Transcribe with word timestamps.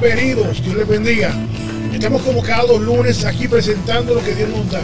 bienvenidos, 0.00 0.62
Dios 0.62 0.76
les 0.76 0.88
bendiga. 0.88 1.32
Estamos 1.92 2.20
como 2.22 2.42
cada 2.42 2.64
dos 2.64 2.80
lunes 2.80 3.24
aquí 3.24 3.48
presentando 3.48 4.14
lo 4.14 4.22
que 4.22 4.34
Dios 4.34 4.48
nos 4.50 4.70
da, 4.70 4.80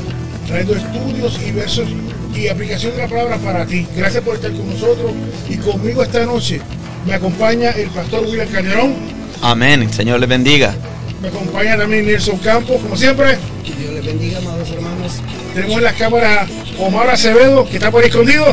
trayendo 0.47 0.75
estudios 0.75 1.39
y 1.47 1.51
versos 1.51 1.89
y 2.35 2.49
aplicación 2.49 2.93
de 2.93 2.99
la 2.99 3.09
palabra 3.09 3.37
para 3.39 3.67
ti. 3.67 3.87
Gracias 3.95 4.23
por 4.25 4.37
estar 4.37 4.51
con 4.53 4.69
nosotros 4.69 5.13
y 5.49 5.57
conmigo 5.57 6.03
esta 6.03 6.25
noche. 6.25 6.61
Me 7.07 7.15
acompaña 7.15 7.71
el 7.71 7.89
pastor 7.91 8.25
William 8.25 8.49
Calderón. 8.49 8.95
Amén, 9.43 9.93
Señor 9.93 10.21
les 10.21 10.29
bendiga. 10.29 10.75
Me 11.21 11.29
acompaña 11.29 11.77
también 11.77 12.07
Nelson 12.07 12.39
Campos, 12.39 12.81
como 12.81 12.97
siempre. 12.97 13.37
Que 13.65 13.73
Dios 13.75 13.93
les 13.93 14.07
bendiga, 14.07 14.39
amados 14.39 14.71
hermanos. 14.71 15.13
Tenemos 15.55 15.77
en 15.77 15.85
la 15.85 15.93
cámara 15.93 16.47
Omar 16.79 17.11
Acevedo, 17.11 17.69
que 17.69 17.77
está 17.77 17.91
por 17.91 18.03
ahí 18.03 18.09
escondido. 18.09 18.47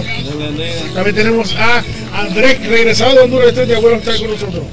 También 0.94 1.16
tenemos 1.16 1.56
a 1.56 1.84
Andrés, 2.14 2.68
regresado 2.68 3.14
de 3.14 3.20
Honduras, 3.22 3.48
este 3.50 3.66
día 3.66 3.80
bueno 3.80 3.98
estar 3.98 4.18
con 4.18 4.32
nosotros. 4.32 4.64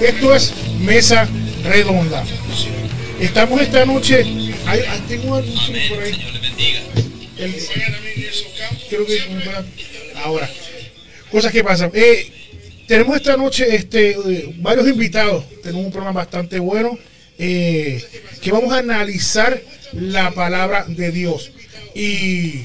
Esto 0.00 0.34
es 0.34 0.52
Mesa 0.80 1.28
Redonda. 1.64 2.24
Estamos 3.20 3.60
esta 3.60 3.84
noche. 3.84 4.24
Hay, 4.66 4.82
tengo 5.08 5.36
un 5.36 5.42
por 5.88 6.02
ahí. 6.02 6.16
El- 7.38 7.54
creo 8.88 9.06
que 9.06 9.20
ahora. 10.24 10.48
Cosas 11.30 11.52
que 11.52 11.62
pasan. 11.62 11.90
Eh, 11.94 12.30
tenemos 12.86 13.16
esta 13.16 13.36
noche 13.36 13.74
este, 13.74 14.10
eh, 14.10 14.54
varios 14.58 14.88
invitados. 14.88 15.44
Tenemos 15.62 15.84
un 15.86 15.92
programa 15.92 16.20
bastante 16.20 16.58
bueno. 16.58 16.98
eh, 17.38 18.02
que 18.42 18.52
vamos 18.52 18.72
a 18.72 18.78
analizar 18.78 19.60
la 19.92 20.30
palabra 20.32 20.84
de 20.88 21.10
Dios. 21.10 21.52
Y, 21.94 22.64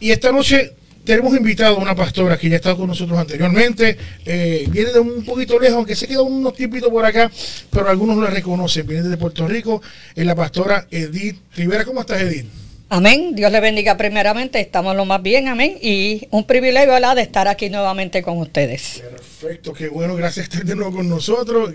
y 0.00 0.10
esta 0.10 0.30
noche 0.32 0.72
tenemos 1.08 1.34
invitado 1.34 1.76
a 1.76 1.78
una 1.78 1.94
pastora 1.96 2.36
que 2.36 2.50
ya 2.50 2.56
ha 2.56 2.58
estado 2.58 2.76
con 2.76 2.86
nosotros 2.86 3.18
anteriormente. 3.18 3.96
eh, 4.26 4.66
viene 4.70 4.92
de 4.92 5.00
un 5.00 5.24
poquito 5.24 5.58
lejos, 5.58 5.76
aunque 5.78 5.96
se 5.96 6.06
quedó 6.06 6.24
unos 6.24 6.52
tiempitos 6.54 6.90
por 6.90 7.02
acá, 7.06 7.30
pero 7.70 7.88
algunos 7.88 8.18
la 8.18 8.28
reconocen. 8.28 8.86
Viene 8.86 9.04
desde 9.04 9.16
Puerto 9.16 9.48
Rico. 9.48 9.80
Es 10.14 10.26
la 10.26 10.34
pastora 10.34 10.86
Edith 10.90 11.38
Rivera. 11.56 11.86
¿Cómo 11.86 12.02
estás, 12.02 12.20
Edith? 12.20 12.44
Amén. 12.90 13.34
Dios 13.34 13.50
le 13.50 13.60
bendiga 13.60 13.96
primeramente. 13.96 14.60
Estamos 14.60 14.94
lo 14.94 15.06
más 15.06 15.22
bien. 15.22 15.48
Amén. 15.48 15.78
Y 15.80 16.28
un 16.30 16.44
privilegio 16.44 16.92
¿verdad? 16.92 17.16
de 17.16 17.22
estar 17.22 17.48
aquí 17.48 17.70
nuevamente 17.70 18.22
con 18.22 18.36
ustedes. 18.36 19.02
Perfecto, 19.40 19.72
qué 19.72 19.88
bueno, 19.88 20.14
gracias 20.14 20.46
por 20.48 20.56
estar 20.56 20.66
de 20.68 20.74
nuevo 20.76 20.92
con 20.96 21.08
nosotros. 21.08 21.72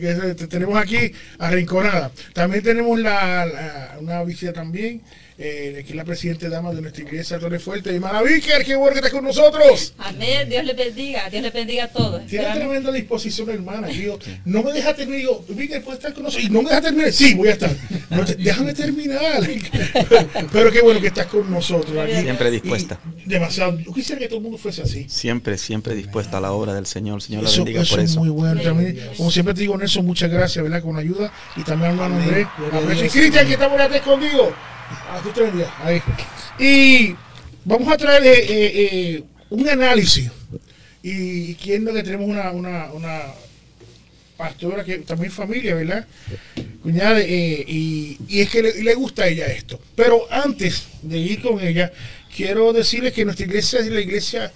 tenemos 0.47 0.77
aquí 0.77 1.11
a 1.39 1.49
Rinconada. 1.49 2.11
También 2.33 2.63
tenemos 2.63 2.99
la, 2.99 3.45
la- 3.47 3.95
una 3.99 4.23
visita 4.23 4.53
también. 4.53 5.01
Eh, 5.37 5.81
aquí 5.83 5.93
la 5.93 6.03
presidenta 6.05 6.47
dama 6.47 6.71
de 6.73 6.81
nuestra 6.81 7.03
iglesia, 7.03 7.39
Torre 7.39 7.57
Fuerte, 7.59 7.89
hermana 7.93 8.21
Víker, 8.21 8.63
qué 8.63 8.75
bueno 8.75 8.93
que 8.93 8.99
estás 8.99 9.11
con 9.11 9.23
nosotros. 9.23 9.93
Amén, 9.97 10.47
Dios 10.47 10.63
le 10.63 10.73
bendiga, 10.73 11.27
Dios 11.29 11.41
le 11.41 11.49
bendiga 11.49 11.85
a 11.85 11.87
todos. 11.87 12.25
Tiene 12.27 12.53
tremenda 12.53 12.91
disposición, 12.91 13.49
hermana. 13.49 13.87
Digo, 13.87 14.19
no 14.45 14.61
me 14.63 14.71
deja 14.73 14.93
terminar. 14.95 15.19
Digo, 15.21 15.45
Víker, 15.49 15.83
¿puedes 15.83 15.99
estar 15.99 16.13
con 16.13 16.23
nosotros? 16.23 16.47
Y 16.47 16.51
no 16.51 16.61
me 16.61 16.69
deja 16.69 16.81
terminar. 16.81 17.11
Sí, 17.11 17.33
voy 17.33 17.47
a 17.47 17.51
estar. 17.53 17.71
No 18.11 18.23
te- 18.25 18.35
déjame 18.35 18.73
terminar. 18.73 19.41
Pero 20.51 20.71
qué 20.71 20.81
bueno 20.81 21.01
que 21.01 21.07
estás 21.07 21.25
con 21.27 21.49
nosotros. 21.49 21.97
aquí. 21.97 22.21
Siempre 22.21 22.51
dispuesta. 22.51 22.99
Y 23.25 23.29
demasiado. 23.29 23.79
Yo 23.79 23.93
quisiera 23.93 24.19
que 24.19 24.27
todo 24.27 24.37
el 24.37 24.43
mundo 24.43 24.57
fuese 24.57 24.81
así. 24.83 25.05
Siempre, 25.09 25.57
siempre 25.57 25.95
dispuesta 25.95 26.37
a 26.37 26.41
la 26.41 26.51
obra 26.51 26.73
del 26.73 26.85
Señor. 26.85 27.21
Señor 27.21 27.43
la 27.43 27.49
Eso, 27.49 27.63
bendiga 27.63 27.81
eso 27.81 27.95
por 27.95 28.03
es 28.03 28.11
eso. 28.11 28.19
muy 28.19 28.29
bueno. 28.29 28.61
También, 28.61 28.99
como 29.17 29.31
siempre 29.31 29.53
te 29.53 29.61
digo, 29.61 29.77
Nelson, 29.77 30.05
muchas 30.05 30.29
gracias, 30.29 30.61
¿verdad? 30.63 30.81
Con 30.81 30.95
la 30.95 31.01
ayuda. 31.01 31.31
Y 31.55 31.63
también 31.63 31.91
hermano 31.91 32.15
Andrés. 32.15 32.47
Y 33.05 33.09
Cristian, 33.09 33.47
que 33.47 33.53
está 33.53 33.69
por 33.69 33.81
acá 33.81 33.95
escondido. 33.95 34.53
Y 36.59 37.15
vamos 37.65 37.91
a 37.91 37.97
traer 37.97 38.23
eh, 38.25 38.45
eh, 38.49 39.23
un 39.49 39.67
análisis. 39.67 40.29
Y 41.01 41.55
quién 41.55 41.85
que 41.85 42.03
tenemos 42.03 42.27
una, 42.27 42.51
una, 42.91 43.21
pastora 44.37 44.83
que 44.83 44.99
también 44.99 45.31
familia, 45.31 45.75
¿verdad? 45.75 46.07
Cuñada, 46.81 47.19
eh, 47.19 47.63
y, 47.67 48.17
y 48.27 48.41
es 48.41 48.49
que 48.49 48.63
le, 48.63 48.83
le 48.83 48.95
gusta 48.95 49.23
a 49.23 49.27
ella 49.27 49.45
esto. 49.47 49.79
Pero 49.95 50.25
antes 50.31 50.87
de 51.01 51.17
ir 51.17 51.41
con 51.41 51.59
ella, 51.59 51.91
quiero 52.35 52.73
decirles 52.73 53.13
que 53.13 53.25
nuestra 53.25 53.45
iglesia 53.45 53.79
es 53.79 53.87
la 53.87 54.01
iglesia 54.01 54.51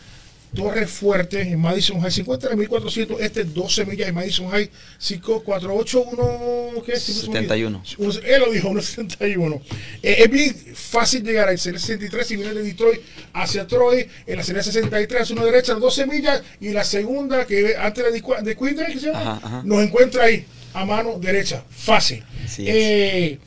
Torre 0.57 0.87
Fuerte 0.87 1.41
en 1.41 1.59
Madison 1.59 1.99
High, 2.01 2.11
50 2.11 2.55
1400, 2.55 3.21
este 3.21 3.43
12 3.43 3.85
millas 3.85 4.09
en 4.09 4.15
Madison 4.15 4.49
High, 4.49 4.69
5481, 4.97 6.83
¿qué 6.85 6.93
es? 6.93 7.03
71. 7.03 7.83
Uno- 7.97 8.13
Él 8.25 8.39
lo 8.41 8.51
dijo, 8.51 8.69
171. 8.69 9.61
Eh, 10.01 10.15
es 10.19 10.29
bien 10.31 10.55
fácil 10.73 11.23
llegar 11.23 11.47
ahí, 11.49 11.53
el 11.55 11.79
63 11.79 12.25
si 12.27 12.35
viene 12.35 12.53
de 12.53 12.63
Detroit 12.63 13.01
hacia 13.33 13.67
Troy, 13.67 14.07
en 14.25 14.35
la 14.37 14.43
salida 14.43 14.63
63 14.63 15.21
es 15.21 15.31
una 15.31 15.43
derecha, 15.45 15.73
12 15.75 16.05
millas, 16.07 16.41
y 16.59 16.69
la 16.69 16.83
segunda, 16.83 17.45
que 17.45 17.75
antes 17.77 18.03
de, 18.03 18.11
de 18.11 18.55
Queensland, 18.57 18.93
¿qué 18.93 18.99
se 18.99 19.05
llama? 19.07 19.21
Ajá, 19.21 19.39
ajá. 19.43 19.61
nos 19.65 19.83
encuentra 19.83 20.23
ahí, 20.25 20.45
a 20.73 20.85
mano 20.85 21.19
derecha, 21.19 21.63
fácil. 21.69 22.23
Eh, 22.59 23.37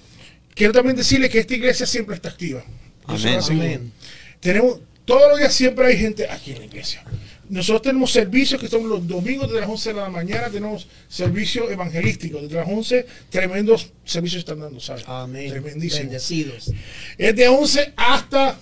quiero 0.54 0.72
también 0.72 0.96
decirle 0.96 1.28
que 1.28 1.40
esta 1.40 1.54
iglesia 1.54 1.86
siempre 1.86 2.14
está 2.14 2.28
activa. 2.28 2.62
Amén. 3.06 3.40
Amén. 3.48 3.92
Tenemos, 4.40 4.78
todos 5.10 5.28
los 5.28 5.38
días 5.40 5.52
siempre 5.52 5.86
hay 5.88 5.98
gente 5.98 6.30
aquí 6.30 6.52
en 6.52 6.60
la 6.60 6.64
iglesia. 6.66 7.02
Nosotros 7.48 7.82
tenemos 7.82 8.12
servicios 8.12 8.60
que 8.60 8.68
son 8.68 8.88
los 8.88 9.08
domingos 9.08 9.48
desde 9.48 9.62
las 9.62 9.68
11 9.68 9.92
de 9.92 10.00
la 10.00 10.08
mañana, 10.08 10.48
tenemos 10.50 10.86
servicios 11.08 11.68
evangelísticos 11.68 12.42
desde 12.42 12.54
las 12.54 12.68
11, 12.68 13.06
tremendos 13.28 13.92
servicios 14.04 14.38
están 14.38 14.60
dando, 14.60 14.78
¿sabes? 14.78 15.02
Amén. 15.08 15.50
Tremendísimo. 15.50 16.02
Bendecidos. 16.02 16.70
Es 17.18 17.34
de 17.34 17.48
11 17.48 17.92
hasta, 17.96 18.56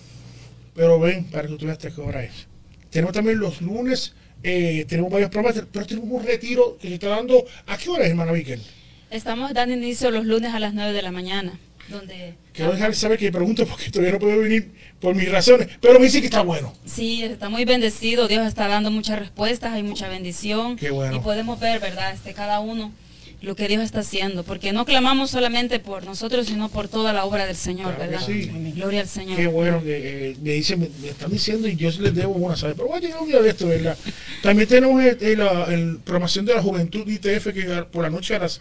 pero 0.74 0.98
ven, 0.98 1.24
para 1.24 1.48
que 1.48 1.54
tú 1.56 1.66
veas 1.66 1.76
qué 1.76 2.00
hora 2.00 2.24
es. 2.24 2.46
Tenemos 2.88 3.12
también 3.12 3.38
los 3.38 3.60
lunes, 3.60 4.14
eh, 4.42 4.86
tenemos 4.88 5.12
varios 5.12 5.28
programas, 5.28 5.62
pero 5.70 5.84
tenemos 5.84 6.10
un 6.10 6.24
retiro 6.24 6.78
que 6.80 6.88
se 6.88 6.94
está 6.94 7.08
dando. 7.08 7.44
¿A 7.66 7.76
qué 7.76 7.90
hora 7.90 8.04
es, 8.04 8.10
hermana 8.10 8.32
Víquel? 8.32 8.62
Estamos 9.10 9.52
dando 9.52 9.74
inicio 9.74 10.10
los 10.10 10.24
lunes 10.24 10.54
a 10.54 10.60
las 10.60 10.72
9 10.72 10.94
de 10.94 11.02
la 11.02 11.12
mañana, 11.12 11.60
donde 11.90 12.34
Quiero 12.52 12.72
dejar 12.72 12.94
saber 12.94 13.18
que 13.18 13.30
pregunto 13.32 13.66
porque 13.66 13.90
todavía 13.90 14.12
no 14.12 14.18
puedo 14.18 14.38
venir 14.40 14.72
por 15.00 15.14
mis 15.14 15.30
razones, 15.30 15.68
pero 15.80 15.98
me 15.98 16.06
dice 16.06 16.20
que 16.20 16.26
está 16.26 16.42
bueno. 16.42 16.74
sí, 16.84 17.22
está 17.22 17.48
muy 17.48 17.64
bendecido, 17.64 18.26
Dios 18.28 18.46
está 18.46 18.66
dando 18.68 18.90
muchas 18.90 19.18
respuestas, 19.18 19.72
hay 19.72 19.82
mucha 19.82 20.08
bendición. 20.08 20.76
Qué 20.76 20.90
bueno. 20.90 21.16
Y 21.16 21.20
podemos 21.20 21.58
ver, 21.60 21.80
¿verdad? 21.80 22.12
Este, 22.12 22.34
cada 22.34 22.60
uno 22.60 22.92
lo 23.40 23.54
que 23.54 23.68
Dios 23.68 23.84
está 23.84 24.00
haciendo, 24.00 24.42
porque 24.42 24.72
no 24.72 24.84
clamamos 24.84 25.30
solamente 25.30 25.78
por 25.78 26.04
nosotros, 26.04 26.48
sino 26.48 26.68
por 26.70 26.88
toda 26.88 27.12
la 27.12 27.24
obra 27.24 27.46
del 27.46 27.54
Señor, 27.54 27.94
Claro 27.94 28.10
¿verdad? 28.10 28.26
sí. 28.26 28.50
Gloria 28.74 29.02
al 29.02 29.06
Señor. 29.08 29.36
Qué 29.36 29.46
bueno 29.46 29.80
que 29.80 30.30
eh, 30.30 30.36
me 30.42 30.54
dicen, 30.54 30.80
me, 30.80 30.88
me 31.00 31.10
están 31.10 31.30
diciendo 31.30 31.68
y 31.68 31.76
yo 31.76 31.88
les 32.00 32.12
debo 32.16 32.32
una, 32.32 32.56
¿sabes? 32.56 32.74
Pero 32.76 32.88
voy 32.88 32.98
a 32.98 33.00
llegar 33.00 33.20
un 33.22 33.28
día 33.28 33.40
de 33.40 33.50
esto, 33.50 33.68
¿verdad? 33.68 33.96
También 34.42 34.68
tenemos 34.68 35.00
el, 35.00 35.16
el, 35.22 35.38
la- 35.38 35.66
programación 36.04 36.46
de 36.46 36.54
la 36.56 36.62
juventud 36.62 37.06
ITF 37.08 37.52
que 37.54 37.84
por 37.92 38.02
la 38.02 38.10
noche 38.10 38.34
a 38.34 38.40
las 38.40 38.60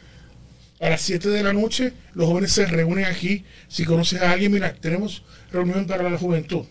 a 0.79 0.89
las 0.89 1.01
7 1.01 1.29
de 1.29 1.43
la 1.43 1.53
noche 1.53 1.93
los 2.13 2.27
jóvenes 2.27 2.51
se 2.51 2.65
reúnen 2.65 3.05
aquí. 3.05 3.43
Si 3.67 3.83
conoces 3.85 4.21
a 4.21 4.31
alguien, 4.31 4.51
mira, 4.51 4.73
tenemos 4.73 5.23
reunión 5.51 5.85
para 5.87 6.09
la 6.09 6.17
juventud. 6.17 6.65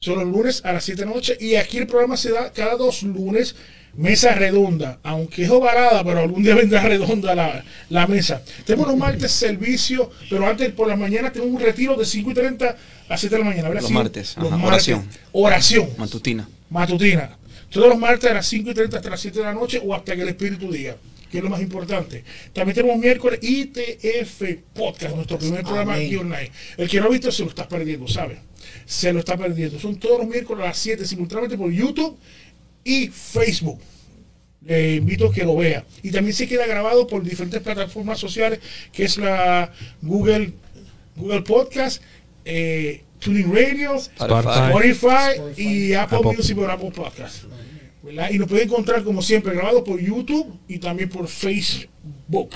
Son 0.00 0.16
los 0.18 0.24
lunes 0.26 0.62
a 0.64 0.72
las 0.72 0.84
7 0.84 1.00
de 1.02 1.06
la 1.08 1.14
noche 1.14 1.36
y 1.40 1.56
aquí 1.56 1.78
el 1.78 1.86
programa 1.86 2.16
se 2.16 2.30
da 2.30 2.52
cada 2.52 2.76
dos 2.76 3.02
lunes, 3.02 3.56
mesa 3.94 4.34
redonda, 4.34 5.00
aunque 5.02 5.44
es 5.44 5.50
ovalada, 5.50 6.04
pero 6.04 6.20
algún 6.20 6.42
día 6.42 6.54
vendrá 6.62 6.82
redonda 6.82 7.34
la, 7.34 7.64
la 7.88 8.06
mesa. 8.06 8.42
Tenemos 8.64 8.88
los 8.88 8.96
martes 8.96 9.32
servicio, 9.32 10.10
pero 10.28 10.46
antes 10.46 10.70
por 10.72 10.86
la 10.86 10.96
mañana 10.96 11.32
tenemos 11.32 11.54
un 11.54 11.60
retiro 11.60 11.96
de 11.96 12.04
5 12.04 12.30
y 12.30 12.34
30 12.34 12.76
a 13.08 13.16
7 13.16 13.34
de 13.34 13.38
la 13.42 13.48
mañana. 13.48 13.68
¿verdad? 13.68 13.80
Los 13.82 13.88
Sí, 13.88 13.94
martes, 13.94 14.36
los 14.36 14.46
ajá, 14.48 14.56
martes. 14.56 14.68
oración. 14.68 15.08
Oración 15.32 15.88
Matutina. 15.96 16.48
matutina. 16.70 17.38
Todos 17.70 17.88
los 17.88 17.98
martes 17.98 18.30
a 18.30 18.34
las 18.34 18.46
5 18.46 18.70
y 18.70 18.74
30 18.74 18.96
hasta 18.98 19.10
las 19.10 19.20
7 19.20 19.38
de 19.38 19.44
la 19.44 19.54
noche 19.54 19.80
o 19.84 19.94
hasta 19.94 20.14
que 20.14 20.22
el 20.22 20.28
Espíritu 20.28 20.70
diga, 20.70 20.96
que 21.30 21.38
es 21.38 21.44
lo 21.44 21.50
más 21.50 21.60
importante. 21.60 22.24
También 22.52 22.74
tenemos 22.74 22.98
miércoles 22.98 23.40
ITF 23.42 24.42
Podcast, 24.74 25.14
nuestro 25.14 25.38
primer 25.38 25.62
programa 25.62 25.94
Amén. 25.94 26.06
aquí 26.06 26.16
online. 26.16 26.50
El 26.76 26.88
que 26.88 27.00
no 27.00 27.06
ha 27.06 27.10
visto 27.10 27.30
se 27.32 27.42
lo 27.42 27.48
está 27.48 27.68
perdiendo, 27.68 28.06
¿sabe? 28.08 28.38
Se 28.84 29.12
lo 29.12 29.20
está 29.20 29.36
perdiendo. 29.36 29.78
Son 29.78 29.96
todos 29.96 30.18
los 30.18 30.28
miércoles 30.28 30.64
a 30.64 30.68
las 30.68 30.78
7 30.78 31.04
simultáneamente 31.06 31.56
por 31.58 31.70
YouTube 31.70 32.16
y 32.84 33.08
Facebook. 33.08 33.80
Le 34.64 34.96
invito 34.96 35.28
a 35.28 35.32
que 35.32 35.44
lo 35.44 35.56
vea. 35.56 35.84
Y 36.02 36.10
también 36.10 36.34
se 36.34 36.48
queda 36.48 36.66
grabado 36.66 37.06
por 37.06 37.22
diferentes 37.22 37.60
plataformas 37.60 38.18
sociales, 38.18 38.60
que 38.92 39.04
es 39.04 39.16
la 39.16 39.72
Google, 40.02 40.52
Google 41.16 41.42
Podcast, 41.42 42.02
eh, 42.44 43.02
Tuning 43.20 43.52
Radio, 43.52 43.94
Spotify. 43.96 44.66
Spotify 44.68 45.62
y 45.62 45.92
Apple, 45.94 46.18
Apple. 46.18 46.36
Music 46.36 46.56
por 46.56 46.70
Apple 46.70 46.90
Podcast. 46.90 47.44
Y 48.30 48.38
nos 48.38 48.48
puede 48.48 48.64
encontrar 48.64 49.02
como 49.02 49.22
siempre 49.22 49.54
grabado 49.54 49.82
por 49.82 50.00
YouTube 50.00 50.58
y 50.68 50.78
también 50.78 51.08
por 51.08 51.26
Facebook. 51.28 52.50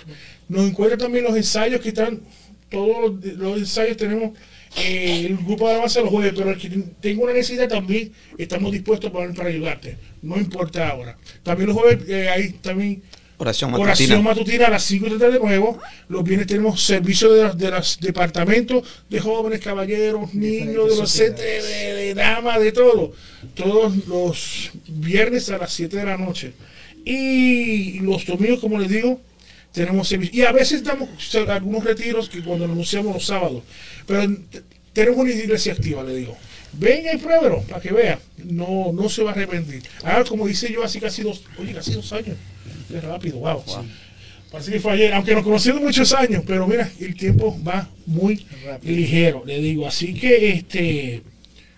Nos 0.49 0.69
encuentra 0.69 0.99
también 0.99 1.25
los 1.25 1.37
ensayos 1.37 1.81
que 1.81 1.89
están, 1.89 2.21
todos 2.69 3.15
los, 3.37 3.59
ensayos 3.59 3.97
tenemos 3.97 4.37
eh, 4.77 5.27
el 5.27 5.37
grupo 5.39 5.67
de 5.67 5.73
alabanza 5.73 6.01
los 6.01 6.11
jueves, 6.11 6.33
pero 6.37 6.51
el 6.51 6.59
que 6.59 6.69
tenga 7.01 7.25
una 7.25 7.33
necesidad 7.33 7.69
también 7.69 8.13
estamos 8.39 8.71
dispuestos 8.71 9.11
para, 9.11 9.33
para 9.33 9.49
ayudarte. 9.49 9.97
No 10.23 10.37
importa 10.37 10.89
ahora. 10.89 11.17
También 11.43 11.69
los 11.69 11.79
jueves 11.79 12.09
eh, 12.09 12.29
hay 12.29 12.51
también 12.53 13.03
Oración 13.41 13.73
Oración 13.73 14.23
matutina. 14.23 14.67
a 14.67 14.71
las 14.71 14.83
5 14.85 15.07
de 15.07 15.13
la 15.13 15.19
tarde 15.19 15.33
de 15.33 15.39
nuevo. 15.39 15.79
Los 16.11 16.23
viernes 16.25 16.47
tenemos 16.47 16.83
servicio 16.83 17.33
de 17.33 17.45
los, 17.45 17.57
de 17.57 17.71
los 17.71 17.99
departamentos 17.99 18.87
de 19.09 19.19
jóvenes, 19.19 19.61
caballeros, 19.61 20.35
niños, 20.35 20.91
de 20.91 20.97
los 20.97 21.11
sociedades. 21.11 21.65
de, 21.65 21.95
de 21.95 22.15
damas, 22.15 22.61
de 22.61 22.71
todo. 22.71 23.15
Todos 23.55 24.07
los 24.07 24.71
viernes 24.89 25.49
a 25.49 25.57
las 25.57 25.73
7 25.73 25.97
de 25.97 26.05
la 26.05 26.19
noche. 26.19 26.53
Y 27.03 28.01
los 28.01 28.27
domingos, 28.27 28.61
como 28.61 28.79
les 28.79 28.91
digo, 28.91 29.19
tenemos 29.73 30.07
servicio. 30.07 30.43
Y 30.43 30.45
a 30.45 30.53
veces 30.53 30.85
damos 30.85 31.09
algunos 31.49 31.83
retiros 31.85 32.29
que 32.29 32.43
cuando 32.43 32.67
anunciamos 32.67 33.15
los 33.15 33.25
sábados. 33.25 33.63
Pero 34.07 34.37
tenemos 34.93 35.19
una 35.19 35.31
iglesia 35.31 35.73
activa, 35.73 36.05
le 36.05 36.15
digo. 36.15 36.37
Venga 36.73 37.15
y 37.15 37.17
pruébelo 37.17 37.63
para 37.63 37.81
que 37.81 37.91
vea. 37.91 38.21
No, 38.37 38.93
no 38.93 39.09
se 39.09 39.23
va 39.23 39.31
a 39.31 39.33
arrepentir. 39.33 39.83
Ahora, 40.05 40.25
como 40.25 40.47
dice 40.47 40.71
yo, 40.71 40.85
hace 40.85 41.01
casi 41.01 41.23
dos, 41.23 41.43
oye, 41.59 41.73
casi 41.73 41.95
dos 41.95 42.13
años. 42.13 42.37
Qué 42.91 43.01
rápido, 43.01 43.39
wow. 43.39 43.63
Parece 44.51 44.73
que 44.73 44.81
fue 44.81 44.93
ayer, 44.93 45.15
aunque 45.15 45.33
nos 45.35 45.45
conocimos 45.45 45.81
muchos 45.81 46.13
años, 46.13 46.43
pero 46.47 46.67
mira, 46.67 46.91
el 46.99 47.15
tiempo 47.15 47.57
va 47.67 47.89
muy 48.07 48.45
ligero, 48.83 49.45
le 49.47 49.61
digo. 49.61 49.87
Así 49.87 50.13
que 50.13 50.51
este 50.51 51.23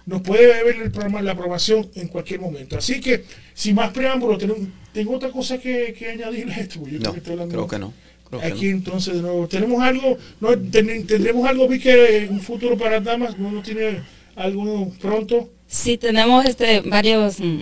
nos 0.06 0.22
puede 0.22 0.46
ver 0.64 0.76
el 0.82 0.90
programa 0.90 1.20
la 1.22 1.32
aprobación 1.32 1.88
en 1.94 2.08
cualquier 2.08 2.40
momento. 2.40 2.76
Así 2.78 2.98
que, 3.00 3.24
sin 3.54 3.74
más 3.74 3.90
preámbulo, 3.92 4.38
tengo, 4.38 4.56
tengo 4.92 5.14
otra 5.14 5.30
cosa 5.30 5.58
que, 5.58 5.94
que 5.96 6.08
añadirle 6.08 6.54
a 6.54 6.58
esto. 6.60 6.80
Yo 6.86 6.98
No, 6.98 7.12
que 7.12 7.18
estoy 7.18 7.32
hablando- 7.34 7.54
creo 7.54 7.68
que 7.68 7.78
no. 7.78 7.92
Creo 8.28 8.40
que 8.40 8.46
Aquí 8.46 8.64
no. 8.70 8.76
entonces 8.78 9.14
de 9.16 9.20
nuevo, 9.22 9.46
tenemos 9.46 9.82
algo, 9.82 10.16
no, 10.40 10.58
ten- 10.58 11.06
tendremos 11.06 11.46
algo, 11.46 11.68
vi 11.68 11.78
que 11.78 12.24
en 12.24 12.30
un 12.32 12.40
futuro 12.40 12.78
para 12.78 12.98
damas, 13.00 13.38
no, 13.38 13.52
no 13.52 13.60
tiene 13.62 14.00
algo 14.34 14.90
pronto. 15.00 15.50
Sí, 15.68 15.98
tenemos 15.98 16.46
este 16.46 16.80
varios 16.80 17.38
mm, 17.38 17.60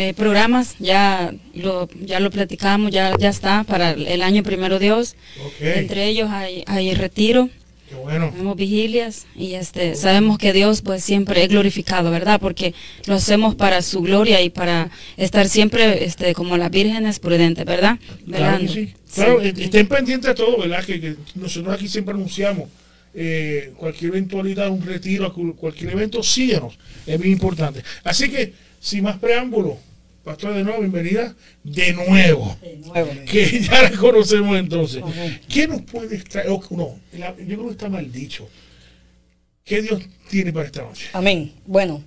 eh, 0.00 0.14
programas, 0.14 0.76
ya 0.78 1.34
lo, 1.54 1.88
ya 2.00 2.20
lo 2.20 2.30
platicamos, 2.30 2.92
ya, 2.92 3.12
ya 3.18 3.28
está 3.30 3.64
para 3.64 3.90
el 3.90 4.22
año 4.22 4.42
primero 4.44 4.78
Dios. 4.78 5.16
Entre 5.60 6.06
ellos 6.06 6.28
hay, 6.30 6.62
hay 6.66 6.94
retiro, 6.94 7.48
qué 7.88 7.94
bueno. 7.96 8.30
tenemos 8.30 8.56
vigilias 8.56 9.26
y 9.34 9.54
este 9.54 9.94
sabemos 9.96 10.38
que 10.38 10.52
Dios 10.52 10.82
pues 10.82 11.02
siempre 11.02 11.42
es 11.42 11.48
glorificado, 11.48 12.10
¿verdad? 12.12 12.38
Porque 12.40 12.74
lo 13.06 13.14
hacemos 13.14 13.54
para 13.56 13.82
su 13.82 14.00
gloria 14.02 14.40
y 14.42 14.50
para 14.50 14.90
estar 15.16 15.48
siempre 15.48 16.04
este 16.04 16.32
como 16.32 16.56
las 16.56 16.70
vírgenes 16.70 17.18
prudentes, 17.18 17.64
¿verdad? 17.64 17.98
Claro 18.26 18.58
que 18.60 18.68
sí. 18.68 18.94
Claro, 19.14 19.40
Sí. 19.40 19.48
est- 19.48 19.58
estén 19.58 19.88
pendientes 19.88 20.28
de 20.28 20.34
todo, 20.34 20.58
¿verdad? 20.58 20.84
Que, 20.84 21.00
que 21.00 21.16
nosotros 21.34 21.74
aquí 21.74 21.88
siempre 21.88 22.14
anunciamos 22.14 22.68
eh, 23.14 23.72
cualquier 23.78 24.10
eventualidad, 24.12 24.68
un 24.70 24.84
retiro, 24.84 25.32
cu- 25.32 25.56
cualquier 25.56 25.90
evento, 25.92 26.22
síguenos. 26.22 26.78
Es 27.06 27.18
bien 27.18 27.32
importante. 27.32 27.82
Así 28.04 28.28
que, 28.30 28.52
sin 28.80 29.02
más 29.02 29.18
preámbulo, 29.18 29.78
Pastor 30.28 30.52
de 30.52 30.62
nuevo, 30.62 30.80
bienvenida 30.80 31.34
de 31.64 31.92
nuevo. 31.94 32.54
Nuevo. 32.84 33.10
Que 33.24 33.60
ya 33.62 33.84
la 33.84 33.90
conocemos 33.92 34.58
entonces. 34.58 35.02
¿Qué 35.48 35.66
nos 35.66 35.80
puede 35.80 36.18
traer? 36.18 36.50
o- 36.50 36.62
no, 36.70 36.96
la- 37.14 37.34
yo 37.38 37.46
creo 37.46 37.64
que 37.64 37.70
está 37.72 37.88
mal 37.88 38.12
dicho. 38.12 38.46
¿Qué 39.64 39.80
Dios 39.80 40.02
tiene 40.28 40.52
para 40.52 40.66
esta 40.66 40.82
noche? 40.82 41.06
Amén. 41.14 41.54
Bueno, 41.64 42.02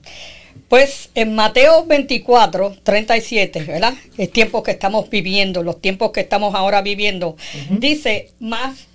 pues 0.70 1.10
en 1.16 1.34
Mateo 1.34 1.84
24, 1.88 2.78
37, 2.84 3.64
¿verdad? 3.64 3.96
El 4.20 4.30
tiempo 4.30 4.62
que 4.62 4.70
estamos 4.70 5.10
viviendo, 5.10 5.64
los 5.64 5.82
tiempos 5.82 6.12
que 6.12 6.20
estamos 6.20 6.54
ahora 6.54 6.84
viviendo, 6.84 7.36
dice 7.72 8.30
más, 8.40 8.86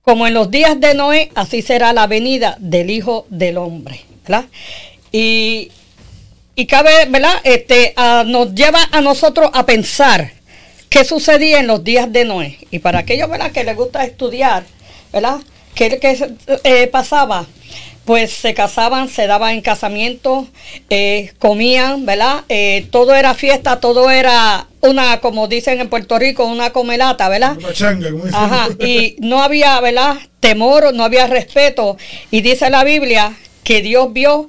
como 0.00 0.26
en 0.26 0.32
los 0.32 0.50
días 0.50 0.80
de 0.80 0.94
Noé, 0.94 1.30
así 1.34 1.60
será 1.60 1.92
la 1.92 2.06
venida 2.06 2.56
del 2.58 2.88
Hijo 2.88 3.26
del 3.28 3.58
Hombre, 3.58 4.00
¿verdad? 4.22 4.46
Y, 5.12 5.70
y 6.60 6.66
cabe, 6.66 6.90
¿verdad? 7.08 7.40
Este, 7.44 7.94
a- 7.96 8.24
nos 8.26 8.54
lleva 8.54 8.80
a 8.92 9.00
nosotros 9.00 9.50
a 9.54 9.64
pensar 9.64 10.32
qué 10.90 11.04
sucedía 11.04 11.60
en 11.60 11.66
los 11.66 11.82
días 11.84 12.12
de 12.12 12.24
Noé. 12.24 12.58
Y 12.70 12.80
para 12.80 12.98
aquellos, 12.98 13.30
¿verdad? 13.30 13.50
Que 13.52 13.64
les 13.64 13.76
gusta 13.76 14.04
estudiar, 14.04 14.64
¿verdad? 15.12 15.38
¿Qué, 15.74 15.98
qué, 15.98 16.34
eh, 16.64 16.86
pasaba? 16.88 17.46
Pues 18.04 18.32
se 18.32 18.54
casaban, 18.54 19.08
se 19.08 19.26
daban 19.26 19.54
en 19.54 19.60
casamiento, 19.62 20.48
eh, 20.90 21.32
comían, 21.38 22.04
¿verdad? 22.06 22.44
Eh, 22.48 22.86
todo 22.90 23.14
era 23.14 23.34
fiesta, 23.34 23.78
todo 23.80 24.10
era 24.10 24.66
una, 24.80 25.20
como 25.20 25.46
dicen 25.48 25.80
en 25.80 25.88
Puerto 25.88 26.18
Rico, 26.18 26.44
una 26.44 26.70
comelata, 26.70 27.28
¿verdad? 27.28 27.56
Una 27.56 27.72
como 28.10 28.24
dicen. 28.24 28.34
Ajá, 28.34 28.68
y 28.84 29.16
no 29.20 29.42
había, 29.42 29.80
¿verdad? 29.80 30.16
Temor, 30.40 30.92
no 30.92 31.04
había 31.04 31.26
respeto. 31.26 31.96
Y 32.30 32.40
dice 32.40 32.68
la 32.68 32.84
Biblia 32.84 33.34
que 33.62 33.80
Dios 33.80 34.12
vio 34.12 34.48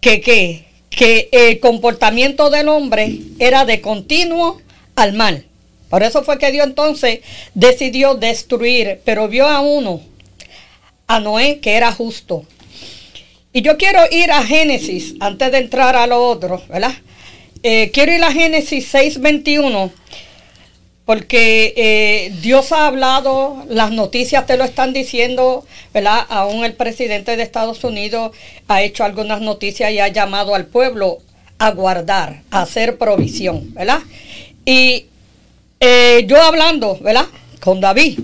que, 0.00 0.20
que, 0.20 0.64
que 0.96 1.28
el 1.32 1.60
comportamiento 1.60 2.50
del 2.50 2.68
hombre 2.68 3.18
era 3.38 3.64
de 3.64 3.80
continuo 3.80 4.60
al 4.94 5.12
mal. 5.12 5.44
Por 5.88 6.02
eso 6.02 6.22
fue 6.22 6.38
que 6.38 6.52
Dios 6.52 6.66
entonces 6.66 7.20
decidió 7.54 8.14
destruir, 8.14 9.00
pero 9.04 9.28
vio 9.28 9.48
a 9.48 9.60
uno, 9.60 10.00
a 11.06 11.20
Noé, 11.20 11.58
que 11.60 11.72
era 11.72 11.92
justo. 11.92 12.46
Y 13.52 13.60
yo 13.60 13.76
quiero 13.76 14.00
ir 14.10 14.30
a 14.32 14.42
Génesis, 14.42 15.14
antes 15.20 15.52
de 15.52 15.58
entrar 15.58 15.94
a 15.96 16.06
lo 16.06 16.26
otro, 16.26 16.62
¿verdad? 16.68 16.94
Eh, 17.62 17.90
quiero 17.92 18.12
ir 18.12 18.24
a 18.24 18.32
Génesis 18.32 18.92
6:21 18.92 19.90
porque 21.12 21.74
eh, 21.76 22.32
Dios 22.40 22.72
ha 22.72 22.86
hablado, 22.86 23.66
las 23.68 23.90
noticias 23.90 24.46
te 24.46 24.56
lo 24.56 24.64
están 24.64 24.94
diciendo, 24.94 25.62
¿verdad? 25.92 26.24
Aún 26.30 26.64
el 26.64 26.72
presidente 26.72 27.36
de 27.36 27.42
Estados 27.42 27.84
Unidos 27.84 28.34
ha 28.66 28.80
hecho 28.80 29.04
algunas 29.04 29.42
noticias 29.42 29.92
y 29.92 29.98
ha 29.98 30.08
llamado 30.08 30.54
al 30.54 30.64
pueblo 30.64 31.18
a 31.58 31.70
guardar, 31.72 32.40
a 32.50 32.62
hacer 32.62 32.96
provisión, 32.96 33.74
¿verdad? 33.74 33.98
Y 34.64 35.04
eh, 35.80 36.24
yo 36.26 36.40
hablando, 36.40 36.96
¿verdad? 37.02 37.26
Con 37.60 37.82
David, 37.82 38.18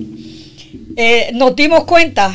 eh, 0.96 1.28
nos 1.34 1.54
dimos 1.54 1.84
cuenta 1.84 2.34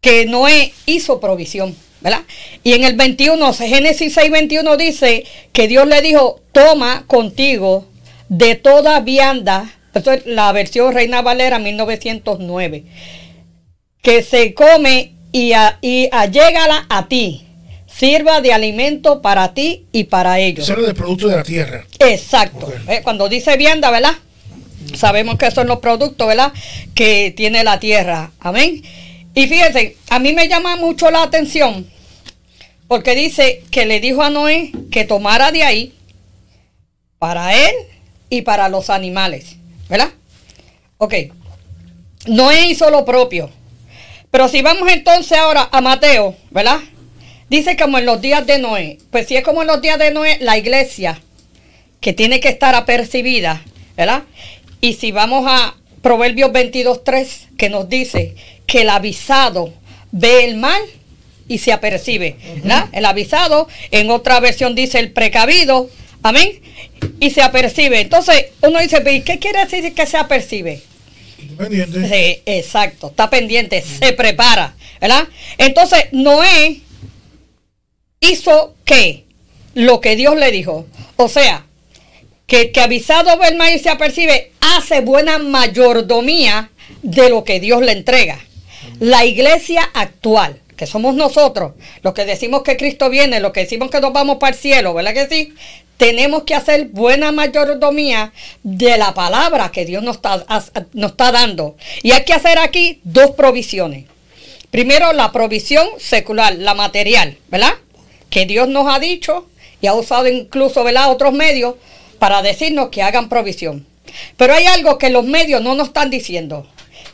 que 0.00 0.24
Noé 0.24 0.72
hizo 0.86 1.20
provisión, 1.20 1.76
¿verdad? 2.00 2.22
Y 2.64 2.72
en 2.72 2.84
el 2.84 2.96
21, 2.96 3.52
Génesis 3.52 4.14
6, 4.14 4.30
21 4.30 4.78
dice 4.78 5.26
que 5.52 5.68
Dios 5.68 5.86
le 5.86 6.00
dijo, 6.00 6.40
toma 6.52 7.04
contigo 7.06 7.89
de 8.30 8.54
toda 8.54 9.00
vianda, 9.00 9.74
esto 9.92 10.12
es 10.12 10.24
la 10.24 10.50
versión 10.52 10.94
Reina 10.94 11.20
Valera 11.20 11.58
1909, 11.58 12.84
que 14.02 14.22
se 14.22 14.54
come 14.54 15.14
y, 15.32 15.52
a, 15.52 15.78
y 15.82 16.08
allégala 16.12 16.86
a 16.88 17.08
ti, 17.08 17.44
sirva 17.88 18.40
de 18.40 18.52
alimento 18.52 19.20
para 19.20 19.52
ti 19.52 19.86
y 19.90 20.04
para 20.04 20.38
ellos. 20.38 20.64
Eso 20.64 20.78
era 20.78 20.86
de 20.86 20.94
producto 20.94 21.26
de 21.26 21.36
la 21.36 21.42
tierra. 21.42 21.84
Exacto. 21.98 22.72
Eh, 22.88 23.00
Cuando 23.02 23.28
dice 23.28 23.56
vianda, 23.56 23.90
¿verdad? 23.90 24.14
Sabemos 24.94 25.36
que 25.36 25.50
son 25.50 25.66
los 25.66 25.80
productos, 25.80 26.26
¿verdad? 26.28 26.52
Que 26.94 27.34
tiene 27.36 27.64
la 27.64 27.80
tierra. 27.80 28.30
Amén. 28.38 28.80
Y 29.34 29.46
fíjense, 29.48 29.96
a 30.08 30.20
mí 30.20 30.32
me 30.32 30.48
llama 30.48 30.76
mucho 30.76 31.10
la 31.10 31.24
atención 31.24 31.84
porque 32.86 33.16
dice 33.16 33.64
que 33.72 33.86
le 33.86 33.98
dijo 33.98 34.22
a 34.22 34.30
Noé 34.30 34.70
que 34.92 35.04
tomara 35.04 35.50
de 35.50 35.64
ahí 35.64 35.94
para 37.18 37.54
él 37.56 37.74
y 38.30 38.42
para 38.42 38.68
los 38.68 38.88
animales, 38.88 39.56
¿verdad? 39.88 40.10
Ok. 40.98 41.14
Noé 42.26 42.66
hizo 42.66 42.88
lo 42.90 43.04
propio. 43.04 43.50
Pero 44.30 44.48
si 44.48 44.62
vamos 44.62 44.90
entonces 44.90 45.36
ahora 45.36 45.68
a 45.72 45.80
Mateo, 45.80 46.36
¿verdad? 46.50 46.78
Dice 47.48 47.76
como 47.76 47.98
en 47.98 48.06
los 48.06 48.20
días 48.20 48.46
de 48.46 48.58
Noé. 48.58 48.98
Pues 49.10 49.26
si 49.26 49.36
es 49.36 49.42
como 49.42 49.62
en 49.62 49.68
los 49.68 49.82
días 49.82 49.98
de 49.98 50.12
Noé, 50.12 50.38
la 50.40 50.56
iglesia 50.56 51.20
que 52.00 52.12
tiene 52.12 52.40
que 52.40 52.48
estar 52.48 52.74
apercibida, 52.74 53.62
¿verdad? 53.96 54.22
Y 54.80 54.94
si 54.94 55.12
vamos 55.12 55.44
a 55.48 55.74
Proverbios 56.00 56.50
22.3, 56.50 57.56
que 57.58 57.68
nos 57.68 57.88
dice 57.88 58.34
que 58.66 58.82
el 58.82 58.88
avisado 58.88 59.74
ve 60.12 60.44
el 60.44 60.56
mal 60.56 60.80
y 61.48 61.58
se 61.58 61.72
apercibe, 61.72 62.36
¿verdad? 62.62 62.88
El 62.92 63.04
avisado, 63.04 63.68
en 63.90 64.10
otra 64.10 64.38
versión 64.40 64.74
dice 64.74 64.98
el 65.00 65.12
precavido, 65.12 65.90
amén, 66.22 66.60
y 67.18 67.30
se 67.30 67.42
apercibe. 67.42 68.00
Entonces, 68.00 68.46
uno 68.62 68.80
dice, 68.80 69.02
"¿Y 69.10 69.22
¿qué 69.22 69.38
quiere 69.38 69.64
decir 69.64 69.94
que 69.94 70.06
se 70.06 70.16
apercibe? 70.16 70.82
Independiente. 71.38 72.08
Sí, 72.08 72.42
exacto, 72.46 73.08
está 73.08 73.30
pendiente, 73.30 73.82
se 73.82 74.12
prepara, 74.12 74.74
¿verdad? 75.00 75.28
Entonces, 75.58 76.04
Noé 76.12 76.80
hizo 78.20 78.74
qué? 78.84 79.24
Lo 79.74 80.00
que 80.00 80.16
Dios 80.16 80.36
le 80.36 80.50
dijo. 80.50 80.86
O 81.16 81.28
sea, 81.28 81.66
que 82.46 82.72
que 82.72 82.80
avisado 82.80 83.38
ve 83.38 83.48
el 83.48 83.56
mal 83.56 83.74
y 83.74 83.78
se 83.78 83.88
apercibe, 83.88 84.52
hace 84.60 85.00
buena 85.00 85.38
mayordomía 85.38 86.70
de 87.02 87.30
lo 87.30 87.44
que 87.44 87.60
Dios 87.60 87.82
le 87.82 87.92
entrega. 87.92 88.38
La 88.98 89.24
iglesia 89.24 89.88
actual, 89.94 90.60
que 90.76 90.86
somos 90.86 91.14
nosotros, 91.14 91.72
los 92.02 92.12
que 92.12 92.24
decimos 92.24 92.62
que 92.62 92.76
Cristo 92.76 93.08
viene, 93.08 93.40
los 93.40 93.52
que 93.52 93.60
decimos 93.60 93.90
que 93.90 94.00
nos 94.00 94.12
vamos 94.12 94.38
para 94.38 94.54
el 94.54 94.60
cielo, 94.60 94.94
¿verdad 94.94 95.14
que 95.14 95.28
sí? 95.28 95.54
Tenemos 96.00 96.44
que 96.44 96.54
hacer 96.54 96.86
buena 96.86 97.30
mayordomía 97.30 98.32
de 98.62 98.96
la 98.96 99.12
palabra 99.12 99.70
que 99.70 99.84
Dios 99.84 100.02
nos 100.02 100.16
está, 100.16 100.46
nos 100.94 101.10
está 101.10 101.30
dando. 101.30 101.76
Y 102.02 102.12
hay 102.12 102.24
que 102.24 102.32
hacer 102.32 102.58
aquí 102.58 103.02
dos 103.04 103.32
provisiones. 103.32 104.06
Primero, 104.70 105.12
la 105.12 105.30
provisión 105.30 105.86
secular, 105.98 106.54
la 106.56 106.72
material, 106.72 107.36
¿verdad? 107.48 107.74
Que 108.30 108.46
Dios 108.46 108.66
nos 108.66 108.88
ha 108.88 108.98
dicho 108.98 109.46
y 109.82 109.88
ha 109.88 109.92
usado 109.92 110.26
incluso, 110.26 110.82
¿verdad?, 110.84 111.10
otros 111.10 111.34
medios 111.34 111.74
para 112.18 112.40
decirnos 112.40 112.88
que 112.88 113.02
hagan 113.02 113.28
provisión. 113.28 113.86
Pero 114.38 114.54
hay 114.54 114.64
algo 114.64 114.96
que 114.96 115.10
los 115.10 115.26
medios 115.26 115.60
no 115.60 115.74
nos 115.74 115.88
están 115.88 116.08
diciendo, 116.08 116.66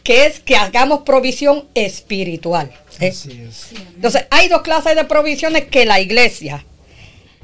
que 0.05 0.27
es 0.27 0.39
que 0.39 0.55
hagamos 0.55 1.01
provisión 1.01 1.65
espiritual. 1.75 2.71
¿eh? 3.01 3.13
Entonces, 3.97 4.27
hay 4.31 4.47
dos 4.47 4.63
clases 4.63 4.95
de 4.95 5.03
provisiones 5.03 5.65
que 5.65 5.87
la 5.87 6.01
iglesia 6.01 6.65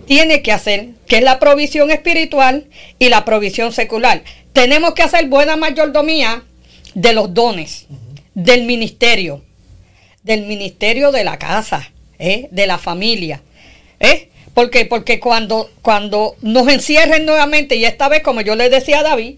tiene 0.07 0.43
que 0.43 0.53
hacer, 0.53 0.91
que 1.07 1.19
es 1.19 1.23
la 1.23 1.39
provisión 1.39 1.91
espiritual 1.91 2.67
y 2.99 3.09
la 3.09 3.25
provisión 3.25 3.73
secular. 3.73 4.23
tenemos 4.53 4.93
que 4.95 5.03
hacer 5.03 5.29
buena 5.29 5.57
mayordomía 5.57 6.43
de 6.95 7.13
los 7.13 7.33
dones, 7.33 7.87
del 8.35 8.65
ministerio, 8.65 9.43
del 10.23 10.47
ministerio 10.47 11.11
de 11.11 11.25
la 11.25 11.39
casa, 11.39 11.91
¿eh? 12.19 12.49
de 12.51 12.67
la 12.67 12.79
familia. 12.79 13.43
¿eh? 14.01 14.29
¿Por 14.55 14.71
qué? 14.71 14.85
Porque 14.85 15.21
cuando, 15.21 15.71
cuando 15.81 16.37
nos 16.43 16.69
encierren 16.69 17.25
nuevamente, 17.25 17.77
y 17.77 17.85
esta 17.85 18.09
vez, 18.09 18.23
como 18.23 18.43
yo 18.43 18.55
le 18.55 18.69
decía 18.69 19.01
a 19.01 19.03
David, 19.03 19.37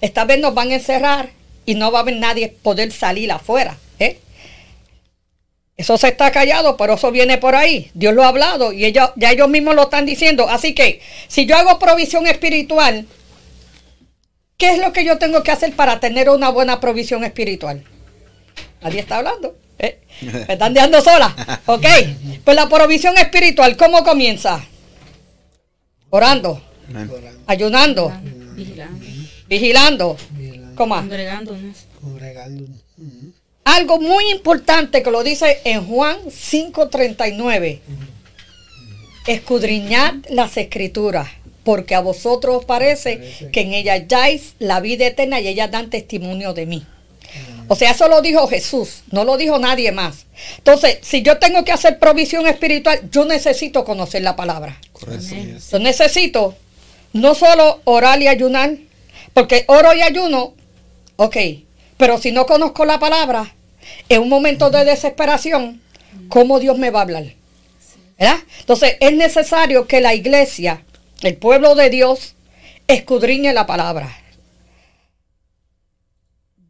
esta 0.00 0.24
vez 0.24 0.38
nos 0.38 0.54
van 0.54 0.70
a 0.70 0.74
encerrar 0.74 1.30
y 1.66 1.74
no 1.74 1.90
va 1.90 2.00
a 2.00 2.02
haber 2.02 2.16
nadie 2.16 2.48
poder 2.48 2.92
salir 2.92 3.32
afuera. 3.32 3.78
¿eh? 3.98 4.18
Eso 5.76 5.96
se 5.96 6.08
está 6.08 6.30
callado, 6.30 6.76
pero 6.76 6.94
eso 6.94 7.10
viene 7.10 7.38
por 7.38 7.54
ahí. 7.54 7.90
Dios 7.94 8.14
lo 8.14 8.22
ha 8.24 8.28
hablado 8.28 8.72
y 8.72 8.84
ellos, 8.84 9.10
ya 9.16 9.30
ellos 9.32 9.48
mismos 9.48 9.74
lo 9.74 9.82
están 9.84 10.04
diciendo. 10.06 10.48
Así 10.48 10.74
que 10.74 11.00
si 11.28 11.46
yo 11.46 11.56
hago 11.56 11.78
provisión 11.78 12.26
espiritual, 12.26 13.06
¿qué 14.58 14.72
es 14.72 14.78
lo 14.78 14.92
que 14.92 15.04
yo 15.04 15.18
tengo 15.18 15.42
que 15.42 15.50
hacer 15.50 15.74
para 15.74 15.98
tener 15.98 16.28
una 16.28 16.50
buena 16.50 16.78
provisión 16.78 17.24
espiritual? 17.24 17.82
Nadie 18.82 19.00
está 19.00 19.16
hablando. 19.18 19.56
¿eh? 19.78 20.00
Me 20.20 20.52
están 20.52 20.74
dejando 20.74 21.00
sola. 21.00 21.34
Ok. 21.66 21.86
Pues 22.44 22.54
la 22.56 22.68
provisión 22.68 23.16
espiritual, 23.16 23.76
¿cómo 23.76 24.04
comienza? 24.04 24.64
Orando, 26.10 26.60
ayunando, 27.46 28.12
Vigilando, 28.54 28.98
vigilando. 29.48 30.16
vigilando, 30.32 30.74
¿Cómo 30.76 30.94
más? 30.94 31.00
congregándonos. 31.04 31.76
congregando. 32.00 32.64
Ujú. 32.98 33.32
Algo 33.64 34.00
muy 34.00 34.30
importante 34.30 35.02
que 35.02 35.10
lo 35.10 35.22
dice 35.22 35.60
en 35.64 35.86
Juan 35.86 36.18
5:39. 36.30 37.80
Escudriñad 39.26 40.14
las 40.30 40.56
escrituras, 40.56 41.28
porque 41.62 41.94
a 41.94 42.00
vosotros 42.00 42.56
os 42.56 42.64
parece 42.64 43.50
que 43.52 43.60
en 43.60 43.72
ellas 43.72 44.00
halláis 44.00 44.54
la 44.58 44.80
vida 44.80 45.06
eterna 45.06 45.40
y 45.40 45.48
ellas 45.48 45.70
dan 45.70 45.90
testimonio 45.90 46.54
de 46.54 46.66
mí. 46.66 46.86
O 47.68 47.76
sea, 47.76 47.92
eso 47.92 48.08
lo 48.08 48.20
dijo 48.20 48.48
Jesús, 48.48 49.02
no 49.10 49.24
lo 49.24 49.36
dijo 49.36 49.58
nadie 49.58 49.92
más. 49.92 50.26
Entonces, 50.58 50.98
si 51.02 51.22
yo 51.22 51.38
tengo 51.38 51.64
que 51.64 51.72
hacer 51.72 51.98
provisión 51.98 52.46
espiritual, 52.46 53.00
yo 53.10 53.24
necesito 53.24 53.84
conocer 53.84 54.22
la 54.22 54.36
palabra. 54.36 54.78
Correcto. 54.92 55.34
Yo 55.70 55.78
necesito 55.78 56.56
no 57.12 57.34
solo 57.34 57.80
orar 57.84 58.20
y 58.20 58.28
ayunar, 58.28 58.76
porque 59.32 59.64
oro 59.68 59.94
y 59.94 60.02
ayuno, 60.02 60.54
ok, 61.16 61.36
pero 62.02 62.18
si 62.18 62.32
no 62.32 62.46
conozco 62.46 62.84
la 62.84 62.98
palabra, 62.98 63.54
en 64.08 64.22
un 64.22 64.28
momento 64.28 64.70
de 64.70 64.84
desesperación, 64.84 65.80
¿cómo 66.28 66.58
Dios 66.58 66.76
me 66.76 66.90
va 66.90 66.98
a 66.98 67.02
hablar? 67.02 67.26
¿Verdad? 68.18 68.38
Entonces 68.58 68.96
es 68.98 69.12
necesario 69.12 69.86
que 69.86 70.00
la 70.00 70.12
iglesia, 70.12 70.82
el 71.22 71.36
pueblo 71.36 71.76
de 71.76 71.90
Dios, 71.90 72.34
escudriñe 72.88 73.52
la 73.52 73.66
palabra. 73.66 74.18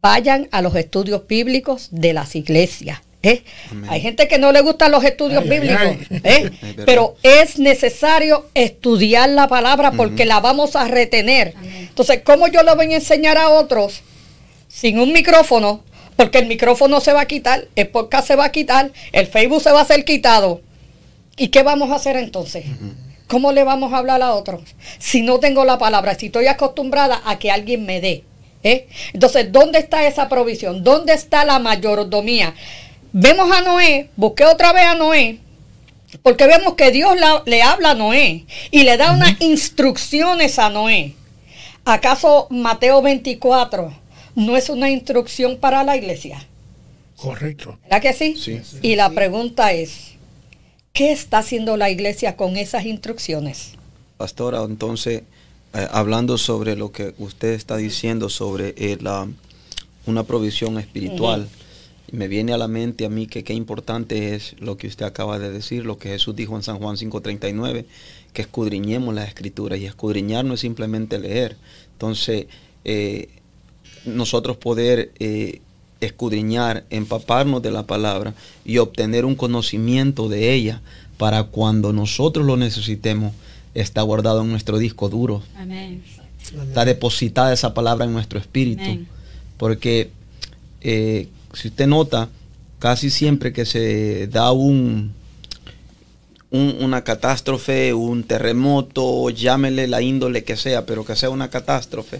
Vayan 0.01 0.49
a 0.51 0.61
los 0.61 0.75
estudios 0.75 1.25
bíblicos 1.25 1.87
de 1.89 2.13
las 2.13 2.35
iglesias. 2.35 3.01
¿eh? 3.23 3.43
Hay 3.89 4.01
gente 4.01 4.27
que 4.27 4.37
no 4.37 4.51
le 4.51 4.61
gustan 4.61 4.91
los 4.91 5.03
estudios 5.03 5.41
Ay, 5.45 5.49
bíblicos, 5.49 5.81
ay. 5.81 6.21
¿eh? 6.25 6.51
Pero 6.85 7.15
es 7.23 7.57
necesario 7.57 8.45
estudiar 8.53 9.29
la 9.29 9.47
palabra 9.47 9.93
porque 9.93 10.25
la 10.27 10.39
vamos 10.41 10.75
a 10.75 10.87
retener. 10.87 11.55
Entonces, 11.63 12.21
¿cómo 12.23 12.49
yo 12.49 12.61
le 12.61 12.75
voy 12.75 12.93
a 12.93 12.97
enseñar 12.97 13.39
a 13.39 13.49
otros 13.49 14.03
sin 14.73 14.99
un 14.99 15.13
micrófono? 15.13 15.83
Porque 16.15 16.39
el 16.39 16.47
micrófono 16.47 16.99
se 16.99 17.13
va 17.13 17.21
a 17.21 17.25
quitar, 17.25 17.67
el 17.75 17.87
podcast 17.89 18.27
se 18.27 18.35
va 18.35 18.45
a 18.45 18.51
quitar, 18.51 18.91
el 19.11 19.27
Facebook 19.27 19.61
se 19.61 19.71
va 19.71 19.81
a 19.81 19.85
ser 19.85 20.03
quitado. 20.05 20.61
¿Y 21.37 21.47
qué 21.49 21.63
vamos 21.63 21.91
a 21.91 21.95
hacer 21.95 22.15
entonces? 22.17 22.65
¿Cómo 23.27 23.51
le 23.51 23.63
vamos 23.63 23.93
a 23.93 23.97
hablar 23.97 24.21
a 24.21 24.33
otros? 24.33 24.61
Si 24.99 25.21
no 25.21 25.39
tengo 25.39 25.65
la 25.65 25.77
palabra, 25.77 26.15
si 26.15 26.27
estoy 26.27 26.47
acostumbrada 26.47 27.21
a 27.25 27.39
que 27.39 27.49
alguien 27.51 27.85
me 27.85 27.99
dé. 28.01 28.23
¿eh? 28.63 28.87
Entonces, 29.13 29.51
¿dónde 29.51 29.79
está 29.79 30.07
esa 30.07 30.29
provisión? 30.29 30.83
¿Dónde 30.83 31.13
está 31.13 31.43
la 31.45 31.57
mayordomía? 31.59 32.53
Vemos 33.11 33.51
a 33.51 33.61
Noé, 33.61 34.09
busqué 34.15 34.45
otra 34.45 34.71
vez 34.73 34.85
a 34.85 34.95
Noé, 34.95 35.39
porque 36.21 36.45
vemos 36.47 36.75
que 36.75 36.91
Dios 36.91 37.19
la- 37.19 37.41
le 37.45 37.61
habla 37.63 37.91
a 37.91 37.95
Noé 37.95 38.45
y 38.71 38.83
le 38.83 38.97
da 38.97 39.11
unas 39.13 39.39
instrucciones 39.41 40.59
a 40.59 40.69
Noé. 40.69 41.15
¿Acaso 41.85 42.47
Mateo 42.49 43.01
24 43.01 43.93
no 44.35 44.57
es 44.57 44.69
una 44.69 44.89
instrucción 44.89 45.57
para 45.57 45.83
la 45.83 45.97
iglesia? 45.97 46.47
correcto. 47.23 47.79
¿Verdad 47.83 48.01
que 48.01 48.13
sí? 48.13 48.35
Sí. 48.35 48.61
Y 48.81 48.95
la 48.95 49.09
pregunta 49.09 49.71
es, 49.71 50.15
¿qué 50.91 51.11
está 51.13 51.37
haciendo 51.37 51.77
la 51.77 51.89
iglesia 51.89 52.35
con 52.35 52.57
esas 52.57 52.85
instrucciones? 52.85 53.75
Pastora, 54.17 54.61
entonces, 54.63 55.23
eh, 55.73 55.87
hablando 55.91 56.37
sobre 56.37 56.75
lo 56.75 56.91
que 56.91 57.13
usted 57.17 57.53
está 57.53 57.77
diciendo 57.77 58.27
sobre 58.27 58.75
eh, 58.77 58.97
la, 58.99 59.27
una 60.05 60.23
provisión 60.23 60.77
espiritual, 60.77 61.47
me 62.11 62.27
viene 62.27 62.53
a 62.53 62.57
la 62.57 62.67
mente 62.67 63.05
a 63.05 63.09
mí 63.09 63.25
que 63.25 63.43
qué 63.43 63.53
importante 63.53 64.35
es 64.35 64.55
lo 64.59 64.77
que 64.77 64.87
usted 64.87 65.05
acaba 65.05 65.39
de 65.39 65.49
decir, 65.49 65.85
lo 65.85 65.97
que 65.97 66.09
Jesús 66.09 66.35
dijo 66.35 66.55
en 66.55 66.63
San 66.63 66.77
Juan 66.77 66.97
5:39, 66.97 67.85
que 68.33 68.41
escudriñemos 68.41 69.15
las 69.15 69.29
escrituras 69.29 69.79
y 69.79 69.85
escudriñar 69.85 70.43
no 70.43 70.55
es 70.55 70.59
simplemente 70.59 71.17
leer. 71.19 71.55
Entonces, 71.93 72.47
eh, 72.83 73.29
nosotros 74.05 74.57
poder 74.57 75.11
eh, 75.19 75.61
escudriñar, 76.01 76.83
empaparnos 76.89 77.61
de 77.61 77.71
la 77.71 77.83
palabra 77.87 78.33
y 78.65 78.77
obtener 78.77 79.25
un 79.25 79.35
conocimiento 79.35 80.27
de 80.29 80.53
ella 80.53 80.81
para 81.17 81.43
cuando 81.45 81.93
nosotros 81.93 82.45
lo 82.45 82.57
necesitemos, 82.57 83.33
está 83.73 84.01
guardado 84.01 84.41
en 84.41 84.49
nuestro 84.49 84.77
disco 84.77 85.09
duro, 85.09 85.41
Amén. 85.55 86.03
está 86.67 86.83
depositada 86.85 87.53
esa 87.53 87.73
palabra 87.73 88.05
en 88.05 88.13
nuestro 88.13 88.39
espíritu. 88.39 88.83
Amén. 88.83 89.07
Porque 89.57 90.09
eh, 90.81 91.29
si 91.53 91.69
usted 91.69 91.87
nota, 91.87 92.27
casi 92.79 93.09
siempre 93.09 93.53
que 93.53 93.65
se 93.65 94.27
da 94.27 94.51
un, 94.51 95.13
un- 96.51 96.75
una 96.81 97.03
catástrofe, 97.03 97.93
un 97.93 98.23
terremoto, 98.23 99.29
llámele 99.29 99.87
la 99.87 100.01
índole 100.01 100.43
que 100.43 100.57
sea, 100.57 100.85
pero 100.85 101.05
que 101.05 101.15
sea 101.15 101.29
una 101.29 101.49
catástrofe, 101.49 102.19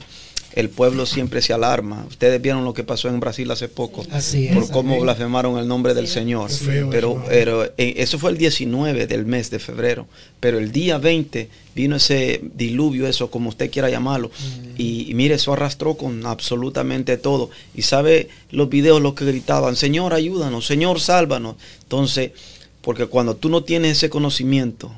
el 0.55 0.69
pueblo 0.69 1.05
siempre 1.05 1.41
se 1.41 1.53
alarma. 1.53 2.05
Ustedes 2.09 2.41
vieron 2.41 2.63
lo 2.63 2.73
que 2.73 2.83
pasó 2.83 3.09
en 3.09 3.19
Brasil 3.19 3.49
hace 3.51 3.67
poco, 3.67 4.05
Así 4.11 4.47
es, 4.47 4.53
por 4.55 4.69
cómo 4.71 4.91
amén. 4.93 5.03
blasfemaron 5.03 5.57
el 5.57 5.67
nombre 5.67 5.93
del 5.93 6.07
Señor. 6.07 6.49
Feo 6.49 6.89
Pero, 6.89 7.11
eso. 7.13 7.25
pero 7.27 7.65
eh, 7.77 7.95
eso 7.97 8.19
fue 8.19 8.31
el 8.31 8.37
19 8.37 9.07
del 9.07 9.25
mes 9.25 9.49
de 9.49 9.59
febrero, 9.59 10.07
pero 10.39 10.59
el 10.59 10.71
día 10.71 10.97
20 10.97 11.49
vino 11.75 11.95
ese 11.95 12.41
diluvio, 12.55 13.07
eso 13.07 13.31
como 13.31 13.49
usted 13.49 13.71
quiera 13.71 13.89
llamarlo, 13.89 14.29
y, 14.77 15.09
y 15.09 15.13
mire, 15.15 15.35
eso 15.35 15.53
arrastró 15.53 15.95
con 15.95 16.25
absolutamente 16.25 17.17
todo. 17.17 17.49
Y 17.75 17.81
sabe 17.81 18.29
los 18.51 18.69
videos 18.69 19.01
los 19.01 19.13
que 19.15 19.25
gritaban, 19.25 19.75
Señor, 19.75 20.13
ayúdanos, 20.13 20.65
Señor, 20.67 20.99
sálvanos. 20.99 21.55
Entonces, 21.81 22.31
porque 22.81 23.07
cuando 23.07 23.35
tú 23.35 23.49
no 23.49 23.63
tienes 23.63 23.97
ese 23.97 24.09
conocimiento, 24.09 24.91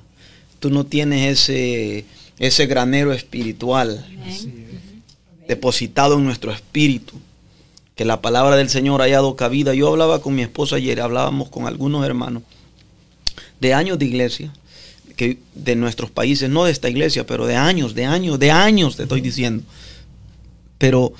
tú 0.59 0.69
no 0.69 0.85
tienes 0.85 1.39
ese, 1.39 2.05
ese 2.39 2.65
granero 2.65 3.13
espiritual 3.13 4.05
Amén. 4.09 4.64
Depositado 5.47 6.17
en 6.17 6.25
nuestro 6.25 6.51
espíritu, 6.51 7.13
que 7.95 8.05
la 8.05 8.21
palabra 8.21 8.55
del 8.55 8.69
Señor 8.69 9.01
haya 9.01 9.15
dado 9.15 9.35
cabida. 9.35 9.73
Yo 9.73 9.89
hablaba 9.89 10.21
con 10.21 10.35
mi 10.35 10.41
esposa 10.41 10.77
ayer, 10.77 11.01
hablábamos 11.01 11.49
con 11.49 11.67
algunos 11.67 12.05
hermanos 12.05 12.43
de 13.59 13.73
años 13.73 13.99
de 13.99 14.05
iglesia, 14.05 14.53
que 15.15 15.39
de 15.53 15.75
nuestros 15.75 16.11
países, 16.11 16.49
no 16.49 16.65
de 16.65 16.71
esta 16.71 16.89
iglesia, 16.89 17.25
pero 17.25 17.45
de 17.45 17.55
años, 17.55 17.95
de 17.95 18.05
años, 18.05 18.37
de 18.37 18.51
años 18.51 18.97
te 18.97 19.03
estoy 19.03 19.21
diciendo. 19.21 19.63
Pero 20.77 21.13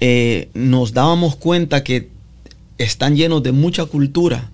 eh, 0.00 0.48
nos 0.54 0.94
dábamos 0.94 1.36
cuenta 1.36 1.84
que 1.84 2.08
están 2.78 3.16
llenos 3.16 3.42
de 3.42 3.52
mucha 3.52 3.84
cultura, 3.84 4.50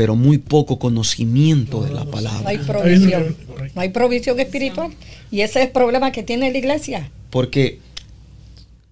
pero 0.00 0.16
muy 0.16 0.38
poco 0.38 0.78
conocimiento 0.78 1.82
de 1.82 1.92
la 1.92 2.04
No 2.04 2.10
palabra. 2.10 2.48
hay 2.48 2.56
provisión. 2.56 3.36
No 3.74 3.82
hay 3.82 3.90
provisión 3.90 4.40
espiritual. 4.40 4.90
Y 5.30 5.42
ese 5.42 5.58
es 5.60 5.66
el 5.66 5.72
problema 5.72 6.10
que 6.10 6.22
tiene 6.22 6.50
la 6.50 6.56
iglesia. 6.56 7.10
Porque 7.28 7.80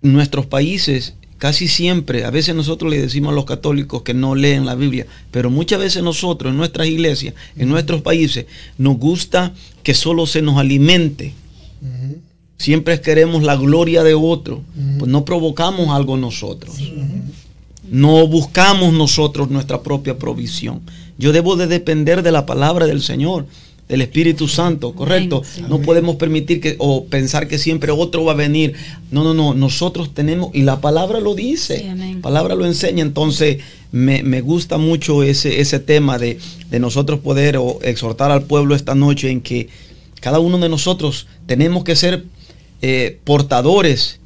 nuestros 0.03 0.45
países 0.45 1.15
casi 1.39 1.67
siempre, 1.67 2.27
a 2.27 2.31
veces 2.31 2.55
nosotros 2.55 2.91
le 2.91 3.01
decimos 3.01 3.33
a 3.33 3.35
los 3.35 3.47
católicos 3.47 4.03
que 4.03 4.13
no 4.13 4.35
leen 4.35 4.67
la 4.67 4.75
Biblia, 4.75 5.07
pero 5.31 5.49
muchas 5.49 5.79
veces 5.79 6.03
nosotros 6.03 6.51
en 6.51 6.59
nuestras 6.59 6.87
iglesias, 6.87 7.33
en 7.57 7.71
nuestros 7.71 8.03
países, 8.03 8.45
nos 8.77 8.99
gusta 8.99 9.55
que 9.83 9.95
solo 9.95 10.27
se 10.27 10.43
nos 10.43 10.59
alimente. 10.59 11.33
Siempre 12.59 13.01
queremos 13.01 13.43
la 13.43 13.57
gloria 13.57 14.03
de 14.03 14.13
otro, 14.13 14.63
pues 14.99 15.11
no 15.11 15.25
provocamos 15.25 15.89
algo 15.89 16.19
nosotros. 16.19 16.77
No 17.91 18.27
buscamos 18.27 18.93
nosotros 18.93 19.51
nuestra 19.51 19.83
propia 19.83 20.19
provisión. 20.19 20.81
Yo 21.19 21.33
debo 21.33 21.57
de 21.57 21.67
depender 21.67 22.23
de 22.23 22.33
la 22.33 22.47
palabra 22.47 22.87
del 22.87 23.03
Señor, 23.03 23.47
del 23.89 24.03
Espíritu 24.03 24.49
Santo, 24.49 24.93
¿correcto? 24.93 25.43
Sí. 25.45 25.63
No 25.69 25.81
podemos 25.81 26.17
permitir 26.17 26.61
que 26.61 26.77
o 26.79 27.07
pensar 27.07 27.49
que 27.49 27.59
siempre 27.59 27.91
otro 27.91 28.25
va 28.25 28.33
a 28.33 28.37
venir. 28.37 28.75
No, 29.11 29.25
no, 29.25 29.35
no. 29.35 29.55
Nosotros 29.55 30.13
tenemos, 30.13 30.51
y 30.55 30.63
la 30.63 30.81
palabra 30.81 31.21
lo 31.21 31.35
dice, 31.35 31.79
Sí, 31.79 32.15
la 32.15 32.21
palabra 32.21 32.55
lo 32.55 32.67
enseña. 32.67 33.03
Entonces, 33.03 33.59
me, 33.91 34.23
me 34.23 34.43
gusta 34.43 34.79
mucho 34.79 35.23
ese, 35.23 35.61
ese 35.61 35.81
tema 35.81 36.19
de, 36.19 36.39
de 36.71 36.81
nosotros 36.81 37.21
poder 37.21 37.57
o 37.57 37.79
exhortar 37.83 38.31
al 38.31 38.43
pueblo 38.43 38.75
esta 38.75 38.95
noche 38.95 39.31
en 39.31 39.41
que 39.41 39.69
cada 40.21 40.39
uno 40.39 40.59
de 40.59 40.69
nosotros 40.69 41.27
tenemos 41.47 41.85
que 41.85 41.97
ser 41.97 42.25
eh, 42.83 43.19
portadores 43.25 44.21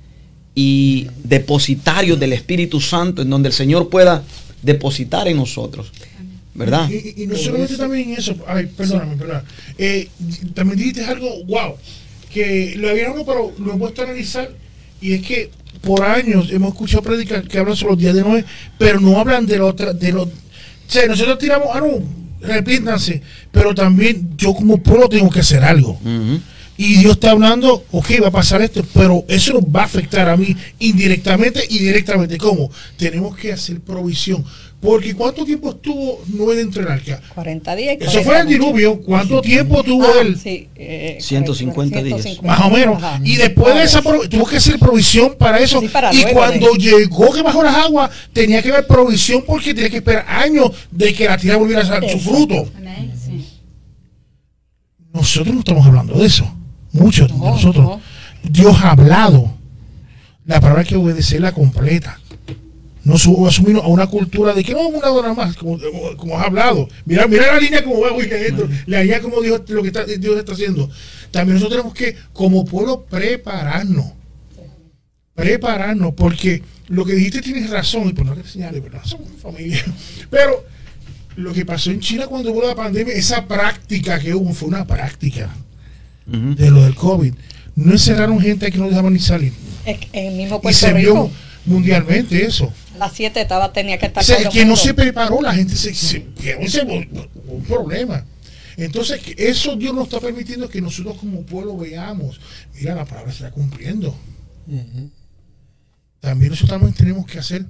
y 0.55 1.09
depositarios 1.25 2.19
del 2.21 2.33
Espíritu 2.33 2.81
Santo 2.81 3.23
en 3.23 3.31
donde 3.31 3.49
el 3.49 3.55
Señor 3.55 3.89
pueda 3.89 4.23
depositar 4.63 5.29
en 5.29 5.37
nosotros. 5.37 5.91
¿Verdad? 6.55 6.91
Y, 6.91 7.23
y 7.23 7.27
no 7.27 7.35
solamente 7.35 7.79
también 7.79 8.13
eso, 8.13 8.37
ay, 8.47 8.67
perdóname, 8.67 9.17
perdóname. 9.17 9.47
Eh, 9.79 10.09
también 10.53 10.79
dijiste 10.79 11.03
algo, 11.03 11.43
wow, 11.47 11.77
que 12.31 12.75
lo 12.77 12.91
habíamos, 12.91 13.23
pero 13.25 13.53
lo 13.59 13.65
hemos 13.73 13.79
puesto 13.79 14.03
a 14.03 14.05
analizar, 14.05 14.51
y 15.01 15.15
es 15.15 15.23
que 15.23 15.51
por 15.81 16.05
años 16.05 16.51
hemos 16.51 16.73
escuchado 16.73 17.03
predicar 17.03 17.49
que 17.49 17.59
hablan 17.59 17.75
sobre 17.75 17.93
los 17.93 18.03
días 18.03 18.15
de 18.15 18.21
Noé, 18.21 18.45
pero 18.77 19.01
no 19.01 19.19
hablan 19.19 19.47
de 19.47 19.57
los, 19.57 19.75
de 19.77 20.13
los, 20.13 20.27
o 20.27 20.31
sea, 20.87 21.07
nosotros 21.07 21.39
tiramos, 21.39 21.69
ah, 21.73 21.81
no, 21.81 22.47
arrepiéntanse, 22.47 23.23
pero 23.51 23.75
también 23.75 24.37
yo 24.37 24.53
como 24.53 24.77
pueblo 24.77 25.09
tengo 25.09 25.31
que 25.31 25.41
hacer 25.41 25.65
algo. 25.65 25.99
Y 26.77 26.97
Dios 26.97 27.13
está 27.13 27.31
hablando, 27.33 27.85
ok, 27.93 28.11
va 28.23 28.29
a 28.29 28.33
pasar 28.33 28.63
esto, 28.63 28.83
pero 28.95 29.25
eso 29.29 29.53
nos 29.53 29.63
va 29.65 29.83
a 29.83 29.85
afectar 29.85 30.29
a 30.29 30.37
mí 30.37 30.57
indirectamente 30.79 31.61
y 31.69 31.79
directamente. 31.79 32.39
¿Cómo? 32.39 32.71
Tenemos 32.97 33.37
que 33.37 33.53
hacer 33.53 33.81
provisión. 33.81 34.45
Porque 34.81 35.15
¿cuánto 35.15 35.45
tiempo 35.45 35.71
estuvo 35.71 36.21
Noé 36.27 36.57
dentro 36.57 36.83
del 36.83 36.91
arca? 36.91 37.21
40 37.35 37.77
días. 37.77 37.97
Eso 38.01 38.21
40 38.25 38.25
fue 38.25 38.41
el 38.41 38.49
diluvio. 38.49 39.01
¿Cuánto 39.01 39.41
tiempo 39.41 39.85
tuvo 39.85 40.05
Ah, 40.07 40.23
él? 40.23 40.37
sí, 40.37 40.67
eh, 40.75 41.19
150 41.21 42.03
días. 42.03 42.21
150, 42.23 42.43
Más 42.49 42.67
o 42.67 42.71
menos. 42.75 42.97
ajá. 43.01 43.21
Y 43.23 43.37
después 43.37 43.77
de 43.77 43.83
esa 43.85 44.03
tuvo 44.03 44.45
que 44.45 44.57
hacer 44.57 44.81
provisión 44.81 45.37
para 45.39 45.61
eso. 45.61 45.79
Sí, 45.81 45.87
para 45.87 46.13
y 46.13 46.17
luego 46.23 46.33
cuando 46.33 46.73
de- 46.73 46.79
llegó 46.81 47.33
que 47.33 47.43
bajó 47.43 47.63
las 47.63 47.77
aguas, 47.77 48.11
tenía 48.33 48.61
que 48.61 48.73
haber 48.73 48.87
provisión 48.89 49.45
porque 49.47 49.73
tenía 49.73 49.89
que 49.91 49.99
esperar 49.99 50.25
años 50.27 50.73
de 50.91 51.15
que 51.15 51.27
la 51.27 51.39
tierra 51.39 51.59
volviera 51.59 51.83
a 51.83 51.85
dar 52.01 52.11
su 52.11 52.19
fruto. 52.19 52.69
Amén. 52.77 53.13
Sí. 53.25 53.47
Nosotros 55.13 55.55
no 55.55 55.61
estamos 55.61 55.87
hablando 55.87 56.15
de 56.19 56.27
eso. 56.27 56.53
Muchos 56.93 57.29
de 57.29 57.35
No, 57.39 57.45
nosotros. 57.51 57.85
no. 57.85 58.01
Dios 58.43 58.77
ha 58.83 58.91
hablado. 58.93 59.53
La 60.45 60.61
palabra 60.61 60.83
hay 60.83 60.89
que 60.89 60.97
obedecerla 60.97 61.53
completa. 61.53 62.19
No 63.05 63.19
su- 63.19 63.47
asumirnos 63.47 63.85
a 63.85 63.89
una 63.89 64.07
cultura 64.07 64.53
de 64.55 64.63
que 64.63 64.73
no, 64.75 64.87
una 64.89 65.11
hora 65.11 65.35
más, 65.35 65.57
como, 65.57 65.79
como, 66.17 66.39
has 66.39 66.47
hablado. 66.47 66.89
Mira, 67.05 67.27
mira 67.27 67.47
la 67.53 67.59
línea 67.59 67.83
como 67.83 68.01
va 68.01 68.09
adentro, 68.11 68.69
la 68.87 69.03
línea 69.03 69.21
como 69.21 69.41
Dios, 69.41 69.63
lo 69.69 69.83
que 69.83 69.89
está, 69.89 70.05
Dios 70.05 70.37
está 70.39 70.53
haciendo. 70.53 70.89
También 71.33 71.55
nosotros 71.55 71.79
tenemos 71.79 71.95
que, 71.95 72.17
como 72.33 72.65
pueblo, 72.65 73.05
prepararnos. 73.05 74.13
Prepararnos, 75.35 76.13
porque 76.15 76.63
lo 76.89 77.05
que 77.05 77.15
dijiste 77.15 77.41
tienes 77.41 77.71
razón, 77.71 78.09
y 78.09 78.13
por 78.13 78.27
no 78.27 78.37
que 78.37 78.43
te 78.43 78.49
señale, 78.49 78.81
¿verdad? 78.81 79.01
Somos 79.05 79.29
familia. 79.41 79.83
Pero 80.31 80.65
lo 81.37 81.53
que 81.53 81.65
pasó 81.65 81.91
en 81.91 82.01
China 82.01 82.27
cuando 82.27 82.53
hubo 82.53 82.63
la 82.67 82.75
pandemia, 82.75 83.15
esa 83.15 83.47
práctica 83.49 84.19
que 84.21 84.35
hubo 84.35 84.53
fue 84.53 84.69
una 84.69 84.85
práctica 84.87 85.49
De 86.27 86.71
lo 86.71 86.83
del 86.85 86.95
COVID. 86.95 87.35
No 87.75 87.93
encerraron 87.93 88.41
gente 88.41 88.71
que 88.71 88.79
no 88.79 88.89
dejaban 88.89 89.13
ni 89.13 89.19
salir. 89.19 89.53
Es 89.85 89.99
que 89.99 90.09
en 90.13 90.33
el 90.33 90.37
mismo 90.37 90.61
Y 90.63 90.73
se 90.73 90.93
Rico, 90.93 91.13
vio 91.15 91.31
mundialmente 91.65 92.45
eso. 92.45 92.73
a 92.95 92.99
las 92.99 93.13
7 93.13 93.41
estaba, 93.41 93.73
tenía 93.73 93.99
que 93.99 94.07
estar 94.07 94.23
O 94.23 94.27
sea, 94.27 94.37
el 94.39 94.49
que 94.49 94.65
no 94.65 94.77
se 94.77 94.95
preparó, 94.95 95.41
la 95.41 95.55
gente 95.55 95.75
se, 95.75 95.95
se 95.95 96.25
se 96.69 96.83
un 96.83 97.65
problema. 97.67 98.25
Entonces, 98.77 99.21
eso 99.37 99.77
Dios 99.77 99.95
nos 99.95 100.05
está 100.05 100.21
permitiendo 100.21 100.69
que 100.69 100.81
nosotros 100.81 101.17
como 101.19 101.43
pueblo 101.43 101.77
veamos, 101.77 102.41
mira, 102.75 102.95
la 102.95 103.05
palabra 103.05 103.33
se 103.33 103.45
está 103.45 103.51
cumpliendo. 103.51 104.17
También 106.21 106.51
nosotros 106.51 106.71
también 106.71 106.95
tenemos 106.95 107.27
que 107.27 107.39
hacer 107.39 107.67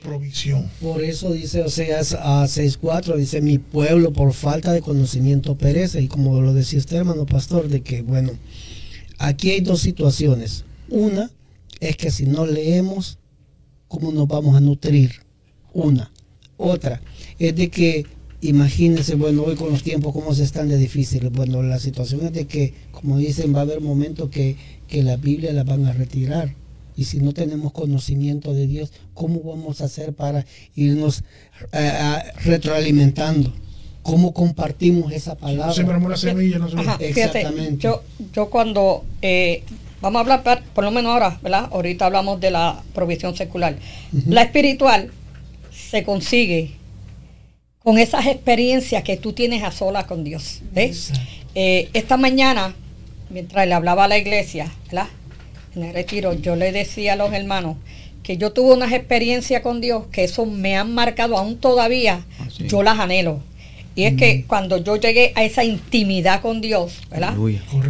provisión. 0.00 0.70
Por 0.80 1.02
eso 1.02 1.32
dice 1.32 1.62
Oseas 1.62 2.14
a 2.14 2.44
6.4, 2.44 3.16
dice, 3.16 3.40
mi 3.40 3.58
pueblo 3.58 4.12
por 4.12 4.32
falta 4.32 4.72
de 4.72 4.80
conocimiento 4.80 5.56
perece. 5.56 6.02
Y 6.02 6.08
como 6.08 6.40
lo 6.40 6.54
decía 6.54 6.78
usted, 6.78 6.98
hermano 6.98 7.26
pastor, 7.26 7.68
de 7.68 7.82
que, 7.82 8.02
bueno, 8.02 8.32
aquí 9.18 9.50
hay 9.50 9.60
dos 9.60 9.80
situaciones. 9.80 10.64
Una 10.88 11.30
es 11.80 11.96
que 11.96 12.10
si 12.10 12.26
no 12.26 12.46
leemos, 12.46 13.18
¿cómo 13.88 14.12
nos 14.12 14.26
vamos 14.26 14.56
a 14.56 14.60
nutrir? 14.60 15.12
Una. 15.72 16.10
Otra 16.56 17.00
es 17.38 17.56
de 17.56 17.70
que, 17.70 18.06
imagínense, 18.42 19.14
bueno, 19.14 19.44
hoy 19.44 19.56
con 19.56 19.70
los 19.70 19.82
tiempos, 19.82 20.12
cómo 20.12 20.34
se 20.34 20.44
están 20.44 20.68
de 20.68 20.76
difíciles. 20.76 21.32
Bueno, 21.32 21.62
la 21.62 21.78
situación 21.78 22.26
es 22.26 22.32
de 22.32 22.46
que, 22.46 22.74
como 22.90 23.18
dicen, 23.18 23.54
va 23.54 23.60
a 23.60 23.62
haber 23.62 23.80
momentos 23.80 24.28
que, 24.30 24.56
que 24.88 25.02
la 25.02 25.16
Biblia 25.16 25.52
la 25.52 25.64
van 25.64 25.86
a 25.86 25.92
retirar. 25.92 26.54
Y 27.00 27.06
si 27.06 27.18
no 27.18 27.32
tenemos 27.32 27.72
conocimiento 27.72 28.52
de 28.52 28.66
Dios, 28.66 28.92
¿cómo 29.14 29.40
vamos 29.40 29.80
a 29.80 29.86
hacer 29.86 30.12
para 30.12 30.44
irnos 30.76 31.24
eh, 31.72 31.90
ah, 31.94 32.22
retroalimentando? 32.44 33.54
¿Cómo 34.02 34.34
compartimos 34.34 35.10
esa 35.10 35.34
palabra? 35.34 35.72
Sembramos 35.72 36.10
la 36.10 36.18
semilla, 36.18 36.58
no 36.58 36.68
se 36.68 36.76
Ajá, 36.76 36.98
fíjate, 36.98 37.38
Exactamente. 37.38 37.78
yo, 37.78 38.02
yo 38.34 38.50
cuando, 38.50 39.06
eh, 39.22 39.62
vamos 40.02 40.18
a 40.18 40.34
hablar, 40.34 40.62
por 40.74 40.84
lo 40.84 40.90
menos 40.90 41.14
ahora, 41.14 41.38
¿verdad? 41.40 41.70
Ahorita 41.72 42.04
hablamos 42.04 42.38
de 42.38 42.50
la 42.50 42.82
provisión 42.94 43.34
secular. 43.34 43.78
La 44.26 44.42
espiritual 44.42 45.10
se 45.72 46.04
consigue 46.04 46.72
con 47.78 47.96
esas 47.96 48.26
experiencias 48.26 49.02
que 49.04 49.16
tú 49.16 49.32
tienes 49.32 49.62
a 49.62 49.72
solas 49.72 50.04
con 50.04 50.22
Dios. 50.22 50.60
¿ves? 50.70 51.12
Eh, 51.54 51.88
esta 51.94 52.18
mañana, 52.18 52.74
mientras 53.30 53.66
le 53.66 53.72
hablaba 53.72 54.04
a 54.04 54.08
la 54.08 54.18
iglesia, 54.18 54.70
¿verdad? 54.84 55.08
En 55.76 55.84
el 55.84 55.94
retiro, 55.94 56.32
yo 56.32 56.56
le 56.56 56.72
decía 56.72 57.12
a 57.12 57.16
los 57.16 57.32
hermanos 57.32 57.76
que 58.22 58.36
yo 58.36 58.52
tuve 58.52 58.74
unas 58.74 58.92
experiencias 58.92 59.62
con 59.62 59.80
Dios 59.80 60.04
que 60.12 60.24
eso 60.24 60.46
me 60.46 60.76
han 60.76 60.94
marcado 60.94 61.38
aún 61.38 61.58
todavía, 61.58 62.24
Así. 62.44 62.66
yo 62.66 62.82
las 62.82 62.98
anhelo. 62.98 63.40
Y 63.94 64.04
es 64.04 64.14
que 64.14 64.44
cuando 64.46 64.78
yo 64.78 64.96
llegué 64.96 65.32
a 65.34 65.44
esa 65.44 65.64
intimidad 65.64 66.40
con 66.40 66.60
Dios, 66.60 67.00
¿verdad? 67.10 67.34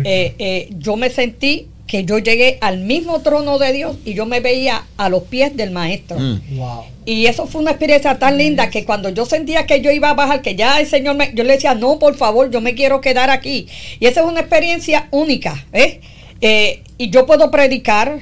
Eh, 0.04 0.34
eh, 0.38 0.68
yo 0.78 0.96
me 0.96 1.10
sentí 1.10 1.68
que 1.86 2.04
yo 2.04 2.18
llegué 2.18 2.56
al 2.60 2.78
mismo 2.78 3.20
trono 3.20 3.58
de 3.58 3.72
Dios 3.72 3.96
y 4.04 4.14
yo 4.14 4.24
me 4.24 4.40
veía 4.40 4.84
a 4.96 5.08
los 5.08 5.24
pies 5.24 5.56
del 5.56 5.72
maestro. 5.72 6.18
Mm. 6.18 6.56
Wow. 6.56 6.84
Y 7.04 7.26
eso 7.26 7.46
fue 7.46 7.60
una 7.60 7.72
experiencia 7.72 8.18
tan 8.18 8.38
linda 8.38 8.70
que 8.70 8.84
cuando 8.84 9.08
yo 9.10 9.26
sentía 9.26 9.66
que 9.66 9.80
yo 9.80 9.90
iba 9.90 10.10
a 10.10 10.14
bajar, 10.14 10.40
que 10.40 10.54
ya 10.54 10.80
el 10.80 10.86
Señor 10.86 11.16
me, 11.16 11.32
yo 11.34 11.42
le 11.42 11.54
decía, 11.54 11.74
no, 11.74 11.98
por 11.98 12.14
favor, 12.16 12.50
yo 12.50 12.60
me 12.60 12.74
quiero 12.74 13.00
quedar 13.00 13.28
aquí. 13.28 13.66
Y 13.98 14.06
esa 14.06 14.20
es 14.20 14.26
una 14.26 14.40
experiencia 14.40 15.08
única, 15.10 15.66
¿ves? 15.72 15.98
Eh, 16.40 16.82
y 16.98 17.10
yo 17.10 17.26
puedo 17.26 17.50
predicar, 17.50 18.20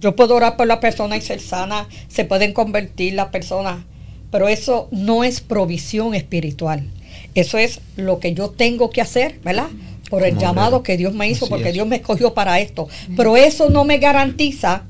yo 0.00 0.16
puedo 0.16 0.36
orar 0.36 0.56
por 0.56 0.66
la 0.66 0.80
persona 0.80 1.16
y 1.16 1.20
ser 1.20 1.40
sana, 1.40 1.88
se 2.08 2.24
pueden 2.24 2.52
convertir 2.52 3.14
las 3.14 3.28
personas, 3.28 3.84
pero 4.30 4.48
eso 4.48 4.88
no 4.90 5.24
es 5.24 5.40
provisión 5.40 6.14
espiritual. 6.14 6.84
Eso 7.34 7.58
es 7.58 7.80
lo 7.96 8.18
que 8.18 8.34
yo 8.34 8.50
tengo 8.50 8.90
que 8.90 9.00
hacer, 9.00 9.40
¿verdad? 9.44 9.68
Por 10.10 10.24
el 10.24 10.30
Como 10.30 10.40
llamado 10.40 10.82
que 10.82 10.96
Dios 10.96 11.14
me 11.14 11.28
hizo, 11.28 11.46
Así 11.46 11.50
porque 11.50 11.68
es. 11.68 11.74
Dios 11.74 11.86
me 11.86 11.96
escogió 11.96 12.34
para 12.34 12.60
esto. 12.60 12.88
Pero 13.16 13.36
eso 13.36 13.70
no 13.70 13.84
me 13.84 13.98
garantiza 13.98 14.84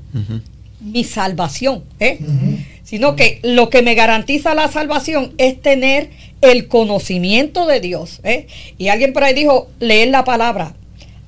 mi 0.81 1.03
salvación, 1.05 1.83
¿eh? 1.99 2.19
sino 2.83 3.15
que 3.15 3.39
lo 3.41 3.69
que 3.69 3.81
me 3.81 3.95
garantiza 3.95 4.53
la 4.53 4.67
salvación 4.67 5.33
es 5.37 5.61
tener 5.61 6.09
el 6.41 6.67
conocimiento 6.67 7.65
de 7.65 7.79
Dios. 7.79 8.19
¿eh? 8.23 8.47
Y 8.77 8.89
alguien 8.89 9.13
por 9.13 9.23
ahí 9.23 9.33
dijo, 9.33 9.69
leer 9.79 10.09
la 10.09 10.25
palabra. 10.25 10.75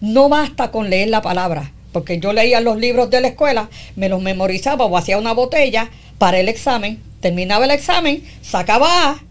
No 0.02 0.30
basta 0.30 0.72
con 0.72 0.90
leer 0.90 1.10
la 1.10 1.22
palabra, 1.22 1.72
porque 1.92 2.20
yo 2.20 2.34
leía 2.34 2.60
los 2.62 2.78
libros 2.78 3.10
de 3.10 3.22
la 3.22 3.30
escuela, 3.30 3.70
me 3.96 4.10
los 4.10 4.22
memorizaba 4.22 4.86
o 4.86 4.98
hacía 4.98 5.18
una 5.18 5.34
botella 5.34 5.90
para 6.18 6.40
el 6.40 6.50
examen, 6.50 7.02
terminaba 7.22 7.66
el 7.66 7.72
examen, 7.72 8.24
sacaba 8.42 9.10
A, 9.10 9.24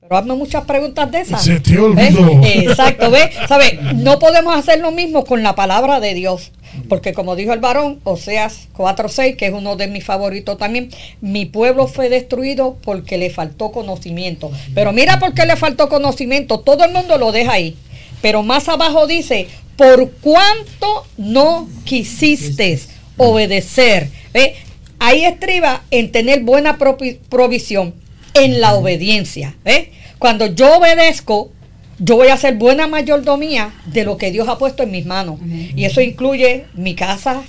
pero 0.00 0.18
hazme 0.18 0.34
muchas 0.34 0.64
preguntas 0.64 1.10
de 1.10 1.20
esas. 1.20 1.42
Se 1.42 1.58
te 1.58 1.72
¿Ves? 1.72 2.14
olvidó. 2.14 2.40
Exacto, 2.44 3.10
¿ves? 3.10 3.30
¿Sabe? 3.48 3.78
No 3.96 4.20
podemos 4.20 4.56
hacer 4.56 4.78
lo 4.78 4.92
mismo 4.92 5.24
con 5.24 5.42
la 5.42 5.56
palabra 5.56 5.98
de 5.98 6.14
Dios. 6.14 6.52
Porque 6.88 7.12
como 7.12 7.34
dijo 7.34 7.52
el 7.52 7.58
varón, 7.58 7.98
Oseas 8.04 8.68
4.6, 8.76 9.34
que 9.36 9.46
es 9.46 9.52
uno 9.52 9.74
de 9.74 9.88
mis 9.88 10.04
favoritos 10.04 10.58
también, 10.58 10.90
mi 11.20 11.44
pueblo 11.46 11.88
fue 11.88 12.08
destruido 12.08 12.76
porque 12.84 13.18
le 13.18 13.30
faltó 13.30 13.72
conocimiento. 13.72 14.52
Pero 14.74 14.92
mira 14.92 15.18
por 15.18 15.34
qué 15.34 15.44
le 15.44 15.56
faltó 15.56 15.88
conocimiento. 15.88 16.60
Todo 16.60 16.84
el 16.84 16.92
mundo 16.92 17.18
lo 17.18 17.32
deja 17.32 17.52
ahí. 17.52 17.76
Pero 18.22 18.44
más 18.44 18.68
abajo 18.68 19.06
dice, 19.08 19.48
por 19.76 20.10
cuanto 20.12 21.06
no 21.16 21.68
quisiste 21.84 22.80
obedecer. 23.16 24.08
¿Ves? 24.32 24.52
Ahí 24.98 25.24
estriba 25.24 25.82
en 25.90 26.10
tener 26.10 26.42
buena 26.42 26.78
provisión, 26.78 27.94
en 28.34 28.60
la 28.60 28.74
obediencia. 28.74 29.54
¿ves? 29.64 29.88
Cuando 30.18 30.46
yo 30.46 30.78
obedezco, 30.78 31.50
yo 31.98 32.16
voy 32.16 32.28
a 32.28 32.34
hacer 32.34 32.56
buena 32.56 32.86
mayordomía 32.86 33.74
de 33.86 34.04
lo 34.04 34.16
que 34.16 34.30
Dios 34.30 34.48
ha 34.48 34.58
puesto 34.58 34.82
en 34.82 34.90
mis 34.90 35.06
manos. 35.06 35.38
Y 35.44 35.84
eso 35.84 36.00
incluye 36.00 36.66
mi 36.74 36.94
casa, 36.94 37.42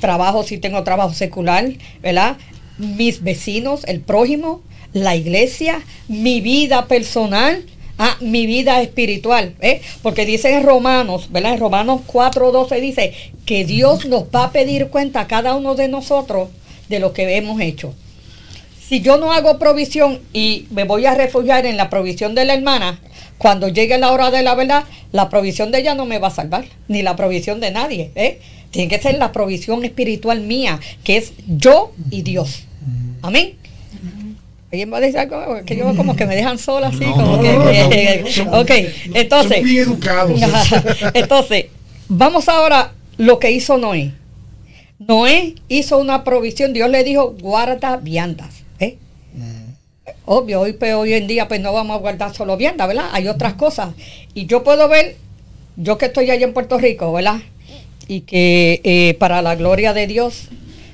trabajo 0.00 0.42
si 0.42 0.58
tengo 0.58 0.82
trabajo 0.84 1.14
secular, 1.14 1.66
¿verdad? 2.02 2.36
Mis 2.78 3.22
vecinos, 3.22 3.84
el 3.84 4.00
prójimo, 4.00 4.62
la 4.92 5.16
iglesia, 5.16 5.80
mi 6.08 6.40
vida 6.40 6.86
personal, 6.86 7.64
ah, 7.98 8.16
mi 8.20 8.46
vida 8.46 8.80
espiritual, 8.82 9.54
¿eh? 9.60 9.80
Porque 10.02 10.26
dice 10.26 10.54
en 10.54 10.64
Romanos, 10.64 11.28
¿verdad? 11.30 11.54
En 11.54 11.60
Romanos 11.60 12.02
4:12 12.06 12.80
dice 12.80 13.12
que 13.44 13.64
Dios 13.64 14.06
nos 14.06 14.24
va 14.24 14.44
a 14.44 14.52
pedir 14.52 14.88
cuenta 14.88 15.20
a 15.20 15.26
cada 15.26 15.54
uno 15.54 15.74
de 15.74 15.88
nosotros 15.88 16.48
de 16.88 17.00
lo 17.00 17.12
que 17.12 17.36
hemos 17.36 17.60
hecho. 17.60 17.94
Si 18.88 19.00
yo 19.00 19.16
no 19.16 19.32
hago 19.32 19.58
provisión 19.58 20.20
y 20.32 20.66
me 20.70 20.84
voy 20.84 21.06
a 21.06 21.14
refugiar 21.14 21.66
en 21.66 21.76
la 21.76 21.90
provisión 21.90 22.34
de 22.34 22.44
la 22.44 22.54
hermana, 22.54 23.00
cuando 23.38 23.68
llegue 23.68 23.98
la 23.98 24.12
hora 24.12 24.30
de 24.30 24.42
la 24.42 24.54
verdad, 24.54 24.84
la 25.12 25.28
provisión 25.28 25.70
de 25.70 25.80
ella 25.80 25.94
no 25.94 26.06
me 26.06 26.18
va 26.18 26.28
a 26.28 26.30
salvar, 26.30 26.66
ni 26.88 27.02
la 27.02 27.16
provisión 27.16 27.60
de 27.60 27.70
nadie. 27.70 28.12
¿eh? 28.14 28.40
Tiene 28.70 28.88
que 28.88 29.00
ser 29.00 29.18
la 29.18 29.32
provisión 29.32 29.84
espiritual 29.84 30.40
mía, 30.40 30.80
que 31.04 31.16
es 31.16 31.32
yo 31.46 31.92
y 32.10 32.22
Dios. 32.22 32.64
Amén. 33.22 33.54
¿Alguien 34.76 34.92
va 34.92 34.98
a 34.98 35.00
decir 35.00 35.18
algo? 35.18 35.64
Que 35.64 35.74
yo 35.74 35.96
como 35.96 36.14
que 36.14 36.26
me 36.26 36.36
dejan 36.36 36.58
sola 36.58 36.88
así, 36.88 37.06
como 37.06 37.40
que... 37.40 38.44
ok, 38.52 38.70
entonces... 39.14 39.56
Son 39.56 39.64
bien 39.64 39.84
educados. 39.84 40.40
entonces, 41.14 41.66
vamos 42.08 42.46
ahora 42.50 42.92
lo 43.16 43.38
que 43.38 43.50
hizo 43.52 43.78
Noé. 43.78 44.12
Noé 44.98 45.54
hizo 45.68 45.96
una 45.96 46.24
provisión, 46.24 46.74
Dios 46.74 46.90
le 46.90 47.04
dijo, 47.04 47.34
guarda 47.40 47.96
viandas. 47.96 48.64
¿eh? 48.78 48.98
Obvio, 50.26 50.60
hoy, 50.60 50.74
pues, 50.74 50.92
hoy 50.92 51.14
en 51.14 51.26
día 51.26 51.48
pues 51.48 51.62
no 51.62 51.72
vamos 51.72 51.96
a 51.96 52.00
guardar 52.00 52.34
solo 52.34 52.58
viandas, 52.58 52.86
¿verdad? 52.86 53.08
Hay 53.12 53.28
otras 53.28 53.54
cosas. 53.54 53.94
Y 54.34 54.44
yo 54.44 54.62
puedo 54.62 54.90
ver, 54.90 55.16
yo 55.76 55.96
que 55.96 56.04
estoy 56.04 56.30
allá 56.30 56.44
en 56.44 56.52
Puerto 56.52 56.76
Rico, 56.76 57.14
¿verdad? 57.14 57.40
Y 58.08 58.20
que 58.20 58.82
eh, 58.84 59.16
para 59.18 59.40
la 59.40 59.54
gloria 59.54 59.94
de 59.94 60.06
Dios, 60.06 60.48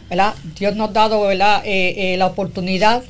¿verdad? 0.08 0.34
Dios 0.56 0.76
nos 0.76 0.90
ha 0.90 0.92
dado, 0.92 1.22
¿verdad? 1.22 1.62
Eh, 1.64 2.14
la 2.16 2.26
oportunidad 2.26 3.02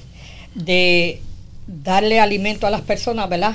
de 0.55 1.21
darle 1.67 2.21
alimento 2.21 2.67
a 2.67 2.71
las 2.71 2.83
personas, 2.83 3.29
¿verdad? 3.29 3.55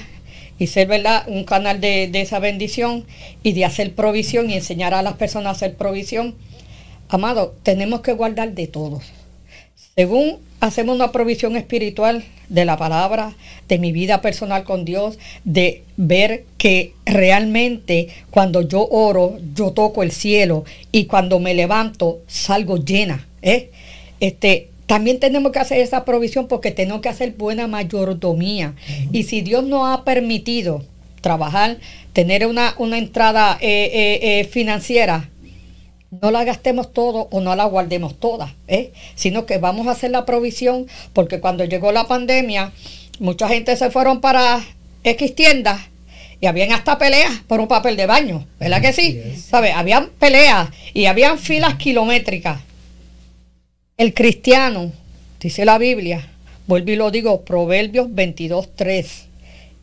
Y 0.60 0.68
ser, 0.68 0.88
¿verdad? 0.88 1.24
Un 1.28 1.44
canal 1.44 1.80
de, 1.80 2.08
de 2.08 2.22
esa 2.22 2.40
bendición 2.40 3.06
y 3.44 3.54
de 3.54 3.66
hacer 3.66 3.94
provisión 3.94 4.50
y 4.50 4.56
enseñar 4.56 4.94
a 4.94 5.02
las 5.02 5.14
personas 5.14 5.48
a 5.48 5.52
hacer 5.52 5.76
provisión. 5.76 6.36
Amado, 7.10 7.56
tenemos 7.64 8.02
que 8.02 8.14
guardar 8.14 8.54
de 8.54 8.68
todos. 8.68 9.04
Según 9.96 10.40
hacemos 10.60 10.96
una 10.96 11.12
provisión 11.12 11.56
espiritual 11.56 12.24
de 12.50 12.66
la 12.66 12.78
palabra, 12.78 13.36
de 13.68 13.80
mi 13.80 13.92
vida 13.92 14.22
personal 14.22 14.64
con 14.64 14.86
Dios, 14.86 15.18
de 15.44 15.84
ver 15.98 16.46
que 16.58 16.94
realmente 17.06 18.10
cuando 18.30 18.62
yo 18.62 18.88
oro, 18.88 19.38
yo 19.56 19.72
toco 19.72 20.04
el 20.04 20.12
cielo 20.12 20.66
y 20.92 21.06
cuando 21.06 21.40
me 21.40 21.54
levanto 21.54 22.20
salgo 22.28 22.78
llena. 22.78 23.28
¿eh? 23.42 23.72
Este, 24.20 24.70
también 24.88 25.20
tenemos 25.20 25.52
que 25.52 25.60
hacer 25.60 25.80
esa 25.80 26.06
provisión 26.06 26.48
porque 26.48 26.72
tenemos 26.72 27.02
que 27.02 27.10
hacer 27.10 27.34
buena 27.34 27.68
mayordomía. 27.68 28.74
Y 29.12 29.24
si 29.24 29.42
Dios 29.42 29.64
nos 29.66 29.88
ha 29.88 30.04
permitido 30.06 30.84
trabajar, 31.22 31.78
tener 32.14 32.48
una, 32.48 32.74
una 32.78 32.98
entrada 32.98 33.58
eh, 33.60 33.92
eh, 33.94 34.20
eh, 34.22 34.44
financiera, 34.46 35.30
no 36.22 36.32
la 36.32 36.46
gastemos 36.46 36.94
todo 36.94 37.28
o 37.32 37.42
no 37.42 37.54
la 37.56 37.66
guardemos 37.66 38.18
toda, 38.18 38.56
sino 39.16 39.46
que 39.46 39.58
vamos 39.58 39.88
a 39.88 39.92
hacer 39.92 40.12
la 40.12 40.26
provisión 40.26 40.88
porque 41.12 41.42
cuando 41.42 41.66
llegó 41.66 41.92
la 41.92 42.08
pandemia, 42.08 42.72
mucha 43.20 43.50
gente 43.50 43.76
se 43.76 43.92
fueron 43.92 44.22
para 44.22 44.66
X 45.04 45.36
tiendas 45.36 45.82
y 46.40 46.46
habían 46.46 46.72
hasta 46.72 46.98
peleas 46.98 47.42
por 47.48 47.60
un 47.60 47.68
papel 47.68 47.98
de 47.98 48.06
baño, 48.06 48.48
¿verdad 48.58 48.82
que 48.82 48.94
sí? 48.94 49.22
¿Sabe? 49.36 49.74
Habían 49.74 50.12
peleas 50.12 50.70
y 50.94 51.08
habían 51.08 51.38
filas 51.38 51.76
kilométricas. 51.76 52.62
El 53.98 54.14
cristiano, 54.14 54.92
dice 55.40 55.66
la 55.66 55.80
Biblia, 55.80 56.28
vuelvo 56.68 56.92
y 56.92 56.96
lo 56.98 57.10
digo, 57.10 57.42
Proverbios 57.42 58.08
22.3, 58.10 59.08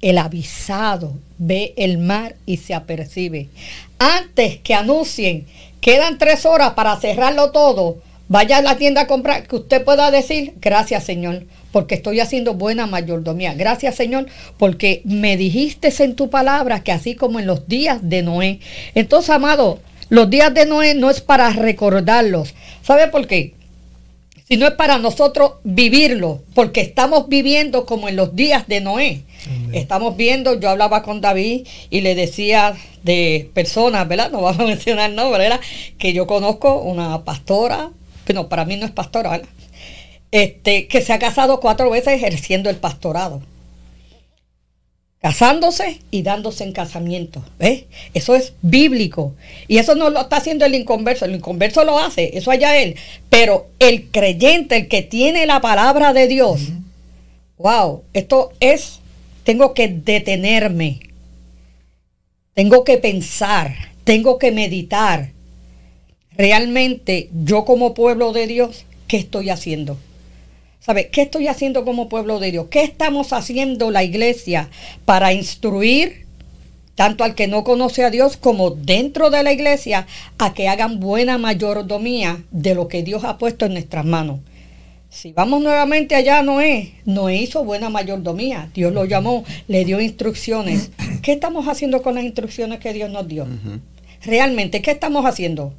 el 0.02 0.18
avisado 0.18 1.14
ve 1.38 1.74
el 1.76 1.98
mar 1.98 2.36
y 2.46 2.58
se 2.58 2.74
apercibe. 2.74 3.48
Antes 3.98 4.58
que 4.58 4.72
anuncien, 4.72 5.46
quedan 5.80 6.18
tres 6.18 6.46
horas 6.46 6.74
para 6.74 6.94
cerrarlo 7.00 7.50
todo, 7.50 7.98
vaya 8.28 8.58
a 8.58 8.62
la 8.62 8.76
tienda 8.76 9.00
a 9.00 9.06
comprar, 9.08 9.48
que 9.48 9.56
usted 9.56 9.82
pueda 9.82 10.12
decir, 10.12 10.54
gracias 10.60 11.02
Señor, 11.02 11.42
porque 11.72 11.96
estoy 11.96 12.20
haciendo 12.20 12.54
buena 12.54 12.86
mayordomía. 12.86 13.54
Gracias 13.54 13.96
Señor, 13.96 14.26
porque 14.58 15.02
me 15.04 15.36
dijiste 15.36 15.92
en 16.04 16.14
tu 16.14 16.30
palabra 16.30 16.84
que 16.84 16.92
así 16.92 17.16
como 17.16 17.40
en 17.40 17.48
los 17.48 17.66
días 17.66 17.98
de 18.00 18.22
Noé. 18.22 18.60
Entonces, 18.94 19.30
amado, 19.30 19.80
los 20.08 20.30
días 20.30 20.54
de 20.54 20.66
Noé 20.66 20.94
no 20.94 21.10
es 21.10 21.20
para 21.20 21.50
recordarlos. 21.50 22.54
¿Sabe 22.80 23.08
por 23.08 23.26
qué? 23.26 23.54
Sino 24.48 24.66
es 24.66 24.72
para 24.74 24.98
nosotros 24.98 25.54
vivirlo, 25.64 26.42
porque 26.54 26.80
estamos 26.80 27.28
viviendo 27.28 27.86
como 27.86 28.08
en 28.08 28.16
los 28.16 28.36
días 28.36 28.66
de 28.68 28.80
Noé. 28.80 29.22
Estamos 29.72 30.16
viendo, 30.16 30.58
yo 30.58 30.70
hablaba 30.70 31.02
con 31.02 31.20
David 31.20 31.66
y 31.90 32.00
le 32.00 32.14
decía 32.14 32.74
de 33.02 33.50
personas, 33.52 34.06
¿verdad? 34.08 34.30
No 34.30 34.40
vamos 34.40 34.60
a 34.60 34.64
mencionar 34.64 35.10
nombres, 35.10 35.50
¿verdad? 35.50 35.60
Que 35.98 36.12
yo 36.12 36.26
conozco 36.26 36.80
una 36.80 37.24
pastora, 37.24 37.90
que 38.24 38.32
no, 38.32 38.48
para 38.48 38.64
mí 38.64 38.76
no 38.76 38.86
es 38.86 38.92
pastora, 38.92 39.30
¿verdad? 39.30 39.48
Este, 40.30 40.88
que 40.88 41.00
se 41.00 41.12
ha 41.12 41.18
casado 41.18 41.60
cuatro 41.60 41.90
veces 41.90 42.14
ejerciendo 42.14 42.70
el 42.70 42.76
pastorado 42.76 43.42
casándose 45.24 46.00
y 46.10 46.20
dándose 46.20 46.64
en 46.64 46.72
casamiento. 46.72 47.42
¿ves? 47.58 47.84
Eso 48.12 48.36
es 48.36 48.52
bíblico. 48.60 49.32
Y 49.68 49.78
eso 49.78 49.94
no 49.94 50.10
lo 50.10 50.20
está 50.20 50.36
haciendo 50.36 50.66
el 50.66 50.74
inconverso. 50.74 51.24
El 51.24 51.34
inconverso 51.34 51.82
lo 51.82 51.98
hace, 51.98 52.36
eso 52.36 52.50
allá 52.50 52.76
él. 52.76 52.96
Pero 53.30 53.68
el 53.78 54.10
creyente, 54.10 54.76
el 54.76 54.88
que 54.88 55.00
tiene 55.00 55.46
la 55.46 55.62
palabra 55.62 56.12
de 56.12 56.28
Dios, 56.28 56.60
wow, 57.56 58.02
esto 58.12 58.52
es, 58.60 59.00
tengo 59.44 59.72
que 59.72 59.88
detenerme. 59.88 61.00
Tengo 62.52 62.84
que 62.84 62.98
pensar, 62.98 63.74
tengo 64.04 64.38
que 64.38 64.52
meditar. 64.52 65.30
Realmente 66.32 67.30
yo 67.32 67.64
como 67.64 67.94
pueblo 67.94 68.34
de 68.34 68.46
Dios, 68.46 68.84
¿qué 69.08 69.16
estoy 69.16 69.48
haciendo? 69.48 69.96
¿Sabe? 70.84 71.08
¿Qué 71.08 71.22
estoy 71.22 71.48
haciendo 71.48 71.86
como 71.86 72.10
pueblo 72.10 72.40
de 72.40 72.50
Dios? 72.50 72.66
¿Qué 72.70 72.82
estamos 72.82 73.32
haciendo 73.32 73.90
la 73.90 74.04
iglesia 74.04 74.68
para 75.06 75.32
instruir 75.32 76.26
tanto 76.94 77.24
al 77.24 77.34
que 77.34 77.46
no 77.46 77.64
conoce 77.64 78.04
a 78.04 78.10
Dios 78.10 78.36
como 78.36 78.70
dentro 78.70 79.30
de 79.30 79.42
la 79.42 79.52
iglesia 79.52 80.06
a 80.36 80.52
que 80.52 80.68
hagan 80.68 81.00
buena 81.00 81.38
mayordomía 81.38 82.42
de 82.50 82.74
lo 82.74 82.88
que 82.88 83.02
Dios 83.02 83.24
ha 83.24 83.38
puesto 83.38 83.64
en 83.64 83.72
nuestras 83.72 84.04
manos? 84.04 84.40
Si 85.08 85.32
vamos 85.32 85.62
nuevamente 85.62 86.16
allá, 86.16 86.42
Noé, 86.42 86.92
Noé 87.06 87.36
hizo 87.36 87.64
buena 87.64 87.88
mayordomía. 87.88 88.68
Dios 88.74 88.92
lo 88.92 89.06
llamó, 89.06 89.44
le 89.68 89.86
dio 89.86 90.02
instrucciones. 90.02 90.90
¿Qué 91.22 91.32
estamos 91.32 91.66
haciendo 91.66 92.02
con 92.02 92.16
las 92.16 92.24
instrucciones 92.24 92.80
que 92.80 92.92
Dios 92.92 93.10
nos 93.10 93.26
dio? 93.26 93.46
Realmente, 94.22 94.82
¿qué 94.82 94.90
estamos 94.90 95.24
haciendo? 95.24 95.72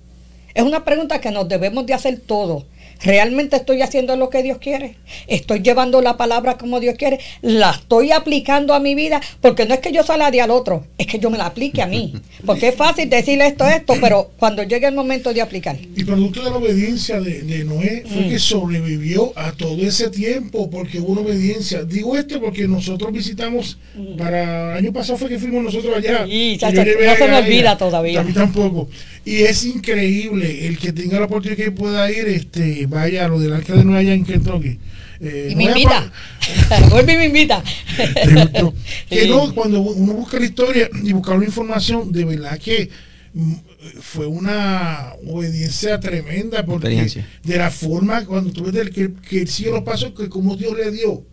Es 0.56 0.64
una 0.64 0.84
pregunta 0.84 1.22
que 1.22 1.30
nos 1.30 1.48
debemos 1.48 1.86
de 1.86 1.94
hacer 1.94 2.20
todos. 2.20 2.64
¿Realmente 3.04 3.58
estoy 3.58 3.82
haciendo 3.82 4.16
lo 4.16 4.30
que 4.30 4.44
Dios 4.44 4.58
quiere? 4.60 4.96
¿Estoy 5.28 5.62
llevando 5.62 6.02
la 6.02 6.18
palabra 6.18 6.58
como 6.58 6.80
Dios 6.80 6.96
quiere? 6.98 7.20
¿La 7.42 7.72
estoy 7.72 8.12
aplicando 8.12 8.74
a 8.74 8.80
mi 8.80 8.96
vida? 8.96 9.22
Porque 9.42 9.66
no 9.66 9.74
es 9.74 9.80
que 9.80 9.92
yo 9.92 10.04
salga 10.04 10.32
de 10.32 10.42
al 10.42 10.52
otro, 10.52 10.86
es 10.98 11.08
que 11.08 11.20
yo 11.20 11.30
me 11.30 11.38
la 11.38 11.48
aplique 11.48 11.82
a 11.82 11.88
mí. 11.88 12.14
Porque 12.46 12.70
es 12.70 12.76
fácil 12.76 13.10
decirle 13.10 13.48
esto, 13.48 13.66
esto, 13.68 13.96
pero 14.02 14.32
cuando 14.38 14.64
llegue 14.64 14.88
el 14.88 14.96
momento 14.96 15.34
de 15.34 15.42
aplicar. 15.42 15.78
Y 15.96 16.04
producto 16.04 16.44
de 16.44 16.50
la 16.50 16.58
obediencia 16.58 17.20
de, 17.20 17.64
Noé 17.66 18.04
fue 18.08 18.28
que 18.28 18.36
mm. 18.36 18.40
sobrevivió 18.40 19.34
a 19.36 19.52
todo 19.52 19.82
ese 19.82 20.10
tiempo 20.10 20.70
porque 20.70 21.00
hubo 21.00 21.14
una 21.14 21.22
obediencia. 21.22 21.84
Digo 21.84 22.16
este 22.18 22.40
porque 22.40 22.68
nosotros 22.68 23.12
visitamos, 23.12 23.78
mm. 23.96 24.18
para 24.18 24.72
el 24.72 24.78
año 24.78 24.94
pasado 24.94 25.18
fue 25.18 25.30
que 25.30 25.40
fuimos 25.40 25.64
nosotros 25.64 25.96
allá. 25.96 26.26
Y, 26.28 26.58
no 26.62 27.16
se 27.16 27.28
me 27.28 27.38
olvida 27.38 27.78
todavía. 27.78 28.22
A 28.22 28.24
mí 28.24 28.34
tampoco. 28.34 28.90
Y 29.26 29.42
es 29.42 29.66
increíble 29.66 30.68
el 30.68 30.78
que 30.78 30.94
tenga 30.94 31.20
la 31.20 31.26
oportunidad 31.26 31.58
que 31.58 31.72
pueda 31.72 32.12
ir, 32.12 32.28
este, 32.28 32.85
vaya 32.88 33.26
a 33.26 33.28
lo 33.28 33.40
del 33.40 33.54
arca 33.54 33.74
de 33.74 33.84
Nueva 33.84 34.00
allá 34.00 34.14
en 34.14 34.26
Kentucky. 34.26 34.80
Eh, 35.20 35.50
y 35.52 35.56
me 35.56 35.66
invita. 35.66 36.12
Vuelve 36.90 37.14
y 37.14 37.18
me 37.18 37.26
invita. 37.26 37.64
que 39.10 39.28
no, 39.28 39.54
cuando 39.54 39.82
uno 39.82 40.14
busca 40.14 40.40
la 40.40 40.46
historia 40.46 40.90
y 41.04 41.14
busca 41.14 41.34
una 41.34 41.46
información, 41.46 42.12
de 42.12 42.26
verdad 42.26 42.60
que 42.60 42.90
mm, 43.34 43.54
fue 44.02 44.28
una 44.28 45.14
obediencia 45.28 46.00
tremenda 46.00 46.66
porque 46.66 47.24
de 47.44 47.58
la 47.58 47.72
forma 47.72 48.26
cuando 48.26 48.52
tú 48.52 48.64
ves 48.72 48.90
que, 48.90 49.14
que 49.14 49.42
el 49.42 49.48
cielo 49.48 49.84
pasó 49.84 50.14
que 50.14 50.28
como 50.28 50.56
Dios 50.56 50.76
le 50.76 50.92
dio 50.92 51.24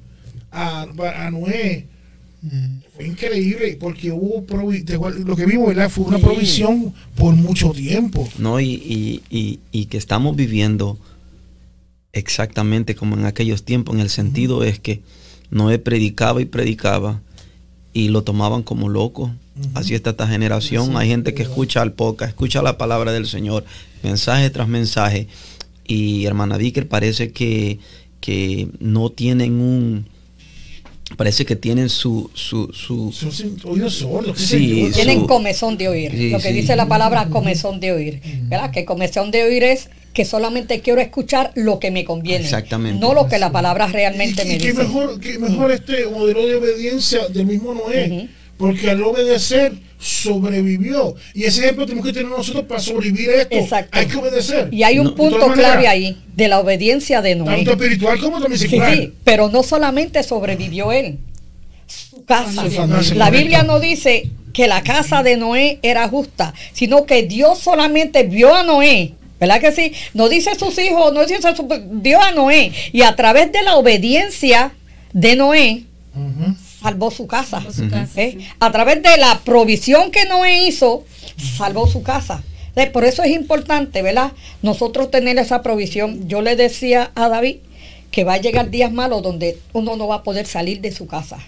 a, 0.50 0.82
a 0.82 1.30
Noé 1.30 1.88
fue 2.94 3.06
increíble 3.06 3.76
porque 3.78 4.10
hubo 4.10 4.44
lo 5.24 5.36
que 5.36 5.46
vimos 5.46 5.72
fue 5.90 6.04
una 6.04 6.18
provisión 6.18 6.92
por 7.14 7.34
mucho 7.36 7.70
tiempo. 7.70 8.28
No, 8.38 8.60
y, 8.60 9.22
y, 9.30 9.84
que 9.86 9.96
estamos 9.96 10.34
viviendo 10.34 10.98
exactamente 12.12 12.94
como 12.94 13.16
en 13.16 13.24
aquellos 13.24 13.64
tiempos, 13.64 13.94
en 13.94 14.00
el 14.00 14.10
sentido 14.10 14.64
es 14.64 14.78
que 14.78 15.02
Noé 15.50 15.78
predicaba 15.78 16.40
y 16.40 16.46
predicaba 16.46 17.20
y 17.92 18.08
lo 18.08 18.22
tomaban 18.22 18.62
como 18.62 18.88
loco. 18.88 19.32
Así 19.74 19.94
está 19.94 20.10
esta 20.10 20.26
generación. 20.26 20.96
Hay 20.96 21.08
gente 21.08 21.34
que 21.34 21.42
escucha 21.42 21.82
al 21.82 21.92
podcast, 21.92 22.30
escucha 22.30 22.62
la 22.62 22.78
palabra 22.78 23.12
del 23.12 23.26
Señor, 23.26 23.64
mensaje 24.02 24.48
tras 24.50 24.68
mensaje. 24.68 25.28
Y 25.86 26.24
hermana 26.24 26.56
Vicker 26.56 26.88
parece 26.88 27.32
que, 27.32 27.78
que 28.20 28.68
no 28.80 29.10
tienen 29.10 29.60
un, 29.60 30.06
parece 31.16 31.44
que 31.44 31.56
tienen 31.56 31.88
su 31.88 32.30
su, 32.34 32.72
su 32.72 33.12
oídos 33.64 33.94
sordos 33.94 34.38
sí, 34.38 34.90
tienen 34.94 35.26
comezón 35.26 35.76
de 35.76 35.88
oír 35.88 36.32
lo 36.32 36.38
que 36.38 36.52
dice 36.52 36.76
la 36.76 36.86
palabra 36.86 37.28
comezón 37.28 37.80
de 37.80 37.92
oír 37.92 38.20
verdad 38.44 38.70
que 38.70 38.84
comezón 38.84 39.30
de 39.30 39.44
oír 39.44 39.64
es 39.64 39.88
que 40.12 40.24
solamente 40.24 40.80
quiero 40.80 41.00
escuchar 41.00 41.52
lo 41.54 41.78
que 41.78 41.90
me 41.90 42.04
conviene 42.04 42.44
exactamente. 42.44 43.00
no 43.00 43.14
lo 43.14 43.28
que 43.28 43.38
la 43.38 43.50
palabra 43.50 43.86
realmente 43.86 44.44
me 44.44 44.58
dice. 44.58 44.74
mejor 44.74 45.18
que 45.20 45.38
mejor 45.38 45.70
este 45.72 46.06
modelo 46.06 46.46
de 46.46 46.56
obediencia 46.56 47.28
del 47.28 47.46
mismo 47.46 47.74
Noé 47.74 48.28
porque 48.62 48.90
al 48.90 49.02
obedecer 49.02 49.72
sobrevivió. 49.98 51.14
Y 51.34 51.44
ese 51.44 51.62
ejemplo 51.62 51.84
tenemos 51.84 52.06
que 52.06 52.12
tener 52.12 52.28
nosotros 52.30 52.64
para 52.64 52.80
sobrevivir 52.80 53.28
esto. 53.30 53.56
Exacto. 53.56 53.98
Hay 53.98 54.06
que 54.06 54.16
obedecer. 54.16 54.68
Y 54.72 54.82
hay 54.84 54.98
un 55.00 55.06
No. 55.06 55.14
Punto 55.16 55.52
clave 55.52 55.88
ahí, 55.88 56.16
de 56.36 56.46
la 56.48 56.60
obediencia 56.60 57.20
de 57.22 57.34
Noé. 57.34 57.56
Tanto 57.56 57.72
espiritual 57.72 58.18
como 58.20 58.40
también 58.40 58.58
Sí, 58.60 58.68
secular. 58.68 58.94
sí, 58.96 59.12
pero 59.24 59.48
no 59.48 59.62
solamente 59.62 60.22
sobrevivió 60.22 60.92
él, 60.92 61.18
su 61.86 62.24
casa. 62.24 62.62
Su 62.64 62.70
familia. 62.70 63.14
La 63.16 63.30
Biblia 63.30 63.62
no 63.64 63.80
dice 63.80 64.30
que 64.52 64.68
la 64.68 64.82
casa 64.82 65.22
de 65.24 65.36
Noé 65.36 65.78
era 65.82 66.08
justa, 66.08 66.54
sino 66.72 67.04
que 67.04 67.24
Dios 67.24 67.58
solamente 67.58 68.22
vio 68.22 68.54
a 68.54 68.62
Noé. 68.62 69.14
¿Verdad 69.40 69.60
que 69.60 69.72
sí? 69.72 69.92
No 70.14 70.28
dice 70.28 70.54
sus 70.56 70.78
hijos, 70.78 71.12
no 71.12 71.26
dice 71.26 71.40
su, 71.56 71.66
vio 71.90 72.22
a 72.22 72.30
Noé. 72.30 72.70
Y 72.92 73.02
a 73.02 73.16
través 73.16 73.50
de 73.50 73.60
la 73.62 73.74
obediencia 73.76 74.72
de 75.12 75.34
Noé, 75.36 75.82
Ujú. 76.14 76.54
Salvó 76.82 77.10
su 77.10 77.26
casa. 77.26 77.60
Salvó 77.60 77.72
su 77.72 77.88
casa, 77.88 78.20
¿Eh? 78.20 78.36
sí. 78.38 78.46
A 78.60 78.72
través 78.72 79.02
de 79.02 79.16
la 79.16 79.40
provisión 79.44 80.10
que 80.10 80.24
Noé 80.26 80.66
hizo, 80.66 81.04
salvó 81.56 81.86
su 81.86 82.02
casa. 82.02 82.42
Eh, 82.76 82.86
Por 82.88 83.04
eso 83.04 83.22
es 83.22 83.30
importante, 83.32 84.02
¿verdad? 84.02 84.32
Nosotros 84.62 85.10
tener 85.10 85.38
esa 85.38 85.62
provisión. 85.62 86.28
Yo 86.28 86.42
le 86.42 86.56
decía 86.56 87.12
a 87.14 87.28
David 87.28 87.56
que 88.10 88.24
va 88.24 88.34
a 88.34 88.38
llegar 88.38 88.70
días 88.70 88.92
malos 88.92 89.22
donde 89.22 89.58
uno 89.72 89.96
no 89.96 90.08
va 90.08 90.16
a 90.16 90.22
poder 90.22 90.46
salir 90.46 90.80
de 90.80 90.92
su 90.92 91.06
casa. 91.06 91.38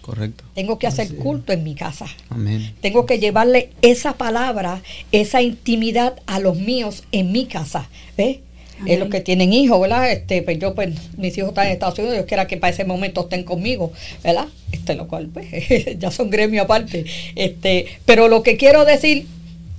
Correcto. 0.00 0.42
Tengo 0.54 0.78
que 0.78 0.88
hacer 0.88 1.14
culto 1.16 1.52
en 1.52 1.62
mi 1.62 1.76
casa. 1.76 2.06
Amén. 2.28 2.74
Tengo 2.80 3.06
que 3.06 3.20
llevarle 3.20 3.70
esa 3.82 4.14
palabra, 4.14 4.82
esa 5.12 5.42
intimidad 5.42 6.20
a 6.26 6.40
los 6.40 6.56
míos 6.56 7.04
en 7.12 7.30
mi 7.30 7.46
casa. 7.46 7.88
¿Ves? 8.16 8.38
Eh, 8.86 8.96
los 8.98 9.08
que 9.08 9.20
tienen 9.20 9.52
hijos, 9.52 9.80
¿verdad? 9.80 10.10
Este, 10.10 10.42
pues 10.42 10.58
yo, 10.58 10.74
pues, 10.74 10.90
mis 11.16 11.36
hijos 11.38 11.50
están 11.50 11.66
en 11.66 11.72
Estados 11.72 11.98
Unidos, 11.98 12.16
yo 12.16 12.26
quiera 12.26 12.46
que 12.46 12.56
para 12.56 12.72
ese 12.72 12.84
momento 12.84 13.22
estén 13.22 13.44
conmigo, 13.44 13.92
¿verdad? 14.24 14.48
Este, 14.72 14.94
lo 14.94 15.08
cual, 15.08 15.28
pues, 15.32 15.46
ya 15.98 16.10
son 16.10 16.30
gremio 16.30 16.62
aparte. 16.62 17.04
Este, 17.36 17.86
pero 18.04 18.28
lo 18.28 18.42
que 18.42 18.56
quiero 18.56 18.84
decir, 18.84 19.26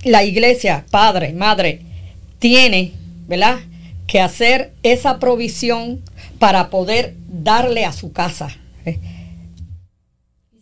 la 0.04 0.24
iglesia, 0.24 0.86
padre, 0.90 1.32
madre, 1.32 1.80
tiene, 2.38 2.92
¿verdad? 3.26 3.60
Que 4.06 4.20
hacer 4.20 4.72
esa 4.82 5.18
provisión 5.18 6.02
para 6.38 6.70
poder 6.70 7.14
darle 7.28 7.84
a 7.84 7.92
su 7.92 8.12
casa. 8.12 8.56
¿eh? 8.84 8.98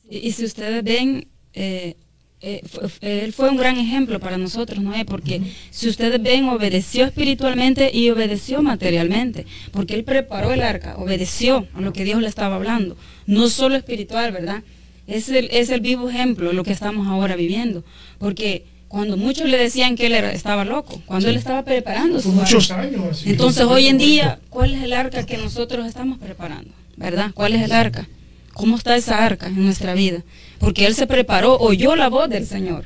Y, 0.08 0.28
y 0.28 0.32
si 0.32 0.44
ustedes 0.44 0.82
ven, 0.84 1.26
eh, 1.54 1.96
eh, 2.42 2.60
él 3.00 3.32
fue 3.32 3.48
un 3.50 3.56
gran 3.56 3.76
ejemplo 3.78 4.18
para 4.20 4.36
nosotros, 4.36 4.80
¿no? 4.82 4.92
Porque 5.06 5.40
si 5.70 5.88
ustedes 5.88 6.20
ven, 6.22 6.48
obedeció 6.48 7.04
espiritualmente 7.04 7.90
y 7.94 8.10
obedeció 8.10 8.62
materialmente, 8.62 9.46
porque 9.70 9.94
él 9.94 10.04
preparó 10.04 10.52
el 10.52 10.62
arca, 10.62 10.96
obedeció 10.98 11.66
a 11.74 11.80
lo 11.80 11.92
que 11.92 12.04
Dios 12.04 12.20
le 12.20 12.28
estaba 12.28 12.56
hablando, 12.56 12.96
no 13.26 13.48
solo 13.48 13.76
espiritual, 13.76 14.32
¿verdad? 14.32 14.62
Es 15.06 15.28
el, 15.28 15.48
es 15.52 15.70
el 15.70 15.80
vivo 15.80 16.08
ejemplo 16.10 16.48
de 16.48 16.54
lo 16.54 16.64
que 16.64 16.72
estamos 16.72 17.06
ahora 17.08 17.36
viviendo, 17.36 17.84
porque 18.18 18.64
cuando 18.88 19.16
muchos 19.16 19.48
le 19.48 19.56
decían 19.56 19.96
que 19.96 20.06
él 20.06 20.12
era- 20.12 20.32
estaba 20.32 20.64
loco, 20.64 21.00
cuando 21.06 21.28
él 21.28 21.36
estaba 21.36 21.64
preparando 21.64 22.20
su 22.20 22.30
muchos 22.32 22.70
arca. 22.70 22.82
años. 22.82 23.22
Entonces, 23.26 23.62
hoy 23.64 23.86
en 23.86 23.98
día, 23.98 24.38
¿cuál 24.50 24.74
es 24.74 24.82
el 24.82 24.92
arca 24.92 25.24
que 25.24 25.38
nosotros 25.38 25.86
estamos 25.86 26.18
preparando? 26.18 26.70
¿Verdad? 26.96 27.30
¿Cuál 27.34 27.54
es 27.54 27.62
el 27.62 27.72
arca? 27.72 28.06
¿Cómo 28.52 28.76
está 28.76 28.96
esa 28.96 29.24
arca 29.24 29.48
en 29.48 29.64
nuestra 29.64 29.94
vida? 29.94 30.22
Porque 30.58 30.86
Él 30.86 30.94
se 30.94 31.06
preparó, 31.06 31.58
oyó 31.58 31.96
la 31.96 32.08
voz 32.08 32.28
del 32.28 32.46
Señor, 32.46 32.84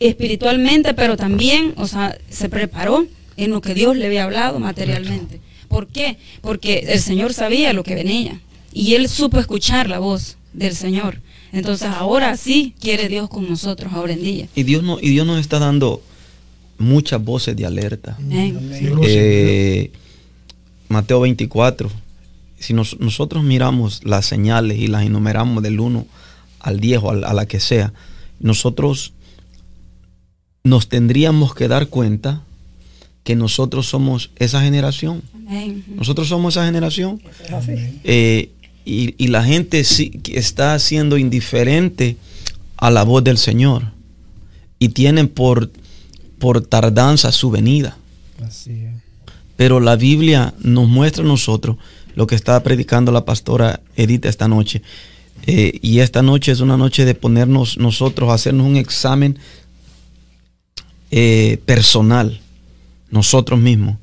espiritualmente, 0.00 0.94
pero 0.94 1.16
también, 1.16 1.74
o 1.76 1.86
sea, 1.86 2.16
se 2.30 2.48
preparó 2.48 3.06
en 3.36 3.50
lo 3.50 3.60
que 3.60 3.74
Dios 3.74 3.96
le 3.96 4.06
había 4.06 4.24
hablado 4.24 4.58
materialmente. 4.58 5.40
¿Por 5.68 5.86
qué? 5.86 6.18
Porque 6.40 6.86
el 6.88 7.00
Señor 7.00 7.32
sabía 7.32 7.72
lo 7.72 7.84
que 7.84 7.94
venía 7.94 8.40
y 8.72 8.94
Él 8.94 9.08
supo 9.08 9.38
escuchar 9.38 9.88
la 9.88 9.98
voz 9.98 10.36
del 10.52 10.74
Señor. 10.74 11.20
Entonces, 11.52 11.88
ahora 11.88 12.36
sí 12.36 12.74
quiere 12.80 13.08
Dios 13.08 13.28
con 13.28 13.48
nosotros, 13.48 13.92
ahora 13.92 14.12
en 14.12 14.22
día. 14.22 14.48
Y 14.54 14.64
Dios, 14.64 14.82
no, 14.82 14.98
y 15.00 15.10
Dios 15.10 15.26
nos 15.26 15.40
está 15.40 15.58
dando 15.58 16.02
muchas 16.78 17.22
voces 17.22 17.56
de 17.56 17.66
alerta. 17.66 18.18
Eh, 18.30 19.90
Mateo 20.88 21.20
24. 21.20 21.90
Si 22.58 22.74
nos- 22.74 22.98
nosotros 23.00 23.44
miramos 23.44 24.04
las 24.04 24.26
señales 24.26 24.78
y 24.78 24.86
las 24.88 25.04
enumeramos 25.04 25.62
del 25.62 25.80
1 25.80 26.06
al 26.60 26.80
10 26.80 27.00
o 27.02 27.10
al- 27.10 27.24
a 27.24 27.32
la 27.32 27.46
que 27.46 27.60
sea, 27.60 27.92
nosotros 28.40 29.12
nos 30.64 30.88
tendríamos 30.88 31.54
que 31.54 31.68
dar 31.68 31.88
cuenta 31.88 32.42
que 33.24 33.36
nosotros 33.36 33.86
somos 33.88 34.30
esa 34.36 34.62
generación. 34.62 35.22
Amén. 35.46 35.84
Nosotros 35.96 36.28
somos 36.28 36.54
esa 36.54 36.64
generación. 36.66 37.20
Eh, 38.04 38.50
y, 38.84 39.14
y 39.22 39.28
la 39.28 39.44
gente 39.44 39.84
sí 39.84 40.10
que 40.10 40.38
está 40.38 40.78
siendo 40.78 41.18
indiferente 41.18 42.16
a 42.76 42.90
la 42.90 43.02
voz 43.04 43.22
del 43.24 43.38
Señor. 43.38 43.92
Y 44.78 44.90
tienen 44.90 45.28
por, 45.28 45.70
por 46.38 46.60
tardanza 46.64 47.32
su 47.32 47.50
venida. 47.50 47.96
Así 48.42 48.70
es. 48.72 48.94
Pero 49.56 49.80
la 49.80 49.96
Biblia 49.96 50.54
nos 50.60 50.88
muestra 50.88 51.24
a 51.24 51.26
nosotros 51.26 51.76
lo 52.18 52.26
que 52.26 52.34
está 52.34 52.60
predicando 52.64 53.12
la 53.12 53.24
pastora 53.24 53.80
Edith 53.94 54.24
esta 54.24 54.48
noche. 54.48 54.82
Eh, 55.46 55.78
y 55.82 56.00
esta 56.00 56.20
noche 56.20 56.50
es 56.50 56.58
una 56.58 56.76
noche 56.76 57.04
de 57.04 57.14
ponernos 57.14 57.78
nosotros, 57.78 58.28
a 58.28 58.34
hacernos 58.34 58.66
un 58.66 58.76
examen 58.76 59.38
eh, 61.12 61.60
personal, 61.64 62.40
nosotros 63.12 63.60
mismos. 63.60 63.98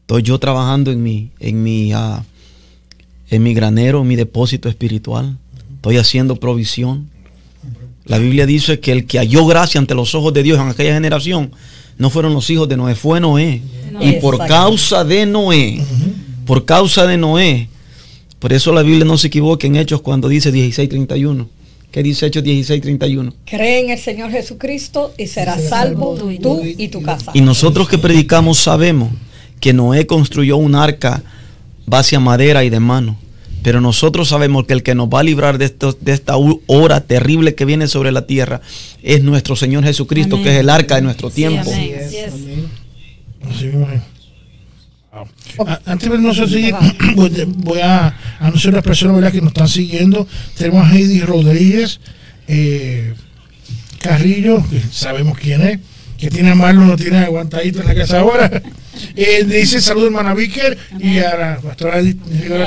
Estoy 0.00 0.22
yo 0.22 0.38
trabajando 0.38 0.90
en 0.90 1.02
mi, 1.02 1.28
en 1.38 1.62
mi, 1.62 1.92
ah, 1.92 2.24
en 3.28 3.42
mi 3.42 3.52
granero, 3.52 4.00
en 4.00 4.08
mi 4.08 4.16
depósito 4.16 4.70
espiritual. 4.70 5.36
Estoy 5.74 5.98
haciendo 5.98 6.36
provisión. 6.36 7.10
La 8.06 8.16
Biblia 8.16 8.46
dice 8.46 8.80
que 8.80 8.90
el 8.90 9.04
que 9.04 9.18
halló 9.18 9.44
gracia 9.44 9.78
ante 9.78 9.94
los 9.94 10.14
ojos 10.14 10.32
de 10.32 10.42
Dios 10.42 10.58
en 10.58 10.68
aquella 10.68 10.94
generación 10.94 11.52
no 11.98 12.08
fueron 12.08 12.32
los 12.32 12.48
hijos 12.48 12.68
de 12.70 12.76
Noé, 12.78 12.94
fue 12.94 13.20
Noé. 13.20 13.60
Y 14.00 14.12
por 14.12 14.38
causa 14.46 15.04
de 15.04 15.26
Noé, 15.26 15.84
por 16.44 16.64
causa 16.64 17.06
de 17.06 17.16
Noé, 17.16 17.68
por 18.38 18.52
eso 18.52 18.72
la 18.72 18.82
Biblia 18.82 19.04
no 19.04 19.16
se 19.18 19.28
equivoca 19.28 19.66
en 19.66 19.76
Hechos 19.76 20.00
cuando 20.02 20.28
dice 20.28 20.52
16:31. 20.52 21.46
¿Qué 21.90 22.02
dice 22.02 22.26
Hechos 22.26 22.42
16:31? 22.44 23.34
Cree 23.44 23.80
en 23.80 23.90
el 23.90 23.98
Señor 23.98 24.30
Jesucristo 24.30 25.12
y 25.18 25.26
serás 25.26 25.62
salvo 25.68 26.16
salvo 26.16 26.38
tú 26.40 26.62
y 26.64 26.88
tu 26.88 27.02
casa. 27.02 27.32
Y 27.34 27.40
nosotros 27.42 27.88
que 27.88 27.98
predicamos 27.98 28.58
sabemos 28.58 29.10
que 29.60 29.72
Noé 29.72 30.06
construyó 30.06 30.56
un 30.56 30.74
arca 30.74 31.22
base 31.86 32.16
a 32.16 32.20
madera 32.20 32.64
y 32.64 32.70
de 32.70 32.80
mano. 32.80 33.16
Pero 33.62 33.80
nosotros 33.80 34.28
sabemos 34.28 34.66
que 34.66 34.72
el 34.72 34.82
que 34.82 34.96
nos 34.96 35.08
va 35.08 35.20
a 35.20 35.22
librar 35.22 35.56
de, 35.56 35.66
esto- 35.66 35.96
de 36.00 36.12
esta 36.12 36.34
hora 36.66 37.00
terrible 37.02 37.54
que 37.54 37.64
viene 37.64 37.86
sobre 37.86 38.10
la 38.10 38.26
tierra 38.26 38.60
es 39.04 39.22
nuestro 39.22 39.54
Señor 39.54 39.84
Jesucristo, 39.84 40.34
Amén. 40.34 40.44
que 40.44 40.50
es 40.54 40.58
el 40.60 40.68
arca 40.68 40.96
de 40.96 41.02
nuestro 41.02 41.28
Sí, 41.30 41.36
tiempo. 41.36 41.60
amén. 41.70 41.94
Así 42.04 42.16
es. 42.16 42.32
amén. 42.32 42.66
Así 43.48 43.64
mismo 43.66 43.88
es. 43.90 44.00
Wow. 45.11 45.11
A- 45.11 45.11
Antes 45.86 46.10
de 46.10 46.18
no 46.18 46.34
si 46.34 46.72
voy, 47.14 47.30
voy 47.56 47.80
a 47.80 48.14
anunciar 48.40 48.74
a 48.74 48.76
las 48.76 48.84
personas 48.84 49.16
¿verdad? 49.16 49.32
que 49.32 49.40
nos 49.40 49.48
están 49.48 49.68
siguiendo. 49.68 50.26
Tenemos 50.56 50.86
a 50.86 50.92
Heidi 50.92 51.20
Rodríguez 51.20 52.00
eh, 52.48 53.14
Carrillo, 54.00 54.62
que 54.68 54.80
sabemos 54.90 55.38
quién 55.38 55.62
es, 55.62 55.78
que 56.18 56.28
tiene 56.30 56.50
a 56.50 56.54
Marlon, 56.54 56.88
lo 56.88 56.96
tiene 56.96 57.18
aguantadito 57.18 57.80
en 57.80 57.86
la 57.86 57.94
casa 57.94 58.20
ahora. 58.20 58.62
Eh, 59.16 59.44
dice 59.44 59.80
saludos 59.80 60.08
hermana 60.08 60.34
Víker 60.34 60.76
y 60.98 61.18
a 61.18 61.36
la 61.36 61.60
pastora 61.60 62.00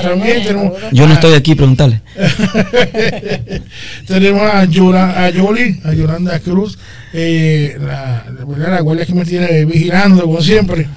también. 0.02 0.44
Tenemos 0.44 0.74
Yo 0.92 1.08
no 1.08 1.14
estoy 1.14 1.34
aquí, 1.34 1.56
preguntarle. 1.56 2.02
Tenemos 4.08 4.42
a, 4.42 4.66
Yola, 4.66 5.26
a 5.26 5.30
Yoli, 5.30 5.80
a 5.84 5.94
Yolanda 5.94 6.40
Cruz, 6.40 6.78
eh, 7.14 7.78
la, 7.80 8.26
la, 8.70 8.82
guardia 8.82 9.06
que 9.06 9.14
me 9.14 9.26
tiene 9.26 9.66
vigilando, 9.66 10.24
como 10.24 10.42
siempre. 10.42 10.88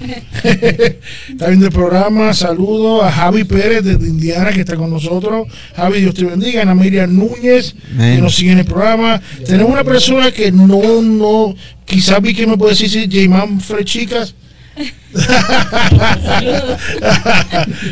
está 0.43 1.47
viendo 1.47 1.67
el 1.67 1.71
programa. 1.71 2.33
Saludos 2.33 3.03
a 3.03 3.11
Javi 3.11 3.43
Pérez 3.43 3.83
desde 3.83 4.07
Indiana, 4.07 4.51
que 4.51 4.61
está 4.61 4.75
con 4.75 4.89
nosotros. 4.89 5.47
Javi, 5.75 6.01
Dios 6.01 6.13
te 6.15 6.25
bendiga. 6.25 6.61
Ana 6.61 6.75
Miriam 6.75 7.15
Núñez, 7.15 7.75
que 7.97 8.17
nos 8.17 8.35
sigue 8.35 8.51
en 8.51 8.59
el 8.59 8.65
programa. 8.65 9.21
Tenemos 9.45 9.71
una 9.71 9.83
persona 9.83 10.31
que 10.31 10.51
no, 10.51 11.01
no, 11.01 11.55
quizás 11.85 12.21
vi 12.21 12.33
que 12.33 12.47
me 12.47 12.57
puede 12.57 12.71
decir 12.71 12.89
si 12.89 13.09
Jayman 13.09 13.61
Fred 13.61 13.85
Chicas. 13.85 14.35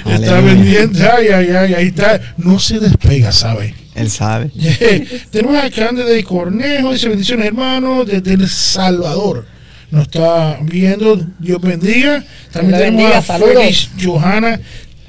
Está 0.05 0.41
pendiente, 0.41 1.03
ay, 1.03 1.27
ay, 1.27 1.49
ay, 1.49 1.73
ahí 1.73 1.87
está. 1.87 2.19
No 2.37 2.59
se 2.59 2.79
despega, 2.79 3.31
¿sabes? 3.31 3.73
Él 3.95 4.09
sabe. 4.09 4.51
Tenemos 5.31 5.63
a 5.63 5.69
Cándido 5.71 6.07
de 6.07 6.23
Cornejo, 6.23 6.93
dice 6.93 7.09
bendiciones 7.09 7.47
hermanos, 7.47 8.05
desde 8.07 8.33
El 8.33 8.47
Salvador. 8.47 9.45
Nos 9.89 10.03
está 10.03 10.59
viendo, 10.61 11.15
Dios 11.39 11.61
bendiga. 11.61 12.23
También 12.51 12.77
tenemos 12.77 12.97
bendiga, 13.03 13.17
a 13.19 13.21
saludos. 13.21 13.53
Félix 13.55 13.89
Johanna 14.03 14.59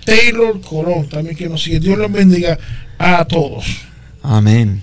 Taylor 0.05 0.61
Colón, 0.61 1.09
también 1.09 1.37
que 1.37 1.49
nos 1.49 1.63
sigue. 1.63 1.81
Dios 1.81 1.99
los 1.99 2.11
bendiga 2.11 2.59
a 2.97 3.25
todos. 3.27 3.67
Amén. 4.23 4.83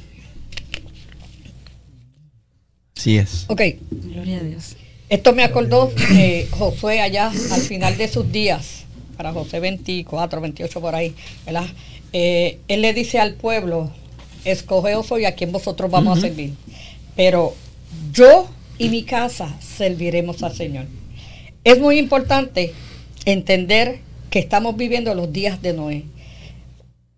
Sí 2.93 3.17
es. 3.17 3.45
Ok, 3.47 3.61
Gloria 3.89 4.37
a 4.37 4.43
Dios. 4.43 4.75
Esto 5.09 5.33
me 5.33 5.43
acordó 5.43 5.91
de 6.09 6.47
Josué 6.51 7.01
allá 7.01 7.31
al 7.51 7.61
final 7.61 7.97
de 7.97 8.07
sus 8.07 8.31
días, 8.31 8.85
para 9.17 9.31
José 9.33 9.59
24, 9.59 10.41
28 10.41 10.81
por 10.81 10.95
ahí, 10.95 11.13
¿verdad? 11.45 11.65
Eh, 12.13 12.59
él 12.67 12.81
le 12.81 12.93
dice 12.93 13.19
al 13.19 13.33
pueblo, 13.33 13.91
escogeos 14.45 15.11
hoy 15.11 15.25
a 15.25 15.35
quien 15.35 15.51
vosotros 15.51 15.91
vamos 15.91 16.17
a 16.17 16.21
servir. 16.21 16.53
Pero 17.15 17.53
yo 18.11 18.47
y 18.77 18.89
mi 18.89 19.03
casa 19.03 19.55
serviremos 19.59 20.43
al 20.43 20.55
Señor. 20.55 20.85
Es 21.63 21.79
muy 21.79 21.97
importante 21.97 22.73
entender 23.25 23.99
que 24.29 24.39
estamos 24.39 24.75
viviendo 24.75 25.13
los 25.15 25.31
días 25.31 25.61
de 25.61 25.73
Noé. 25.73 26.03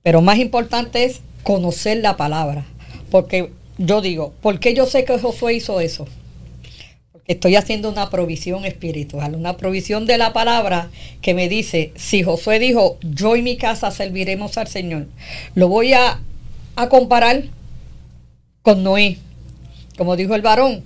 Pero 0.04 0.22
más 0.22 0.40
importante 0.40 1.04
es 1.04 1.22
conocer 1.44 1.98
la 1.98 2.18
palabra. 2.18 2.66
Porque 3.12 3.52
yo 3.78 4.02
digo, 4.02 4.34
¿por 4.42 4.60
qué 4.60 4.74
yo 4.74 4.86
sé 4.86 5.04
que 5.04 5.20
Josué 5.20 5.56
hizo 5.56 5.80
eso? 5.80 6.08
Estoy 7.28 7.58
haciendo 7.58 7.90
una 7.90 8.10
provisión 8.10 8.64
espiritual, 8.64 9.36
una 9.36 9.58
provisión 9.58 10.06
de 10.06 10.18
la 10.18 10.32
palabra 10.32 10.90
que 11.22 11.34
me 11.34 11.50
dice, 11.50 11.92
si 11.96 12.24
Josué 12.24 12.58
dijo, 12.58 12.98
yo 13.02 13.36
y 13.36 13.42
mi 13.42 13.58
casa 13.58 13.92
serviremos 13.92 14.58
al 14.58 14.68
Señor, 14.68 15.08
lo 15.54 15.68
voy 15.68 15.94
a, 15.94 16.22
a 16.78 16.90
comparar 16.90 17.44
con 18.62 18.82
Noé. 18.82 19.18
Como 19.98 20.16
dijo 20.16 20.36
el 20.36 20.42
varón, 20.42 20.84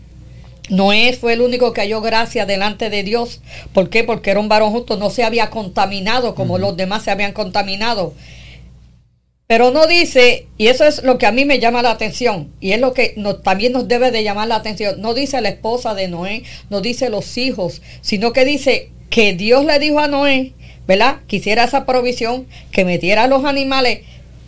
Noé 0.69 1.13
fue 1.13 1.33
el 1.33 1.41
único 1.41 1.73
que 1.73 1.81
halló 1.81 2.01
gracia 2.01 2.45
delante 2.45 2.89
de 2.89 3.03
Dios. 3.03 3.41
¿Por 3.73 3.89
qué? 3.89 4.03
Porque 4.03 4.31
era 4.31 4.39
un 4.39 4.49
varón 4.49 4.71
justo, 4.71 4.97
no 4.97 5.09
se 5.09 5.23
había 5.23 5.49
contaminado 5.49 6.33
como 6.33 6.57
los 6.57 6.77
demás 6.77 7.03
se 7.03 7.11
habían 7.11 7.33
contaminado. 7.33 8.13
Pero 9.51 9.71
no 9.71 9.85
dice, 9.85 10.47
y 10.57 10.67
eso 10.67 10.85
es 10.85 11.03
lo 11.03 11.17
que 11.17 11.25
a 11.25 11.33
mí 11.33 11.43
me 11.43 11.59
llama 11.59 11.81
la 11.81 11.91
atención, 11.91 12.53
y 12.61 12.71
es 12.71 12.79
lo 12.79 12.93
que 12.93 13.17
también 13.43 13.73
nos 13.73 13.89
debe 13.89 14.09
de 14.09 14.23
llamar 14.23 14.47
la 14.47 14.55
atención, 14.55 15.01
no 15.01 15.13
dice 15.13 15.41
la 15.41 15.49
esposa 15.49 15.93
de 15.93 16.07
Noé, 16.07 16.43
no 16.69 16.79
dice 16.79 17.09
los 17.09 17.37
hijos, 17.37 17.81
sino 17.99 18.31
que 18.31 18.45
dice 18.45 18.91
que 19.09 19.33
Dios 19.33 19.65
le 19.65 19.77
dijo 19.77 19.99
a 19.99 20.07
Noé, 20.07 20.53
¿verdad? 20.87 21.17
Quisiera 21.27 21.65
esa 21.65 21.85
provisión, 21.85 22.47
que 22.71 22.85
metiera 22.85 23.23
a 23.23 23.27
los 23.27 23.43
animales, 23.43 24.05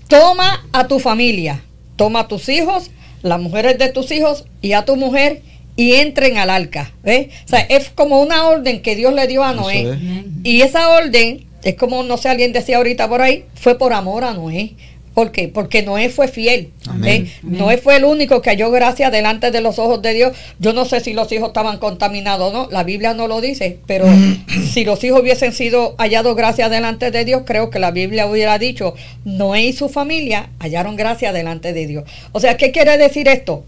toma 0.08 0.66
a 0.72 0.88
tu 0.88 1.01
familia, 1.01 1.66
toma 1.97 2.22
a 2.22 2.28
tus 2.30 2.47
hijos, 2.47 2.89
las 3.24 3.41
mujeres 3.41 3.78
de 3.78 3.89
tus 3.89 4.10
hijos 4.10 4.45
y 4.62 4.72
a 4.72 4.86
tu 4.86 4.95
mujer 4.95 5.41
y 5.76 5.95
entren 5.95 6.38
al 6.38 6.49
arca. 6.49 6.93
¿ves? 7.04 7.28
O 7.43 7.49
sea, 7.49 7.60
es 7.60 7.89
como 7.89 8.22
una 8.22 8.47
orden 8.47 8.82
que 8.82 8.95
Dios 8.95 9.14
le 9.14 9.28
dio 9.28 9.43
a 9.43 9.51
Noé. 9.51 9.97
Y 10.45 10.62
esa 10.62 10.91
orden, 10.91 11.45
es 11.62 11.76
como, 11.76 12.04
no 12.04 12.16
sé, 12.16 12.30
alguien 12.30 12.54
decía 12.54 12.78
ahorita 12.78 13.10
por 13.10 13.22
ahí, 13.22 13.43
fue 13.54 13.78
por 13.78 13.91
amor 13.91 14.24
a 14.24 14.34
Noé. 14.34 14.78
¿Por 15.14 15.32
qué? 15.32 15.47
Porque 15.47 15.84
Noé 15.84 16.09
fue 16.09 16.28
fiel. 16.28 16.72
¿eh? 17.05 17.32
Noé 17.43 17.78
fue 17.78 17.97
el 17.97 18.05
único 18.05 18.41
que 18.41 18.49
halló 18.49 18.72
gracia 18.72 19.11
delante 19.11 19.51
de 19.51 19.61
los 19.61 19.78
ojos 19.80 20.01
de 20.01 20.14
Dios. 20.14 20.36
Yo 20.59 20.74
no 20.74 20.86
sé 20.86 20.99
si 21.01 21.14
los 21.14 21.32
hijos 21.32 21.49
estaban 21.49 21.78
contaminados 21.78 22.51
o 22.51 22.53
no, 22.53 22.68
la 22.72 22.84
Biblia 22.84 23.14
no 23.14 23.28
lo 23.28 23.39
dice, 23.41 23.80
pero 23.86 24.05
si 24.72 24.86
los 24.86 25.03
hijos 25.03 25.22
hubiesen 25.22 25.53
sido 25.53 25.95
hallados 25.97 26.36
gracia 26.36 26.70
delante 26.70 27.11
de 27.11 27.26
Dios, 27.26 27.43
creo 27.45 27.70
que 27.70 27.80
la 27.80 27.91
Biblia 27.91 28.26
hubiera 28.26 28.57
dicho, 28.57 28.95
Noé 29.24 29.64
y 29.64 29.74
su 29.74 29.89
familia 29.89 30.49
hallaron 30.59 30.95
gracia 30.95 31.32
delante 31.32 31.74
de 31.74 31.86
Dios. 31.86 32.03
O 32.32 32.39
sea, 32.39 32.57
¿qué 32.57 32.72
quiere 32.72 32.97
decir 32.97 33.28
esto? 33.28 33.66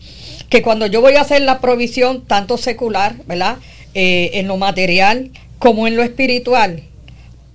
que 0.49 0.61
cuando 0.61 0.85
yo 0.85 1.01
voy 1.01 1.15
a 1.15 1.21
hacer 1.21 1.41
la 1.41 1.59
provisión, 1.59 2.25
tanto 2.25 2.57
secular, 2.57 3.15
¿verdad? 3.27 3.57
Eh, 3.93 4.31
en 4.33 4.47
lo 4.47 4.57
material 4.57 5.31
como 5.59 5.87
en 5.87 5.95
lo 5.95 6.03
espiritual, 6.03 6.83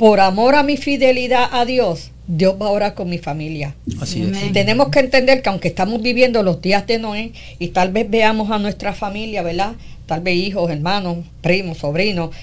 por 0.01 0.19
amor 0.19 0.55
a 0.55 0.63
mi 0.63 0.79
fidelidad 0.79 1.51
a 1.53 1.67
Dios, 1.67 2.11
Dios 2.27 2.57
va 2.61 2.69
a 2.69 2.71
orar 2.71 2.95
con 2.95 3.11
mi 3.11 3.19
familia. 3.19 3.75
Así 4.01 4.23
es. 4.23 4.53
tenemos 4.55 4.89
que 4.89 5.01
entender 5.01 5.43
que 5.43 5.51
aunque 5.51 5.69
estamos 5.69 6.01
viviendo 6.01 6.43
los 6.43 6.63
días 6.63 6.87
de 6.87 6.99
Noé 6.99 7.33
y 7.59 7.69
tal 7.69 7.93
vez 7.93 8.09
veamos 8.09 8.51
a 8.51 8.59
nuestra 8.59 8.95
familia, 8.95 9.43
¿verdad? 9.43 9.75
Tal 10.07 10.23
vez 10.23 10.37
hijos, 10.37 10.71
hermanos, 10.71 11.19
primos, 11.43 11.79
sobrinos, 11.79 12.35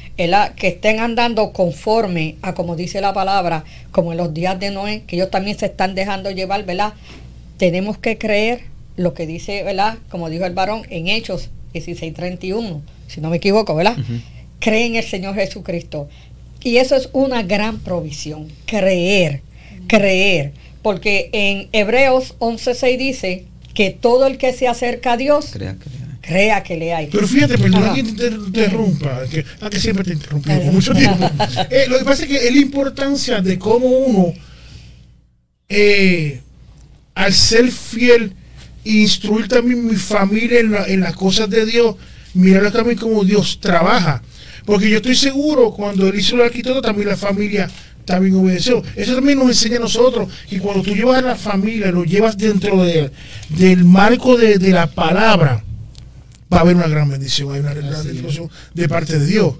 que 0.56 0.68
estén 0.68 1.00
andando 1.00 1.52
conforme 1.52 2.36
a 2.44 2.54
como 2.54 2.76
dice 2.76 3.02
la 3.02 3.12
palabra, 3.12 3.64
como 3.92 4.12
en 4.12 4.20
los 4.20 4.36
días 4.36 4.60
de 4.60 4.70
Noé, 4.70 5.02
que 5.08 5.16
ellos 5.16 5.32
también 5.32 5.58
se 5.58 5.66
están 5.66 5.96
dejando 5.96 6.30
llevar, 6.30 6.64
¿verdad? 6.64 6.94
Tenemos 7.58 7.98
que 7.98 8.20
creer 8.20 8.66
lo 8.98 9.16
que 9.16 9.26
dice, 9.26 9.64
¿verdad? 9.64 9.98
Como 10.10 10.30
dijo 10.30 10.46
el 10.46 10.54
varón 10.54 10.84
en 10.92 11.08
Hechos 11.08 11.50
16:31, 11.74 12.82
si 13.08 13.20
no 13.20 13.32
me 13.32 13.38
equivoco, 13.38 13.74
¿verdad? 13.74 13.98
Cree 14.60 14.86
en 14.86 14.96
el 14.96 15.04
Señor 15.04 15.34
Jesucristo. 15.36 16.08
Y 16.68 16.80
eso 16.80 16.98
es 16.98 17.08
una 17.14 17.44
gran 17.44 17.80
provisión, 17.80 18.52
creer, 18.66 19.42
creer. 19.88 20.52
Porque 20.82 21.30
en 21.32 21.70
Hebreos 21.72 22.36
11:6 22.40 22.98
dice 22.98 23.46
que 23.74 23.92
todo 23.92 24.28
el 24.28 24.38
que 24.38 24.52
se 24.52 24.68
acerca 24.68 25.14
a 25.14 25.18
Dios, 25.18 25.52
crea 25.54 25.78
que 25.78 25.90
le 25.90 25.96
hay. 25.96 26.20
Crea 26.20 26.64
que 26.64 26.76
le 26.76 26.94
hay. 26.94 27.08
Pero 27.08 27.26
fíjate, 27.26 27.58
perdón 27.58 27.96
que 27.96 28.04
te 28.04 28.28
interrumpa, 28.28 29.22
que, 29.32 29.46
ah, 29.62 29.70
que 29.70 29.80
siempre 29.80 30.04
te 30.04 30.12
interrumpí 30.12 30.50
por 30.50 30.74
mucho 30.74 30.94
tiempo. 30.94 31.26
Eh, 31.70 31.86
lo 31.88 32.00
que 32.00 32.04
pasa 32.04 32.24
es 32.24 32.28
que 32.28 32.36
es 32.36 32.54
la 32.54 32.60
importancia 32.60 33.42
de 33.42 33.58
cómo 33.58 33.88
uno, 33.88 34.34
eh, 35.70 36.42
al 37.16 37.34
ser 37.34 37.72
fiel, 37.72 38.34
instruir 38.84 39.48
también 39.48 39.88
mi 39.88 39.96
familia 39.96 40.60
en, 40.60 41.00
las 41.00 41.16
cosas 41.16 41.50
de 41.50 41.66
Dios, 41.66 41.96
mirar 42.34 42.70
también 42.74 42.98
cómo 42.98 43.24
Dios 43.24 43.58
trabaja. 43.62 44.22
Porque 44.68 44.90
yo 44.90 44.98
estoy 44.98 45.16
seguro, 45.16 45.72
cuando 45.72 46.10
él 46.10 46.20
hizo 46.20 46.36
el 46.36 46.42
arquitecto, 46.42 46.82
también 46.82 47.08
la 47.08 47.16
familia 47.16 47.70
también 48.04 48.36
obedeció. 48.36 48.84
Eso 48.98 49.16
también 49.16 49.40
nos 49.40 49.48
enseña 49.48 49.78
a 49.78 49.80
nosotros 49.80 50.30
que 50.50 50.60
cuando 50.60 50.84
tú 50.84 50.94
llevas 50.94 51.20
a 51.20 51.22
la 51.22 51.36
familia, 51.38 51.90
lo 51.90 52.04
llevas 52.04 52.38
dentro 52.38 52.84
de, 52.84 53.10
del 53.48 53.86
marco 53.86 54.36
de, 54.36 54.60
la 54.72 54.88
palabra, 54.88 55.64
va 56.54 56.58
a 56.58 56.60
haber 56.60 56.76
una 56.76 56.90
gran 56.90 57.08
bendición, 57.10 57.54
hay 57.54 57.62
una 57.62 57.74
gran 57.74 58.06
bendición 58.06 58.50
de 58.74 58.90
parte 58.90 59.18
de 59.18 59.26
Dios. 59.26 59.56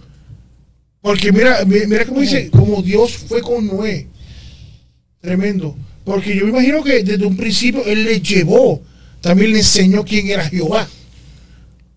Porque 1.00 1.32
mira, 1.32 1.64
mira 1.64 2.04
cómo 2.04 2.20
dice, 2.20 2.50
como 2.52 2.82
Dios 2.82 3.14
fue 3.30 3.42
con 3.42 3.66
Noé. 3.66 4.10
Tremendo. 5.22 5.74
Porque 6.04 6.36
yo 6.36 6.44
me 6.44 6.50
imagino 6.50 6.84
que 6.84 7.02
desde 7.02 7.26
un 7.26 7.38
principio 7.38 7.82
Él 7.86 8.04
le 8.04 8.20
llevó 8.20 8.84
también 9.22 9.52
le 9.52 9.60
enseñó 9.60 10.04
quién 10.04 10.28
era 10.28 10.50
Jehová, 10.50 10.86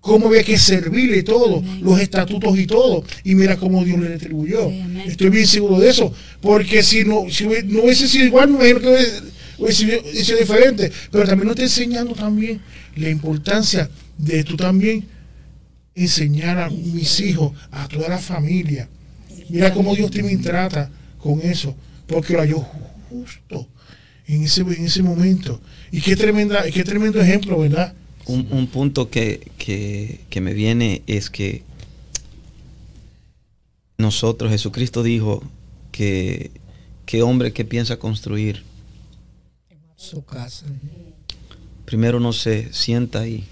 cómo 0.01 0.29
había 0.29 0.43
que 0.43 0.59
servirle 0.59 1.23
todo, 1.23 1.63
los 1.81 2.01
estatutos 2.01 2.59
y 2.59 2.67
todo. 2.67 3.05
Y 3.25 3.35
mira 3.35 3.57
cómo 3.57 3.85
Dios 3.85 3.99
le 4.01 4.09
retribuyó. 4.09 4.71
Estoy 5.07 5.31
bien 5.31 5.47
seguro 5.47 5.79
de 5.79 5.91
eso, 5.91 6.13
porque 6.41 6.83
si 6.83 7.05
no, 7.05 7.27
si 7.31 7.45
no 7.45 7.83
hubiese 7.83 8.09
sido 8.09 8.25
igual, 8.27 8.51
me 8.51 8.57
imagino 8.57 8.81
que 8.81 9.07
hubiese 9.59 10.25
sido 10.25 10.39
diferente. 10.39 10.91
Pero 11.11 11.25
también 11.25 11.47
nos 11.47 11.53
está 11.53 11.65
enseñando 11.65 12.15
también 12.15 12.61
la 12.97 13.11
importancia 13.11 13.91
de 14.17 14.45
tú 14.45 14.57
también 14.57 15.07
enseñar 15.95 16.59
a 16.59 16.71
mis 16.71 17.21
hijos, 17.21 17.53
a 17.71 17.89
toda 17.89 18.09
la 18.09 18.19
familia. 18.19 18.89
Mira 19.49 19.73
cómo 19.73 19.95
Dios 19.95 20.11
te 20.11 20.23
trata 20.39 20.91
con 21.19 21.41
eso, 21.43 21.77
porque 22.07 22.33
lo 22.33 22.41
halló 22.41 22.61
justo 23.11 23.69
en 24.27 24.45
ese, 24.45 24.63
en 24.63 24.85
ese 24.85 25.03
momento. 25.03 25.61
Y 25.91 26.01
qué, 26.01 26.17
tremenda, 26.17 26.63
qué 26.71 26.85
tremendo 26.85 27.21
ejemplo, 27.21 27.59
¿verdad? 27.59 27.95
Un, 28.33 28.66
punto 28.68 29.11
que, 29.11 30.20
me 30.41 30.55
viene 30.55 31.03
es 31.07 31.31
que 31.31 31.62
nosotros, 33.99 34.51
Jesucristo 34.51 35.03
dijo 35.03 35.43
que, 35.93 36.51
que 37.07 37.22
hombre 37.22 37.53
que 37.53 37.64
piensa 37.64 37.99
construir 37.99 38.64
su 39.97 40.24
casa. 40.24 40.66
Primero 41.85 42.20
no 42.20 42.33
se 42.33 42.72
sienta 42.72 43.20
ahí 43.20 43.45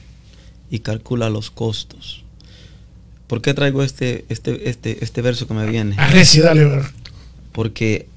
y 0.71 0.79
calcula 0.79 1.29
los 1.29 1.51
costos. 1.51 2.25
¿Por 3.27 3.43
qué 3.43 3.53
traigo 3.53 3.83
este, 3.83 4.25
este, 4.31 4.71
este, 4.71 5.05
este 5.05 5.23
verso 5.23 5.47
que 5.47 5.55
me 5.55 5.67
viene? 5.67 5.97
Porque 7.53 8.09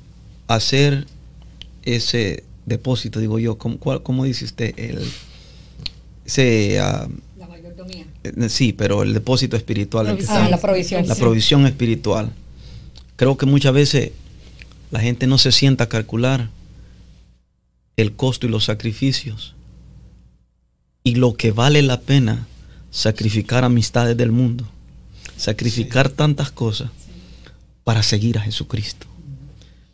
hacer 0.48 1.06
ese 1.84 2.44
depósito, 2.66 3.20
digo 3.20 3.40
yo, 3.40 3.58
¿cómo, 3.58 4.24
dice 4.24 4.46
usted? 4.46 4.74
El, 4.78 5.00
ah, 6.82 7.08
la 7.38 7.48
mayordomía. 7.48 8.06
Eh, 8.24 8.50
sí, 8.50 8.74
pero 8.74 9.04
el 9.04 9.14
depósito 9.14 9.58
espiritual. 9.58 10.18
Ah, 10.30 10.48
la 10.50 10.60
provisión. 10.60 11.08
La 11.08 11.16
provisión 11.16 11.66
espiritual. 11.66 12.32
Creo 13.16 13.38
que 13.38 13.46
muchas 13.46 13.74
veces 13.74 14.12
la 14.92 15.00
gente 15.00 15.28
no 15.28 15.38
se 15.38 15.52
sienta 15.52 15.86
a 15.86 15.90
calcular 15.90 16.50
el 17.98 18.14
costo 18.14 18.48
y 18.48 18.50
los 18.50 18.66
sacrificios 18.66 19.56
y 21.04 21.16
lo 21.16 21.36
que 21.36 21.52
vale 21.52 21.82
la 21.82 22.02
pena 22.02 22.48
sacrificar 22.92 23.64
amistades 23.64 24.18
del 24.18 24.32
mundo, 24.32 24.66
sacrificar 25.38 26.10
tantas 26.10 26.52
cosas 26.52 26.92
para 27.84 28.04
seguir 28.04 28.38
a 28.38 28.42
Jesucristo, 28.42 29.08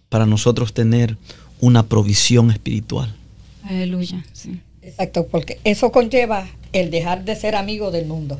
para 0.10 0.26
nosotros 0.26 0.74
tener 0.74 1.18
una 1.60 1.84
provisión 1.88 2.52
espiritual. 2.52 3.16
Aleluya, 3.64 4.26
sí. 4.34 4.60
Exacto, 4.88 5.28
porque 5.28 5.60
eso 5.66 5.92
conlleva 5.92 6.48
el 6.72 6.92
dejar 6.92 7.26
de 7.26 7.36
ser 7.36 7.56
amigo 7.56 7.92
del 7.92 8.06
mundo. 8.06 8.40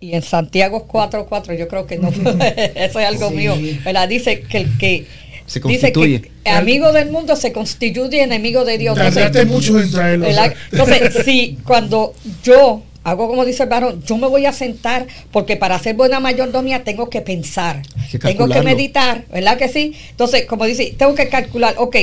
Y 0.00 0.14
en 0.14 0.22
Santiago 0.22 0.88
4.4 0.88 1.56
yo 1.56 1.68
creo 1.68 1.86
que 1.86 1.96
no, 1.96 2.08
eso 2.74 3.00
es 3.00 3.06
algo 3.06 3.30
mío, 3.30 3.54
¿verdad? 3.84 4.08
Dice 4.08 4.40
que 4.40 4.58
el 4.58 4.78
que 4.78 5.06
se 5.46 5.60
constituye. 5.60 6.18
Dice 6.18 6.30
que 6.42 6.50
amigo 6.50 6.92
del 6.92 7.10
mundo 7.10 7.36
se 7.36 7.52
constituye 7.52 8.22
enemigo 8.22 8.64
de 8.64 8.78
Dios. 8.78 8.98
Entonces, 8.98 9.46
mucho 9.46 9.78
entonces, 9.78 11.22
si 11.24 11.56
cuando 11.64 12.14
yo 12.42 12.82
hago 13.04 13.28
como 13.28 13.44
dice 13.44 13.62
el 13.62 13.68
varón, 13.68 14.02
yo 14.04 14.16
me 14.18 14.26
voy 14.26 14.46
a 14.46 14.52
sentar 14.52 15.06
porque 15.30 15.56
para 15.56 15.76
hacer 15.76 15.94
buena 15.94 16.18
mayordomía 16.18 16.82
tengo 16.82 17.08
que 17.08 17.20
pensar, 17.20 17.82
tengo 18.20 18.48
que 18.48 18.62
meditar, 18.62 19.24
¿verdad 19.32 19.56
que 19.56 19.68
sí? 19.68 19.94
Entonces, 20.10 20.46
como 20.46 20.64
dice, 20.64 20.94
tengo 20.98 21.14
que 21.14 21.28
calcular, 21.28 21.74
ok, 21.78 21.96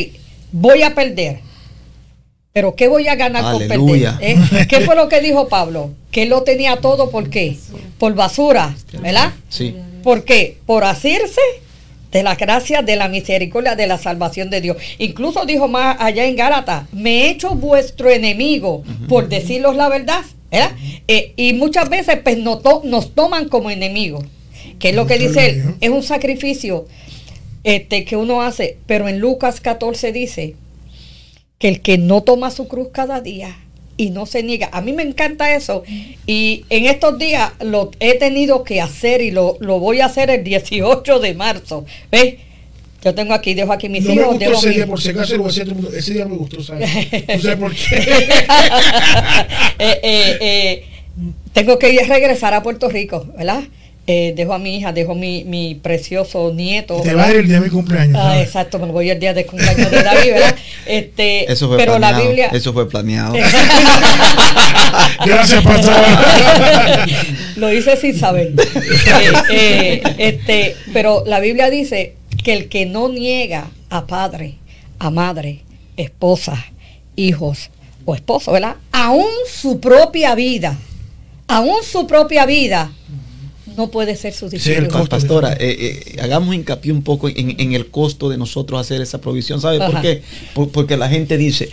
voy 0.54 0.84
a 0.84 0.96
perder. 0.96 1.40
Pero 2.58 2.74
¿qué 2.74 2.88
voy 2.88 3.08
a 3.08 3.14
ganar 3.14 3.44
con 3.52 3.62
perder? 3.68 3.78
¿Eh? 4.20 4.36
¿Qué 4.68 4.82
fue 4.82 4.96
lo 4.96 5.08
que 5.10 5.22
dijo 5.22 5.48
Pablo? 5.48 5.92
que 6.10 6.24
él 6.24 6.30
lo 6.30 6.42
tenía 6.42 6.78
todo, 6.78 7.12
¿por 7.12 7.30
qué? 7.30 7.56
Por 8.00 8.16
basura, 8.16 8.76
¿verdad? 9.00 9.32
Sí. 9.48 9.76
¿Por 10.02 10.24
qué? 10.24 10.58
Por 10.66 10.84
asirse 10.84 11.40
de 12.12 12.24
la 12.24 12.34
gracia, 12.34 12.82
de 12.82 12.96
la 12.96 13.10
misericordia, 13.10 13.76
de 13.76 13.86
la 13.86 14.00
salvación 14.00 14.50
de 14.50 14.62
Dios. 14.62 14.78
Incluso 14.98 15.46
dijo 15.46 15.68
más 15.68 15.98
allá 16.00 16.26
en 16.26 16.36
Gálata, 16.36 16.88
me 16.92 17.26
he 17.26 17.30
hecho 17.30 17.54
vuestro 17.54 18.10
enemigo 18.10 18.84
por 19.08 19.30
deciros 19.30 19.76
la 19.76 19.88
verdad. 19.90 20.24
¿verdad? 20.50 20.72
Eh, 21.08 21.34
y 21.36 21.54
muchas 21.54 21.90
veces 21.90 22.18
pues, 22.24 22.40
nos, 22.40 22.64
to- 22.64 22.82
nos 22.86 23.14
toman 23.14 23.50
como 23.50 23.70
enemigos. 23.70 24.26
Que 24.80 24.90
es 24.90 24.96
lo 24.96 25.06
que 25.06 25.20
dice 25.20 25.46
él, 25.50 25.76
es 25.80 25.90
un 25.92 26.02
sacrificio 26.02 26.88
este, 27.64 28.04
que 28.04 28.16
uno 28.16 28.42
hace. 28.42 28.80
Pero 28.88 29.08
en 29.08 29.20
Lucas 29.20 29.60
14 29.62 30.12
dice 30.12 30.56
que 31.60 31.68
el 31.68 31.82
que 31.82 31.98
no 31.98 32.22
toma 32.24 32.52
su 32.52 32.68
cruz 32.68 32.90
cada 32.92 33.22
día 33.22 33.58
y 33.98 34.12
no 34.12 34.26
se 34.26 34.44
niega. 34.44 34.70
A 34.72 34.82
mí 34.82 34.94
me 34.94 35.04
encanta 35.04 35.56
eso. 35.56 35.84
Y 36.28 36.66
en 36.70 36.86
estos 36.86 37.18
días 37.18 37.52
lo 37.62 37.92
he 38.00 38.14
tenido 38.16 38.64
que 38.64 38.80
hacer 38.80 39.22
y 39.22 39.32
lo, 39.32 39.58
lo 39.60 39.80
voy 39.80 40.02
a 40.02 40.06
hacer 40.06 40.30
el 40.30 40.44
18 40.44 41.20
de 41.20 41.34
marzo. 41.34 41.86
¿Ves? 42.12 42.36
Yo 43.04 43.14
tengo 43.16 43.34
aquí, 43.34 43.54
dejo 43.54 43.72
aquí 43.72 43.90
mis 43.90 44.04
No 44.04 44.10
me 44.10 44.16
hijos. 44.22 44.28
gustó 44.34 44.50
dejo 44.50 44.60
ese 44.60 44.70
día, 44.70 44.88
por 44.88 45.02
si 45.02 45.10
acaso 45.10 45.38
lo. 45.38 45.48
Ese 45.48 46.14
día 46.14 46.26
me 46.26 46.36
gustó, 46.36 46.62
¿sabes? 46.62 46.90
¿Tú 47.10 47.40
sabes 47.42 47.58
por 47.58 47.74
qué? 47.74 47.96
Eh, 49.80 50.00
eh, 50.02 50.38
eh, 50.42 50.86
tengo 51.54 51.78
que 51.78 51.94
ir 51.94 52.02
a 52.02 52.08
regresar 52.08 52.54
a 52.56 52.64
Puerto 52.64 52.90
Rico, 52.90 53.28
¿verdad? 53.38 53.64
Eh, 54.10 54.34
dejo 54.38 54.54
a 54.54 54.58
mi 54.58 54.78
hija, 54.78 54.94
dejo 54.94 55.16
mi, 55.16 55.44
mi 55.44 55.76
precioso 55.76 56.54
nieto. 56.54 57.02
Te 57.02 57.10
¿verdad? 57.10 57.24
va 57.24 57.28
a 57.28 57.32
ir 57.32 57.38
el 57.38 57.48
día 57.48 57.60
de 57.60 57.66
mi 57.66 57.70
cumpleaños. 57.70 58.18
Ah, 58.18 58.40
exacto, 58.42 58.80
me 58.80 58.86
voy 58.86 59.10
el 59.10 59.20
día 59.20 59.34
de 59.34 59.46
cumpleaños 59.46 59.92
de 59.92 60.02
David, 60.02 60.32
¿verdad? 60.32 60.56
Este, 60.86 61.52
Eso 61.52 61.68
fue 61.68 61.76
pero 61.76 61.98
planeado. 61.98 62.18
la 62.18 62.26
Biblia. 62.26 62.48
Eso 62.54 62.72
fue 62.72 62.88
planeado. 62.88 63.34
Gracias, 65.26 65.62
pastor. 65.62 65.94
Lo 67.58 67.74
hice 67.74 67.98
sin 67.98 68.18
saber. 68.18 68.54
Eh, 69.52 70.02
eh, 70.02 70.02
este, 70.18 70.78
pero 70.94 71.24
la 71.26 71.42
Biblia 71.42 71.70
dice 71.70 72.16
que 72.44 72.54
el 72.54 72.70
que 72.70 72.86
no 72.86 73.10
niega 73.10 73.68
a 73.90 74.08
padre, 74.08 74.56
a 75.00 75.10
madre, 75.10 75.64
esposa, 75.98 76.66
hijos 77.18 77.72
o 78.06 78.16
esposo, 78.16 78.54
¿verdad? 78.54 78.78
Aún 78.94 79.28
su 79.52 79.82
propia 79.82 80.34
vida, 80.36 80.78
aún 81.48 81.84
su 81.84 82.08
propia 82.08 82.46
vida, 82.46 82.92
no 83.78 83.90
puede 83.92 84.16
ser 84.16 84.34
su 84.34 84.50
Sí, 84.50 84.56
el 84.58 84.62
discípulo. 84.64 84.90
costo. 84.90 85.10
Pastora, 85.10 85.54
eh, 85.54 85.58
eh, 86.16 86.18
hagamos 86.22 86.54
hincapié 86.56 86.92
un 86.92 87.04
poco 87.04 87.30
en, 87.30 87.60
en 87.60 87.74
el 87.74 87.88
costo 87.88 88.28
de 88.30 88.38
nosotros 88.38 88.80
hacer 88.82 89.02
esa 89.02 89.22
provisión. 89.22 89.62
¿Sabe 89.62 89.78
por 89.80 90.02
qué? 90.02 90.24
Por- 90.54 90.70
porque 90.70 90.98
la 90.98 91.08
gente 91.10 91.38
dice, 91.38 91.70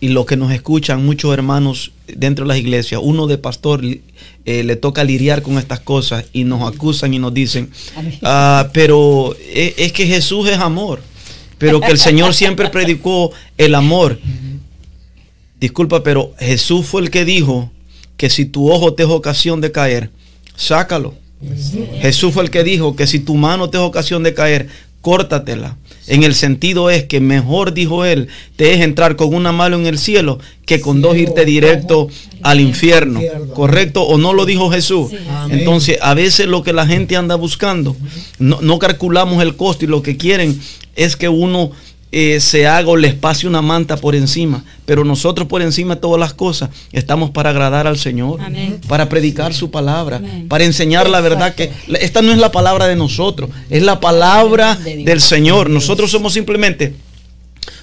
y 0.00 0.08
los 0.08 0.26
que 0.26 0.36
nos 0.36 0.50
escuchan, 0.52 1.04
muchos 1.04 1.32
hermanos 1.32 1.92
dentro 2.08 2.44
de 2.44 2.48
las 2.48 2.58
iglesias, 2.58 3.00
uno 3.04 3.26
de 3.26 3.38
pastor 3.38 3.82
eh, 3.84 4.64
le 4.64 4.76
toca 4.76 5.04
lidiar 5.04 5.42
con 5.42 5.58
estas 5.58 5.80
cosas 5.80 6.24
y 6.32 6.44
nos 6.44 6.62
acusan 6.72 7.14
y 7.14 7.18
nos 7.18 7.32
dicen. 7.34 7.70
"Ah, 8.22 8.68
pero 8.72 9.36
es, 9.54 9.74
es 9.76 9.92
que 9.92 10.06
Jesús 10.06 10.48
es 10.48 10.58
amor, 10.58 11.00
pero 11.58 11.80
que 11.80 11.92
el 11.92 11.98
Señor 11.98 12.34
siempre 12.34 12.68
predicó 12.70 13.30
el 13.58 13.74
amor. 13.74 14.18
Disculpa, 15.60 16.02
pero 16.02 16.32
Jesús 16.38 16.86
fue 16.86 17.02
el 17.02 17.10
que 17.10 17.24
dijo 17.24 17.70
que 18.16 18.30
si 18.30 18.46
tu 18.46 18.70
ojo 18.72 18.94
te 18.94 19.02
es 19.02 19.08
ocasión 19.10 19.60
de 19.60 19.70
caer, 19.72 20.10
sácalo. 20.60 21.14
Jesús 22.00 22.34
fue 22.34 22.42
el 22.44 22.50
que 22.50 22.62
dijo 22.62 22.94
que 22.94 23.06
si 23.06 23.18
tu 23.18 23.34
mano 23.34 23.70
te 23.70 23.78
es 23.78 23.82
ocasión 23.82 24.22
de 24.22 24.34
caer, 24.34 24.68
córtatela. 25.00 25.76
En 26.06 26.22
el 26.22 26.34
sentido 26.34 26.90
es 26.90 27.04
que 27.04 27.20
mejor, 27.20 27.72
dijo 27.72 28.04
él, 28.04 28.28
te 28.56 28.74
es 28.74 28.80
entrar 28.80 29.16
con 29.16 29.34
una 29.34 29.52
mano 29.52 29.76
en 29.76 29.86
el 29.86 29.98
cielo 29.98 30.38
que 30.66 30.80
con 30.80 31.00
dos 31.00 31.16
irte 31.16 31.44
directo 31.44 32.08
al 32.42 32.60
infierno. 32.60 33.20
¿Correcto? 33.54 34.02
¿O 34.02 34.18
no 34.18 34.34
lo 34.34 34.44
dijo 34.44 34.70
Jesús? 34.70 35.12
Entonces, 35.48 35.98
a 36.02 36.14
veces 36.14 36.46
lo 36.46 36.62
que 36.62 36.72
la 36.72 36.86
gente 36.86 37.16
anda 37.16 37.36
buscando, 37.36 37.96
no, 38.38 38.60
no 38.60 38.78
calculamos 38.78 39.42
el 39.42 39.56
costo 39.56 39.84
y 39.84 39.88
lo 39.88 40.02
que 40.02 40.16
quieren 40.16 40.60
es 40.96 41.16
que 41.16 41.28
uno 41.28 41.70
eh, 42.12 42.40
se 42.40 42.66
haga 42.66 42.88
o 42.88 42.96
les 42.96 43.14
pase 43.14 43.46
una 43.46 43.62
manta 43.62 43.96
por 43.96 44.14
encima. 44.14 44.64
Pero 44.84 45.04
nosotros 45.04 45.46
por 45.46 45.62
encima 45.62 45.94
de 45.94 46.00
todas 46.00 46.18
las 46.18 46.34
cosas 46.34 46.70
estamos 46.92 47.30
para 47.30 47.50
agradar 47.50 47.86
al 47.86 47.98
Señor, 47.98 48.40
Amén. 48.40 48.80
para 48.88 49.08
predicar 49.08 49.54
su 49.54 49.70
palabra, 49.70 50.16
Amén. 50.16 50.48
para 50.48 50.64
enseñar 50.64 51.08
la 51.08 51.20
verdad 51.20 51.54
que 51.54 51.70
esta 52.00 52.22
no 52.22 52.32
es 52.32 52.38
la 52.38 52.50
palabra 52.50 52.86
de 52.88 52.96
nosotros, 52.96 53.50
es 53.68 53.82
la 53.82 54.00
palabra 54.00 54.74
De 54.76 55.04
del 55.04 55.20
Señor. 55.20 55.70
Nosotros 55.70 56.10
somos 56.10 56.32
simplemente 56.32 56.94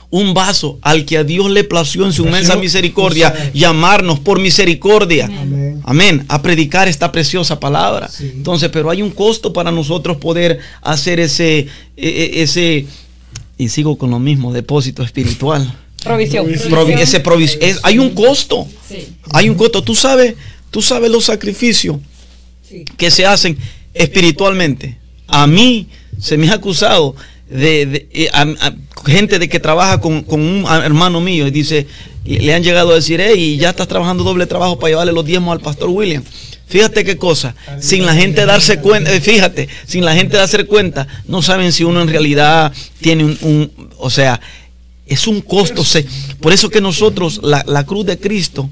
un 0.09 0.33
vaso 0.33 0.79
al 0.81 1.05
que 1.05 1.17
a 1.17 1.23
Dios 1.23 1.49
le 1.49 1.63
plació 1.65 2.05
en 2.05 2.13
su 2.13 2.25
inmensa 2.25 2.55
misericordia 2.55 3.33
llamarnos 3.53 4.19
por 4.19 4.39
misericordia. 4.39 5.25
Amén. 5.25 5.81
Amén. 5.83 6.25
A 6.29 6.41
predicar 6.41 6.87
esta 6.87 7.11
preciosa 7.11 7.59
palabra. 7.59 8.07
Sí. 8.07 8.31
Entonces, 8.35 8.69
pero 8.69 8.89
hay 8.89 9.01
un 9.01 9.11
costo 9.11 9.51
para 9.51 9.71
nosotros 9.71 10.17
poder 10.17 10.59
hacer 10.81 11.19
ese, 11.19 11.59
e- 11.59 11.67
e- 11.97 12.41
ese, 12.41 12.85
y 13.57 13.69
sigo 13.69 13.97
con 13.97 14.11
lo 14.11 14.19
mismo, 14.19 14.53
depósito 14.53 15.03
espiritual. 15.03 15.73
Provisión. 16.03 16.47
Provi- 16.47 16.99
ese 16.99 17.23
provis- 17.23 17.57
es- 17.59 17.79
hay 17.83 17.99
un 17.99 18.11
costo. 18.11 18.67
Sí. 18.87 19.07
Hay 19.33 19.49
un 19.49 19.55
costo. 19.55 19.81
Tú 19.83 19.95
sabes, 19.95 20.35
tú 20.71 20.81
sabes 20.81 21.09
los 21.11 21.25
sacrificios 21.25 21.97
Sí. 22.69 22.85
que 22.97 23.09
se 23.11 23.25
hacen 23.25 23.57
espiritualmente. 23.93 24.97
A 25.27 25.47
mí 25.47 25.87
se 26.19 26.37
me 26.37 26.49
ha 26.49 26.53
acusado 26.55 27.15
de, 27.49 27.85
de- 27.85 28.07
eh, 28.11 28.29
a- 28.33 28.41
a- 28.43 28.75
gente 29.05 29.39
de 29.39 29.47
que 29.49 29.59
trabaja 29.59 29.99
con, 30.01 30.23
con 30.23 30.41
un 30.41 30.65
hermano 30.65 31.21
mío 31.21 31.47
y 31.47 31.51
dice, 31.51 31.87
y 32.25 32.39
le 32.39 32.53
han 32.53 32.63
llegado 32.63 32.91
a 32.91 32.95
decir, 32.95 33.21
hey, 33.21 33.57
ya 33.57 33.69
estás 33.69 33.87
trabajando 33.87 34.23
doble 34.23 34.45
trabajo 34.47 34.77
para 34.79 34.89
llevarle 34.91 35.13
los 35.13 35.25
diezmos 35.25 35.53
al 35.53 35.61
pastor 35.61 35.89
William. 35.89 36.23
Fíjate 36.67 37.03
qué 37.05 37.17
cosa, 37.17 37.55
sin 37.79 38.05
la 38.05 38.13
gente 38.13 38.45
darse 38.45 38.79
cuenta, 38.81 39.13
eh, 39.13 39.21
fíjate, 39.21 39.69
sin 39.87 40.03
la 40.03 40.13
gente 40.13 40.35
darse 40.37 40.65
cuenta, 40.65 41.07
no 41.25 41.41
saben 41.41 41.71
si 41.71 41.83
uno 41.85 42.01
en 42.01 42.09
realidad 42.09 42.73
tiene 42.99 43.23
un, 43.23 43.37
un- 43.41 43.89
o 43.97 44.09
sea, 44.09 44.39
es 45.05 45.27
un 45.27 45.39
costo. 45.41 45.83
se- 45.85 46.05
por 46.41 46.51
eso 46.51 46.69
que 46.69 46.81
nosotros, 46.81 47.39
la, 47.41 47.63
la 47.67 47.85
cruz 47.85 48.05
de 48.05 48.19
Cristo 48.19 48.69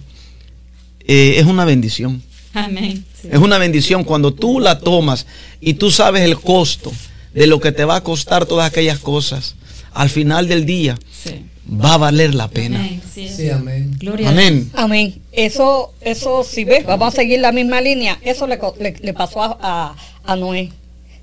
eh, 1.08 1.36
es 1.38 1.46
una 1.46 1.64
bendición. 1.66 2.22
Amén. 2.54 3.06
Es 3.30 3.40
una 3.40 3.58
bendición 3.58 4.04
cuando 4.04 4.34
tú 4.34 4.60
la 4.60 4.80
tomas 4.80 5.26
y 5.62 5.76
tú 5.76 5.92
sabes 5.92 6.24
el 6.24 6.38
costo 6.40 6.92
de 7.34 7.48
lo 7.48 7.60
que 7.60 7.72
te 7.72 7.86
va 7.86 7.98
a 7.98 8.04
costar 8.04 8.46
todas 8.46 8.68
aquellas 8.68 9.00
cosas. 9.00 9.56
Al 9.94 10.10
final 10.10 10.48
del 10.48 10.66
día 10.66 10.98
Sí. 11.24 11.32
Va 11.70 11.94
a 11.96 11.98
valer 11.98 12.36
la 12.36 12.48
pena. 12.48 12.80
Amén. 12.80 13.02
Sí, 13.14 13.28
Sí, 13.30 13.50
amén. 13.50 13.96
Gloria 14.00 14.30
a 14.30 14.32
Dios. 14.34 14.44
Amén. 14.46 14.72
Amén. 14.74 15.22
Eso, 15.32 15.94
eso, 16.02 16.44
si 16.44 16.64
ves, 16.64 16.86
vamos 16.86 17.14
a 17.14 17.16
seguir 17.16 17.40
la 17.40 17.52
misma 17.52 17.82
línea. 17.82 18.20
Eso 18.24 18.46
le, 18.48 18.60
le- 18.80 18.96
le 19.02 19.14
pasó 19.14 19.42
a, 19.42 19.58
a- 19.62 19.96
a 20.26 20.36
Noé. 20.36 20.72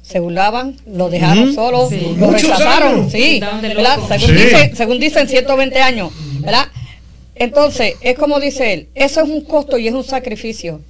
Se 0.03 0.19
burlaban, 0.19 0.77
lo 0.87 1.11
dejaron 1.11 1.55
solo, 1.55 1.89
Sí. 1.89 2.15
lo 2.19 2.31
rechazaron. 2.31 3.09
Sí. 3.11 3.41
Según, 3.41 4.19
Sí. 4.19 4.33
dice- 4.33 4.73
según 4.75 4.99
dicen 4.99 5.29
120 5.29 5.81
años, 5.81 6.11
¿verdad? 6.41 6.67
Entonces, 7.37 7.95
es 8.01 8.19
como 8.19 8.41
dice 8.41 8.73
él, 8.73 8.89
eso 8.95 9.21
es 9.23 9.29
un 9.29 9.43
costo 9.43 9.79
y 9.79 9.87
es 9.89 9.95
un 9.95 10.05
sacrificio, 10.05 10.81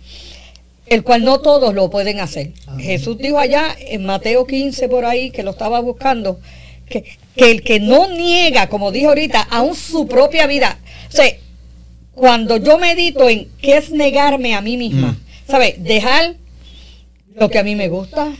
el 0.87 1.03
cual 1.05 1.25
no 1.25 1.41
todos 1.41 1.75
lo 1.75 1.91
pueden 1.91 2.21
hacer. 2.21 2.53
Jesús 2.79 3.19
dijo 3.19 3.39
allá 3.39 3.77
en 3.79 4.05
Mateo 4.05 4.47
15 4.47 4.89
por 4.89 5.05
ahí, 5.05 5.31
que 5.31 5.43
lo 5.43 5.51
estaba 5.53 5.81
buscando, 5.81 6.41
que, 6.93 7.05
que 7.36 7.51
el 7.51 7.62
que 7.62 7.80
no 7.80 8.09
niega, 8.09 8.68
como 8.68 8.93
dijo 8.93 9.09
ahorita, 9.09 9.40
aún 9.51 9.74
su 9.74 10.07
propia 10.07 10.47
vida, 10.47 10.78
o 11.09 11.12
sea, 11.12 11.26
cuando 12.14 12.59
yo 12.59 12.78
medito 12.78 13.28
en 13.28 13.49
qué 13.61 13.78
es 13.78 13.90
negarme 13.90 14.55
a 14.55 14.61
mí 14.61 14.76
misma, 14.76 15.16
¿sabes? 15.49 15.82
Dejar 15.82 16.34
lo 17.34 17.49
que 17.49 17.59
a 17.59 17.64
mí 17.64 17.74
me 17.74 17.88
gusta, 17.88 18.30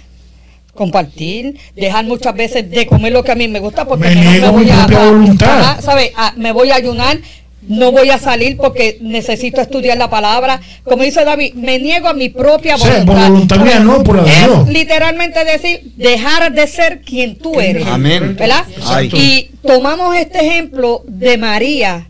compartir, 0.75 1.59
dejar 1.75 2.05
muchas 2.05 2.35
veces 2.35 2.71
de 2.71 2.87
comer 2.87 3.13
lo 3.13 3.23
que 3.25 3.33
a 3.33 3.35
mí 3.35 3.49
me 3.49 3.61
gusta 3.61 3.87
porque 3.87 4.09
Me 4.09 4.15
mejor 4.15 4.31
niego 4.33 4.47
a 4.47 4.53
mi 4.53 4.65
propia 4.67 5.05
voluntad. 5.05 5.61
ajá, 5.61 5.83
¿sabe? 5.83 6.13
Ah, 6.17 6.33
me 6.37 6.53
voy 6.53 6.71
a 6.71 6.77
ayunar, 6.77 7.19
no 7.69 7.93
voy 7.93 8.11
a 8.11 8.19
salir 8.19 8.57
porque 8.57 8.99
necesito 9.01 9.61
estudiar 9.61 9.97
la 9.97 10.11
palabra. 10.11 10.61
Como 10.83 11.05
dice 11.05 11.25
David, 11.25 11.55
me 11.55 11.79
niego 11.79 12.09
a 12.09 12.13
mi 12.13 12.29
propia 12.29 12.75
O 12.75 12.79
sea, 12.79 13.05
voluntad. 13.05 13.15
por 13.15 13.31
voluntad 13.31 13.57
mía, 13.59 13.81
no 13.81 14.03
por 14.03 14.19
Es 14.29 14.69
literalmente 14.69 15.45
decir, 15.45 15.93
dejar 15.97 16.53
de 16.53 16.67
ser 16.67 17.03
quien 17.03 17.37
tú 17.37 17.61
eres. 17.61 17.87
Amén. 17.87 18.37
¿Verdad? 18.37 18.65
Exacto. 18.77 19.17
Y 19.17 19.51
tomamos 19.65 20.17
este 20.17 20.41
ejemplo 20.41 21.03
de 21.07 21.39
María, 21.39 22.09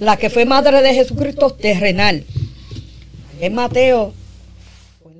la 0.00 0.16
que 0.16 0.30
fue 0.30 0.44
madre 0.44 0.80
de 0.80 0.94
Jesucristo 0.94 1.50
terrenal. 1.50 2.24
En 3.40 3.54
Mateo, 3.54 4.14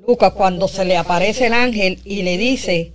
Lucas, 0.07 0.33
cuando 0.33 0.67
se 0.67 0.85
le 0.85 0.97
aparece 0.97 1.47
el 1.47 1.53
ángel 1.53 2.01
y 2.05 2.23
le 2.23 2.39
dice, 2.39 2.93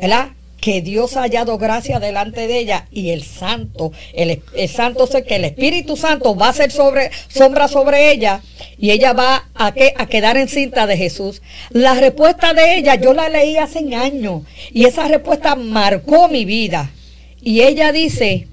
¿verdad? 0.00 0.28
Que 0.64 0.80
Dios 0.80 1.18
ha 1.18 1.20
hallado 1.20 1.58
gracia 1.58 2.00
delante 2.00 2.46
de 2.46 2.58
ella 2.58 2.88
y 2.90 3.10
el 3.10 3.22
santo, 3.22 3.92
el, 4.14 4.40
el 4.56 4.68
santo 4.70 5.06
sé 5.06 5.22
que 5.22 5.36
el 5.36 5.44
Espíritu 5.44 5.94
Santo 5.94 6.34
va 6.34 6.48
a 6.48 6.54
ser 6.54 6.70
sobre, 6.70 7.10
sombra 7.28 7.68
sobre 7.68 8.10
ella 8.12 8.40
y 8.78 8.90
ella 8.90 9.12
va 9.12 9.50
a, 9.54 9.74
que, 9.74 9.92
a 9.94 10.06
quedar 10.06 10.38
encinta 10.38 10.86
de 10.86 10.96
Jesús. 10.96 11.42
La 11.68 11.92
respuesta 11.92 12.54
de 12.54 12.78
ella 12.78 12.94
yo 12.94 13.12
la 13.12 13.28
leí 13.28 13.58
hace 13.58 13.94
años 13.94 14.44
y 14.72 14.86
esa 14.86 15.06
respuesta 15.06 15.54
marcó 15.54 16.28
mi 16.28 16.46
vida. 16.46 16.90
Y 17.42 17.60
ella 17.60 17.92
dice, 17.92 18.48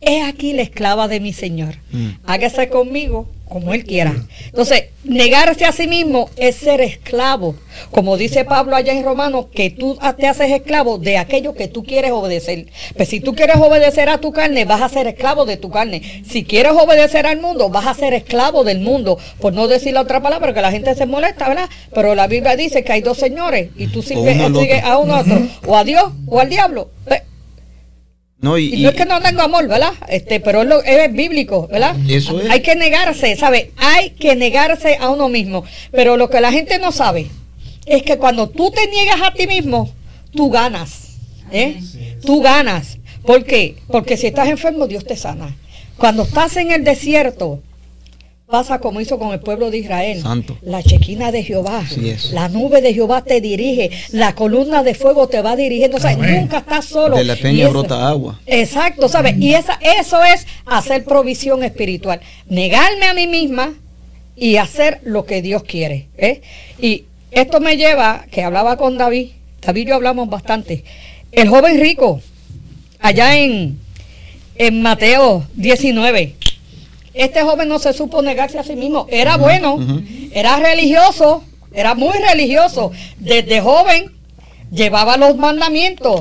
He 0.00 0.22
aquí 0.22 0.54
la 0.54 0.62
esclava 0.62 1.06
de 1.06 1.20
mi 1.20 1.32
Señor. 1.32 1.76
Mm. 1.92 2.08
Hágase 2.26 2.68
conmigo 2.68 3.28
como 3.54 3.72
Él 3.72 3.84
quiera. 3.84 4.12
Entonces, 4.46 4.86
negarse 5.04 5.64
a 5.64 5.70
sí 5.70 5.86
mismo 5.86 6.28
es 6.36 6.56
ser 6.56 6.80
esclavo. 6.80 7.54
Como 7.92 8.16
dice 8.16 8.44
Pablo 8.44 8.74
allá 8.74 8.92
en 8.92 9.04
Romanos, 9.04 9.46
que 9.54 9.70
tú 9.70 9.96
te 10.18 10.26
haces 10.26 10.50
esclavo 10.50 10.98
de 10.98 11.18
aquello 11.18 11.54
que 11.54 11.68
tú 11.68 11.84
quieres 11.84 12.10
obedecer. 12.10 12.66
Pues 12.96 13.08
si 13.10 13.20
tú 13.20 13.32
quieres 13.36 13.58
obedecer 13.58 14.08
a 14.08 14.18
tu 14.18 14.32
carne, 14.32 14.64
vas 14.64 14.82
a 14.82 14.88
ser 14.88 15.06
esclavo 15.06 15.44
de 15.44 15.56
tu 15.56 15.70
carne. 15.70 16.02
Si 16.28 16.42
quieres 16.42 16.72
obedecer 16.72 17.28
al 17.28 17.40
mundo, 17.40 17.68
vas 17.68 17.86
a 17.86 17.94
ser 17.94 18.12
esclavo 18.12 18.64
del 18.64 18.80
mundo. 18.80 19.18
Por 19.38 19.52
no 19.52 19.68
decir 19.68 19.94
la 19.94 20.00
otra 20.00 20.20
palabra, 20.20 20.52
que 20.52 20.60
la 20.60 20.72
gente 20.72 20.92
se 20.96 21.06
molesta, 21.06 21.48
¿verdad? 21.48 21.70
Pero 21.94 22.16
la 22.16 22.26
Biblia 22.26 22.56
dice 22.56 22.82
que 22.82 22.92
hay 22.92 23.02
dos 23.02 23.18
señores 23.18 23.70
y 23.76 23.86
tú 23.86 24.02
sigues, 24.02 24.36
a 24.82 24.98
uno 24.98 25.20
otro, 25.20 25.40
o 25.68 25.76
a 25.76 25.84
Dios 25.84 26.06
o 26.26 26.40
al 26.40 26.48
diablo. 26.48 26.90
No, 28.44 28.58
y, 28.58 28.82
no 28.82 28.90
es 28.90 28.94
que 28.94 29.06
no 29.06 29.22
tengo 29.22 29.40
amor, 29.40 29.66
¿verdad? 29.66 29.94
Este, 30.06 30.38
pero 30.38 30.60
es, 30.60 30.68
lo, 30.68 30.82
es 30.82 31.10
bíblico, 31.10 31.66
¿verdad? 31.66 31.96
Eso 32.06 32.38
es. 32.38 32.50
Hay 32.50 32.60
que 32.60 32.76
negarse, 32.76 33.36
¿sabe? 33.36 33.70
Hay 33.78 34.10
que 34.10 34.36
negarse 34.36 34.98
a 35.00 35.08
uno 35.08 35.30
mismo. 35.30 35.64
Pero 35.92 36.18
lo 36.18 36.28
que 36.28 36.42
la 36.42 36.52
gente 36.52 36.78
no 36.78 36.92
sabe 36.92 37.30
es 37.86 38.02
que 38.02 38.18
cuando 38.18 38.50
tú 38.50 38.70
te 38.70 38.86
niegas 38.88 39.22
a 39.22 39.32
ti 39.32 39.46
mismo, 39.46 39.90
tú 40.30 40.50
ganas. 40.50 41.16
¿eh? 41.52 41.80
Tú 42.22 42.42
ganas. 42.42 42.98
¿Por 43.24 43.44
qué? 43.44 43.76
Porque 43.88 44.18
si 44.18 44.26
estás 44.26 44.50
enfermo, 44.50 44.86
Dios 44.88 45.06
te 45.06 45.16
sana. 45.16 45.56
Cuando 45.96 46.24
estás 46.24 46.58
en 46.58 46.70
el 46.70 46.84
desierto, 46.84 47.62
pasa 48.54 48.78
como 48.78 49.00
hizo 49.00 49.18
con 49.18 49.32
el 49.32 49.40
pueblo 49.40 49.68
de 49.72 49.78
Israel. 49.78 50.22
Santo. 50.22 50.56
La 50.62 50.80
chequina 50.80 51.32
de 51.32 51.42
Jehová. 51.42 51.82
La 52.30 52.48
nube 52.48 52.82
de 52.82 52.94
Jehová 52.94 53.24
te 53.24 53.40
dirige. 53.40 53.90
La 54.12 54.36
columna 54.36 54.84
de 54.84 54.94
fuego 54.94 55.26
te 55.26 55.42
va 55.42 55.56
dirigiendo. 55.56 55.96
O 55.96 56.00
sea, 56.00 56.14
nunca 56.16 56.58
estás 56.58 56.84
solo. 56.84 57.16
De 57.16 57.24
la 57.24 57.34
peña 57.34 57.68
brota 57.68 58.08
agua. 58.08 58.38
Exacto, 58.46 59.08
¿sabes? 59.08 59.34
Y 59.40 59.54
esa, 59.54 59.80
eso 59.98 60.22
es 60.22 60.46
hacer 60.66 61.02
provisión 61.02 61.64
espiritual. 61.64 62.20
Negarme 62.48 63.06
a 63.06 63.14
mí 63.14 63.26
misma 63.26 63.74
y 64.36 64.58
hacer 64.58 65.00
lo 65.02 65.26
que 65.26 65.42
Dios 65.42 65.64
quiere. 65.64 66.06
¿eh? 66.16 66.40
Y 66.78 67.06
esto 67.32 67.58
me 67.58 67.76
lleva, 67.76 68.26
que 68.30 68.44
hablaba 68.44 68.76
con 68.76 68.96
David. 68.96 69.30
David 69.62 69.82
y 69.82 69.88
yo 69.88 69.96
hablamos 69.96 70.30
bastante. 70.30 70.84
El 71.32 71.48
joven 71.48 71.80
rico, 71.80 72.20
allá 73.00 73.36
en, 73.36 73.80
en 74.54 74.80
Mateo 74.80 75.44
19 75.56 76.36
este 77.14 77.42
joven 77.42 77.68
no 77.68 77.78
se 77.78 77.92
supo 77.92 78.22
negarse 78.22 78.58
a 78.58 78.64
sí 78.64 78.76
mismo. 78.76 79.06
Era 79.08 79.36
bueno, 79.36 79.78
era 80.32 80.58
religioso, 80.58 81.44
era 81.72 81.94
muy 81.94 82.18
religioso. 82.18 82.90
Desde 83.18 83.60
joven 83.60 84.12
llevaba 84.70 85.16
los 85.16 85.36
mandamientos, 85.36 86.20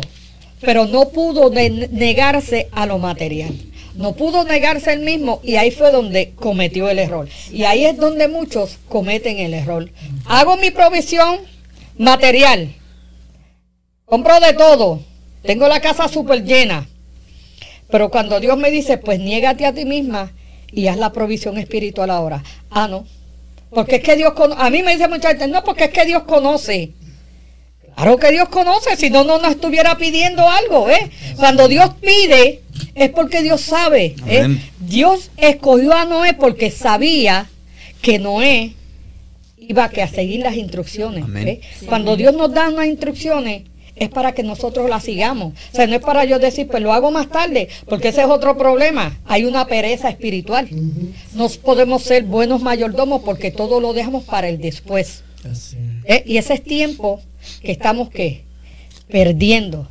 pero 0.61 0.85
no 0.85 1.09
pudo 1.09 1.49
negarse 1.49 2.69
a 2.71 2.85
lo 2.85 2.99
material. 2.99 3.53
No 3.95 4.13
pudo 4.13 4.43
negarse 4.43 4.93
él 4.93 5.01
mismo 5.01 5.39
y 5.43 5.55
ahí 5.55 5.69
fue 5.69 5.91
donde 5.91 6.33
cometió 6.35 6.89
el 6.89 6.99
error. 6.99 7.27
Y 7.51 7.63
ahí 7.63 7.85
es 7.85 7.97
donde 7.97 8.27
muchos 8.27 8.79
cometen 8.89 9.39
el 9.39 9.53
error. 9.53 9.91
Hago 10.25 10.57
mi 10.57 10.71
provisión 10.71 11.39
material. 11.97 12.73
Compro 14.05 14.39
de 14.39 14.53
todo. 14.53 15.01
Tengo 15.43 15.67
la 15.67 15.79
casa 15.79 16.07
súper 16.07 16.43
llena. 16.43 16.87
Pero 17.89 18.09
cuando 18.09 18.39
Dios 18.39 18.57
me 18.57 18.71
dice, 18.71 18.97
pues 18.97 19.19
niégate 19.19 19.67
a 19.67 19.73
ti 19.73 19.85
misma, 19.85 20.31
y 20.73 20.87
haz 20.87 20.97
la 20.97 21.11
provisión 21.11 21.57
espiritual 21.57 22.09
ahora. 22.09 22.43
Ah, 22.69 22.87
no. 22.87 23.05
Porque 23.69 23.97
es 23.97 24.03
que 24.03 24.15
Dios 24.15 24.33
conoce. 24.33 24.61
A 24.61 24.69
mí 24.69 24.83
me 24.83 24.93
dice 24.93 25.07
mucha 25.07 25.29
gente, 25.29 25.47
no, 25.47 25.63
porque 25.63 25.85
es 25.85 25.91
que 25.91 26.05
Dios 26.05 26.23
conoce. 26.23 26.91
Claro 27.95 28.17
que 28.17 28.31
Dios 28.31 28.49
conoce, 28.49 28.95
si 28.97 29.09
no, 29.09 29.23
no 29.23 29.37
nos 29.37 29.51
estuviera 29.51 29.97
pidiendo 29.97 30.47
algo, 30.49 30.89
¿eh? 30.89 31.11
Cuando 31.37 31.67
Dios 31.67 31.91
pide, 32.01 32.61
es 32.95 33.09
porque 33.11 33.43
Dios 33.43 33.61
sabe. 33.61 34.15
¿eh? 34.27 34.57
Dios 34.79 35.29
escogió 35.37 35.93
a 35.93 36.05
Noé 36.05 36.33
porque 36.33 36.71
sabía 36.71 37.49
que 38.01 38.17
Noé 38.17 38.73
iba 39.57 39.85
a 39.85 40.07
seguir 40.07 40.41
las 40.41 40.55
instrucciones. 40.55 41.23
¿eh? 41.45 41.61
Cuando 41.85 42.15
Dios 42.15 42.33
nos 42.33 42.51
da 42.51 42.69
unas 42.69 42.87
instrucciones, 42.87 43.63
es 43.95 44.09
para 44.09 44.33
que 44.33 44.43
nosotros 44.43 44.89
la 44.89 44.99
sigamos. 44.99 45.53
O 45.71 45.75
sea, 45.75 45.87
no 45.87 45.95
es 45.95 46.01
para 46.01 46.25
yo 46.25 46.39
decir, 46.39 46.67
pues 46.67 46.81
lo 46.81 46.93
hago 46.93 47.11
más 47.11 47.29
tarde, 47.29 47.69
porque 47.87 48.09
ese 48.09 48.21
es 48.21 48.27
otro 48.27 48.57
problema. 48.57 49.19
Hay 49.25 49.45
una 49.45 49.67
pereza 49.67 50.09
espiritual. 50.09 50.67
No 51.33 51.49
podemos 51.63 52.03
ser 52.03 52.23
buenos 52.23 52.61
mayordomos 52.61 53.21
porque 53.23 53.51
todo 53.51 53.79
lo 53.79 53.93
dejamos 53.93 54.23
para 54.23 54.49
el 54.49 54.59
después. 54.59 55.23
¿Eh? 56.05 56.23
Y 56.25 56.37
ese 56.37 56.55
es 56.55 56.63
tiempo 56.63 57.21
que 57.61 57.71
estamos 57.71 58.09
¿qué? 58.09 58.43
perdiendo. 59.09 59.87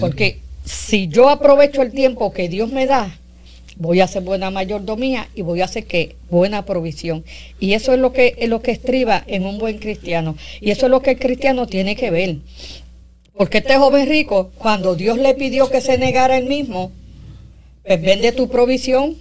porque 0.00 0.40
si 0.64 1.08
yo 1.08 1.28
aprovecho 1.28 1.82
el 1.82 1.92
tiempo 1.92 2.32
que 2.32 2.48
Dios 2.48 2.72
me 2.72 2.86
da, 2.86 3.18
voy 3.76 4.00
a 4.00 4.04
hacer 4.04 4.22
buena 4.22 4.50
mayordomía 4.50 5.28
y 5.34 5.42
voy 5.42 5.60
a 5.60 5.66
hacer 5.66 5.84
que 5.84 6.16
buena 6.30 6.64
provisión. 6.64 7.24
Y 7.60 7.74
eso 7.74 7.92
es 7.92 8.00
lo 8.00 8.12
que 8.12 8.34
es 8.38 8.48
lo 8.48 8.62
que 8.62 8.70
estriba 8.70 9.22
en 9.26 9.44
un 9.44 9.58
buen 9.58 9.78
cristiano. 9.78 10.36
Y 10.60 10.70
eso 10.70 10.86
es 10.86 10.90
lo 10.90 11.02
que 11.02 11.12
el 11.12 11.18
cristiano 11.18 11.66
tiene 11.66 11.96
que 11.96 12.10
ver. 12.10 12.36
Porque 13.36 13.58
este 13.58 13.76
joven 13.76 14.08
rico, 14.08 14.52
cuando 14.58 14.94
Dios 14.94 15.18
le 15.18 15.34
pidió 15.34 15.70
que 15.70 15.80
se 15.80 15.98
negara 15.98 16.38
él 16.38 16.46
mismo, 16.46 16.92
pues 17.84 18.00
vende 18.00 18.32
tu 18.32 18.48
provisión, 18.48 19.16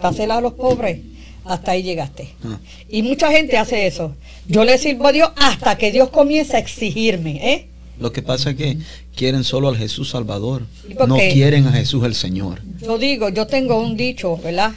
dásela 0.00 0.38
a 0.38 0.40
los 0.40 0.54
pobres, 0.54 1.00
hasta 1.44 1.72
ahí 1.72 1.82
llegaste. 1.82 2.28
Ah. 2.44 2.58
Y 2.88 3.02
mucha 3.02 3.30
gente 3.32 3.58
hace 3.58 3.86
eso. 3.86 4.14
Yo 4.46 4.64
le 4.64 4.78
sirvo 4.78 5.08
a 5.08 5.12
Dios 5.12 5.30
hasta 5.36 5.76
que 5.76 5.90
Dios 5.90 6.10
comience 6.10 6.56
a 6.56 6.60
exigirme. 6.60 7.52
¿eh? 7.52 7.66
Lo 7.98 8.12
que 8.12 8.22
pasa 8.22 8.50
es 8.50 8.56
que 8.56 8.78
quieren 9.14 9.44
solo 9.44 9.68
al 9.68 9.76
Jesús 9.76 10.10
Salvador, 10.10 10.66
no 11.06 11.16
quieren 11.16 11.66
a 11.66 11.72
Jesús 11.72 12.04
el 12.04 12.14
Señor. 12.14 12.62
Yo 12.80 12.98
digo, 12.98 13.28
yo 13.28 13.46
tengo 13.46 13.78
un 13.78 13.96
dicho, 13.96 14.36
¿verdad? 14.38 14.72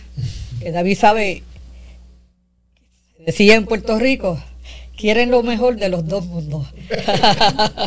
Que 0.59 0.71
David 0.71 0.97
sabe, 0.97 1.43
decía 3.25 3.55
en 3.55 3.65
Puerto 3.65 3.97
Rico, 3.99 4.41
quieren 4.97 5.31
lo 5.31 5.43
mejor 5.43 5.77
de 5.77 5.89
los 5.89 6.07
dos 6.07 6.25
mundos. 6.25 6.67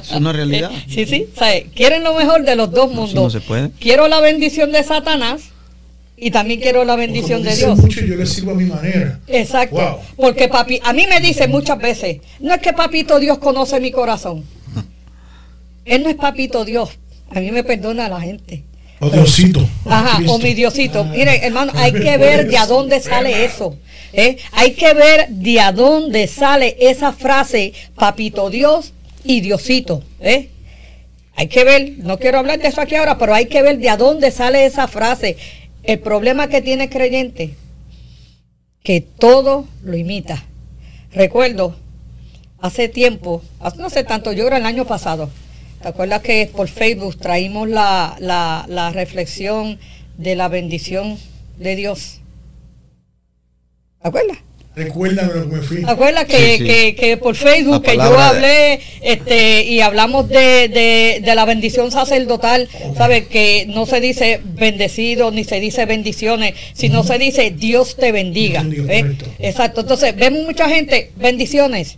Es 0.02 0.12
una 0.12 0.32
realidad. 0.32 0.70
Sí, 0.88 1.06
sí, 1.06 1.26
quieren 1.74 2.04
lo 2.04 2.14
mejor 2.14 2.44
de 2.44 2.56
los 2.56 2.70
dos 2.70 2.90
mundos. 2.90 3.14
No 3.14 3.30
se 3.30 3.40
puede. 3.40 3.70
Quiero 3.78 4.08
la 4.08 4.20
bendición 4.20 4.72
de 4.72 4.82
Satanás 4.82 5.50
y 6.16 6.30
también 6.30 6.60
quiero 6.60 6.84
la 6.84 6.96
bendición 6.96 7.42
de 7.42 7.54
Dios. 7.54 7.78
Mucho, 7.78 8.00
yo 8.00 8.16
le 8.16 8.26
sirvo 8.26 8.52
a 8.52 8.54
mi 8.54 8.64
manera. 8.64 9.20
Exacto. 9.26 10.00
Porque 10.16 10.48
papi, 10.48 10.80
a 10.82 10.92
mí 10.92 11.06
me 11.06 11.20
dice 11.20 11.46
muchas 11.48 11.78
veces, 11.78 12.18
no 12.40 12.54
es 12.54 12.60
que 12.60 12.72
papito 12.72 13.18
Dios 13.18 13.38
conoce 13.38 13.80
mi 13.80 13.90
corazón. 13.90 14.44
Él 15.84 16.02
no 16.02 16.08
es 16.08 16.16
papito 16.16 16.64
Dios. 16.64 16.90
A 17.30 17.40
mí 17.40 17.50
me 17.50 17.64
perdona 17.64 18.08
la 18.08 18.20
gente. 18.20 18.64
O 19.00 19.10
Diosito. 19.10 19.68
Ajá, 19.84 20.20
o 20.26 20.38
mi 20.38 20.54
Diosito. 20.54 21.04
Mire, 21.04 21.44
hermano, 21.44 21.72
hay 21.74 21.92
que 21.92 22.16
ver 22.18 22.48
de 22.48 22.56
a 22.56 22.66
dónde 22.66 23.00
sale 23.00 23.44
eso. 23.44 23.76
¿Eh? 24.16 24.38
Hay 24.52 24.72
que 24.72 24.94
ver 24.94 25.28
de 25.28 25.60
a 25.60 25.70
dónde 25.72 26.26
sale 26.26 26.76
esa 26.80 27.12
frase, 27.12 27.72
papito 27.94 28.50
Dios 28.50 28.92
y 29.22 29.40
Diosito. 29.42 30.02
¿eh? 30.20 30.48
Hay 31.36 31.48
que 31.48 31.64
ver, 31.64 31.98
no 31.98 32.18
quiero 32.18 32.38
hablar 32.38 32.58
de 32.58 32.68
eso 32.68 32.80
aquí 32.80 32.94
ahora, 32.94 33.18
pero 33.18 33.34
hay 33.34 33.46
que 33.46 33.62
ver 33.62 33.78
de 33.78 33.90
a 33.90 33.96
dónde 33.96 34.30
sale 34.30 34.64
esa 34.64 34.88
frase. 34.88 35.36
El 35.82 36.00
problema 36.00 36.48
que 36.48 36.62
tiene 36.62 36.84
el 36.84 36.90
creyente, 36.90 37.54
que 38.82 39.02
todo 39.02 39.68
lo 39.82 39.96
imita. 39.96 40.44
Recuerdo, 41.12 41.76
hace 42.58 42.88
tiempo, 42.88 43.42
no 43.76 43.90
sé 43.90 44.02
tanto, 44.02 44.32
yo 44.32 44.46
era 44.46 44.56
el 44.56 44.66
año 44.66 44.86
pasado, 44.86 45.30
¿te 45.82 45.88
acuerdas 45.88 46.22
que 46.22 46.50
por 46.54 46.68
Facebook 46.68 47.18
traímos 47.18 47.68
la, 47.68 48.16
la, 48.18 48.64
la 48.68 48.90
reflexión 48.90 49.78
de 50.16 50.34
la 50.34 50.48
bendición 50.48 51.18
de 51.58 51.76
Dios? 51.76 52.20
Acuerdas? 54.06 54.38
Recuerda 54.76 55.22
lo 55.22 55.32
que 55.32 55.56
me 55.56 55.62
fui. 55.62 55.82
¿Acuerdas 55.86 56.26
que, 56.26 56.58
que, 56.58 56.94
que, 56.94 57.16
por 57.16 57.34
Facebook 57.34 57.82
que 57.82 57.96
yo 57.96 58.18
hablé 58.18 58.78
este, 59.00 59.62
y 59.64 59.80
hablamos 59.80 60.28
de, 60.28 60.68
de, 60.68 61.22
de 61.24 61.34
la 61.34 61.46
bendición 61.46 61.90
sacerdotal? 61.90 62.68
¿Sabes? 62.94 63.26
Que 63.26 63.64
no 63.68 63.86
se 63.86 64.02
dice 64.02 64.38
bendecido 64.44 65.30
ni 65.30 65.44
se 65.44 65.60
dice 65.60 65.86
bendiciones, 65.86 66.52
sino 66.74 67.04
se 67.04 67.18
dice 67.18 67.52
Dios 67.56 67.96
te 67.96 68.12
bendiga. 68.12 68.66
Exacto. 69.38 69.80
Entonces, 69.80 70.14
vemos 70.14 70.42
mucha 70.42 70.68
gente, 70.68 71.10
bendiciones, 71.16 71.96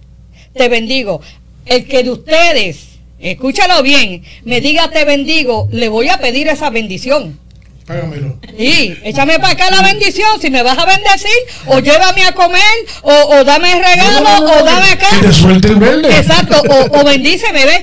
te 0.54 0.68
bendigo. 0.68 1.20
El 1.66 1.84
que 1.84 2.04
de 2.04 2.10
ustedes, 2.10 2.90
escúchalo 3.18 3.82
bien, 3.82 4.22
me 4.44 4.60
diga 4.60 4.88
te 4.88 5.04
bendigo, 5.04 5.68
le 5.72 5.88
voy 5.88 6.10
a 6.10 6.18
pedir 6.18 6.46
esa 6.46 6.70
bendición. 6.70 7.40
Págamelo. 7.88 8.38
Sí, 8.54 8.94
échame 9.02 9.38
para 9.38 9.54
acá 9.54 9.70
la 9.70 9.80
bendición. 9.80 10.28
Si 10.42 10.50
me 10.50 10.62
vas 10.62 10.76
a 10.76 10.84
bendecir, 10.84 11.30
o 11.68 11.78
llévame 11.78 12.22
a 12.22 12.32
comer, 12.32 12.60
o, 13.00 13.42
dame 13.44 13.72
el 13.72 13.78
regalo, 13.78 14.44
o 14.44 14.62
dame 14.62 14.90
acá. 14.90 15.06
Que 15.18 15.28
te 15.28 15.32
suelte 15.32 15.68
el 15.68 15.76
verde. 15.76 16.14
Exacto, 16.14 16.60
o, 16.68 17.00
o 17.00 17.04
bendíceme, 17.04 17.64
¿ves? 17.64 17.80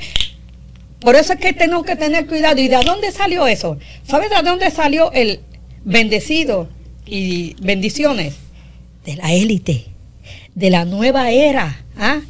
Por 0.99 1.16
eso 1.16 1.34
es 1.34 1.39
que 1.39 1.53
tenemos 1.53 1.84
que 1.88 1.95
tener 1.95 2.28
cuidado. 2.28 2.62
¿Y 2.62 2.68
de 2.68 2.78
dónde 2.86 3.12
salió 3.12 3.47
eso? 3.47 3.80
¿Sabes 4.08 4.30
de 4.30 4.43
dónde 4.43 4.70
salió 4.70 5.12
el 5.12 5.39
bendecido 5.84 6.70
y 7.08 7.56
bendiciones? 7.60 8.36
De 9.06 9.16
la 9.16 9.34
élite, 9.34 9.86
de 10.53 10.70
la 10.70 10.86
nueva 10.86 11.32
era. 11.32 11.84
¿ah? 11.97 12.22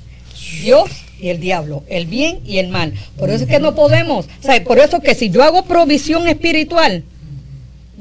Dios 0.62 0.90
y 1.20 1.28
el 1.28 1.42
diablo, 1.42 1.84
el 1.90 2.06
bien 2.06 2.40
y 2.46 2.60
el 2.60 2.70
mal. 2.70 2.94
Por 3.18 3.30
eso 3.32 3.44
es 3.44 3.50
que 3.50 3.60
no 3.60 3.76
podemos. 3.76 4.28
¿sabes? 4.40 4.62
Por 4.62 4.80
eso 4.80 4.98
es 4.98 5.04
que 5.04 5.16
si 5.16 5.30
yo 5.30 5.44
hago 5.44 5.66
provisión 5.66 6.26
espiritual, 6.30 7.04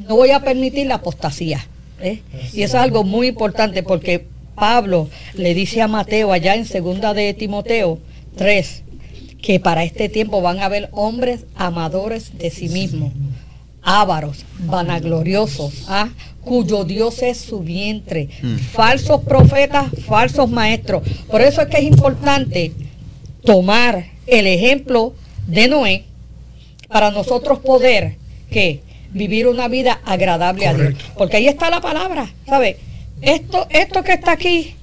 no 0.08 0.16
voy 0.16 0.30
a 0.30 0.40
permitir 0.40 0.86
la 0.86 0.96
apostasía. 0.96 1.66
¿eh? 2.00 2.20
Y 2.52 2.62
eso 2.62 2.76
es 2.76 2.82
algo 2.82 3.04
muy 3.04 3.28
importante 3.28 3.82
porque 3.82 4.26
Pablo 4.54 5.08
le 5.34 5.54
dice 5.54 5.82
a 5.82 5.88
Mateo 5.88 6.32
allá 6.32 6.54
en 6.54 6.64
segunda 6.64 7.14
de 7.14 7.34
Timoteo 7.34 7.98
3 8.36 8.82
que 9.42 9.60
para 9.60 9.84
este 9.84 10.08
tiempo 10.08 10.40
van 10.40 10.60
a 10.60 10.66
haber 10.66 10.88
hombres 10.92 11.44
amadores 11.54 12.38
de 12.38 12.50
sí 12.50 12.70
mismos, 12.70 13.12
ávaros, 13.82 14.46
vanagloriosos, 14.60 15.84
¿ah? 15.88 16.08
cuyo 16.42 16.84
Dios 16.84 17.22
es 17.22 17.38
su 17.38 17.60
vientre, 17.60 18.30
falsos 18.72 19.20
profetas, 19.22 19.86
falsos 20.06 20.48
maestros. 20.48 21.02
Por 21.30 21.42
eso 21.42 21.60
es 21.60 21.68
que 21.68 21.76
es 21.76 21.84
importante 21.84 22.72
tomar 23.44 24.06
el 24.26 24.46
ejemplo 24.46 25.12
de 25.46 25.68
Noé 25.68 26.04
para 26.88 27.10
nosotros 27.10 27.58
poder 27.58 28.16
que 28.50 28.80
vivir 29.14 29.46
una 29.46 29.68
vida 29.68 30.00
agradable 30.04 30.66
a 30.66 30.74
Dios. 30.74 30.94
Porque 31.16 31.38
ahí 31.38 31.48
está 31.48 31.70
la 31.70 31.80
palabra, 31.80 32.30
¿sabe? 32.46 32.76
Esto, 33.22 33.66
esto 33.70 34.02
que 34.04 34.12
está 34.12 34.32
aquí, 34.32 34.74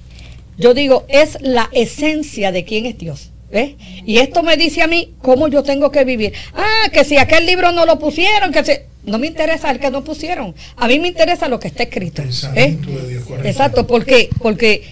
yo 0.58 0.74
digo, 0.74 1.04
es 1.08 1.38
la 1.40 1.68
esencia 1.72 2.50
de 2.50 2.64
quién 2.64 2.86
es 2.86 2.98
Dios. 2.98 3.28
¿ves? 3.52 3.74
Y 4.06 4.16
esto 4.16 4.42
me 4.42 4.56
dice 4.56 4.80
a 4.82 4.86
mí 4.86 5.12
cómo 5.20 5.46
yo 5.48 5.62
tengo 5.62 5.90
que 5.92 6.04
vivir. 6.04 6.32
Ah, 6.54 6.88
que 6.90 7.04
si 7.04 7.18
aquel 7.18 7.44
libro 7.46 7.70
no 7.70 7.84
lo 7.86 7.98
pusieron, 7.98 8.50
que 8.50 8.64
si... 8.64 8.72
No 9.04 9.18
me 9.18 9.26
interesa 9.26 9.70
el 9.72 9.80
que 9.80 9.90
no 9.90 10.04
pusieron. 10.04 10.54
A 10.76 10.86
mí 10.86 10.98
me 11.00 11.08
interesa 11.08 11.48
lo 11.48 11.58
que 11.58 11.66
está 11.68 11.82
escrito. 11.82 12.22
¿eh? 12.54 12.78
Dios. 12.80 13.24
Exacto, 13.44 13.84
¿por 13.86 14.04
qué? 14.06 14.30
Porque, 14.40 14.84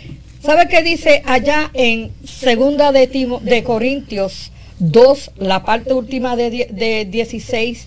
¿sabe 0.44 0.66
qué 0.68 0.82
dice 0.82 1.22
allá 1.26 1.70
en 1.74 2.10
segunda 2.24 2.90
de, 2.90 3.08
Timo- 3.08 3.40
de 3.40 3.62
Corintios 3.62 4.50
2, 4.80 5.30
la 5.36 5.62
parte 5.64 5.92
última 5.94 6.34
de, 6.34 6.66
de 6.72 7.04
16? 7.08 7.86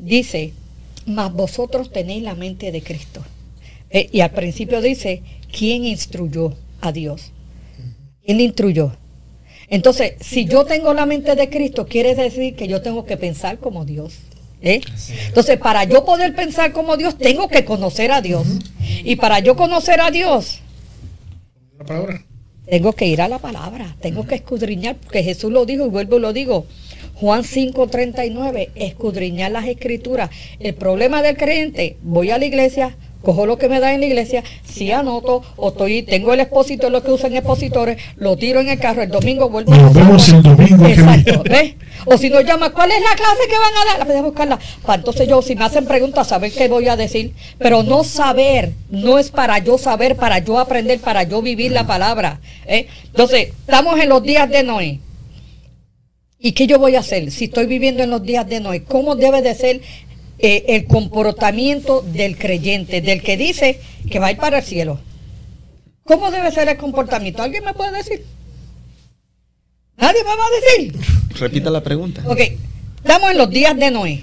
Dice, 0.00 0.52
mas 1.10 1.32
vosotros 1.32 1.92
tenéis 1.92 2.22
la 2.22 2.34
mente 2.34 2.72
de 2.72 2.82
Cristo. 2.82 3.22
Eh, 3.90 4.08
y 4.12 4.20
al 4.20 4.30
principio 4.30 4.80
dice, 4.80 5.22
¿quién 5.52 5.84
instruyó 5.84 6.54
a 6.80 6.92
Dios? 6.92 7.32
¿Quién 8.24 8.40
instruyó? 8.40 8.92
Entonces, 9.68 10.14
si 10.20 10.46
yo 10.46 10.64
tengo 10.64 10.94
la 10.94 11.06
mente 11.06 11.34
de 11.36 11.48
Cristo, 11.48 11.86
quiere 11.86 12.14
decir 12.14 12.56
que 12.56 12.66
yo 12.66 12.82
tengo 12.82 13.04
que 13.04 13.16
pensar 13.16 13.58
como 13.58 13.84
Dios. 13.84 14.14
¿eh? 14.60 14.80
Entonces, 15.26 15.58
para 15.58 15.84
yo 15.84 16.04
poder 16.04 16.34
pensar 16.34 16.72
como 16.72 16.96
Dios, 16.96 17.16
tengo 17.16 17.48
que 17.48 17.64
conocer 17.64 18.10
a 18.10 18.20
Dios. 18.20 18.46
Y 19.04 19.16
para 19.16 19.38
yo 19.38 19.56
conocer 19.56 20.00
a 20.00 20.10
Dios, 20.10 20.60
tengo 22.66 22.92
que 22.92 23.06
ir 23.06 23.22
a 23.22 23.28
la 23.28 23.38
palabra, 23.38 23.96
tengo 24.00 24.26
que 24.26 24.34
escudriñar, 24.34 24.96
porque 24.96 25.22
Jesús 25.22 25.52
lo 25.52 25.64
dijo 25.66 25.86
y 25.86 25.88
vuelvo 25.88 26.18
y 26.18 26.20
lo 26.20 26.32
digo. 26.32 26.66
Juan 27.20 27.44
5:39, 27.44 28.70
escudriñar 28.74 29.50
las 29.50 29.66
escrituras. 29.66 30.30
El 30.58 30.74
problema 30.74 31.20
del 31.20 31.36
creyente, 31.36 31.98
voy 32.02 32.30
a 32.30 32.38
la 32.38 32.46
iglesia, 32.46 32.96
cojo 33.20 33.44
lo 33.44 33.58
que 33.58 33.68
me 33.68 33.78
da 33.78 33.92
en 33.92 34.00
la 34.00 34.06
iglesia, 34.06 34.42
si 34.64 34.90
anoto, 34.90 35.42
o 35.56 35.68
estoy, 35.68 36.02
tengo 36.02 36.32
el 36.32 36.40
expósito, 36.40 36.88
lo 36.88 37.02
que 37.02 37.12
usan 37.12 37.36
expositores, 37.36 38.02
lo 38.16 38.38
tiro 38.38 38.60
en 38.60 38.70
el 38.70 38.78
carro, 38.78 39.02
el 39.02 39.10
domingo 39.10 39.50
vuelvo 39.50 39.74
Nos 39.74 39.92
vemos 39.92 40.28
el 40.30 40.42
domingo 40.42 40.86
Exacto. 40.86 41.44
O 42.06 42.16
si 42.16 42.30
nos 42.30 42.42
llama, 42.46 42.70
¿cuál 42.70 42.90
es 42.90 43.02
la 43.02 43.14
clase 43.14 43.46
que 43.50 43.58
van 43.58 43.72
a 43.76 43.98
dar? 43.98 44.06
Voy 44.06 44.16
a 44.16 44.22
buscarla. 44.22 44.58
Para 44.86 45.00
entonces 45.00 45.28
yo, 45.28 45.42
si 45.42 45.54
me 45.54 45.66
hacen 45.66 45.84
preguntas, 45.84 46.28
saber 46.28 46.50
qué 46.50 46.68
voy 46.68 46.88
a 46.88 46.96
decir. 46.96 47.34
Pero 47.58 47.82
no 47.82 48.04
saber, 48.04 48.72
no 48.88 49.18
es 49.18 49.30
para 49.30 49.58
yo 49.58 49.76
saber, 49.76 50.16
para 50.16 50.38
yo 50.38 50.58
aprender, 50.58 51.00
para 51.00 51.24
yo 51.24 51.42
vivir 51.42 51.72
la 51.72 51.86
palabra. 51.86 52.40
¿eh? 52.66 52.86
Entonces, 53.04 53.48
estamos 53.48 54.00
en 54.00 54.08
los 54.08 54.22
días 54.22 54.48
de 54.48 54.62
Noé. 54.62 55.00
¿Y 56.42 56.52
qué 56.52 56.66
yo 56.66 56.78
voy 56.78 56.96
a 56.96 57.00
hacer 57.00 57.30
si 57.30 57.44
estoy 57.44 57.66
viviendo 57.66 58.02
en 58.02 58.08
los 58.08 58.22
días 58.22 58.48
de 58.48 58.60
Noé? 58.60 58.82
¿Cómo 58.82 59.14
debe 59.14 59.42
de 59.42 59.54
ser 59.54 59.82
eh, 60.38 60.64
el 60.68 60.86
comportamiento 60.86 62.00
del 62.00 62.38
creyente, 62.38 63.02
del 63.02 63.22
que 63.22 63.36
dice 63.36 63.78
que 64.10 64.18
va 64.18 64.28
a 64.28 64.32
ir 64.32 64.38
para 64.38 64.58
el 64.58 64.64
cielo? 64.64 64.98
¿Cómo 66.02 66.30
debe 66.30 66.50
ser 66.50 66.66
el 66.68 66.78
comportamiento? 66.78 67.42
¿Alguien 67.42 67.62
me 67.62 67.74
puede 67.74 67.92
decir? 67.92 68.24
¿Nadie 69.98 70.24
me 70.24 70.30
va 70.30 70.44
a 70.46 70.78
decir? 70.78 70.94
Repita 71.38 71.68
la 71.68 71.82
pregunta. 71.82 72.22
Ok, 72.26 72.40
estamos 72.96 73.32
en 73.32 73.36
los 73.36 73.50
días 73.50 73.76
de 73.76 73.90
Noé. 73.90 74.22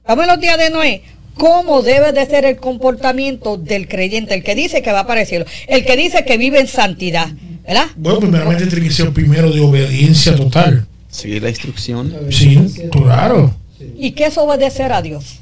Estamos 0.00 0.24
en 0.24 0.30
los 0.30 0.40
días 0.40 0.58
de 0.58 0.68
Noé. 0.68 1.02
¿Cómo 1.34 1.80
debe 1.80 2.12
de 2.12 2.26
ser 2.26 2.44
el 2.44 2.56
comportamiento 2.58 3.56
del 3.56 3.88
creyente? 3.88 4.34
El 4.34 4.44
que 4.44 4.54
dice 4.54 4.82
que 4.82 4.92
va 4.92 5.06
para 5.06 5.22
el 5.22 5.26
cielo. 5.26 5.46
El 5.68 5.86
que 5.86 5.96
dice 5.96 6.26
que 6.26 6.36
vive 6.36 6.60
en 6.60 6.66
santidad. 6.66 7.28
¿Verdad? 7.66 7.86
Bueno, 7.96 8.20
primeramente 8.20 8.66
tiene 8.66 8.88
que 8.88 8.94
ser 8.94 9.10
primero 9.12 9.50
de 9.50 9.60
obediencia 9.60 10.34
total. 10.36 10.87
Seguir 11.18 11.42
la 11.42 11.48
instrucción. 11.50 12.14
Sí, 12.30 12.56
claro. 12.92 13.54
¿Y 13.98 14.12
qué 14.12 14.26
es 14.26 14.38
obedecer 14.38 14.92
a 14.92 15.02
Dios? 15.02 15.40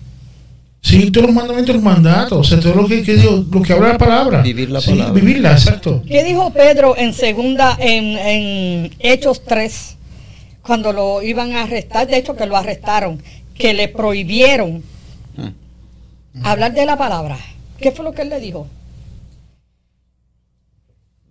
Sí, 0.81 1.11
todos 1.11 1.27
los 1.27 1.35
mandamientos, 1.35 1.75
los 1.75 1.85
mandatos, 1.85 2.39
o 2.39 2.45
sea, 2.45 2.61
todo 2.61 2.75
lo 2.83 2.87
que, 2.89 3.03
que 3.03 3.17
Dios, 3.17 3.47
lo 3.51 3.61
que 3.61 3.73
habla 3.73 3.89
la 3.89 3.99
palabra. 3.99 4.41
Vivir 4.43 4.71
la 4.71 4.81
Sí, 4.81 4.91
palabra. 4.91 5.13
Vivirla, 5.13 5.53
exacto. 5.53 6.03
¿Qué 6.07 6.23
dijo 6.23 6.51
Pedro 6.53 6.97
en 6.97 7.13
segunda, 7.13 7.77
en, 7.81 8.05
en 8.17 8.95
Hechos 9.01 9.43
3, 9.45 9.97
cuando 10.63 10.93
lo 10.93 11.23
iban 11.23 11.53
a 11.53 11.65
arrestar? 11.65 12.07
De 12.07 12.17
hecho, 12.17 12.37
que 12.37 12.47
lo 12.47 12.57
arrestaron, 12.57 13.21
que 13.55 13.75
le 13.75 13.89
prohibieron 13.89 14.83
Ah. 15.39 16.53
hablar 16.53 16.73
de 16.75 16.87
la 16.87 16.97
palabra. 16.97 17.37
¿Qué 17.79 17.91
fue 17.93 18.05
lo 18.05 18.13
que 18.13 18.23
él 18.23 18.29
le 18.31 18.41
dijo? 18.41 18.67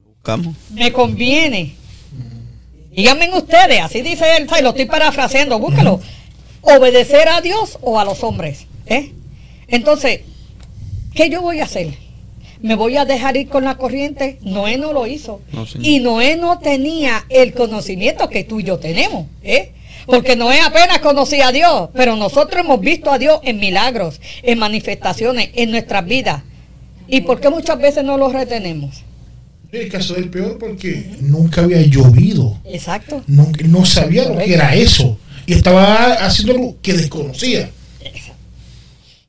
Buscamos. 0.05 0.55
me 0.73 0.91
conviene. 0.91 1.75
Díganme 2.95 3.29
ustedes, 3.33 3.81
así 3.81 4.01
dice 4.01 4.25
él, 4.37 4.47
y 4.57 4.63
lo 4.63 4.69
estoy 4.69 4.85
parafraseando, 4.85 5.59
búscalo. 5.59 5.99
Obedecer 6.61 7.27
a 7.27 7.41
Dios 7.41 7.77
o 7.81 7.99
a 7.99 8.05
los 8.05 8.23
hombres. 8.23 8.67
¿eh? 8.85 9.11
Entonces, 9.67 10.21
¿qué 11.13 11.29
yo 11.29 11.41
voy 11.41 11.59
a 11.59 11.65
hacer? 11.65 11.93
¿Me 12.61 12.75
voy 12.75 12.95
a 12.95 13.03
dejar 13.03 13.35
ir 13.35 13.49
con 13.49 13.65
la 13.65 13.75
corriente? 13.75 14.39
Noé 14.41 14.77
no 14.77 14.93
lo 14.93 15.07
hizo. 15.07 15.41
No, 15.51 15.65
y 15.81 15.99
Noé 15.99 16.37
no 16.37 16.59
tenía 16.59 17.25
el 17.29 17.53
conocimiento 17.53 18.29
que 18.29 18.45
tú 18.45 18.61
y 18.61 18.63
yo 18.63 18.79
tenemos. 18.79 19.27
¿eh? 19.43 19.73
Porque 20.05 20.37
Noé 20.37 20.61
apenas 20.61 20.99
conocía 20.99 21.49
a 21.49 21.51
Dios, 21.51 21.89
pero 21.93 22.15
nosotros 22.15 22.63
hemos 22.63 22.79
visto 22.79 23.11
a 23.11 23.19
Dios 23.19 23.39
en 23.43 23.59
milagros, 23.59 24.21
en 24.41 24.57
manifestaciones, 24.57 25.49
en 25.55 25.71
nuestras 25.71 26.05
vidas. 26.05 26.43
¿Y 27.07 27.21
por 27.21 27.41
qué 27.41 27.49
muchas 27.49 27.77
veces 27.77 28.05
no 28.05 28.17
lo 28.17 28.29
retenemos? 28.29 29.03
El 29.75 29.89
caso 29.89 30.13
del 30.13 30.29
peor 30.29 30.57
porque 30.57 31.17
nunca 31.19 31.61
había 31.61 31.81
llovido. 31.81 32.59
Exacto. 32.63 33.21
No, 33.27 33.51
no 33.65 33.85
sabía 33.85 34.29
lo 34.29 34.37
que 34.37 34.53
era 34.53 34.73
eso. 34.73 35.17
Y 35.45 35.53
estaba 35.53 36.13
haciendo 36.25 36.53
algo 36.53 36.77
que 36.81 36.93
desconocía. 36.93 37.69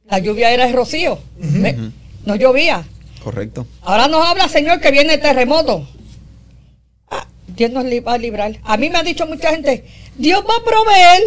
La 0.09 0.21
lluvia 0.21 0.53
era 0.53 0.67
el 0.69 0.73
rocío. 0.73 1.19
No 2.25 2.37
llovía. 2.37 2.85
Correcto. 3.23 3.67
Ahora 3.83 4.07
nos 4.07 4.25
habla, 4.25 4.49
Señor, 4.49 4.81
que 4.81 4.93
viene 4.93 5.15
el 5.15 5.21
terremoto. 5.21 5.89
Ah, 7.11 7.27
Dios 7.49 7.73
nos 7.73 7.85
va 7.85 8.15
a 8.15 8.19
librar. 8.19 8.57
A 8.63 8.77
mí 8.77 8.89
me 8.89 8.99
ha 8.99 9.03
dicho 9.03 9.27
mucha 9.27 9.51
gente, 9.51 9.85
Dios 10.17 10.45
va 10.49 10.55
a 10.57 10.65
proveer. 10.65 11.23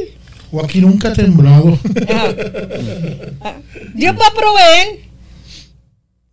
O 0.51 0.63
aquí 0.63 0.79
nunca 0.79 1.09
ha 1.09 1.13
temblado. 1.13 1.77
Ah. 2.09 2.33
Ah, 3.41 3.55
Dios 3.93 4.15
va 4.15 4.27
a 4.27 4.33
proveer. 4.33 4.99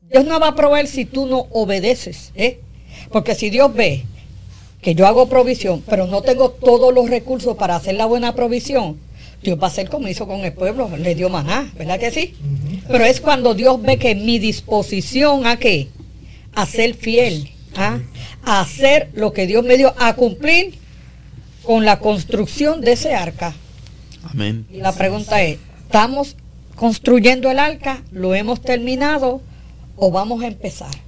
Dios 0.08 0.24
no 0.24 0.38
va 0.38 0.48
a 0.48 0.54
proveer 0.54 0.86
si 0.86 1.04
tú 1.04 1.26
no 1.26 1.48
obedeces. 1.50 2.30
¿eh? 2.36 2.60
Porque 3.10 3.34
si 3.34 3.50
Dios 3.50 3.74
ve 3.74 4.04
que 4.82 4.94
yo 4.94 5.06
hago 5.06 5.28
provisión, 5.28 5.82
pero 5.88 6.06
no 6.06 6.22
tengo 6.22 6.50
todos 6.50 6.94
los 6.94 7.10
recursos 7.10 7.56
para 7.56 7.76
hacer 7.76 7.94
la 7.94 8.06
buena 8.06 8.34
provisión, 8.34 8.98
Dios 9.42 9.58
va 9.60 9.64
a 9.64 9.70
hacer 9.70 9.88
como 9.88 10.08
hizo 10.08 10.26
con 10.26 10.40
el 10.40 10.52
pueblo, 10.52 10.90
le 10.96 11.14
dio 11.14 11.28
maná, 11.28 11.72
¿verdad 11.76 12.00
que 12.00 12.10
sí? 12.10 12.34
Pero 12.88 13.04
es 13.04 13.20
cuando 13.20 13.54
Dios 13.54 13.80
ve 13.82 13.98
que 13.98 14.14
mi 14.14 14.38
disposición 14.38 15.46
a 15.46 15.56
qué? 15.58 15.88
A 16.54 16.66
ser 16.66 16.94
fiel, 16.94 17.50
¿ah? 17.76 17.98
a 18.44 18.60
hacer 18.60 19.10
lo 19.14 19.32
que 19.32 19.46
Dios 19.46 19.64
me 19.64 19.76
dio, 19.76 19.94
a 19.98 20.14
cumplir 20.14 20.74
con 21.62 21.84
la 21.84 21.98
construcción 21.98 22.80
de 22.80 22.92
ese 22.92 23.14
arca. 23.14 23.54
Amén. 24.30 24.66
Y 24.72 24.78
la 24.78 24.92
pregunta 24.92 25.42
es, 25.42 25.58
¿estamos 25.84 26.36
construyendo 26.76 27.50
el 27.50 27.58
arca? 27.58 28.02
¿Lo 28.10 28.34
hemos 28.34 28.60
terminado 28.62 29.42
o 29.96 30.10
vamos 30.10 30.42
a 30.42 30.46
empezar? 30.46 31.05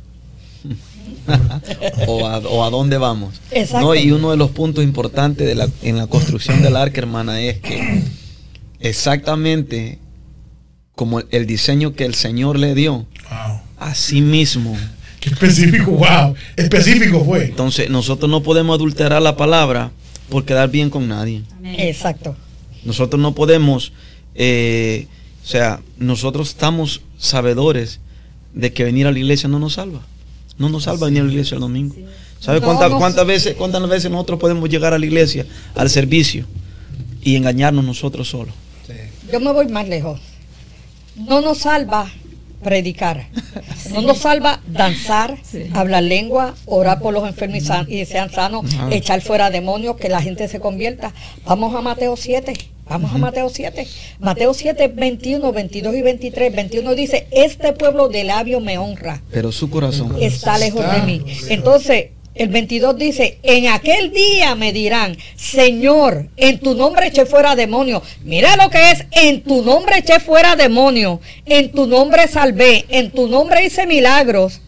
o, 2.06 2.26
a, 2.26 2.38
o 2.38 2.64
a 2.64 2.70
dónde 2.70 2.98
vamos. 2.98 3.40
Exacto. 3.50 3.86
No, 3.86 3.94
y 3.94 4.10
uno 4.10 4.30
de 4.30 4.36
los 4.36 4.50
puntos 4.50 4.84
importantes 4.84 5.46
de 5.46 5.54
la, 5.54 5.68
en 5.82 5.96
la 5.96 6.06
construcción 6.06 6.62
del 6.62 6.76
arca, 6.76 7.00
hermana, 7.00 7.40
es 7.40 7.58
que 7.60 8.02
exactamente 8.80 9.98
como 10.94 11.20
el 11.30 11.46
diseño 11.46 11.94
que 11.94 12.04
el 12.04 12.14
Señor 12.14 12.58
le 12.58 12.74
dio, 12.74 13.06
Wow. 13.30 13.60
así 13.78 14.20
mismo. 14.20 14.76
Qué 15.20 15.28
específico, 15.30 15.92
wow. 15.92 16.34
Específico 16.56 17.24
fue. 17.24 17.44
Entonces, 17.44 17.90
nosotros 17.90 18.30
no 18.30 18.42
podemos 18.42 18.74
adulterar 18.74 19.20
la 19.22 19.36
palabra 19.36 19.90
por 20.28 20.44
quedar 20.44 20.70
bien 20.70 20.90
con 20.90 21.06
nadie. 21.08 21.42
Exacto. 21.64 22.36
Nosotros 22.84 23.20
no 23.20 23.34
podemos, 23.34 23.92
eh, 24.34 25.06
o 25.44 25.46
sea, 25.46 25.80
nosotros 25.98 26.48
estamos 26.48 27.02
sabedores 27.18 28.00
de 28.54 28.72
que 28.72 28.84
venir 28.84 29.06
a 29.06 29.12
la 29.12 29.18
iglesia 29.18 29.48
no 29.48 29.58
nos 29.58 29.74
salva. 29.74 30.00
No 30.58 30.68
nos 30.68 30.84
salva 30.84 31.06
venir 31.06 31.22
a 31.22 31.24
la 31.24 31.30
iglesia 31.32 31.54
el 31.54 31.60
domingo. 31.60 31.94
¿Sabe 32.40 32.60
cuántas, 32.60 32.90
cuántas 32.92 33.26
veces, 33.26 33.54
cuántas 33.56 33.86
veces 33.88 34.10
nosotros 34.10 34.38
podemos 34.38 34.68
llegar 34.68 34.92
a 34.94 34.98
la 34.98 35.06
iglesia, 35.06 35.46
al 35.74 35.88
servicio, 35.90 36.44
y 37.22 37.36
engañarnos 37.36 37.84
nosotros 37.84 38.28
solos? 38.28 38.54
Yo 39.32 39.40
me 39.40 39.52
voy 39.52 39.68
más 39.68 39.88
lejos. 39.88 40.20
No 41.16 41.40
nos 41.40 41.58
salva 41.58 42.10
predicar. 42.62 43.26
No 43.92 44.02
nos 44.02 44.18
salva 44.18 44.60
danzar, 44.66 45.38
Sí. 45.42 45.64
hablar 45.72 46.02
lengua, 46.02 46.54
orar 46.66 47.00
por 47.00 47.14
los 47.14 47.26
enfermos 47.26 47.58
y 47.58 47.60
san- 47.62 47.90
y 47.90 48.04
sean 48.04 48.30
sanos, 48.30 48.66
Ajá. 48.74 48.88
echar 48.94 49.22
fuera 49.22 49.48
demonios, 49.50 49.96
que 49.96 50.10
la 50.10 50.20
gente 50.20 50.46
se 50.48 50.60
convierta. 50.60 51.14
Vamos 51.46 51.74
a 51.74 51.80
Mateo 51.80 52.14
7. 52.16 52.52
Vamos 52.88 53.12
a 53.14 53.18
Mateo 53.18 53.48
7. 53.48 53.86
Mateo 54.18 54.54
7, 54.54 54.88
21, 54.88 55.52
22 55.52 55.94
y 55.94 56.02
23. 56.02 56.54
21 56.54 56.94
dice, 56.94 57.26
este 57.30 57.72
pueblo 57.72 58.08
de 58.08 58.24
labio 58.24 58.60
me 58.60 58.78
honra 58.78 59.22
Pero 59.30 59.52
su 59.52 59.68
corazón. 59.70 60.16
está 60.20 60.58
lejos 60.58 60.82
Está 60.84 60.96
de 61.00 61.02
mí. 61.02 61.22
Entonces, 61.50 62.06
el 62.34 62.48
22 62.48 62.96
dice, 62.96 63.38
en 63.42 63.66
aquel 63.68 64.12
día 64.12 64.54
me 64.54 64.72
dirán, 64.72 65.16
Señor, 65.36 66.28
en 66.36 66.60
tu 66.60 66.74
nombre 66.74 67.08
eché 67.08 67.26
fuera 67.26 67.56
demonio. 67.56 68.02
Mira 68.24 68.56
lo 68.56 68.70
que 68.70 68.92
es, 68.92 69.04
en 69.10 69.42
tu 69.42 69.62
nombre 69.64 69.98
eché 69.98 70.20
fuera 70.20 70.54
demonio, 70.56 71.20
en 71.46 71.72
tu 71.72 71.86
nombre 71.86 72.28
salvé, 72.28 72.86
en 72.88 73.10
tu 73.10 73.28
nombre 73.28 73.66
hice 73.66 73.86
milagros, 73.86 74.60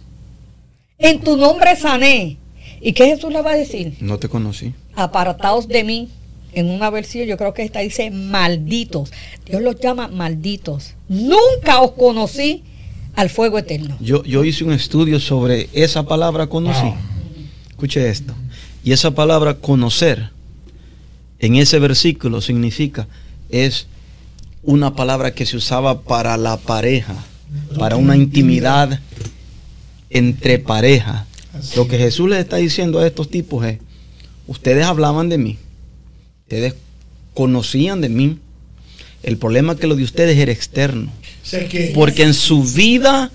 en 0.98 1.20
tu 1.20 1.36
nombre 1.36 1.76
sané. 1.76 2.36
¿Y 2.82 2.92
qué 2.92 3.06
Jesús 3.06 3.32
le 3.32 3.40
va 3.42 3.52
a 3.52 3.56
decir? 3.56 3.94
No 4.00 4.18
te 4.18 4.28
conocí. 4.28 4.74
Apartaos 4.94 5.68
de 5.68 5.84
mí. 5.84 6.08
En 6.52 6.70
una 6.70 6.90
versión 6.90 7.26
yo 7.26 7.36
creo 7.36 7.54
que 7.54 7.62
esta 7.62 7.80
dice 7.80 8.10
malditos. 8.10 9.12
Dios 9.46 9.62
los 9.62 9.78
llama 9.80 10.08
malditos. 10.08 10.94
Nunca 11.08 11.80
os 11.80 11.92
conocí 11.92 12.62
al 13.14 13.30
fuego 13.30 13.58
eterno. 13.58 13.96
Yo, 14.00 14.22
yo 14.24 14.44
hice 14.44 14.64
un 14.64 14.72
estudio 14.72 15.20
sobre 15.20 15.68
esa 15.72 16.04
palabra 16.04 16.46
conocí. 16.46 16.82
Wow. 16.82 16.96
Escuche 17.70 18.08
esto. 18.08 18.34
Y 18.82 18.92
esa 18.92 19.12
palabra 19.12 19.54
conocer 19.54 20.30
en 21.38 21.56
ese 21.56 21.78
versículo 21.78 22.40
significa 22.40 23.08
es 23.48 23.86
una 24.62 24.94
palabra 24.94 25.32
que 25.32 25.46
se 25.46 25.56
usaba 25.56 26.02
para 26.02 26.36
la 26.36 26.56
pareja, 26.58 27.14
para 27.78 27.96
una 27.96 28.16
intimidad 28.16 29.00
entre 30.10 30.58
pareja. 30.58 31.26
Lo 31.76 31.88
que 31.88 31.98
Jesús 31.98 32.28
les 32.28 32.40
está 32.40 32.56
diciendo 32.56 32.98
a 32.98 33.06
estos 33.06 33.30
tipos 33.30 33.64
es, 33.64 33.78
ustedes 34.46 34.84
hablaban 34.84 35.28
de 35.28 35.38
mí, 35.38 35.58
ustedes 36.50 36.74
conocían 37.32 38.00
de 38.00 38.08
mí, 38.08 38.38
el 39.22 39.36
problema 39.36 39.74
es 39.74 39.78
que 39.78 39.86
lo 39.86 39.94
de 39.94 40.02
ustedes 40.02 40.36
era 40.36 40.50
externo. 40.50 41.12
Porque 41.94 42.24
en 42.24 42.34
su 42.34 42.64
vida, 42.64 43.30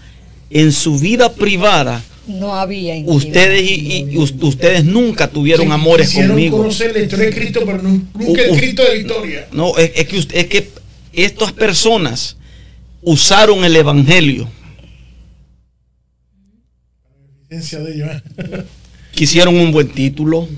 en 0.49 0.73
su 0.73 0.99
vida 0.99 1.33
privada, 1.33 2.03
No 2.27 2.55
había 2.55 2.95
ustedes 3.05 3.61
y, 3.71 4.03
y 4.11 4.17
us- 4.17 4.33
ustedes 4.41 4.83
nunca 4.83 5.29
tuvieron 5.29 5.71
amores 5.71 6.11
conmigo. 6.13 6.57
conocer 6.57 6.91
la 6.93 7.03
historia 7.03 7.27
de 7.27 7.33
Cristo, 7.35 7.61
pero 7.65 7.81
nu- 7.83 8.05
nunca 8.15 8.41
U- 8.41 8.45
el 8.45 8.51
u- 8.51 8.57
Cristo 8.57 8.83
de 8.83 8.97
victoria. 8.97 9.47
No, 9.53 9.77
es, 9.77 9.91
es 9.95 10.07
que 10.07 10.17
usted- 10.17 10.35
es 10.37 10.45
que 10.47 10.69
estas 11.13 11.53
personas 11.53 12.35
usaron 13.01 13.63
el 13.63 13.75
evangelio, 13.77 14.49
Esencia 17.49 17.79
de 17.79 17.93
ellos, 17.95 18.09
¿eh? 18.11 18.63
quisieron 19.13 19.55
un 19.55 19.71
buen 19.71 19.87
título, 19.87 20.49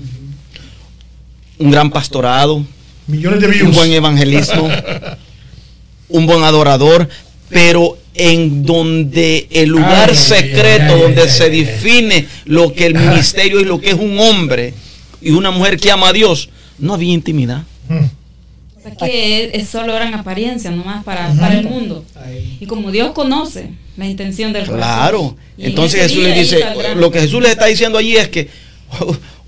un 1.58 1.70
gran 1.70 1.90
pastorado, 1.90 2.64
Millones 3.06 3.40
de 3.40 3.46
un 3.46 3.52
views. 3.52 3.76
buen 3.76 3.92
evangelismo, 3.92 4.68
un 6.08 6.26
buen 6.26 6.42
adorador, 6.42 7.08
pero 7.48 7.96
en 8.14 8.64
donde 8.64 9.46
el 9.50 9.68
lugar 9.70 10.10
Ay, 10.10 10.16
secreto, 10.16 10.94
ay, 10.94 11.00
donde 11.00 11.22
ay, 11.22 11.28
se 11.28 11.50
define 11.50 12.26
lo 12.44 12.72
que 12.72 12.86
el 12.86 12.94
ministerio 12.94 13.60
y 13.60 13.64
lo 13.64 13.80
que 13.80 13.90
es 13.90 13.94
un 13.94 14.18
hombre 14.18 14.74
y 15.20 15.30
una 15.30 15.50
mujer 15.50 15.78
que 15.78 15.90
ama 15.90 16.08
a 16.08 16.12
Dios, 16.12 16.50
no 16.78 16.94
había 16.94 17.12
intimidad. 17.12 17.62
Mm. 17.88 18.04
O 18.76 18.80
sea, 18.80 18.94
que 18.94 19.50
es, 19.54 19.68
solo 19.68 19.96
eran 19.96 20.14
apariencias 20.14 20.74
nomás 20.74 21.04
para, 21.04 21.32
para 21.34 21.58
el 21.58 21.64
mundo. 21.64 22.04
Y 22.60 22.66
como 22.66 22.92
Dios 22.92 23.12
conoce 23.12 23.70
la 23.96 24.06
intención 24.06 24.52
del 24.52 24.66
corazón. 24.66 24.78
Claro. 24.80 25.36
Entonces 25.56 26.02
Jesús 26.02 26.22
les 26.22 26.36
dice, 26.36 26.64
lo 26.96 27.10
que 27.10 27.20
Jesús 27.20 27.42
les 27.42 27.52
está 27.52 27.66
diciendo 27.66 27.98
allí 27.98 28.16
es 28.16 28.28
que 28.28 28.48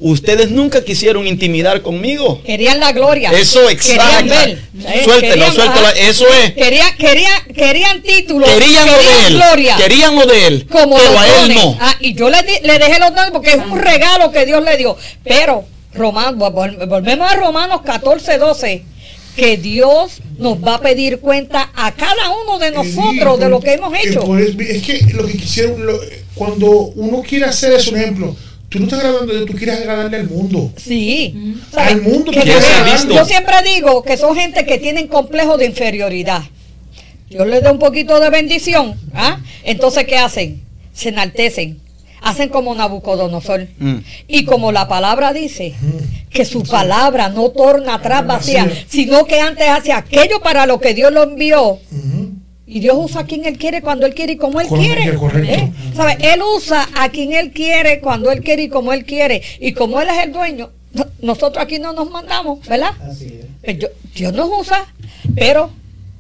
ustedes 0.00 0.50
nunca 0.50 0.82
quisieron 0.84 1.26
intimidar 1.26 1.82
conmigo. 1.82 2.42
Querían 2.44 2.80
la 2.80 2.92
gloria. 2.92 3.30
Eso, 3.32 3.60
Querían 3.68 4.26
exacto. 4.28 4.60
Suéltelo, 5.04 5.20
Querían- 5.34 5.54
suéltelo. 5.54 5.88
Eso 5.90 6.24
es. 6.42 6.54
Querían, 6.54 6.96
querían, 6.96 7.44
querían 7.54 8.02
títulos. 8.02 8.48
Querían 8.48 8.86
lo 8.86 8.92
de 8.96 9.26
él. 9.26 9.34
gloria. 9.36 9.76
Querían 9.76 10.14
lo 10.16 10.26
de 10.26 10.46
él. 10.46 10.66
como 10.70 10.96
pero 10.96 11.18
a 11.18 11.26
él 11.44 11.54
no. 11.54 11.76
Ah, 11.80 11.94
y 12.00 12.14
yo 12.14 12.30
le, 12.30 12.42
di- 12.42 12.66
le 12.66 12.78
dejé 12.78 12.98
los 12.98 13.14
dones 13.14 13.30
porque 13.32 13.50
es 13.50 13.58
un 13.58 13.78
regalo 13.78 14.30
que 14.32 14.46
Dios 14.46 14.62
le 14.64 14.76
dio. 14.76 14.96
Pero, 15.24 15.64
Romanos, 15.94 16.34
vol- 16.52 16.88
volvemos 16.88 17.30
a 17.30 17.36
Romanos 17.36 17.80
14, 17.84 18.38
12. 18.38 18.84
Que 19.36 19.56
Dios 19.56 20.20
nos 20.38 20.58
va 20.58 20.74
a 20.74 20.80
pedir 20.80 21.20
cuenta 21.20 21.70
a 21.74 21.92
cada 21.92 22.30
uno 22.42 22.58
de 22.58 22.72
nosotros 22.72 23.38
de 23.38 23.48
lo 23.48 23.60
que 23.60 23.74
hemos 23.74 23.92
hecho. 23.98 24.36
es 24.38 24.82
que 24.82 25.00
lo 25.14 25.24
que 25.26 25.36
quisieron, 25.36 25.86
lo- 25.86 26.00
cuando 26.34 26.68
uno 26.70 27.22
quiere 27.22 27.44
hacer 27.46 27.72
eso, 27.74 27.90
un 27.92 27.96
ejemplo, 27.98 28.36
tú 28.70 28.78
no 28.78 28.84
estás 28.84 29.00
agradando 29.00 29.32
a 29.32 29.36
Dios, 29.36 29.46
tú 29.46 29.54
quieres 29.54 29.76
agradarle 29.80 30.16
al 30.16 30.30
mundo. 30.30 30.72
Sí. 30.76 31.34
Al 31.76 32.00
mundo 32.00 32.30
Que 32.32 32.38
tú 32.40 32.42
Quiere 32.44 32.50
quieres 32.52 32.64
ser 32.64 32.74
agradarle. 32.76 32.96
visto. 33.06 33.14
Yo 33.14 33.24
siempre 33.26 33.54
digo 33.74 34.02
que 34.02 34.16
son 34.16 34.34
gente 34.36 34.64
que 34.64 34.78
tienen 34.78 35.08
complejo 35.08 35.58
de 35.58 35.66
inferioridad. 35.66 36.42
Dios 37.28 37.46
les 37.46 37.62
da 37.62 37.70
un 37.72 37.78
poquito 37.78 38.18
de 38.20 38.30
bendición. 38.30 38.98
¿ah? 39.12 39.38
Entonces, 39.64 40.04
¿qué 40.06 40.16
hacen? 40.16 40.62
Se 40.94 41.10
enaltecen. 41.10 41.78
Hacen 42.22 42.48
como 42.48 42.74
Nabucodonosor. 42.74 43.66
Mm. 43.78 43.96
Y 44.28 44.44
como 44.44 44.72
la 44.72 44.88
palabra 44.88 45.32
dice, 45.32 45.74
que 46.28 46.44
su 46.44 46.62
palabra 46.62 47.28
no 47.28 47.50
torna 47.50 47.94
atrás 47.94 48.26
vacía, 48.26 48.70
sino 48.88 49.24
que 49.24 49.40
antes 49.40 49.66
hace 49.68 49.92
aquello 49.92 50.40
para 50.40 50.66
lo 50.66 50.80
que 50.80 50.92
Dios 50.94 51.12
lo 51.12 51.22
envió. 51.24 51.78
Y 52.72 52.80
Dios 52.80 52.96
usa 52.98 53.22
a 53.22 53.26
quien 53.26 53.44
Él 53.44 53.58
quiere, 53.58 53.82
cuando 53.82 54.06
Él 54.06 54.14
quiere 54.14 54.34
y 54.34 54.36
como 54.36 54.60
Él 54.60 54.68
quiere. 54.84 55.02
¿Eh? 55.54 55.72
¿Sabe? 55.96 56.16
Él 56.20 56.40
usa 56.56 56.88
a 56.96 57.08
quien 57.08 57.32
Él 57.32 57.50
quiere, 57.52 58.00
cuando 58.00 58.30
Él 58.30 58.42
quiere 58.42 58.62
y 58.62 58.68
como 58.68 58.92
Él 58.92 59.04
quiere. 59.04 59.42
Y 59.60 59.72
como 59.72 60.00
Él 60.00 60.08
es 60.08 60.24
el 60.24 60.32
dueño, 60.32 60.70
no- 60.92 61.06
nosotros 61.20 61.64
aquí 61.64 61.78
no 61.80 61.92
nos 61.92 62.10
mandamos, 62.10 62.66
¿verdad? 62.68 62.92
Así 63.02 63.26
es. 63.26 63.46
Eh, 63.64 63.76
yo- 63.78 63.88
Dios 64.14 64.32
nos 64.32 64.48
usa, 64.60 64.86
pero 65.34 65.70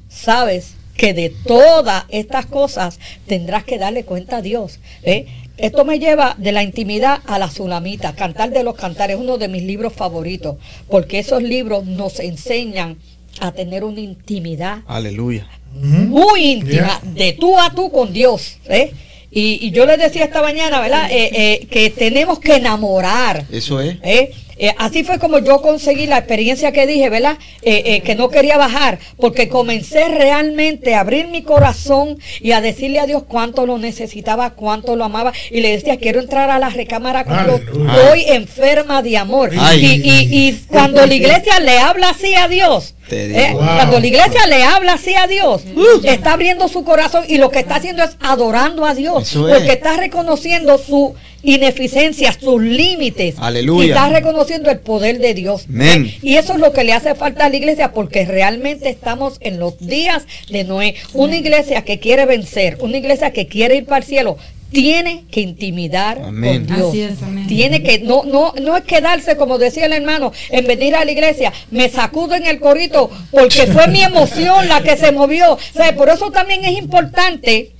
sabes 0.08 0.74
que 0.96 1.14
de 1.14 1.30
todas 1.30 2.04
estas 2.10 2.46
cosas 2.46 2.98
tendrás 3.26 3.64
que 3.64 3.78
darle 3.78 4.04
cuenta 4.04 4.38
a 4.38 4.42
Dios. 4.42 4.80
¿eh? 5.02 5.26
Esto 5.56 5.84
me 5.84 5.98
lleva 5.98 6.34
de 6.38 6.52
la 6.52 6.62
intimidad 6.62 7.20
a 7.26 7.38
la 7.38 7.50
sulamita. 7.50 8.14
Cantar 8.14 8.50
de 8.50 8.62
los 8.64 8.74
cantares 8.74 9.16
es 9.16 9.22
uno 9.22 9.38
de 9.38 9.48
mis 9.48 9.62
libros 9.62 9.92
favoritos, 9.92 10.56
porque 10.88 11.18
esos 11.18 11.42
libros 11.42 11.84
nos 11.86 12.18
enseñan 12.20 12.98
a 13.40 13.52
tener 13.52 13.84
una 13.84 14.00
intimidad 14.00 14.78
Aleluya. 14.86 15.46
Muy 15.72 16.40
íntima, 16.52 16.70
Yeah. 16.70 17.00
de 17.14 17.32
tú 17.34 17.58
a 17.58 17.70
tú 17.70 17.90
con 17.90 18.12
Dios. 18.12 18.58
¿eh? 18.68 18.92
Y, 19.30 19.58
y 19.66 19.70
yo 19.70 19.86
les 19.86 19.98
decía 19.98 20.24
esta 20.24 20.42
mañana, 20.42 20.80
¿verdad? 20.80 21.08
Eh, 21.10 21.30
eh, 21.32 21.66
que 21.70 21.90
tenemos 21.90 22.40
que 22.40 22.56
enamorar. 22.56 23.44
Eso 23.52 23.80
es. 23.80 23.96
¿Eh? 24.02 24.32
Eh, 24.62 24.74
así 24.76 25.04
fue 25.04 25.18
como 25.18 25.38
yo 25.38 25.62
conseguí 25.62 26.06
la 26.06 26.18
experiencia 26.18 26.70
que 26.72 26.86
dije, 26.86 27.08
¿verdad? 27.08 27.38
Que 27.62 28.14
no 28.14 28.28
quería 28.28 28.58
bajar, 28.58 28.98
porque 29.16 29.48
comencé 29.48 30.06
realmente 30.08 30.94
a 30.94 31.00
abrir 31.00 31.28
mi 31.28 31.40
corazón 31.42 32.18
y 32.42 32.52
a 32.52 32.60
decirle 32.60 32.98
a 32.98 33.06
Dios 33.06 33.22
cuánto 33.26 33.64
lo 33.64 33.78
necesitaba, 33.78 34.50
cuánto 34.50 34.96
lo 34.96 35.04
amaba. 35.04 35.32
Y 35.50 35.60
le 35.60 35.70
decía, 35.70 35.96
quiero 35.96 36.20
entrar 36.20 36.50
a 36.50 36.58
la 36.58 36.68
recámara 36.68 37.20
Aleluya. 37.20 37.62
estoy 37.94 38.24
enferma 38.34 39.00
de 39.02 39.16
amor. 39.16 39.50
Ay. 39.58 39.82
Y, 40.04 40.10
y- 40.10 40.48
y 40.48 40.52
cuando 40.68 41.06
la 41.06 41.14
iglesia 41.14 41.58
le 41.60 41.78
habla 41.78 42.10
así 42.10 42.34
a 42.34 42.46
Dios. 42.48 42.94
¿Eh? 43.16 43.52
Wow. 43.52 43.62
cuando 43.64 44.00
la 44.00 44.06
iglesia 44.06 44.46
le 44.46 44.62
habla 44.62 44.94
así 44.94 45.14
a 45.14 45.26
Dios, 45.26 45.62
está 46.04 46.32
abriendo 46.34 46.68
su 46.68 46.84
corazón 46.84 47.24
y 47.28 47.38
lo 47.38 47.50
que 47.50 47.60
está 47.60 47.76
haciendo 47.76 48.02
es 48.02 48.16
adorando 48.20 48.84
a 48.84 48.94
Dios, 48.94 49.28
Eso 49.28 49.48
es. 49.48 49.54
porque 49.56 49.72
está 49.72 49.96
reconociendo 49.96 50.78
su 50.78 51.14
ineficiencia, 51.42 52.32
sus 52.38 52.60
límites. 52.62 53.36
Aleluya. 53.38 53.86
Y 53.86 53.88
está 53.90 54.08
reconociendo 54.10 54.70
el 54.70 54.78
poder 54.80 55.18
de 55.18 55.34
Dios. 55.34 55.64
Amén. 55.68 56.14
Y 56.22 56.36
eso 56.36 56.54
es 56.54 56.60
lo 56.60 56.72
que 56.72 56.84
le 56.84 56.92
hace 56.92 57.14
falta 57.14 57.46
a 57.46 57.48
la 57.48 57.56
iglesia 57.56 57.92
porque 57.92 58.24
realmente 58.26 58.88
estamos 58.88 59.38
en 59.40 59.58
los 59.58 59.78
días 59.78 60.24
de 60.50 60.64
Noé. 60.64 60.96
Una 61.14 61.36
iglesia 61.36 61.82
que 61.82 61.98
quiere 61.98 62.26
vencer, 62.26 62.78
una 62.80 62.98
iglesia 62.98 63.32
que 63.32 63.46
quiere 63.46 63.76
ir 63.76 63.86
para 63.86 63.98
el 63.98 64.04
cielo, 64.04 64.36
tiene 64.70 65.24
que 65.30 65.40
intimidar 65.40 66.20
Amén. 66.22 66.66
con 66.66 66.76
Dios. 66.76 66.88
Así 66.88 67.02
es, 67.02 67.22
amén. 67.22 67.46
Tiene 67.46 67.82
que, 67.82 68.00
no, 68.00 68.24
no, 68.24 68.54
no 68.60 68.76
es 68.76 68.84
quedarse, 68.84 69.36
como 69.36 69.58
decía 69.58 69.86
el 69.86 69.92
hermano, 69.92 70.32
en 70.50 70.66
venir 70.66 70.94
a 70.94 71.04
la 71.04 71.10
iglesia, 71.10 71.52
me 71.70 71.88
sacudo 71.88 72.34
en 72.34 72.46
el 72.46 72.60
corito 72.60 73.10
porque 73.30 73.66
fue 73.66 73.88
mi 73.88 74.02
emoción 74.02 74.68
la 74.68 74.82
que 74.82 74.96
se 74.96 75.12
movió. 75.12 75.54
O 75.54 75.58
sea, 75.72 75.94
por 75.94 76.08
eso 76.08 76.30
también 76.30 76.64
es 76.64 76.78
importante 76.78 77.72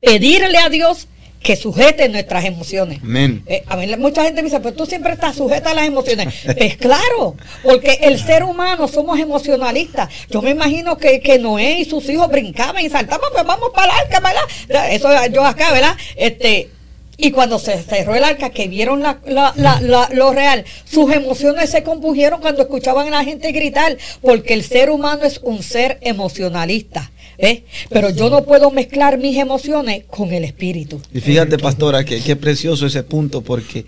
pedirle 0.00 0.58
a 0.58 0.68
Dios 0.68 1.08
que 1.46 1.54
sujete 1.56 2.08
nuestras 2.08 2.44
emociones. 2.44 2.98
Amén. 3.02 3.44
Eh, 3.46 3.62
a 3.68 3.76
mí 3.76 3.86
mucha 3.96 4.24
gente 4.24 4.42
me 4.42 4.48
dice, 4.48 4.58
pero 4.60 4.74
tú 4.74 4.84
siempre 4.84 5.12
estás 5.12 5.36
sujeta 5.36 5.70
a 5.70 5.74
las 5.74 5.86
emociones. 5.86 6.34
Pues 6.56 6.76
claro, 6.76 7.36
porque 7.62 7.98
el 8.02 8.18
ser 8.18 8.42
humano 8.42 8.88
somos 8.88 9.18
emocionalistas. 9.20 10.08
Yo 10.28 10.42
me 10.42 10.50
imagino 10.50 10.98
que, 10.98 11.20
que 11.20 11.38
Noé 11.38 11.78
y 11.78 11.84
sus 11.84 12.08
hijos 12.08 12.28
brincaban 12.28 12.84
y 12.84 12.90
saltaban, 12.90 13.30
pues 13.32 13.44
vamos 13.46 13.70
para 13.74 13.86
el 13.92 13.98
arca, 14.00 14.20
¿verdad? 14.20 14.90
Eso 14.92 15.08
yo 15.32 15.44
acá, 15.44 15.70
¿verdad? 15.72 15.94
Este, 16.16 16.70
y 17.16 17.30
cuando 17.30 17.58
se 17.58 17.80
cerró 17.82 18.14
el 18.16 18.24
arca, 18.24 18.50
que 18.50 18.66
vieron 18.68 19.00
la, 19.02 19.20
la- 19.26 19.52
la- 19.56 19.80
la- 19.80 20.08
lo 20.12 20.32
real, 20.32 20.64
sus 20.84 21.12
emociones 21.12 21.70
se 21.70 21.82
compugieron 21.84 22.40
cuando 22.40 22.62
escuchaban 22.62 23.06
a 23.08 23.10
la 23.18 23.24
gente 23.24 23.52
gritar, 23.52 23.96
porque 24.20 24.52
el 24.54 24.64
ser 24.64 24.90
humano 24.90 25.22
es 25.24 25.38
un 25.42 25.62
ser 25.62 25.98
emocionalista. 26.00 27.10
¿Eh? 27.38 27.64
Pero 27.90 28.10
yo 28.10 28.30
no 28.30 28.44
puedo 28.44 28.70
mezclar 28.70 29.18
mis 29.18 29.36
emociones 29.38 30.04
con 30.08 30.32
el 30.32 30.44
espíritu. 30.44 31.00
Y 31.12 31.20
fíjate, 31.20 31.58
pastora, 31.58 32.04
que 32.04 32.20
qué 32.20 32.36
precioso 32.36 32.86
ese 32.86 33.02
punto, 33.02 33.42
porque 33.42 33.84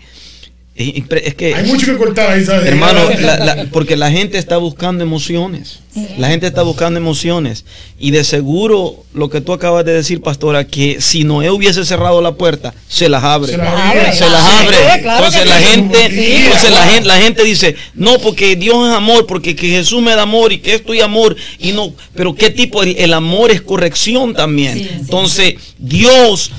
es 0.79 1.35
que... 1.35 1.53
Hay 1.55 1.65
mucho 1.65 1.85
que 1.87 1.97
cortar 1.97 2.31
ahí, 2.31 2.45
¿sabes? 2.45 2.65
Hermano, 2.67 3.01
la- 3.19 3.37
la- 3.37 3.65
porque 3.65 3.97
la 3.97 4.09
gente 4.11 4.37
está 4.37 4.55
buscando 4.57 5.03
emociones. 5.03 5.79
La 6.17 6.29
gente 6.29 6.47
está 6.47 6.61
buscando 6.61 6.97
emociones. 6.99 7.65
Y 7.99 8.11
de 8.11 8.23
seguro, 8.23 9.03
lo 9.13 9.29
que 9.29 9.41
tú 9.41 9.51
acabas 9.51 9.83
de 9.83 9.91
decir, 9.91 10.21
pastora, 10.21 10.65
que 10.65 11.01
si 11.01 11.25
Noé 11.25 11.49
hubiese 11.51 11.83
cerrado 11.83 12.21
la 12.21 12.35
puerta, 12.35 12.73
se 12.87 13.09
las 13.09 13.23
abre. 13.23 13.51
Se 13.51 13.57
las 13.57 13.73
abre. 13.73 14.13
Se 14.13 14.29
las 14.29 14.43
Sí, 14.43 14.51
abre. 14.65 15.01
claro 15.01 15.25
entonces 15.25 15.49
la 15.49 15.59
gente, 15.59 16.05
entonces 16.45 16.71
la 16.71 16.83
gente, 16.87 17.07
la 17.07 17.17
gente 17.17 17.43
dice, 17.43 17.75
no, 17.95 18.17
porque 18.19 18.55
Dios 18.55 18.87
es 18.87 18.93
amor, 18.95 19.25
porque 19.27 19.55
que 19.57 19.67
Jesús 19.67 20.01
me 20.01 20.15
da 20.15 20.21
amor 20.21 20.53
y 20.53 20.59
que 20.59 20.75
estoy 20.75 21.01
amor 21.01 21.35
y 21.59 21.73
no, 21.73 21.91
pero 22.15 22.33
qué 22.35 22.51
tipo 22.51 22.83
el, 22.83 22.95
el 22.97 23.11
amor 23.13 23.51
es 23.51 23.61
corrección 23.61 24.33
también. 24.33 24.75
Sí. 24.77 24.89
Entonces 24.99 25.55
Dios, 25.77 26.51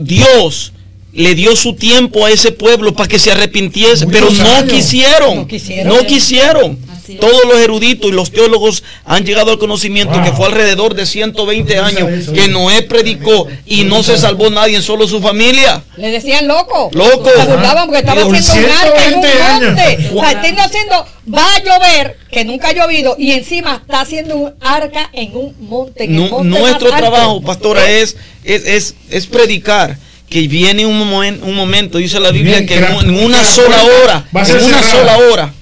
Dios 0.00 0.72
le 1.12 1.34
dio 1.34 1.54
su 1.56 1.74
tiempo 1.74 2.24
a 2.24 2.30
ese 2.30 2.52
pueblo 2.52 2.94
para 2.94 3.08
que 3.08 3.18
se 3.18 3.30
arrepintiese, 3.32 4.06
pero 4.06 4.30
no 4.30 4.50
años. 4.56 4.72
quisieron, 4.72 5.36
No 5.84 6.06
quisieron. 6.06 6.78
no. 6.80 6.92
Todos 7.20 7.44
los 7.46 7.58
eruditos 7.60 8.10
y 8.10 8.14
los 8.14 8.30
teólogos 8.30 8.82
han 9.04 9.24
llegado 9.26 9.50
al 9.50 9.58
conocimiento 9.58 10.14
Wow. 10.14 10.24
que 10.24 10.32
fue 10.32 10.46
alrededor 10.46 10.94
de 10.94 11.04
120 11.04 11.74
No 11.76 11.84
años 11.84 12.08
eso. 12.10 12.32
que 12.32 12.46
Noé 12.48 12.82
predicó 12.82 13.48
y 13.66 13.82
no 13.84 14.02
se 14.04 14.16
salvó 14.16 14.48
nadie, 14.50 14.80
solo 14.80 15.06
su 15.08 15.20
familia. 15.20 15.82
Le 15.96 16.10
decían 16.12 16.46
loco. 16.46 16.90
Loco. 16.92 17.28
Se 17.36 17.44
burlaban 17.44 17.86
porque 17.86 17.98
estaba 18.00 18.22
Por 18.22 18.36
haciendo 18.36 18.68
un 18.68 18.74
arca 18.74 19.04
en 19.08 19.14
un 19.16 19.22
120 19.22 19.42
años. 19.42 19.66
monte. 19.74 20.10
O 20.14 20.20
sea, 20.20 20.42
está 20.42 20.64
haciendo, 20.64 21.06
va 21.34 21.54
a 21.56 21.62
llover, 21.62 22.16
que 22.30 22.44
nunca 22.44 22.68
ha 22.68 22.72
llovido, 22.72 23.16
y 23.18 23.32
encima 23.32 23.80
está 23.82 24.00
haciendo 24.00 24.36
un 24.36 24.54
arca 24.60 25.10
en 25.12 25.36
un 25.36 25.54
monte. 25.68 26.04
en 26.04 26.16
monte 26.16 26.48
nuestro 26.48 26.88
trabajo, 26.90 27.42
pastora, 27.42 27.90
es, 27.90 28.16
es, 28.44 28.64
es, 28.64 28.94
es 29.10 29.26
predicar 29.26 29.98
que 30.32 30.48
viene 30.48 30.86
un, 30.86 30.98
momen- 30.98 31.40
un 31.42 31.54
momento, 31.54 31.98
dice 31.98 32.18
la 32.18 32.30
Biblia, 32.30 32.60
Bien, 32.60 32.66
que 32.66 32.76
en, 32.78 32.84
en 32.84 33.22
una 33.22 33.44
sola 33.44 33.82
puerta 33.82 34.02
hora, 34.02 34.24
va 34.34 34.40
a 34.40 34.44
ser 34.46 34.56
en 34.56 34.64
una 34.64 34.82
cerrada. 34.82 35.14
sola 35.16 35.30
hora, 35.30 35.52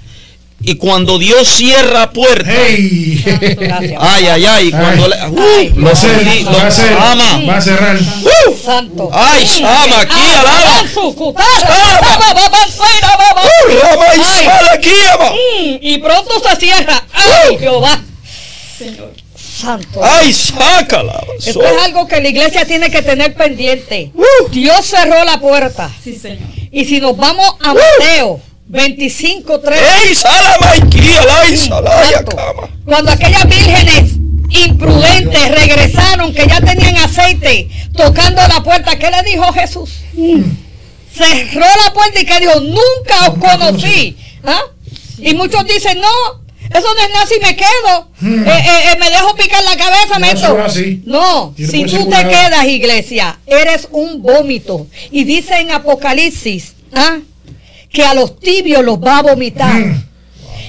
y 0.63 0.75
cuando 0.77 1.19
Dios 1.19 1.49
cierra 1.49 2.11
puerta, 2.13 2.49
¡Hey! 2.55 3.25
Ay, 3.99 4.27
ay, 4.29 4.47
ay, 4.47 4.71
cuando 4.71 5.05
Ay. 5.07 5.11
le- 5.11 5.81
uh, 5.81 5.85
va 5.85 5.91
a 5.91 5.97
ser, 5.97 6.93
ama. 6.93 7.41
va 7.49 7.57
a 7.57 7.61
cerrar. 7.61 7.97
Uh, 7.99 8.55
Santo. 8.65 9.11
Ay, 9.13 9.45
Shama, 9.45 10.01
aquí, 10.03 10.21
alaba. 10.39 10.83
uh, 10.95 11.15
y 14.15 15.09
ama. 15.13 15.31
Mm, 15.33 15.79
Y 15.81 15.99
pronto 15.99 16.31
se 16.49 16.57
cierra. 16.61 17.03
Ay, 17.13 17.59
Jehová. 17.59 18.01
Santo. 19.61 20.01
Ay, 20.03 20.33
sácala. 20.33 21.23
Esto 21.39 21.63
es 21.63 21.83
algo 21.83 22.07
que 22.07 22.21
la 22.21 22.29
iglesia 22.29 22.65
tiene 22.65 22.91
que 22.91 23.03
tener 23.03 23.35
pendiente. 23.35 24.11
Uh. 24.15 24.49
Dios 24.51 24.87
cerró 24.87 25.23
la 25.25 25.39
puerta. 25.39 25.91
Sí, 26.03 26.17
Señor. 26.17 26.49
Y 26.73 26.85
si 26.85 27.01
nos 27.01 27.17
vamos 27.17 27.57
a 27.61 27.75
Mateo 27.75 28.41
25, 28.67 29.61
3. 29.61 29.81
Ey, 30.05 30.15
Sala, 30.15 30.57
aquí, 30.77 31.13
alay, 31.13 31.57
Sala, 31.57 31.91
y 32.09 32.13
Santo. 32.15 32.39
acama. 32.39 32.69
Cuando 32.85 33.11
aquellas 33.11 33.45
vírgenes 33.49 34.13
imprudentes 34.51 35.49
regresaron, 35.51 36.33
que 36.33 36.47
ya 36.47 36.61
tenían 36.61 36.97
aceite, 36.97 37.69
tocando 37.97 38.41
la 38.47 38.63
puerta, 38.63 38.99
¿qué 38.99 39.11
le 39.11 39.23
dijo 39.31 39.53
Jesús? 39.53 39.91
Cerró 41.13 41.67
la 41.85 41.93
puerta 41.93 42.21
y 42.21 42.25
que 42.25 42.39
dijo, 42.41 42.61
nunca 42.61 43.29
os 43.29 43.39
conocí. 43.39 44.17
¿Ah? 44.45 44.63
Y 45.19 45.35
muchos 45.35 45.65
dicen, 45.67 46.01
no, 46.01 46.09
eso 46.75 46.87
no 46.95 47.03
es 47.03 47.11
nada 47.13 47.27
si 47.27 47.41
me 47.41 47.57
quedo. 47.57 48.09
Hmm. 48.21 48.47
Eh, 48.47 48.59
eh, 48.59 48.93
eh, 48.93 48.97
me 48.99 49.11
dejo 49.11 49.35
picar 49.35 49.63
la 49.65 49.77
cabeza, 49.77 50.15
No, 50.15 50.21
meto. 50.21 50.39
eso 50.39 50.59
es 50.59 50.65
así. 50.65 51.03
No, 51.05 51.55
si 51.57 51.85
tú 51.85 52.09
te 52.09 52.29
quedas, 52.29 52.65
iglesia, 52.67 53.39
eres 53.47 53.89
un 53.91 54.23
vómito. 54.23 54.87
Y 55.11 55.25
dice 55.25 55.59
en 55.59 55.73
Apocalipsis, 55.73 56.75
¿ah? 56.95 57.19
que 57.91 58.05
a 58.05 58.15
los 58.15 58.39
tibios 58.39 58.85
los 58.85 58.99
va 58.99 59.19
a 59.19 59.23
vomitar. 59.23 59.75
Mm. 59.75 60.05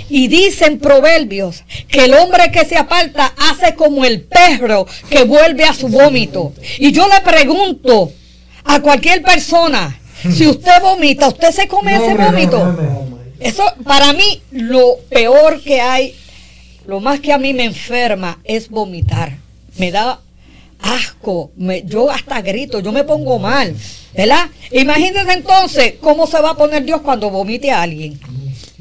Y 0.09 0.27
dicen 0.27 0.79
proverbios 0.79 1.63
que 1.87 2.05
el 2.05 2.13
hombre 2.15 2.51
que 2.51 2.65
se 2.65 2.75
aparta 2.75 3.33
hace 3.49 3.75
como 3.75 4.03
el 4.03 4.21
perro 4.23 4.85
que 5.09 5.23
vuelve 5.23 5.63
a 5.63 5.73
su 5.73 5.87
vómito. 5.87 6.53
Y 6.79 6.91
yo 6.91 7.07
le 7.07 7.21
pregunto 7.21 8.11
a 8.65 8.81
cualquier 8.81 9.21
persona, 9.21 9.97
si 10.29 10.47
usted 10.47 10.81
vomita, 10.81 11.27
¿usted 11.27 11.51
se 11.51 11.67
come 11.67 11.95
ese 11.95 12.13
vómito? 12.13 12.75
Eso 13.41 13.63
para 13.83 14.13
mí 14.13 14.41
lo 14.51 14.97
peor 15.09 15.61
que 15.61 15.81
hay, 15.81 16.15
lo 16.85 16.99
más 16.99 17.19
que 17.19 17.33
a 17.33 17.37
mí 17.37 17.53
me 17.53 17.65
enferma 17.65 18.39
es 18.43 18.69
vomitar. 18.69 19.37
Me 19.77 19.91
da 19.91 20.19
asco, 20.79 21.51
me- 21.57 21.83
yo 21.83 22.09
hasta 22.09 22.41
grito, 22.41 22.79
yo 22.79 22.91
me 22.91 23.03
pongo 23.03 23.39
mal, 23.39 23.75
¿verdad? 24.15 24.47
Imagínense 24.71 25.33
entonces 25.33 25.93
cómo 26.01 26.25
se 26.27 26.39
va 26.41 26.51
a 26.51 26.57
poner 26.57 26.83
Dios 26.83 27.01
cuando 27.01 27.29
vomite 27.29 27.71
a 27.71 27.81
alguien. 27.83 28.19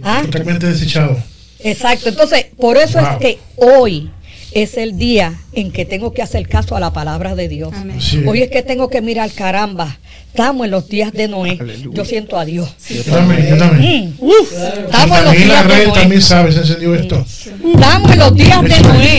¿Ah? 0.02 0.22
Totalmente 0.24 0.66
desechado. 0.66 1.16
Exacto, 1.58 2.08
entonces 2.08 2.46
por 2.58 2.76
eso 2.78 2.98
Wow. 2.98 3.08
es 3.12 3.16
que 3.18 3.38
hoy 3.56 4.10
es 4.52 4.76
el 4.76 4.98
día 4.98 5.34
en 5.52 5.70
que 5.72 5.84
tengo 5.84 6.12
que 6.12 6.22
hacer 6.22 6.48
caso 6.48 6.76
a 6.76 6.80
la 6.80 6.92
palabra 6.92 7.34
de 7.34 7.48
Dios. 7.48 7.72
Es. 7.96 8.16
Hoy 8.26 8.42
es 8.42 8.50
que 8.50 8.62
tengo 8.62 8.88
que 8.90 9.00
mirar, 9.00 9.30
caramba, 9.32 9.98
estamos 10.28 10.64
en 10.64 10.70
los 10.72 10.88
días 10.88 11.12
de 11.12 11.28
Noé. 11.28 11.56
Aleluya. 11.60 11.96
Yo 11.96 12.04
siento 12.04 12.38
a 12.38 12.44
Dios. 12.44 12.68
Yo 12.88 13.02
también, 13.04 13.48
yo 13.48 13.56
también. 13.56 14.16
Mm, 14.20 14.30
estamos 14.86 15.18
en 15.18 15.24
los 15.24 15.34
días 15.34 15.48
de 15.68 15.74
red 15.74 15.86
Noé. 15.88 15.94
también 16.00 16.22
sabe, 16.22 16.52
se 16.52 16.58
encendió 16.60 16.94
esto. 16.94 17.24
Estamos 17.74 18.10
en 18.12 18.18
los 18.18 18.34
días 18.34 18.62
de 18.62 18.80
Noé. 18.80 19.18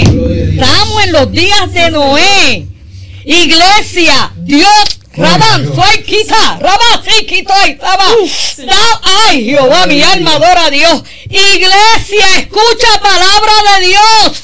Estamos 0.53 1.03
en 1.05 1.11
los 1.13 1.31
días 1.31 1.73
de 1.73 1.91
Noé. 1.91 2.65
Iglesia, 3.23 4.33
Dios, 4.37 4.67
Rabán, 5.15 5.65
soy 5.75 6.03
quizá, 6.03 6.57
Rabán, 6.59 7.03
sí, 7.05 7.25
quito 7.25 7.53
ahí, 7.53 7.75
Rabán. 7.79 8.15
Da- 8.65 9.01
Ay, 9.29 9.45
Jehová, 9.45 9.85
mi 9.85 10.01
alma 10.01 10.35
adora 10.35 10.65
a 10.65 10.69
Dios. 10.71 11.03
Iglesia, 11.29 12.39
escucha 12.39 12.87
palabra 13.01 13.79
de 13.79 13.87
Dios. 13.87 14.41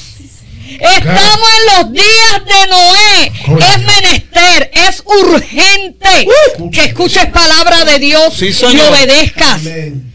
Estamos 0.74 1.48
en 1.58 1.84
los 1.84 1.92
días 1.92 2.44
de 2.44 2.66
Noé. 2.68 3.32
Es 3.58 3.78
menester, 3.86 4.70
es 4.74 5.02
urgente 5.04 6.28
que 6.72 6.84
escuches 6.84 7.26
palabra 7.26 7.84
de 7.84 7.98
Dios 7.98 8.34
Sí, 8.34 8.50
y 8.50 8.80
obedezcas. 8.80 9.60
Amén. 9.60 10.14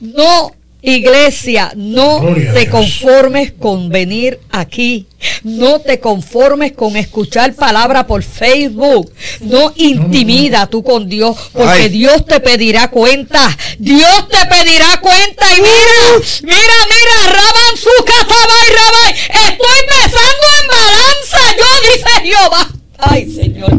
No, 0.00 0.52
iglesia, 0.82 1.72
no 1.76 2.20
Gloria 2.20 2.52
te 2.52 2.68
conformes 2.68 3.52
con 3.52 3.88
venir 3.88 4.40
aquí. 4.50 5.06
No 5.44 5.80
te 5.80 6.00
conformes 6.00 6.72
con 6.72 6.96
escuchar 6.96 7.54
palabra 7.54 8.06
por 8.06 8.22
Facebook. 8.24 9.12
No 9.40 9.72
intimida 9.76 10.66
tú 10.66 10.82
con 10.82 11.08
Dios, 11.08 11.36
porque 11.52 11.84
Ay. 11.84 11.88
Dios 11.88 12.26
te 12.26 12.40
pedirá 12.40 12.88
cuenta. 12.88 13.56
Dios 13.78 14.28
te 14.28 14.46
pedirá 14.48 15.00
cuenta. 15.00 15.46
Y 15.56 15.60
mira, 15.60 16.22
mira, 16.42 16.74
mira, 16.90 17.32
Raban 17.32 17.76
su 17.76 18.04
cataba 18.04 18.54
y 18.68 18.72
Raban. 18.72 19.14
Estoy 19.50 19.80
pesando 19.88 20.46
en 20.60 20.66
balanza. 20.68 21.38
Yo 21.58 21.66
dice 21.92 22.10
Jehová. 22.24 22.72
Ay, 22.98 23.32
Señor. 23.32 23.72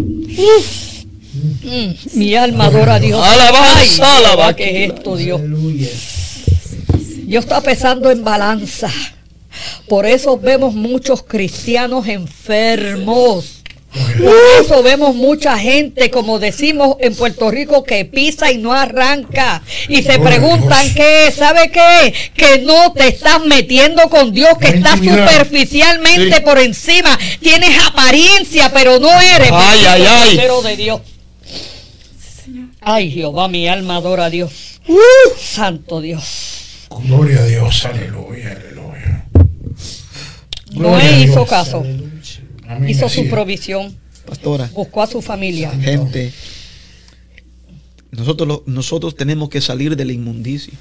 Mm, 1.63 2.19
mi 2.19 2.35
alma 2.35 2.65
adora 2.65 2.95
a 2.95 2.99
Dios. 2.99 3.25
Alabanza, 3.25 4.17
alabanza. 4.17 4.55
¿qué 4.55 4.85
es 4.85 4.93
esto, 4.93 5.15
Dios? 5.17 5.39
Aleluya. 5.39 5.89
Dios 7.33 7.45
está 7.45 7.61
pesando 7.61 8.11
en 8.11 8.23
balanza. 8.23 8.91
Por 9.87 10.05
eso 10.05 10.37
vemos 10.37 10.75
muchos 10.75 11.23
cristianos 11.23 12.07
enfermos. 12.07 13.63
Por 13.91 14.35
eso 14.61 14.83
vemos 14.83 15.15
mucha 15.15 15.57
gente, 15.57 16.11
como 16.11 16.37
decimos 16.37 16.97
en 16.99 17.15
Puerto 17.15 17.49
Rico, 17.49 17.83
que 17.83 18.05
pisa 18.05 18.51
y 18.51 18.59
no 18.59 18.71
arranca. 18.71 19.63
Y 19.89 20.03
se 20.03 20.11
a 20.11 20.21
preguntan 20.21 20.93
qué, 20.93 21.33
¿sabe 21.35 21.71
qué? 21.71 22.13
Que 22.35 22.59
no 22.59 22.93
te 22.93 23.07
estás 23.07 23.43
metiendo 23.43 24.09
con 24.11 24.31
Dios, 24.31 24.55
que 24.59 24.67
estás 24.67 24.99
superficialmente 24.99 26.35
Sí. 26.35 26.41
por 26.43 26.59
encima. 26.59 27.17
Tienes 27.41 27.83
apariencia, 27.83 28.71
pero 28.71 28.99
no 28.99 29.09
eres. 29.09 29.49
Ay, 29.51 29.85
ay, 29.87 30.37
de 30.63 30.77
Dios. 30.77 31.01
Ay, 32.79 33.09
Jehová, 33.09 33.47
mi 33.47 33.67
alma 33.67 33.95
adora 33.95 34.25
a 34.25 34.29
Dios. 34.29 34.51
Santo 35.35 35.99
Dios. 35.99 36.62
Gloria 37.01 37.39
a 37.39 37.45
Dios, 37.45 37.85
aleluya, 37.85 38.51
aleluya. 38.51 39.25
Gloria 40.71 41.09
Noé 41.11 41.19
hizo 41.21 41.33
Dios. 41.35 41.49
caso, 41.49 41.85
hizo 42.87 43.09
su 43.09 43.27
provisión, 43.29 43.95
Pastora, 44.25 44.69
buscó 44.73 45.01
a 45.03 45.07
su 45.07 45.21
familia. 45.21 45.71
gente, 45.81 46.31
nosotros, 48.11 48.47
lo- 48.47 48.63
nosotros 48.65 49.15
tenemos 49.15 49.49
que 49.49 49.61
salir 49.61 49.95
de 49.95 50.05
la 50.05 50.13
inmundicia. 50.13 50.73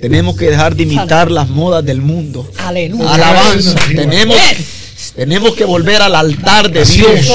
Tenemos 0.00 0.36
que 0.36 0.46
dejar 0.50 0.76
de 0.76 0.84
imitar 0.84 1.30
las 1.30 1.48
modas 1.48 1.84
del 1.84 2.00
mundo. 2.00 2.48
Aleluya. 2.58 3.12
Alabanza. 3.14 3.74
Tenemos, 3.94 4.36
Yes. 4.36 5.12
tenemos 5.16 5.54
que 5.54 5.64
volver 5.64 6.00
al 6.00 6.14
altar 6.14 6.70
de 6.70 6.80
Así 6.82 6.98
Dios. 6.98 7.26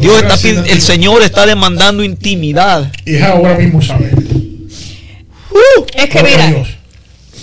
Dios 0.00 0.22
está, 0.22 0.48
el 0.70 0.80
Señor 0.80 1.22
está 1.22 1.46
demandando 1.46 2.04
intimidad. 2.04 2.92
Y 3.06 3.18
ahora 3.18 3.58
mismo, 3.58 3.80
Es 5.94 6.08
que 6.10 6.22
mira, 6.22 6.46
Dios. 6.48 6.68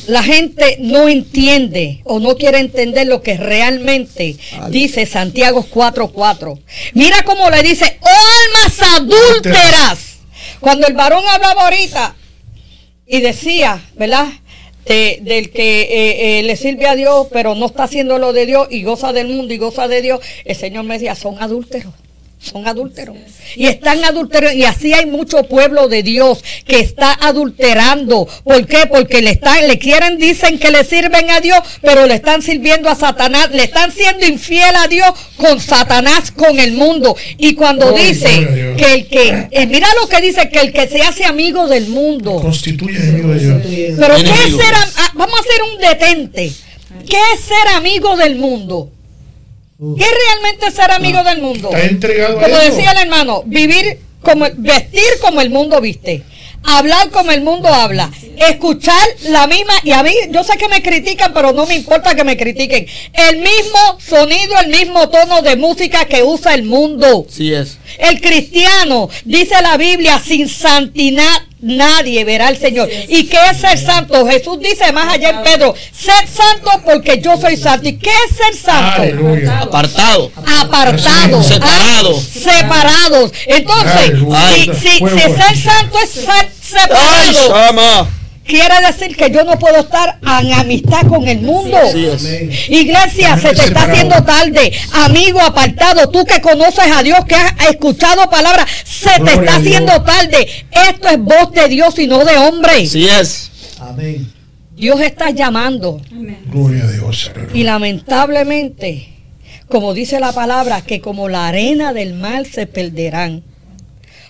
la 0.08 0.24
gente 0.24 0.78
no 0.80 1.08
entiende 1.08 2.02
o 2.04 2.20
no 2.20 2.36
quiere 2.36 2.60
entender 2.60 3.08
lo 3.08 3.22
que 3.22 3.38
realmente 3.38 4.36
dice 4.70 5.06
Santiago 5.06 5.66
4:4. 5.70 6.60
Mira 6.94 7.24
cómo 7.24 7.50
le 7.50 7.64
dice, 7.64 8.00
oh 8.02 8.08
almas 8.08 8.82
adúlteras. 9.00 10.00
Cuando 10.60 10.88
el 10.88 10.94
varón 10.94 11.24
hablaba 11.28 11.64
ahorita 11.64 12.16
y 13.08 13.22
decía, 13.22 13.82
¿verdad? 13.96 14.28
del 14.86 15.52
que 15.52 15.82
eh, 15.84 16.40
eh, 16.40 16.44
le 16.44 16.58
sirve 16.58 16.86
a 16.86 16.96
Dios, 16.96 17.28
pero 17.32 17.56
no 17.56 17.68
está 17.68 17.84
haciendo 17.84 18.18
lo 18.18 18.34
de 18.34 18.46
Dios 18.46 18.68
y 18.70 18.84
goza 18.84 19.14
del 19.14 19.30
mundo 19.30 19.54
y 19.54 19.58
goza 19.58 19.88
de 19.88 20.02
Dios, 20.02 20.20
el 20.44 20.56
Señor 20.56 20.84
me 20.84 20.96
decía, 20.96 21.16
son 21.16 21.42
adúlteros 21.42 21.94
son 22.42 22.68
adúlteros. 22.68 23.16
Y 23.56 23.68
están 23.68 24.04
adulterando. 24.04 24.58
Y 24.58 24.64
así 24.64 24.94
hay 24.94 25.06
mucho 25.06 25.44
pueblo 25.44 25.88
de 25.88 26.02
Dios 26.02 26.44
que 26.66 26.80
está 26.80 27.14
adulterando. 27.14 28.28
¿Por 28.44 28.66
qué? 28.66 28.88
Porque 28.90 29.22
le 29.22 29.32
están, 29.32 29.68
le 29.68 29.78
quieren, 29.78 30.18
dicen 30.18 30.58
que 30.58 30.72
le 30.72 30.84
sirven 30.84 31.30
a 31.30 31.40
Dios, 31.40 31.60
pero 31.82 32.08
le 32.08 32.16
están 32.16 32.42
sirviendo 32.42 32.90
a 32.90 32.96
Satanás. 32.96 33.52
Le 33.52 33.64
están 33.64 33.92
siendo 33.92 34.26
infiel 34.26 34.76
a 34.76 34.88
Dios 34.88 35.12
con 35.38 35.60
Satanás, 35.60 36.32
con 36.32 36.60
el 36.60 36.74
mundo. 36.74 37.16
Y 37.38 37.54
cuando 37.54 37.92
dice 37.92 38.76
que 38.78 38.94
el 38.94 39.08
que, 39.08 39.48
eh, 39.52 39.68
mira 39.68 39.88
lo 40.02 40.10
que 40.10 40.22
dice, 40.22 40.50
que 40.50 40.62
el 40.62 40.74
que 40.74 40.88
se 40.88 41.02
hace 41.04 41.26
amigo 41.26 41.68
del 41.68 41.88
mundo. 41.88 42.40
Constituye 42.42 42.98
amigo 42.98 43.30
de 43.30 43.40
Dios. 43.40 43.98
Pero 44.00 44.16
¿qué 44.16 44.48
es 44.48 44.56
ser, 44.56 44.74
ah, 44.74 45.12
vamos 45.14 45.36
a 45.38 45.42
hacer 45.42 45.62
un 45.72 45.78
detente. 45.78 46.52
¿Qué 47.08 47.18
es 47.36 47.42
ser 47.42 47.76
amigo 47.76 48.16
del 48.16 48.36
mundo? 48.38 48.92
¿Qué 49.98 50.04
es 50.04 50.12
realmente 50.28 50.70
ser 50.70 50.92
amigo 50.92 51.20
ah. 51.20 51.24
del 51.24 51.42
mundo? 51.42 51.70
como 51.70 52.58
decía 52.60 52.92
el 52.92 52.98
hermano, 53.00 53.42
vivir 53.48 53.98
como 54.22 54.46
vestir 54.58 55.04
como 55.22 55.42
el 55.42 55.50
mundo 55.50 55.82
viste. 55.82 56.24
Hablar 56.64 57.10
como 57.10 57.32
el 57.32 57.42
mundo 57.42 57.68
habla, 57.70 58.12
escuchar 58.38 59.02
la 59.30 59.48
misma, 59.48 59.74
y 59.84 59.94
a 59.94 60.04
mí, 60.04 60.14
yo 60.30 60.44
sé 60.44 60.60
que 60.60 60.68
me 60.68 60.84
critican, 60.84 61.34
pero 61.34 61.54
no 61.54 61.66
me 61.66 61.74
importa 61.74 62.14
que 62.14 62.24
me 62.24 62.38
critiquen. 62.38 62.86
El 63.14 63.38
mismo 63.38 63.98
sonido, 63.98 64.60
el 64.60 64.70
mismo 64.70 65.10
tono 65.10 65.42
de 65.42 65.56
música 65.56 66.06
que 66.06 66.22
usa 66.22 66.54
el 66.54 66.62
mundo. 66.62 67.26
Sí 67.28 67.52
es. 67.52 67.80
El 67.98 68.22
cristiano, 68.22 69.10
dice 69.26 69.60
la 69.64 69.76
Biblia, 69.78 70.22
sin 70.24 70.48
santidad 70.48 71.42
nadie 71.62 72.24
verá 72.26 72.48
al 72.48 72.58
Señor. 72.58 72.90
¿Y 73.08 73.26
qué 73.26 73.38
es 73.52 73.58
ser 73.58 73.78
santo? 73.78 74.26
Jesús 74.28 74.60
dice 74.60 74.92
más 74.92 75.14
allá 75.14 75.30
en 75.30 75.44
Pedro, 75.44 75.74
ser 75.92 76.28
santo 76.28 76.82
porque 76.84 77.22
yo 77.22 77.38
soy 77.40 77.58
santo. 77.58 77.88
¿Y 77.88 77.98
qué 77.98 78.10
es 78.10 78.36
ser 78.36 78.56
santo? 78.56 79.04
Apartado. 79.62 80.32
Apartado. 80.62 81.44
Separado. 81.44 82.20
separados. 82.20 83.32
Entonces, 83.46 84.20
si, 84.80 85.00
ser 85.00 85.58
santo 85.58 86.00
es 86.04 86.10
ser 86.10 86.52
separado. 86.62 88.08
Quiere 88.52 88.86
decir 88.86 89.16
que 89.16 89.32
yo 89.32 89.46
no 89.46 89.58
puedo 89.58 89.80
estar 89.80 90.20
en 90.22 90.52
amistad 90.52 91.08
con 91.08 91.26
el 91.26 91.40
mundo. 91.40 91.78
Iglesia, 92.68 93.38
se 93.38 93.54
te 93.54 93.64
está 93.64 93.84
haciendo 93.84 94.22
tarde. 94.26 94.74
Amigo 94.92 95.40
apartado, 95.40 96.10
tú 96.10 96.26
que 96.26 96.42
conoces 96.42 96.92
a 96.94 97.02
Dios, 97.02 97.20
que 97.26 97.36
has 97.36 97.70
escuchado 97.70 98.30
palabras, 98.30 98.66
se 98.84 99.22
te 99.22 99.36
está 99.36 99.56
haciendo 99.56 100.04
tarde. 100.04 100.50
Esto 100.70 101.08
es 101.08 101.18
voz 101.20 101.54
de 101.54 101.70
Dios 101.70 101.98
y 101.98 102.08
no 102.08 102.26
de 102.26 102.36
hombre. 102.36 102.86
Sí 102.88 103.08
es. 103.08 103.52
Amén. 103.80 104.30
Dios 104.76 105.00
está 105.00 105.30
llamando. 105.30 106.02
Gloria 106.48 106.84
a 106.84 106.92
Dios. 106.92 107.32
Y 107.54 107.64
lamentablemente, 107.64 109.14
como 109.70 109.94
dice 109.94 110.20
la 110.20 110.34
palabra, 110.34 110.82
que 110.82 111.00
como 111.00 111.30
la 111.30 111.48
arena 111.48 111.94
del 111.94 112.16
mar 112.16 112.46
se 112.46 112.68
perderán. 112.68 113.44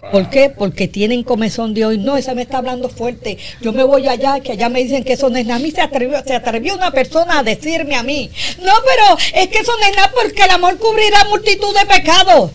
¿Por 0.10 0.30
qué? 0.30 0.50
Porque 0.50 0.88
tienen 0.88 1.24
comezón 1.24 1.76
de 1.76 1.86
hoy. 1.86 1.98
No, 2.00 2.18
esa 2.18 2.34
me 2.34 2.42
está 2.42 2.58
hablando 2.58 2.90
fuerte. 2.90 3.38
Yo 3.62 3.72
me 3.72 3.84
voy 3.84 4.08
allá, 4.08 4.40
que 4.40 4.54
allá 4.54 4.68
me 4.68 4.84
dicen 4.84 5.04
que 5.04 5.14
eso 5.14 5.30
no 5.30 5.38
es 5.38 5.46
nada. 5.46 5.60
A 5.60 5.64
mí 5.64 5.70
se 5.70 5.82
atrevió, 5.82 6.24
se 6.26 6.34
atrevió 6.34 6.76
una 6.76 6.92
persona 6.92 7.40
a 7.40 7.44
decirme 7.44 7.96
a 7.96 8.02
mí. 8.02 8.32
No, 8.64 8.74
pero 8.84 9.18
es 9.36 9.48
que 9.50 9.60
eso 9.60 9.72
no 9.80 9.86
es 9.86 9.96
nada 9.96 10.12
porque 10.14 10.44
el 10.44 10.50
amor 10.50 10.78
cubrirá 10.80 11.24
multitud 11.26 11.78
de 11.78 11.86
pecados. 11.86 12.52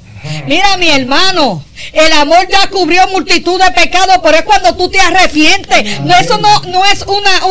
Mira, 0.49 0.77
mi 0.77 0.89
hermano, 0.89 1.65
el 1.93 2.13
amor 2.15 2.49
ya 2.49 2.69
cubrió 2.69 3.07
multitud 3.09 3.63
de 3.63 3.71
pecados, 3.71 4.17
pero 4.25 4.39
es 4.39 4.43
cuando 4.43 4.75
tú 4.75 4.89
te 4.89 4.99
arrepientes. 4.99 6.01
No, 6.01 6.17
eso 6.17 6.39
no, 6.39 6.63
no 6.63 6.85
es 6.85 7.05
una, 7.07 7.47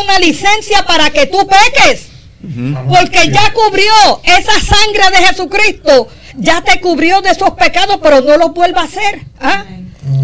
una 0.00 0.18
licencia 0.18 0.84
para 0.86 1.10
que 1.10 1.26
tú 1.26 1.46
peques. 1.46 2.06
Porque 2.88 3.30
ya 3.30 3.52
cubrió 3.52 4.20
esa 4.24 4.52
sangre 4.60 5.10
de 5.10 5.26
Jesucristo 5.26 6.08
ya 6.38 6.62
te 6.62 6.80
cubrió 6.80 7.20
de 7.20 7.30
esos 7.30 7.50
pecados, 7.52 7.98
pero 8.02 8.20
no 8.20 8.36
los 8.36 8.52
vuelva 8.52 8.82
a 8.82 8.84
hacer. 8.84 9.22
¿ah? 9.40 9.64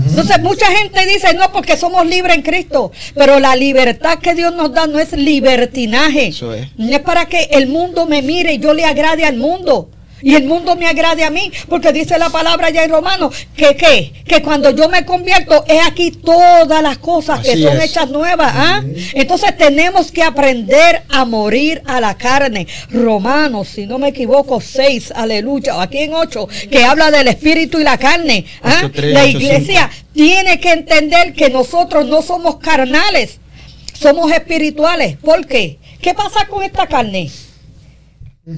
Entonces 0.06 0.40
mucha 0.40 0.66
gente 0.66 1.06
dice, 1.06 1.34
no, 1.34 1.50
porque 1.52 1.76
somos 1.76 2.06
libres 2.06 2.36
en 2.36 2.42
Cristo, 2.42 2.92
pero 3.14 3.40
la 3.40 3.56
libertad 3.56 4.18
que 4.18 4.34
Dios 4.34 4.54
nos 4.54 4.72
da 4.72 4.86
no 4.86 4.98
es 4.98 5.12
libertinaje. 5.12 6.32
No 6.76 6.92
es 6.92 7.00
para 7.00 7.26
que 7.26 7.48
el 7.52 7.68
mundo 7.68 8.06
me 8.06 8.22
mire 8.22 8.54
y 8.54 8.58
yo 8.58 8.74
le 8.74 8.84
agrade 8.84 9.24
al 9.24 9.36
mundo 9.36 9.90
y 10.22 10.34
el 10.34 10.44
mundo 10.44 10.76
me 10.76 10.86
agrade 10.86 11.24
a 11.24 11.30
mí, 11.30 11.52
porque 11.68 11.92
dice 11.92 12.18
la 12.18 12.30
palabra 12.30 12.70
ya 12.70 12.84
en 12.84 12.90
Romanos 12.90 13.34
que, 13.56 14.12
que 14.24 14.42
cuando 14.42 14.70
yo 14.70 14.88
me 14.88 15.04
convierto, 15.04 15.64
es 15.66 15.86
aquí 15.86 16.10
todas 16.10 16.82
las 16.82 16.98
cosas 16.98 17.40
que 17.40 17.60
son 17.60 17.80
hechas 17.80 18.08
nuevas. 18.08 18.52
¿ah? 18.54 18.82
Entonces 19.14 19.56
tenemos 19.56 20.12
que 20.12 20.22
aprender 20.22 21.02
a 21.08 21.24
morir 21.24 21.82
a 21.86 22.00
la 22.00 22.16
carne. 22.16 22.66
Romanos, 22.90 23.68
si 23.68 23.86
no 23.86 23.98
me 23.98 24.08
equivoco, 24.08 24.60
6, 24.60 25.12
aleluya, 25.14 25.80
aquí 25.80 25.98
en 25.98 26.14
8, 26.14 26.48
que 26.70 26.84
habla 26.84 27.10
del 27.10 27.28
espíritu 27.28 27.80
y 27.80 27.84
la 27.84 27.98
carne. 27.98 28.44
¿ah? 28.62 28.90
la 28.94 29.26
iglesia 29.26 29.90
tiene 30.12 30.60
que 30.60 30.72
entender 30.72 31.32
que 31.32 31.50
nosotros 31.50 32.06
no 32.06 32.22
somos 32.22 32.56
carnales, 32.56 33.38
somos 33.92 34.30
espirituales. 34.32 35.16
¿Por 35.16 35.46
qué? 35.46 35.78
¿Qué 36.00 36.14
pasa 36.14 36.46
con 36.48 36.62
esta 36.62 36.86
carne? 36.86 37.30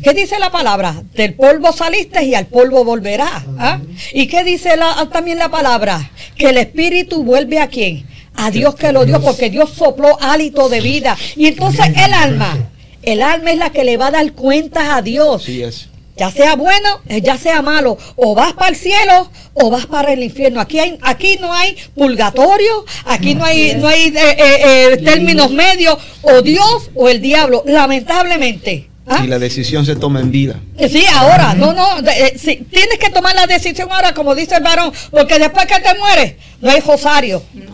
¿Qué 0.02 0.14
dice 0.14 0.38
la 0.38 0.50
palabra? 0.50 1.02
Del 1.12 1.34
polvo 1.34 1.70
saliste 1.70 2.24
y 2.24 2.34
al 2.34 2.46
polvo 2.46 2.84
volverá. 2.84 3.44
¿ah? 3.58 3.80
¿Y 4.14 4.28
qué 4.28 4.42
dice 4.42 4.78
la, 4.78 5.10
también 5.12 5.38
la 5.38 5.50
palabra? 5.50 6.10
Que 6.38 6.48
el 6.48 6.56
espíritu 6.56 7.22
vuelve 7.22 7.58
a 7.58 7.68
quién? 7.68 8.06
A 8.34 8.50
Dios 8.50 8.76
que 8.76 8.92
lo 8.92 9.04
dio, 9.04 9.20
porque 9.20 9.50
Dios 9.50 9.74
sopló 9.76 10.16
hálito 10.22 10.70
de 10.70 10.80
vida. 10.80 11.18
Y 11.36 11.48
entonces 11.48 11.86
el 11.98 12.14
alma, 12.14 12.70
el 13.02 13.20
alma 13.20 13.50
es 13.50 13.58
la 13.58 13.70
que 13.72 13.84
le 13.84 13.98
va 13.98 14.06
a 14.06 14.12
dar 14.12 14.32
cuentas 14.32 14.84
a 14.88 15.02
Dios. 15.02 15.44
Ya 16.16 16.30
sea 16.30 16.56
bueno, 16.56 17.00
eh, 17.08 17.20
ya 17.20 17.36
sea 17.36 17.60
malo, 17.60 17.98
o 18.16 18.34
vas 18.34 18.54
para 18.54 18.70
el 18.70 18.76
cielo 18.76 19.30
o 19.52 19.68
vas 19.68 19.84
para 19.84 20.14
el 20.14 20.22
infierno. 20.22 20.60
Aquí 20.62 20.78
hay, 20.78 20.98
aquí 21.02 21.36
no 21.40 21.52
hay 21.52 21.76
purgatorio, 21.94 22.86
aquí 23.04 23.34
no 23.34 23.44
hay, 23.44 23.74
no 23.74 23.88
hay 23.88 24.14
eh, 24.16 24.36
eh, 24.38 24.96
términos 25.04 25.50
medios, 25.50 25.98
o 26.22 26.40
Dios 26.40 26.90
o 26.94 27.10
el 27.10 27.20
diablo, 27.20 27.64
lamentablemente. 27.66 28.93
¿Ah? 29.06 29.22
Y 29.22 29.26
la 29.26 29.38
decisión 29.38 29.84
se 29.84 29.96
toma 29.96 30.20
en 30.20 30.30
vida. 30.30 30.60
Sí, 30.88 31.04
ahora, 31.12 31.54
no, 31.54 31.72
no, 31.72 31.98
eh, 32.08 32.36
tienes 32.38 32.98
que 32.98 33.10
tomar 33.10 33.34
la 33.34 33.46
decisión 33.46 33.88
ahora, 33.92 34.14
como 34.14 34.34
dice 34.34 34.56
el 34.56 34.62
varón, 34.62 34.92
porque 35.10 35.38
después 35.38 35.66
que 35.66 35.80
te 35.80 35.98
mueres, 35.98 36.34
no 36.60 36.70
hay 36.70 36.80
rosario 36.80 37.42
no 37.52 37.73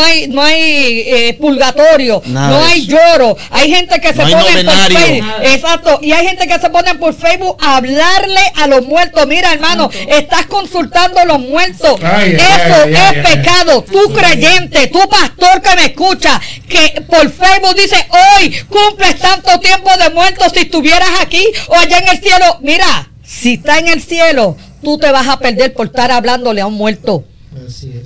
hay, 0.00 0.28
no 0.28 0.42
hay 0.42 1.02
eh, 1.06 1.36
purgatorio, 1.40 2.22
no 2.26 2.64
hay 2.64 2.86
lloro. 2.86 3.36
Hay 3.50 3.70
gente 3.70 4.00
que 4.00 4.08
se 4.08 4.22
pone 4.22 4.34
por 4.64 4.74
Facebook, 4.74 5.32
exacto, 5.42 5.98
y 6.02 6.12
hay 6.12 6.26
gente 6.26 6.46
que 6.46 6.58
se 6.58 6.70
pone 6.70 6.94
por 6.94 7.14
Facebook 7.14 7.56
a 7.60 7.76
hablarle 7.76 8.40
a 8.56 8.66
los 8.66 8.86
muertos. 8.86 9.26
Mira, 9.26 9.52
hermano, 9.52 9.90
estás 10.08 10.46
consultando 10.46 11.18
a 11.20 11.24
los 11.24 11.40
muertos. 11.40 12.00
Eso 12.00 12.84
es 12.84 13.26
pecado. 13.26 13.84
Tú 13.90 14.12
creyente, 14.12 14.86
tú 14.88 15.00
pastor 15.08 15.60
que 15.62 15.76
me 15.76 15.86
escucha, 15.86 16.40
que 16.68 17.02
por 17.02 17.30
Facebook 17.30 17.74
dice, 17.76 17.96
hoy 18.10 18.50
cumples 18.68 19.18
tanto 19.18 19.58
tiempo 19.60 19.90
de 19.98 20.10
muerto 20.10 20.44
si 20.52 20.60
estuvieras 20.60 21.10
aquí 21.20 21.44
o 21.68 21.74
allá 21.74 21.98
en 21.98 22.08
el 22.08 22.20
cielo. 22.20 22.58
Mira, 22.60 23.10
si 23.24 23.54
está 23.54 23.78
en 23.78 23.88
el 23.88 24.02
cielo, 24.02 24.56
tú 24.82 24.98
te 24.98 25.10
vas 25.10 25.28
a 25.28 25.38
perder 25.38 25.72
por 25.74 25.86
estar 25.86 26.10
hablándole 26.10 26.60
a 26.60 26.66
un 26.66 26.74
muerto. 26.74 27.24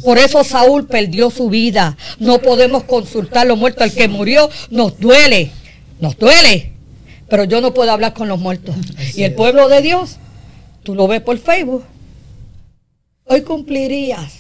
Por 0.03 0.19
eso 0.19 0.45
Saúl 0.45 0.87
perdió 0.87 1.31
su 1.31 1.49
vida. 1.49 1.97
No 2.19 2.39
podemos 2.41 2.85
consultar 2.85 3.47
los 3.47 3.59
muertos. 3.59 3.85
El 3.85 3.93
que 3.93 4.09
murió 4.09 4.51
nos 4.71 4.99
duele, 4.99 5.51
nos 6.01 6.17
duele. 6.19 6.73
Pero 7.29 7.45
yo 7.45 7.61
no 7.61 7.75
puedo 7.75 7.91
hablar 7.91 8.15
con 8.15 8.29
los 8.29 8.39
muertos. 8.39 8.75
y 9.15 9.23
el 9.23 9.35
pueblo 9.35 9.69
de 9.69 9.83
Dios, 9.83 10.17
tú 10.83 10.95
lo 10.95 11.09
ves 11.09 11.21
por 11.21 11.39
Facebook. 11.39 11.85
Hoy 13.25 13.43
cumplirías 13.43 14.35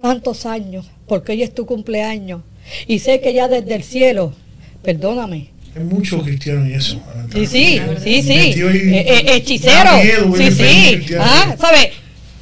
tantos 0.00 0.46
años, 0.46 0.86
porque 1.06 1.32
hoy 1.32 1.42
es 1.42 1.54
tu 1.54 1.66
cumpleaños. 1.66 2.42
Y 2.86 3.00
sé 3.00 3.20
que 3.20 3.34
ya 3.34 3.48
desde 3.48 3.74
el 3.74 3.82
cielo, 3.82 4.32
perdóname, 4.82 5.50
hay 5.76 5.84
muchos 5.84 6.22
cristianos 6.24 6.68
y 6.68 6.72
eso. 6.72 7.00
Sí, 7.32 7.46
sí, 7.46 7.80
sí, 8.02 8.22
sí. 8.22 8.32
Eh, 8.32 9.04
eh, 9.06 9.36
hechicero. 9.36 9.90
Sí, 10.36 10.50
sí. 10.50 11.14
Ah, 11.18 11.54
¿sabes? 11.58 11.90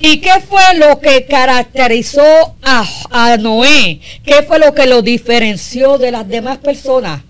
¿Y 0.00 0.20
qué 0.20 0.40
fue 0.48 0.62
lo 0.76 1.00
que 1.00 1.26
caracterizó 1.26 2.54
a, 2.62 3.36
Noé? 3.38 4.00
¿Qué 4.24 4.42
fue 4.46 4.58
lo 4.58 4.72
que 4.74 4.86
lo 4.86 5.02
diferenció 5.02 5.98
de 5.98 6.12
las 6.12 6.28
demás 6.28 6.58
personas? 6.58 7.22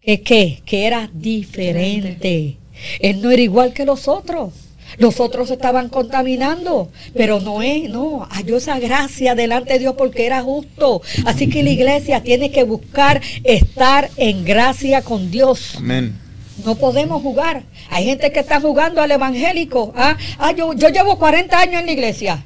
¿Qué 0.00 0.22
qué? 0.22 0.62
Que 0.64 0.86
era 0.86 1.10
diferente. 1.12 2.56
Él 3.00 3.22
no 3.22 3.30
era 3.30 3.42
igual 3.42 3.72
que 3.72 3.84
los 3.84 4.08
otros. 4.08 4.52
Los 4.96 5.20
otros 5.20 5.50
estaban 5.50 5.90
contaminando, 5.90 6.90
pero 7.14 7.40
Noé 7.40 7.88
no, 7.88 8.26
halló 8.30 8.56
esa 8.56 8.78
gracia 8.78 9.34
delante 9.34 9.74
de 9.74 9.80
Dios 9.80 9.94
porque 9.98 10.24
era 10.24 10.42
justo. 10.42 11.02
Así 11.26 11.48
que 11.48 11.62
la 11.62 11.70
iglesia 11.70 12.22
tiene 12.22 12.50
que 12.50 12.64
buscar 12.64 13.20
estar 13.44 14.10
en 14.16 14.44
gracia 14.44 15.02
con 15.02 15.30
Dios. 15.30 15.74
Amén. 15.76 16.27
No 16.64 16.74
podemos 16.74 17.22
jugar. 17.22 17.62
Hay 17.90 18.04
gente 18.04 18.32
que 18.32 18.40
está 18.40 18.60
jugando 18.60 19.00
al 19.00 19.10
evangélico. 19.10 19.92
Ah, 19.96 20.16
ah 20.38 20.52
yo, 20.52 20.72
yo 20.74 20.88
llevo 20.88 21.18
40 21.18 21.58
años 21.58 21.80
en 21.80 21.86
la 21.86 21.92
iglesia. 21.92 22.44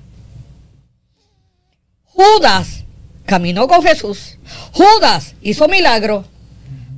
Judas 2.04 2.84
caminó 3.24 3.66
con 3.68 3.82
Jesús. 3.82 4.38
Judas 4.72 5.34
hizo 5.42 5.68
milagro. 5.68 6.24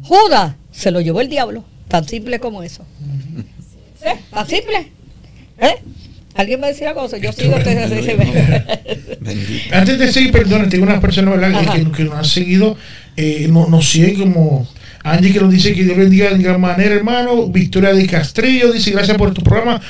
Judas 0.03 0.55
se 0.73 0.91
lo 0.91 1.01
llevó 1.01 1.21
el 1.21 1.29
diablo. 1.29 1.65
Tan 1.89 2.07
simple 2.07 2.41
como 2.41 2.63
eso. 2.63 2.85
¿Sí? 4.03 4.11
Tan 4.31 4.49
simple. 4.49 4.93
¿Eh? 5.59 5.77
¿Alguien 6.35 6.61
va 6.61 6.67
a 6.67 6.71
decir 6.71 6.89
algo? 6.89 7.09
Yo 7.17 7.33
sigo. 7.33 7.55
Antes 9.73 9.99
de 9.99 10.13
seguir, 10.13 10.33
perdón, 10.33 10.69
tengo 10.69 10.85
unas 10.85 11.01
personas 11.01 11.39
que, 11.73 11.91
que, 11.93 12.05
nos 12.05 12.15
han 12.15 12.25
seguido, 12.25 12.77
eh, 13.17 13.47
nos, 13.49 13.69
nos 13.69 13.89
siguen 13.89 14.19
como 14.19 14.67
Angie 15.05 15.33
que 15.33 15.41
nos 15.41 15.53
dice 15.53 15.75
que 15.75 15.85
Dios 15.85 15.97
bendiga 15.99 16.31
de 16.31 16.43
gran 16.43 16.61
manera, 16.61 16.95
hermano. 16.95 17.47
Victoria 17.49 17.93
de 17.93 18.07
Castrillo 18.07 18.73
dice 18.73 18.91
gracias 18.91 19.17
por 19.19 19.35
tu 19.35 19.43
programa. 19.43 19.81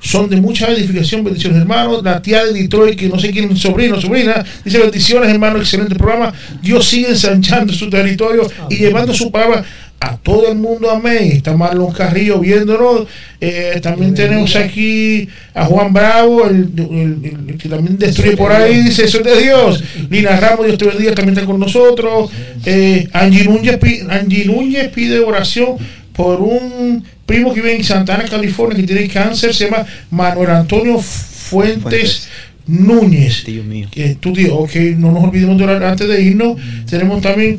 Son 0.00 0.30
de 0.30 0.40
mucha 0.40 0.68
edificación, 0.68 1.22
bendiciones, 1.22 1.58
hermano. 1.58 2.00
La 2.00 2.22
tía 2.22 2.42
de 2.44 2.54
Detroit, 2.54 2.98
que 2.98 3.08
no 3.08 3.18
sé 3.18 3.30
quién, 3.30 3.54
sobrino, 3.54 4.00
sobrina, 4.00 4.42
dice 4.64 4.78
bendiciones, 4.78 5.28
hermano, 5.28 5.58
excelente 5.58 5.94
programa. 5.94 6.32
Dios 6.62 6.86
sigue 6.88 7.10
ensanchando 7.10 7.72
su 7.72 7.90
territorio 7.90 8.50
y 8.70 8.76
llevando 8.76 9.12
su 9.12 9.30
palabra 9.30 9.62
a 10.00 10.16
todo 10.16 10.50
el 10.50 10.58
mundo, 10.58 10.90
amén. 10.90 11.32
Está 11.32 11.56
Marlon 11.56 11.92
Carrillo 11.92 12.38
viéndonos. 12.40 13.06
Eh, 13.40 13.80
también 13.82 14.14
tenemos 14.14 14.54
aquí 14.56 15.28
a 15.54 15.64
Juan 15.64 15.92
Bravo, 15.92 16.46
el, 16.46 17.56
que 17.58 17.68
también 17.68 17.98
destruye 17.98 18.36
por 18.36 18.52
ahí, 18.52 18.82
dice 18.82 19.04
eso 19.04 19.18
es 19.18 19.24
de 19.24 19.42
Dios. 19.42 19.84
Lina 20.10 20.38
Ramos, 20.38 20.66
Dios 20.66 20.78
te 20.78 20.86
bendiga, 20.86 21.14
también 21.14 21.36
está 21.36 21.46
con 21.46 21.58
nosotros. 21.58 22.30
Eh, 22.64 23.08
Angie, 23.12 23.44
Núñez, 23.44 24.88
pide 24.88 25.20
oración 25.20 25.76
por 26.12 26.40
un 26.40 27.04
primo 27.26 27.52
que 27.52 27.60
vive 27.60 27.76
en 27.76 27.84
Santana, 27.84 28.24
California, 28.24 28.76
que 28.76 28.86
tiene 28.86 29.08
cáncer, 29.08 29.54
se 29.54 29.64
llama 29.64 29.84
Manuel 30.10 30.50
Antonio 30.50 30.98
Fuentes. 30.98 32.28
Núñez. 32.66 33.44
Tío 33.44 33.62
mío. 33.62 33.88
tío, 33.92 34.56
ok, 34.56 34.74
no 34.96 35.12
nos 35.12 35.22
olvidemos 35.22 35.56
de 35.56 35.64
orar 35.64 35.84
antes 35.84 36.08
de 36.08 36.20
irnos. 36.20 36.56
Tenemos 36.90 37.22
también 37.22 37.58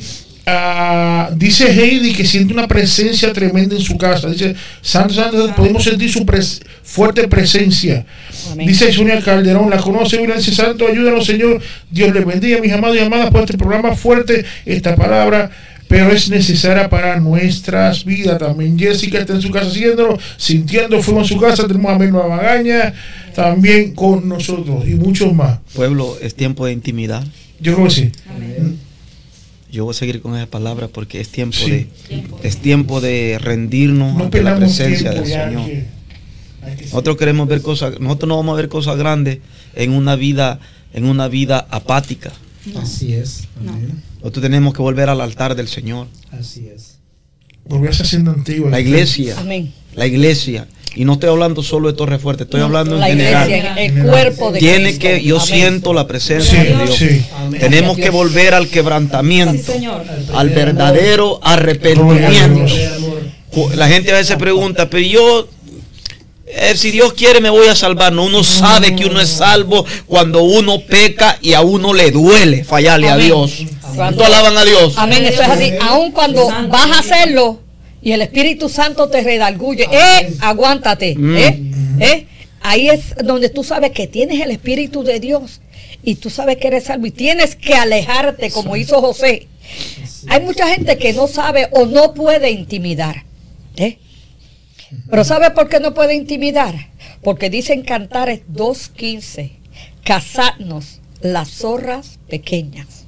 Ah, 0.49 1.29
dice 1.35 1.69
Heidi 1.69 2.13
que 2.13 2.25
siente 2.25 2.53
una 2.53 2.69
presencia 2.69 3.33
tremenda 3.33 3.75
en 3.75 3.81
su 3.81 3.97
casa. 3.97 4.29
Dice, 4.29 4.55
Santo, 4.81 5.13
Santo, 5.13 5.53
podemos 5.53 5.83
sentir 5.83 6.09
su 6.09 6.25
fuerte 6.83 7.27
presencia. 7.27 8.05
Dice 8.55 8.93
Sonia 8.93 9.19
Calderón, 9.21 9.69
la 9.69 9.75
conoce, 9.75 10.25
dice, 10.25 10.55
Santo, 10.55 10.87
ayúdanos, 10.87 11.25
Señor. 11.25 11.61
Dios 11.91 12.13
le 12.13 12.23
bendiga, 12.23 12.61
mis 12.61 12.71
amados 12.71 12.95
y 12.95 13.01
amadas, 13.01 13.29
por 13.29 13.41
este 13.41 13.57
programa 13.57 13.93
fuerte, 13.93 14.45
esta 14.65 14.95
palabra, 14.95 15.51
pero 15.89 16.11
es 16.11 16.29
necesaria 16.29 16.89
para 16.89 17.19
nuestras 17.19 18.05
vidas. 18.05 18.37
También 18.37 18.79
Jessica 18.79 19.19
está 19.19 19.33
en 19.33 19.41
su 19.41 19.51
casa 19.51 19.67
haciéndolo, 19.67 20.17
sintiendo 20.37 21.01
fuego 21.01 21.19
en 21.19 21.27
su 21.27 21.37
casa. 21.37 21.67
Tenemos 21.67 21.91
a 21.91 21.97
Nueva 21.97 22.29
Magaña 22.29 22.93
también 23.35 23.93
con 23.93 24.29
nosotros 24.29 24.87
y 24.87 24.95
muchos 24.95 25.33
más. 25.33 25.59
Pueblo, 25.73 26.17
es 26.21 26.35
tiempo 26.35 26.65
de 26.65 26.71
intimidad. 26.71 27.25
Yo 27.59 27.73
creo 27.73 27.87
que 27.87 27.93
sí. 27.93 28.11
Yo 29.77 29.85
voy 29.85 29.91
a 29.91 29.93
seguir 29.93 30.21
con 30.23 30.35
esa 30.35 30.47
palabra 30.47 30.87
porque 30.87 31.21
es 31.21 31.29
tiempo 31.29 31.55
de 31.59 31.87
es 32.41 32.57
tiempo 32.57 32.99
de 32.99 33.37
rendirnos 33.39 34.19
ante 34.19 34.41
la 34.41 34.57
presencia 34.57 35.11
del 35.11 35.27
Señor. 35.27 35.69
nosotros 36.85 37.15
queremos 37.15 37.47
ver 37.47 37.61
cosas, 37.61 37.99
nosotros 37.99 38.27
no 38.27 38.37
vamos 38.37 38.53
a 38.53 38.55
ver 38.57 38.69
cosas 38.69 38.97
grandes 38.97 39.37
en 39.75 39.91
una 39.91 40.15
vida 40.15 40.59
en 40.95 41.05
una 41.05 41.27
vida 41.27 41.67
apática. 41.69 42.33
Así 42.75 43.13
es. 43.13 43.43
Nosotros 44.15 44.41
tenemos 44.41 44.73
que 44.73 44.81
volver 44.81 45.09
al 45.09 45.21
altar 45.21 45.53
del 45.53 45.67
Señor. 45.67 46.07
Así 46.31 46.69
es. 46.69 46.97
Volver 47.65 47.91
a 47.91 47.93
siendo 47.93 48.31
antiguo. 48.31 48.71
La 48.71 48.79
iglesia. 48.79 49.35
La 49.93 50.07
iglesia 50.07 50.67
y 50.97 51.05
no 51.05 51.13
estoy 51.13 51.29
hablando 51.29 51.61
solo 51.61 51.89
de 51.89 51.93
Torre 51.93 52.17
Fuerte, 52.17 52.43
estoy 52.45 52.61
hablando 52.61 52.97
en 52.97 53.03
general. 53.03 53.77
el 53.77 54.03
cuerpo 54.03 54.51
de 54.51 54.59
Tiene 54.59 54.97
que, 54.97 55.21
yo 55.21 55.39
siento 55.39 55.93
la 55.93 56.07
presencia 56.07 56.63
de 56.63 56.75
Dios. 56.75 57.03
Tenemos 57.59 57.97
que 57.97 58.09
volver 58.09 58.55
al 58.55 58.67
quebrantamiento, 58.67 59.73
al 60.33 60.49
verdadero 60.49 61.39
arrepentimiento. 61.43 62.73
La 63.75 63.87
gente 63.87 64.11
a 64.11 64.15
veces 64.15 64.37
pregunta, 64.37 64.89
pero 64.89 65.05
yo 65.05 65.47
eh, 66.47 66.75
si 66.75 66.89
Dios 66.89 67.13
quiere 67.13 67.41
me 67.41 67.51
voy 67.51 67.67
a 67.67 67.75
salvar. 67.75 68.11
No, 68.11 68.23
uno 68.23 68.43
sabe 68.43 68.95
que 68.95 69.05
uno 69.05 69.21
es 69.21 69.29
salvo 69.29 69.85
cuando 70.07 70.41
uno 70.41 70.79
peca 70.79 71.37
y 71.43 71.53
a 71.53 71.61
uno 71.61 71.93
le 71.93 72.09
duele 72.09 72.63
fallarle 72.63 73.09
a 73.09 73.17
Dios. 73.17 73.65
¿Cuánto 73.95 74.25
alaban 74.25 74.57
a 74.57 74.65
Dios? 74.65 74.95
Amén, 74.97 75.25
eso 75.25 75.43
es 75.43 75.49
así. 75.49 75.73
Aun 75.79 76.11
cuando 76.11 76.47
vas 76.69 76.89
a 76.91 76.99
hacerlo, 76.99 77.59
y 78.01 78.11
el 78.11 78.21
Espíritu 78.21 78.69
Santo 78.69 79.09
te 79.09 79.21
redarguye. 79.21 79.87
¡Eh! 79.91 80.33
Aguántate. 80.39 81.15
Mm. 81.15 81.35
¿eh? 81.35 81.71
¿eh? 81.99 82.27
Ahí 82.61 82.89
es 82.89 83.15
donde 83.23 83.49
tú 83.49 83.63
sabes 83.63 83.91
que 83.91 84.07
tienes 84.07 84.41
el 84.41 84.51
Espíritu 84.51 85.03
de 85.03 85.19
Dios 85.19 85.61
y 86.03 86.15
tú 86.15 86.29
sabes 86.29 86.57
que 86.57 86.67
eres 86.67 86.85
salvo 86.85 87.05
y 87.07 87.11
tienes 87.11 87.55
que 87.55 87.73
alejarte 87.73 88.51
como 88.51 88.75
hizo 88.75 89.01
José. 89.01 89.47
Hay 90.27 90.41
mucha 90.41 90.67
gente 90.67 90.97
que 90.97 91.13
no 91.13 91.27
sabe 91.27 91.67
o 91.71 91.85
no 91.85 92.13
puede 92.13 92.51
intimidar. 92.51 93.23
¿eh? 93.75 93.99
Pero 95.09 95.23
¿sabe 95.23 95.51
por 95.51 95.69
qué 95.69 95.79
no 95.79 95.93
puede 95.93 96.15
intimidar? 96.15 96.89
Porque 97.21 97.49
dicen 97.49 97.83
Cantares 97.83 98.41
2.15, 98.53 99.51
cazadnos 100.03 101.01
las 101.21 101.49
zorras 101.49 102.19
pequeñas, 102.29 103.05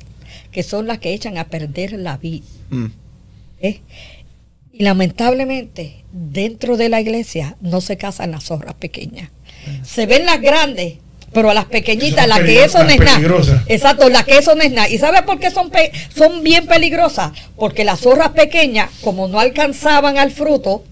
que 0.52 0.64
son 0.64 0.88
las 0.88 1.00
que 1.00 1.14
echan 1.14 1.38
a 1.38 1.48
perder 1.48 1.94
la 1.94 2.18
vida. 2.18 2.46
Mm. 2.70 2.88
¿Eh? 3.62 3.82
Y 4.80 4.86
lamentablemente, 4.86 6.06
dentro 6.14 6.78
de 6.78 6.88
la 6.88 7.02
iglesia 7.02 7.58
no 7.60 7.82
se 7.82 7.98
casan 7.98 8.32
las 8.32 8.46
zorras 8.46 8.76
pequeñas. 8.76 9.30
Se 9.84 10.06
ven 10.06 10.26
las 10.26 10.40
grandes, 10.40 11.00
pero 11.34 11.50
a 11.50 11.54
las 11.54 11.66
pequeñitas, 11.66 12.26
las 12.30 12.40
que 12.40 12.64
eso 12.64 12.82
no 12.86 12.90
es 12.90 12.98
nada. 12.98 13.64
Exacto, 13.68 14.08
las 14.08 14.24
que 14.24 14.38
eso 14.38 14.56
no 14.56 14.62
es 14.62 14.72
nada. 14.72 14.88
¿Y 14.88 14.98
sabe 14.98 15.22
por 15.24 15.38
qué 15.38 15.52
son, 15.52 15.70
son 16.16 16.44
bien 16.44 16.66
peligrosas? 16.66 17.34
Porque 17.58 17.84
las 17.84 18.00
zorras 18.00 18.30
pequeñas, 18.30 18.90
como 19.02 19.28
no 19.28 19.42
alcanzaban 19.42 20.18
al 20.18 20.32
fruto, 20.32 20.86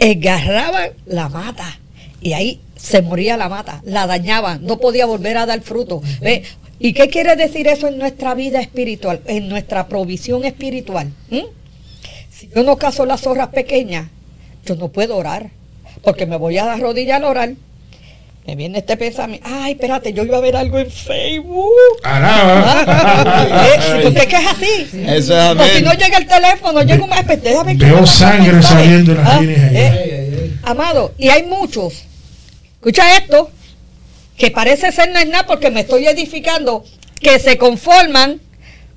agarraban 0.00 0.90
la 1.06 1.28
mata. 1.28 1.80
Y 2.20 2.34
ahí 2.34 2.60
se 2.76 3.02
moría 3.02 3.36
la 3.36 3.48
mata, 3.48 3.82
la 3.84 4.06
dañaban, 4.06 4.64
no 4.64 4.78
podía 4.78 5.06
volver 5.06 5.36
a 5.36 5.46
dar 5.46 5.62
fruto. 5.62 6.00
¿Ve? 6.20 6.44
¿Y 6.78 6.92
qué 6.92 7.08
quiere 7.08 7.34
decir 7.34 7.66
eso 7.66 7.88
en 7.88 7.98
nuestra 7.98 8.34
vida 8.34 8.60
espiritual, 8.60 9.20
en 9.26 9.48
nuestra 9.48 9.88
provisión 9.88 10.44
espiritual? 10.44 11.10
¿Mm? 11.28 11.61
Yo 12.54 12.62
no 12.62 12.76
caso 12.76 13.06
las 13.06 13.22
zorras 13.22 13.48
pequeñas, 13.48 14.08
yo 14.64 14.76
no 14.76 14.88
puedo 14.88 15.16
orar, 15.16 15.50
porque 16.02 16.26
me 16.26 16.36
voy 16.36 16.58
a 16.58 16.66
dar 16.66 16.80
rodillas 16.80 17.16
al 17.16 17.24
orar. 17.24 17.52
Me 18.46 18.56
viene 18.56 18.78
este 18.78 18.96
pensamiento, 18.96 19.46
ay, 19.48 19.72
espérate, 19.72 20.12
yo 20.12 20.24
iba 20.24 20.36
a 20.36 20.40
ver 20.40 20.56
algo 20.56 20.76
en 20.78 20.90
Facebook. 20.90 21.70
Ah, 22.02 24.00
¿Por 24.02 24.12
qué 24.14 24.36
es 24.36 24.46
así? 24.46 24.88
Eso 25.06 25.40
es 25.40 25.60
o 25.60 25.64
si 25.76 25.82
no 25.82 25.92
llega 25.92 26.18
el 26.18 26.26
teléfono, 26.26 26.82
llega 26.82 27.04
un 27.04 27.10
más 27.10 27.24
Veo 27.76 28.04
sangre 28.04 28.60
saliendo 28.62 29.12
en 29.12 29.18
las 29.18 29.28
ah, 29.28 29.40
eh, 29.42 30.56
Amado, 30.64 31.12
y 31.18 31.28
hay 31.28 31.44
muchos. 31.44 32.02
Escucha 32.74 33.16
esto, 33.16 33.48
que 34.36 34.50
parece 34.50 34.90
ser 34.90 35.10
no 35.12 35.20
es 35.20 35.28
nada 35.28 35.46
porque 35.46 35.70
me 35.70 35.82
estoy 35.82 36.06
edificando, 36.06 36.84
que 37.20 37.38
se 37.38 37.56
conforman 37.56 38.40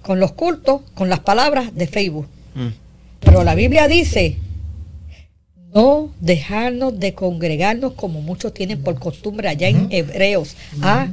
con 0.02 0.19
los 0.19 0.32
cultos, 0.32 0.82
con 0.95 1.07
las 1.07 1.19
palabras 1.19 1.76
de 1.76 1.86
Facebook. 1.86 2.27
Mm. 2.56 2.69
Pero 3.26 3.43
la 3.43 3.56
Biblia 3.56 3.88
dice, 3.88 4.38
no 5.73 6.10
dejarnos 6.22 6.99
de 6.99 7.14
congregarnos 7.14 7.93
como 7.93 8.22
muchos 8.22 8.53
tienen 8.53 8.81
por 8.81 8.97
costumbre 8.97 9.49
allá 9.49 9.68
en 9.68 9.88
Hebreos. 9.91 10.56
Ah, 10.81 11.07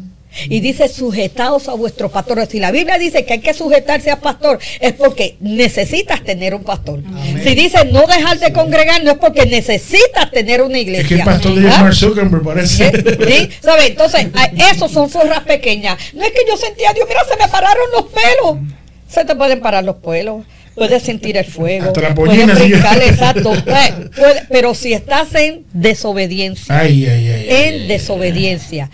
y 0.49 0.61
dice 0.61 0.89
sujetados 0.89 1.69
a 1.69 1.75
vuestros 1.75 2.11
pastores. 2.13 2.49
Si 2.49 2.61
la 2.61 2.71
Biblia 2.71 2.97
dice 2.97 3.25
que 3.25 3.35
hay 3.35 3.41
que 3.41 3.55
sujetarse 3.55 4.11
a 4.11 4.21
pastor, 4.21 4.59
es 4.81 4.93
porque 4.93 5.37
necesitas 5.41 6.23
tener 6.23 6.55
un 6.55 6.63
pastor. 6.63 7.03
Si 7.43 7.55
dice 7.55 7.85
no 7.87 8.07
dejar 8.07 8.39
de 8.39 8.53
congregarnos, 8.53 9.15
es 9.15 9.19
porque 9.19 9.47
necesitas 9.47 10.31
tener 10.31 10.63
una 10.63 10.79
iglesia. 10.79 11.03
Es 11.03 11.09
que 11.09 11.15
el 11.17 11.25
pastor 11.25 11.55
de 11.55 11.69
¿Ah? 11.69 11.91
Mark 12.31 12.45
parece. 12.45 12.91
¿Sí? 12.93 13.51
¿Sabe? 13.61 13.87
Entonces, 13.89 14.29
esos 14.71 14.91
son 14.91 15.11
zorras 15.11 15.41
pequeñas. 15.41 15.99
No 16.15 16.23
es 16.23 16.31
que 16.31 16.41
yo 16.49 16.57
sentía, 16.57 16.93
Dios, 16.93 17.07
mira, 17.09 17.21
se 17.29 17.37
me 17.37 17.51
pararon 17.51 17.85
los 17.93 18.05
pelos. 18.07 18.59
Se 19.09 19.25
te 19.25 19.35
pueden 19.35 19.61
parar 19.61 19.85
los 19.85 19.97
pelos 19.97 20.45
puedes 20.75 21.03
sentir 21.03 21.37
el 21.37 21.45
fuego, 21.45 21.93
puedes 22.15 22.59
brincar, 22.59 23.03
exacto, 23.03 23.53
pero 24.49 24.75
si 24.75 24.93
estás 24.93 25.35
en 25.35 25.65
desobediencia, 25.73 26.85
en 26.87 27.89
desobediencia, 27.89 28.91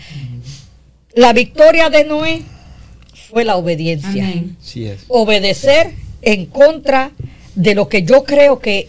la 1.13 1.33
victoria 1.33 1.89
de 1.89 2.05
Noé 2.05 2.41
fue 3.29 3.45
la 3.45 3.55
obediencia, 3.55 4.27
obedecer 5.07 5.91
en 6.21 6.45
contra 6.45 7.11
de 7.55 7.75
lo 7.75 7.87
que 7.89 8.03
yo 8.03 8.23
creo 8.23 8.59
que 8.59 8.87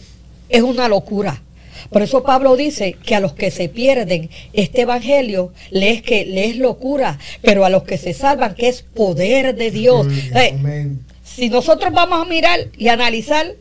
es 0.49 0.61
una 0.61 0.87
locura. 0.87 1.41
Por 1.89 2.01
eso 2.01 2.23
Pablo 2.23 2.55
dice 2.55 2.95
que 3.03 3.15
a 3.15 3.19
los 3.19 3.33
que 3.33 3.51
se 3.51 3.67
pierden 3.67 4.29
este 4.53 4.81
evangelio 4.81 5.51
le 5.71 5.91
es 5.91 6.01
que 6.01 6.25
le 6.25 6.45
es 6.45 6.55
locura, 6.55 7.19
pero 7.41 7.65
a 7.65 7.69
los 7.69 7.83
que 7.83 7.97
se 7.97 8.13
salvan 8.13 8.55
que 8.55 8.69
es 8.69 8.81
poder 8.81 9.55
de 9.55 9.71
Dios. 9.71 10.07
Eh, 10.33 10.55
Amén. 10.57 11.01
Si 11.35 11.49
nosotros 11.49 11.93
vamos 11.93 12.21
a 12.21 12.29
mirar 12.29 12.67
y 12.77 12.87
analizar, 12.87 13.53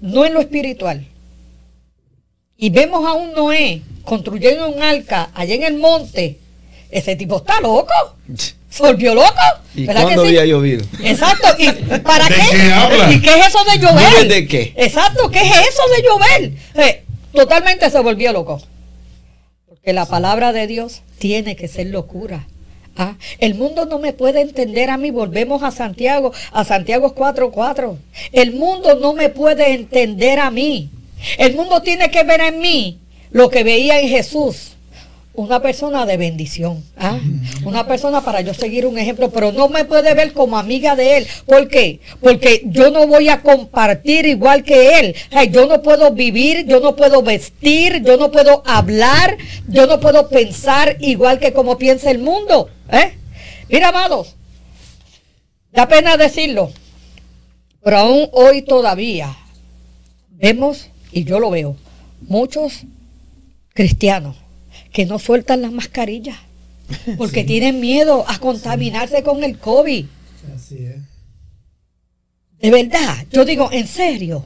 no 0.00 0.24
en 0.24 0.34
lo 0.34 0.40
espiritual, 0.40 1.06
y 2.56 2.70
vemos 2.70 3.06
a 3.06 3.12
un 3.12 3.32
Noé 3.32 3.82
construyendo 4.04 4.68
un 4.68 4.82
arca 4.82 5.30
allá 5.34 5.54
en 5.54 5.62
el 5.62 5.78
monte, 5.78 6.38
ese 6.90 7.16
tipo 7.16 7.38
está 7.38 7.60
loco, 7.60 7.92
se 8.70 8.82
volvió 8.82 9.14
loco. 9.14 9.34
¿Y 9.74 9.86
¿verdad 9.86 10.00
que 10.00 10.06
cuándo 10.06 10.22
sí? 10.22 10.28
había 10.28 10.46
llovido? 10.46 10.84
Exacto. 11.02 11.48
¿Y 11.58 11.70
para 12.00 12.26
¿De 12.26 12.34
qué? 12.34 12.42
qué 12.50 12.72
habla? 12.72 13.12
¿Y 13.12 13.20
qué 13.20 13.38
es 13.38 13.46
eso 13.46 13.64
de 13.64 13.78
llover? 13.78 14.10
¿Llover 14.10 14.28
de 14.28 14.46
qué? 14.48 14.74
Exacto. 14.76 15.30
¿Qué 15.30 15.40
es 15.40 15.68
eso 15.68 15.82
de 15.96 16.02
llover? 16.02 16.52
Eh, 16.86 17.04
totalmente 17.32 17.88
se 17.88 18.00
volvió 18.00 18.32
loco. 18.32 18.60
Porque 19.68 19.92
la 19.92 20.06
palabra 20.06 20.52
de 20.52 20.66
Dios 20.66 21.02
tiene 21.18 21.54
que 21.54 21.68
ser 21.68 21.86
locura. 21.86 22.48
Ah, 22.96 23.16
el 23.38 23.54
mundo 23.54 23.86
no 23.86 23.98
me 23.98 24.12
puede 24.12 24.40
entender 24.40 24.90
a 24.90 24.96
mí. 24.96 25.10
Volvemos 25.10 25.62
a 25.62 25.70
Santiago, 25.70 26.32
a 26.52 26.64
Santiago 26.64 27.14
4:4. 27.14 27.96
El 28.32 28.52
mundo 28.52 28.96
no 28.96 29.12
me 29.14 29.28
puede 29.28 29.72
entender 29.72 30.38
a 30.38 30.50
mí. 30.50 30.90
El 31.38 31.54
mundo 31.54 31.82
tiene 31.82 32.10
que 32.10 32.24
ver 32.24 32.40
en 32.40 32.60
mí 32.60 32.98
lo 33.30 33.50
que 33.50 33.64
veía 33.64 34.00
en 34.00 34.08
Jesús. 34.08 34.76
Una 35.40 35.62
persona 35.62 36.04
de 36.04 36.18
bendición, 36.18 36.84
¿ah? 36.98 37.18
una 37.64 37.86
persona 37.86 38.20
para 38.20 38.42
yo 38.42 38.52
seguir 38.52 38.84
un 38.84 38.98
ejemplo, 38.98 39.30
pero 39.30 39.52
no 39.52 39.70
me 39.70 39.86
puede 39.86 40.12
ver 40.12 40.34
como 40.34 40.58
amiga 40.58 40.96
de 40.96 41.16
él. 41.16 41.26
¿Por 41.46 41.66
qué? 41.68 42.00
Porque 42.20 42.60
yo 42.66 42.90
no 42.90 43.06
voy 43.06 43.30
a 43.30 43.40
compartir 43.40 44.26
igual 44.26 44.64
que 44.64 45.00
él. 45.00 45.16
Ay, 45.30 45.48
yo 45.48 45.64
no 45.64 45.80
puedo 45.80 46.10
vivir, 46.10 46.66
yo 46.66 46.80
no 46.80 46.94
puedo 46.94 47.22
vestir, 47.22 48.02
yo 48.04 48.18
no 48.18 48.30
puedo 48.30 48.62
hablar, 48.66 49.38
yo 49.66 49.86
no 49.86 49.98
puedo 49.98 50.28
pensar 50.28 50.98
igual 51.00 51.38
que 51.38 51.54
como 51.54 51.78
piensa 51.78 52.10
el 52.10 52.18
mundo. 52.18 52.68
¿eh? 52.92 53.14
Mira, 53.70 53.88
amados, 53.88 54.36
da 55.72 55.88
pena 55.88 56.18
decirlo, 56.18 56.70
pero 57.82 57.96
aún 57.96 58.28
hoy 58.32 58.60
todavía 58.60 59.34
vemos, 60.32 60.90
y 61.10 61.24
yo 61.24 61.40
lo 61.40 61.48
veo, 61.48 61.76
muchos 62.28 62.82
cristianos 63.72 64.39
que 64.92 65.06
no 65.06 65.18
sueltan 65.18 65.62
las 65.62 65.72
mascarillas 65.72 66.36
porque 67.18 67.44
tienen 67.44 67.80
miedo 67.80 68.24
a 68.28 68.38
contaminarse 68.38 69.22
con 69.22 69.44
el 69.44 69.58
COVID. 69.58 70.06
Así 70.54 70.84
es. 70.84 70.96
De 72.60 72.70
verdad, 72.70 73.26
yo 73.30 73.44
digo, 73.44 73.70
en 73.72 73.86
serio. 73.86 74.44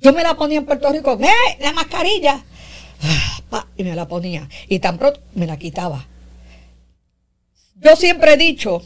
Yo 0.00 0.12
me 0.12 0.22
la 0.22 0.34
ponía 0.34 0.58
en 0.58 0.66
Puerto 0.66 0.90
Rico, 0.92 1.16
¡ve 1.16 1.28
la 1.60 1.72
mascarilla! 1.72 2.44
Y 3.78 3.84
me 3.84 3.94
la 3.94 4.06
ponía. 4.06 4.48
Y 4.68 4.80
tan 4.80 4.98
pronto 4.98 5.20
me 5.34 5.46
la 5.46 5.56
quitaba. 5.56 6.06
Yo 7.76 7.96
siempre 7.96 8.34
he 8.34 8.36
dicho, 8.36 8.82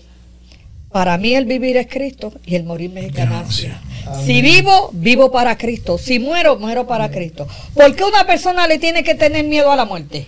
para 0.90 1.16
mí 1.18 1.34
el 1.34 1.46
vivir 1.46 1.76
es 1.78 1.86
Cristo 1.88 2.32
y 2.44 2.54
el 2.54 2.64
morirme 2.64 3.06
es 3.06 3.12
ganancia. 3.12 3.80
Si 4.24 4.42
vivo, 4.42 4.90
vivo 4.92 5.32
para 5.32 5.56
Cristo. 5.56 5.96
Si 5.98 6.18
muero, 6.18 6.58
muero 6.58 6.86
para 6.86 7.10
Cristo. 7.10 7.48
¿Por 7.74 7.96
qué 7.96 8.04
una 8.04 8.24
persona 8.26 8.68
le 8.68 8.78
tiene 8.78 9.02
que 9.02 9.14
tener 9.14 9.46
miedo 9.46 9.72
a 9.72 9.76
la 9.76 9.86
muerte? 9.86 10.26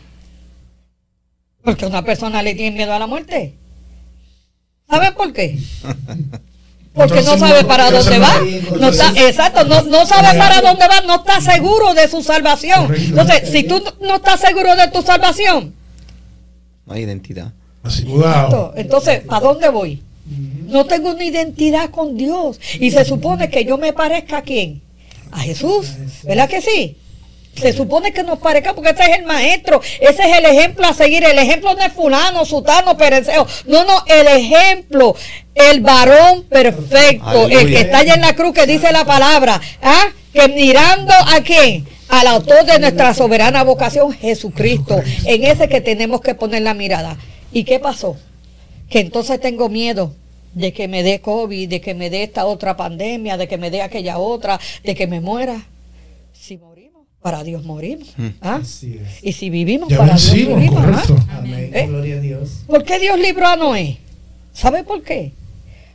Porque 1.65 1.87
una 1.87 2.05
persona 2.05 2.43
le 2.43 2.55
tiene 2.55 2.77
miedo 2.77 2.93
a 2.93 2.99
la 2.99 3.07
muerte. 3.07 3.55
¿Saben 4.89 5.15
por 5.15 5.33
qué? 5.33 5.59
Porque 6.95 7.23
no 7.23 7.37
sabe 7.37 7.65
para 7.65 7.91
dónde 7.91 8.19
va. 8.21 8.41
No 8.79 8.89
está, 8.89 9.11
exacto, 9.17 9.65
no, 9.65 9.83
no 9.83 10.07
sabe 10.07 10.39
para 10.39 10.61
dónde 10.61 10.87
va, 10.87 11.01
no 11.01 11.17
está 11.17 11.41
seguro 11.41 11.93
de 11.93 12.07
su 12.07 12.23
salvación. 12.23 12.95
Entonces, 12.95 13.51
si 13.51 13.65
tú 13.65 13.83
no 14.01 14.17
estás 14.17 14.41
seguro 14.41 14.77
de 14.77 14.89
tu 14.89 15.03
salvación, 15.03 15.75
No 16.87 16.95
hay 16.95 17.03
identidad. 17.03 17.53
Así, 17.83 18.05
cuidado. 18.05 18.73
entonces, 18.77 19.21
¿para 19.23 19.41
dónde 19.41 19.69
voy? 19.71 20.03
No 20.69 20.87
tengo 20.87 21.11
una 21.11 21.25
identidad 21.25 21.91
con 21.91 22.17
Dios. 22.17 22.61
Y 22.79 22.93
se 22.93 23.05
supone 23.05 23.51
que 23.51 23.65
yo 23.65 23.77
me 23.77 23.93
parezca 23.93 24.39
a 24.39 24.43
quién? 24.43 24.81
A 25.33 25.41
Jesús. 25.41 25.95
¿Verdad 26.23 26.49
que 26.49 26.61
sí? 26.63 26.97
Se 27.57 27.73
supone 27.73 28.13
que 28.13 28.23
nos 28.23 28.39
parezca 28.39 28.75
porque 28.75 28.91
ese 28.91 29.03
es 29.03 29.19
el 29.19 29.25
maestro, 29.25 29.81
ese 30.01 30.23
es 30.23 30.39
el 30.39 30.45
ejemplo 30.45 30.87
a 30.87 30.93
seguir. 30.93 31.25
El 31.25 31.39
ejemplo 31.39 31.75
no 31.75 31.83
es 31.83 31.93
fulano, 31.93 32.45
sutano, 32.45 32.97
pereceo. 32.97 33.47
No, 33.67 33.85
no, 33.85 34.03
el 34.07 34.27
ejemplo, 34.27 35.15
el 35.55 35.81
varón 35.81 36.45
perfecto, 36.45 37.29
Aleluya. 37.29 37.61
el 37.61 37.69
que 37.69 37.81
está 37.81 37.99
allá 37.99 38.15
en 38.15 38.21
la 38.21 38.35
cruz 38.35 38.55
que 38.55 38.67
dice 38.67 38.93
la 38.93 39.05
palabra. 39.05 39.61
¿ah? 39.83 40.07
Que 40.33 40.49
mirando 40.49 41.13
a 41.15 41.41
quién? 41.43 41.87
Al 42.09 42.27
autor 42.27 42.65
de 42.65 42.79
nuestra 42.79 43.15
soberana 43.15 43.63
vocación, 43.63 44.13
Jesucristo. 44.13 45.01
En 45.25 45.45
ese 45.45 45.69
que 45.69 45.81
tenemos 45.81 46.21
que 46.21 46.35
poner 46.35 46.63
la 46.63 46.75
mirada. 46.75 47.17
¿Y 47.53 47.65
qué 47.65 47.79
pasó? 47.79 48.17
que 48.89 49.01
entonces 49.01 49.41
tengo 49.41 49.69
miedo 49.69 50.15
de 50.53 50.73
que 50.73 50.87
me 50.87 51.03
dé 51.03 51.21
COVID, 51.21 51.69
de 51.69 51.81
que 51.81 51.95
me 51.95 52.11
dé 52.11 52.23
esta 52.23 52.47
otra 52.47 52.77
pandemia, 52.77 53.37
de 53.37 53.49
que 53.49 53.59
me 53.59 53.71
dé 53.71 53.83
aquella 53.83 54.19
otra, 54.19 54.61
de 54.85 54.95
que 54.95 55.07
me 55.07 55.21
muera. 55.21 55.67
Si 56.33 56.57
morimos, 56.57 56.84
para 57.25 57.43
Dios 57.43 57.65
morimos. 57.65 58.09
¿ah? 58.43 58.57
Así 58.61 59.01
es. 59.03 59.25
Y 59.25 59.33
si 59.33 59.49
vivimos, 59.49 59.89
Ya 59.89 59.97
para 59.97 60.13
Dios 60.17 60.31
vivimos. 60.31 60.77
¿ah? 60.85 61.03
Amén. 61.39 61.71
¿Eh? 61.73 61.87
Gloria 61.89 62.17
a 62.17 62.21
Dios. 62.21 62.65
¿Por 62.67 62.85
qué 62.85 62.99
Dios 62.99 63.19
libró 63.19 63.47
a 63.47 63.57
Noé? 63.57 63.97
¿Sabe 64.53 64.85
por 64.85 65.03
qué? 65.03 65.33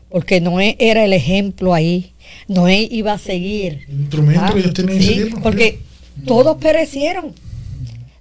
Porque 0.10 0.41
Noé 0.41 0.76
era 0.80 1.06
el 1.06 1.14
ejemplo 1.14 1.76
ahí. 1.76 2.14
Noé 2.47 2.88
iba 2.89 3.14
a 3.14 3.19
seguir. 3.19 3.85
El 3.88 3.99
instrumento 4.01 4.41
Ah, 4.43 4.51
que 4.56 4.60
Dios 4.61 4.73
tiene 4.73 4.93
en 4.95 5.01
sí, 5.03 5.14
ese. 5.27 5.38
Porque 5.43 5.77
todos 6.26 6.57
perecieron. 6.57 7.35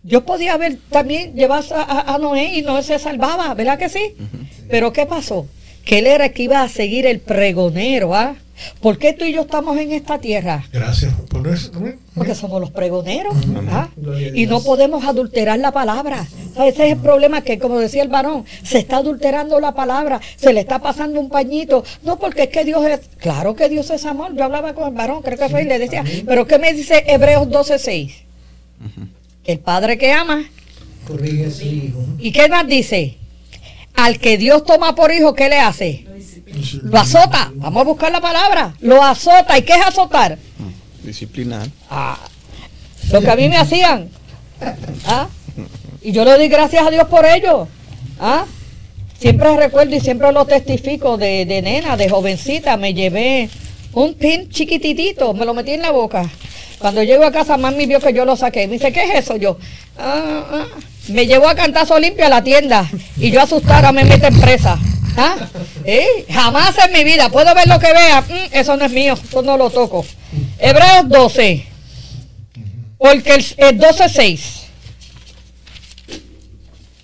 Dios 0.02 0.22
podía 0.24 0.52
haber 0.52 0.76
también 0.90 1.32
llevado 1.34 1.74
a, 1.76 1.80
a- 1.82 2.14
a 2.14 2.18
Noé 2.18 2.58
y 2.58 2.62
Noé 2.62 2.82
se 2.82 2.98
salvaba, 2.98 3.54
¿verdad 3.54 3.78
que 3.78 3.88
sí? 3.88 4.00
Pero 4.68 4.92
¿qué 4.92 5.06
pasó? 5.06 5.46
Que 5.88 6.00
él 6.00 6.06
era 6.06 6.26
el 6.26 6.32
que 6.34 6.42
iba 6.42 6.60
a 6.60 6.68
seguir 6.68 7.06
el 7.06 7.18
pregonero, 7.18 8.14
¿ah? 8.14 8.36
¿Por 8.82 8.98
qué 8.98 9.14
tú 9.14 9.24
y 9.24 9.32
yo 9.32 9.40
estamos 9.40 9.78
en 9.78 9.92
esta 9.92 10.18
tierra? 10.18 10.66
Gracias 10.70 11.14
por 11.30 11.48
eso. 11.48 11.72
Porque 12.14 12.34
somos 12.34 12.60
los 12.60 12.70
pregoneros. 12.70 13.34
¿ah? 13.70 13.88
Y 14.34 14.44
no 14.44 14.62
podemos 14.62 15.02
adulterar 15.06 15.58
la 15.60 15.72
palabra. 15.72 16.28
Ese 16.56 16.88
es 16.88 16.92
el 16.92 16.98
problema 16.98 17.40
que, 17.40 17.58
como 17.58 17.78
decía 17.78 18.02
el 18.02 18.10
varón, 18.10 18.44
se 18.62 18.80
está 18.80 18.98
adulterando 18.98 19.60
la 19.60 19.74
palabra, 19.74 20.20
se 20.36 20.52
le 20.52 20.60
está 20.60 20.78
pasando 20.78 21.20
un 21.20 21.30
pañito. 21.30 21.82
No 22.02 22.18
porque 22.18 22.42
es 22.42 22.48
que 22.50 22.66
Dios 22.66 22.84
es, 22.84 23.00
claro 23.16 23.56
que 23.56 23.70
Dios 23.70 23.88
es 23.88 24.04
amor. 24.04 24.36
Yo 24.36 24.44
hablaba 24.44 24.74
con 24.74 24.88
el 24.88 24.94
varón, 24.94 25.22
creo 25.22 25.38
que 25.38 25.48
fue, 25.48 25.62
y 25.62 25.68
le 25.68 25.78
decía, 25.78 26.04
pero 26.26 26.46
¿qué 26.46 26.58
me 26.58 26.74
dice 26.74 27.02
Hebreos 27.06 27.48
12:6? 27.48 28.12
Que 29.42 29.52
el 29.52 29.60
padre 29.60 29.96
que 29.96 30.12
ama. 30.12 30.44
Corrige 31.06 31.46
a 31.46 31.50
su 31.50 31.64
hijo. 31.64 32.04
¿Y 32.18 32.30
qué 32.30 32.46
más 32.50 32.68
dice? 32.68 33.16
Al 33.98 34.20
que 34.20 34.38
Dios 34.38 34.64
toma 34.64 34.94
por 34.94 35.10
hijo, 35.12 35.34
¿qué 35.34 35.48
le 35.48 35.58
hace? 35.58 36.06
Lo 36.84 36.98
azota. 37.00 37.50
Vamos 37.56 37.80
a 37.80 37.84
buscar 37.84 38.12
la 38.12 38.20
palabra. 38.20 38.72
Lo 38.80 39.02
azota. 39.02 39.58
¿Y 39.58 39.62
qué 39.62 39.72
es 39.72 39.84
azotar? 39.84 40.38
Disciplinar. 41.02 41.66
Ah, 41.90 42.16
lo 43.10 43.20
que 43.20 43.28
a 43.28 43.34
mí 43.34 43.48
me 43.48 43.56
hacían. 43.56 44.08
¿Ah? 45.04 45.26
Y 46.00 46.12
yo 46.12 46.24
le 46.24 46.30
doy 46.30 46.46
gracias 46.46 46.86
a 46.86 46.90
Dios 46.92 47.08
por 47.08 47.26
ello. 47.26 47.66
¿Ah? 48.20 48.44
Siempre 49.18 49.56
recuerdo 49.56 49.96
y 49.96 50.00
siempre 50.00 50.30
lo 50.30 50.44
testifico 50.44 51.16
de, 51.16 51.44
de 51.44 51.60
nena, 51.60 51.96
de 51.96 52.08
jovencita. 52.08 52.76
Me 52.76 52.94
llevé 52.94 53.50
un 53.94 54.14
pin 54.14 54.48
chiquititito, 54.48 55.34
me 55.34 55.44
lo 55.44 55.54
metí 55.54 55.72
en 55.72 55.82
la 55.82 55.90
boca. 55.90 56.30
Cuando 56.78 57.02
llego 57.02 57.24
a 57.24 57.32
casa, 57.32 57.56
mami 57.56 57.86
vio 57.86 57.98
que 57.98 58.12
yo 58.12 58.24
lo 58.24 58.36
saqué. 58.36 58.68
Me 58.68 58.74
dice, 58.74 58.92
¿qué 58.92 59.02
es 59.02 59.14
eso? 59.24 59.34
Yo, 59.34 59.58
"Ah, 59.98 60.44
ah". 60.52 60.66
Me 61.08 61.26
llevó 61.26 61.48
a 61.48 61.54
cantazo 61.54 61.98
limpio 61.98 62.26
a 62.26 62.28
la 62.28 62.42
tienda 62.42 62.88
y 63.16 63.30
yo 63.30 63.40
asustada 63.40 63.92
me 63.92 64.04
meten 64.04 64.38
presa. 64.40 64.78
¿Ah? 65.16 65.36
¿Eh? 65.84 66.26
Jamás 66.30 66.76
en 66.78 66.92
mi 66.92 67.02
vida, 67.02 67.28
puedo 67.28 67.52
ver 67.54 67.66
lo 67.66 67.80
que 67.80 67.92
vea, 67.92 68.20
Mm, 68.20 68.52
eso 68.52 68.76
no 68.76 68.84
es 68.84 68.92
mío, 68.92 69.14
eso 69.14 69.42
no 69.42 69.56
lo 69.56 69.70
toco. 69.70 70.04
Hebreos 70.58 71.08
12, 71.08 71.66
porque 72.98 73.34
el, 73.34 73.44
el 73.56 73.80
12.6. 73.80 74.40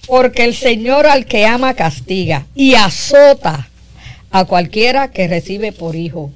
Porque 0.06 0.44
el 0.44 0.54
Señor 0.54 1.06
al 1.06 1.24
que 1.24 1.46
ama 1.46 1.74
castiga 1.74 2.46
y 2.54 2.74
azota 2.74 3.68
a 4.30 4.44
cualquiera 4.44 5.10
que 5.10 5.26
recibe 5.26 5.72
por 5.72 5.96
hijo. 5.96 6.30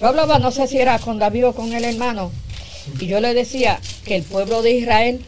Yo 0.00 0.08
hablaba, 0.08 0.38
no 0.38 0.50
sé 0.50 0.66
si 0.66 0.78
era 0.78 0.98
con 0.98 1.18
David 1.18 1.48
o 1.48 1.52
con 1.54 1.72
el 1.72 1.84
hermano, 1.84 2.32
y 3.00 3.06
yo 3.06 3.20
le 3.20 3.32
decía 3.34 3.80
que 4.04 4.16
el 4.16 4.24
pueblo 4.24 4.60
de 4.60 4.72
Israel 4.72 5.24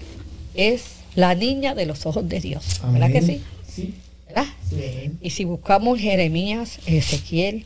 es 0.55 0.85
la 1.15 1.35
niña 1.35 1.75
de 1.75 1.87
los 1.87 2.07
ojos 2.07 2.29
de 2.29 2.41
Dios. 2.41 2.81
¿Verdad 2.93 3.11
que 3.11 3.23
sí? 3.23 3.43
Sí. 3.69 3.95
¿Verdad? 4.27 4.47
sí. 4.69 5.13
Y 5.21 5.31
si 5.31 5.45
buscamos 5.45 5.99
Jeremías, 5.99 6.79
Ezequiel, 6.87 7.65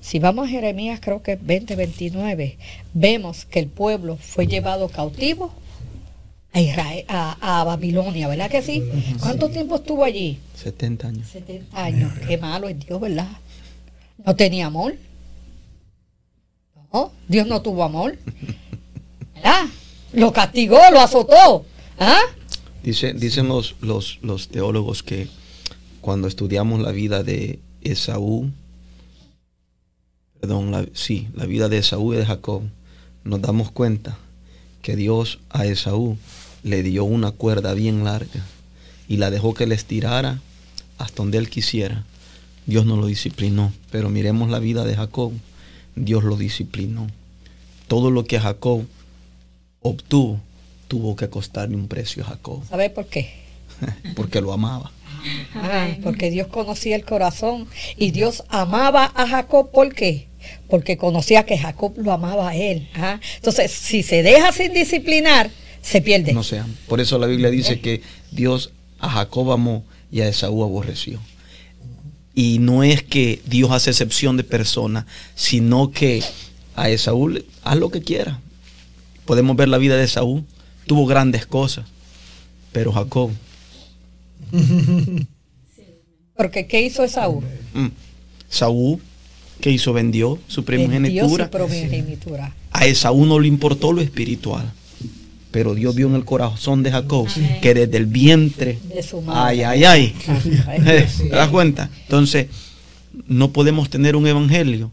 si 0.00 0.18
vamos 0.18 0.46
a 0.46 0.50
Jeremías, 0.50 1.00
creo 1.02 1.22
que 1.22 1.36
20, 1.36 1.76
29, 1.76 2.58
vemos 2.94 3.44
que 3.46 3.58
el 3.58 3.68
pueblo 3.68 4.16
fue 4.16 4.46
llevado 4.46 4.88
cautivo 4.88 5.52
a, 6.52 6.60
Israel, 6.60 7.04
a, 7.08 7.60
a 7.60 7.64
Babilonia, 7.64 8.28
¿verdad 8.28 8.50
que 8.50 8.62
sí? 8.62 8.82
¿Cuánto 9.20 9.50
tiempo 9.50 9.76
estuvo 9.76 10.04
allí? 10.04 10.38
70 10.56 11.08
años. 11.08 11.28
70 11.28 11.84
años. 11.84 12.12
Qué 12.26 12.36
malo 12.38 12.68
es 12.68 12.78
Dios, 12.78 13.00
¿verdad? 13.00 13.28
No 14.24 14.34
tenía 14.34 14.66
amor. 14.66 14.96
No, 16.92 17.12
Dios 17.28 17.46
no 17.46 17.62
tuvo 17.62 17.84
amor. 17.84 18.18
¿Verdad? 19.34 19.66
lo 20.12 20.32
castigó, 20.32 20.78
lo 20.92 21.00
azotó. 21.00 21.64
¿Ah? 22.00 22.22
Dice, 22.82 23.12
dicen 23.12 23.46
los, 23.46 23.76
los, 23.82 24.18
los 24.22 24.48
teólogos 24.48 25.02
que 25.02 25.28
cuando 26.00 26.28
estudiamos 26.28 26.80
la 26.80 26.92
vida 26.92 27.22
de 27.22 27.58
Esaú, 27.82 28.50
perdón, 30.40 30.70
la, 30.70 30.86
sí, 30.94 31.28
la 31.34 31.44
vida 31.44 31.68
de 31.68 31.76
Esaú 31.76 32.14
y 32.14 32.16
de 32.16 32.24
Jacob, 32.24 32.62
nos 33.22 33.42
damos 33.42 33.70
cuenta 33.70 34.16
que 34.80 34.96
Dios 34.96 35.40
a 35.50 35.66
Esaú 35.66 36.16
le 36.62 36.82
dio 36.82 37.04
una 37.04 37.32
cuerda 37.32 37.74
bien 37.74 38.02
larga 38.02 38.46
y 39.06 39.18
la 39.18 39.30
dejó 39.30 39.52
que 39.52 39.66
le 39.66 39.74
estirara 39.74 40.40
hasta 40.96 41.16
donde 41.16 41.36
él 41.36 41.50
quisiera. 41.50 42.06
Dios 42.64 42.86
no 42.86 42.96
lo 42.96 43.06
disciplinó, 43.06 43.74
pero 43.90 44.08
miremos 44.08 44.48
la 44.48 44.58
vida 44.58 44.86
de 44.86 44.96
Jacob, 44.96 45.32
Dios 45.96 46.24
lo 46.24 46.36
disciplinó. 46.36 47.08
Todo 47.88 48.10
lo 48.10 48.24
que 48.24 48.40
Jacob 48.40 48.86
obtuvo 49.80 50.40
tuvo 50.90 51.14
que 51.14 51.30
costarle 51.30 51.76
un 51.76 51.86
precio 51.86 52.24
a 52.24 52.30
Jacob. 52.30 52.64
¿Sabe 52.68 52.90
por 52.90 53.06
qué? 53.06 53.30
Porque 54.16 54.40
lo 54.40 54.52
amaba. 54.52 54.90
Ah, 55.54 55.88
porque 56.02 56.30
Dios 56.30 56.48
conocía 56.48 56.96
el 56.96 57.04
corazón 57.04 57.68
y 57.98 58.10
Dios 58.10 58.42
amaba 58.48 59.12
a 59.14 59.28
Jacob. 59.28 59.70
¿Por 59.70 59.94
qué? 59.94 60.28
Porque 60.68 60.96
conocía 60.96 61.44
que 61.44 61.58
Jacob 61.58 61.92
lo 61.98 62.10
amaba 62.12 62.48
a 62.48 62.56
él. 62.56 62.88
¿ah? 62.94 63.20
Entonces, 63.36 63.70
si 63.70 64.02
se 64.02 64.22
deja 64.22 64.50
sin 64.50 64.72
disciplinar, 64.72 65.50
se 65.82 66.00
pierde. 66.00 66.32
No 66.32 66.42
sean. 66.42 66.74
Por 66.88 67.00
eso 67.00 67.18
la 67.18 67.26
Biblia 67.26 67.50
dice 67.50 67.80
que 67.80 68.00
Dios 68.30 68.72
a 68.98 69.10
Jacob 69.10 69.52
amó 69.52 69.84
y 70.10 70.22
a 70.22 70.28
Esaú 70.28 70.64
aborreció. 70.64 71.20
Y 72.34 72.58
no 72.60 72.82
es 72.82 73.02
que 73.02 73.42
Dios 73.44 73.70
hace 73.72 73.90
excepción 73.90 74.38
de 74.38 74.44
persona, 74.44 75.06
sino 75.34 75.90
que 75.90 76.22
a 76.76 76.88
Esaú 76.88 77.38
haz 77.62 77.76
lo 77.76 77.90
que 77.90 78.00
quiera. 78.00 78.40
Podemos 79.26 79.54
ver 79.54 79.68
la 79.68 79.76
vida 79.76 79.96
de 79.96 80.04
Esaú. 80.04 80.46
Tuvo 80.90 81.06
grandes 81.06 81.46
cosas. 81.46 81.86
Pero 82.72 82.90
Jacob 82.90 83.30
Porque 86.36 86.66
¿qué 86.66 86.82
hizo 86.82 87.04
Esaú? 87.04 87.44
Mm. 87.74 87.90
Saúl, 88.48 88.98
¿qué 89.60 89.70
hizo? 89.70 89.92
Vendió 89.92 90.40
su 90.48 90.64
primogenitura. 90.64 91.44
Vendió 91.44 91.68
su 91.68 91.70
primogenitura. 91.70 92.52
A 92.72 92.86
Esaú 92.86 93.24
no 93.24 93.38
le 93.38 93.46
importó 93.46 93.92
lo 93.92 94.00
espiritual. 94.00 94.72
Pero 95.52 95.76
Dios 95.76 95.94
vio 95.94 96.08
en 96.08 96.16
el 96.16 96.24
corazón 96.24 96.82
de 96.82 96.90
Jacob 96.90 97.28
que 97.62 97.72
desde 97.72 97.96
el 97.96 98.06
vientre. 98.06 98.80
De 98.92 99.04
su 99.04 99.22
madre. 99.22 99.64
Ay, 99.64 99.84
ay, 99.84 99.84
ay. 99.84 100.14
¿Te 101.18 101.28
das 101.28 101.50
cuenta? 101.50 101.88
Entonces, 102.02 102.48
no 103.28 103.52
podemos 103.52 103.90
tener 103.90 104.16
un 104.16 104.26
evangelio 104.26 104.90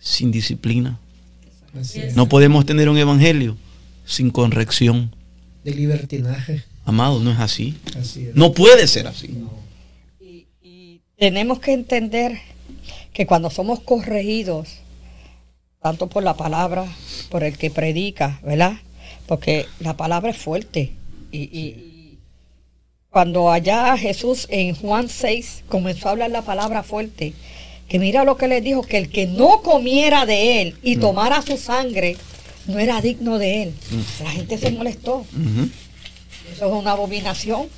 sin 0.00 0.30
disciplina. 0.30 0.98
No 2.14 2.30
podemos 2.30 2.64
tener 2.64 2.88
un 2.88 2.96
evangelio 2.96 3.58
sin 4.06 4.30
corrección. 4.30 5.17
De 5.68 5.74
libertinaje. 5.74 6.64
Amado, 6.84 7.20
no 7.20 7.30
es 7.30 7.38
así. 7.38 7.76
Así 7.98 8.26
es. 8.26 8.34
No 8.34 8.52
puede 8.52 8.86
ser 8.88 9.06
así. 9.06 9.30
Tenemos 11.18 11.58
que 11.60 11.72
entender 11.72 12.38
que 13.12 13.26
cuando 13.26 13.50
somos 13.50 13.80
corregidos, 13.80 14.68
tanto 15.82 16.06
por 16.06 16.22
la 16.22 16.36
palabra, 16.36 16.86
por 17.30 17.42
el 17.44 17.58
que 17.58 17.70
predica, 17.70 18.40
¿verdad? 18.42 18.74
Porque 19.26 19.66
la 19.80 19.96
palabra 19.96 20.30
es 20.30 20.36
fuerte. 20.38 20.92
Y, 21.32 21.38
y- 21.38 21.58
y 21.60 22.18
cuando 23.10 23.50
allá 23.50 23.96
Jesús 23.98 24.46
en 24.50 24.74
Juan 24.74 25.08
6 25.08 25.64
comenzó 25.68 26.08
a 26.08 26.12
hablar 26.12 26.30
la 26.30 26.42
palabra 26.42 26.82
fuerte, 26.82 27.34
que 27.88 27.98
mira 27.98 28.24
lo 28.24 28.36
que 28.36 28.48
le 28.48 28.60
dijo, 28.60 28.82
que 28.82 28.96
el 28.98 29.10
que 29.10 29.26
no 29.26 29.60
comiera 29.62 30.24
de 30.24 30.62
él 30.62 30.76
y 30.82 30.96
tomara 30.96 31.42
su 31.42 31.56
sangre, 31.56 32.16
no 32.68 32.78
era 32.78 33.00
digno 33.00 33.38
de 33.38 33.64
él. 33.64 33.74
La 34.22 34.30
gente 34.30 34.58
se 34.58 34.70
molestó. 34.70 35.24
Eso 36.52 36.66
es 36.66 36.72
una 36.72 36.92
abominación. 36.92 37.68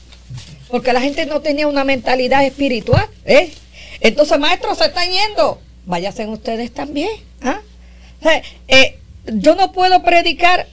Porque 0.69 0.93
la 0.93 1.01
gente 1.01 1.27
no 1.27 1.41
tenía 1.41 1.67
una 1.67 1.85
mentalidad 1.85 2.45
espiritual. 2.45 3.09
¿eh? 3.25 3.53
Entonces, 4.01 4.39
maestros, 4.39 4.79
se 4.79 4.87
están 4.87 5.09
yendo. 5.11 5.61
Váyanse 5.87 6.27
ustedes 6.27 6.73
también. 6.73 7.11
¿ah? 7.43 7.61
O 8.21 8.23
sea, 8.23 8.43
eh, 8.69 8.99
yo 9.27 9.55
no 9.55 9.73
puedo 9.73 10.03
predicar 10.03 10.69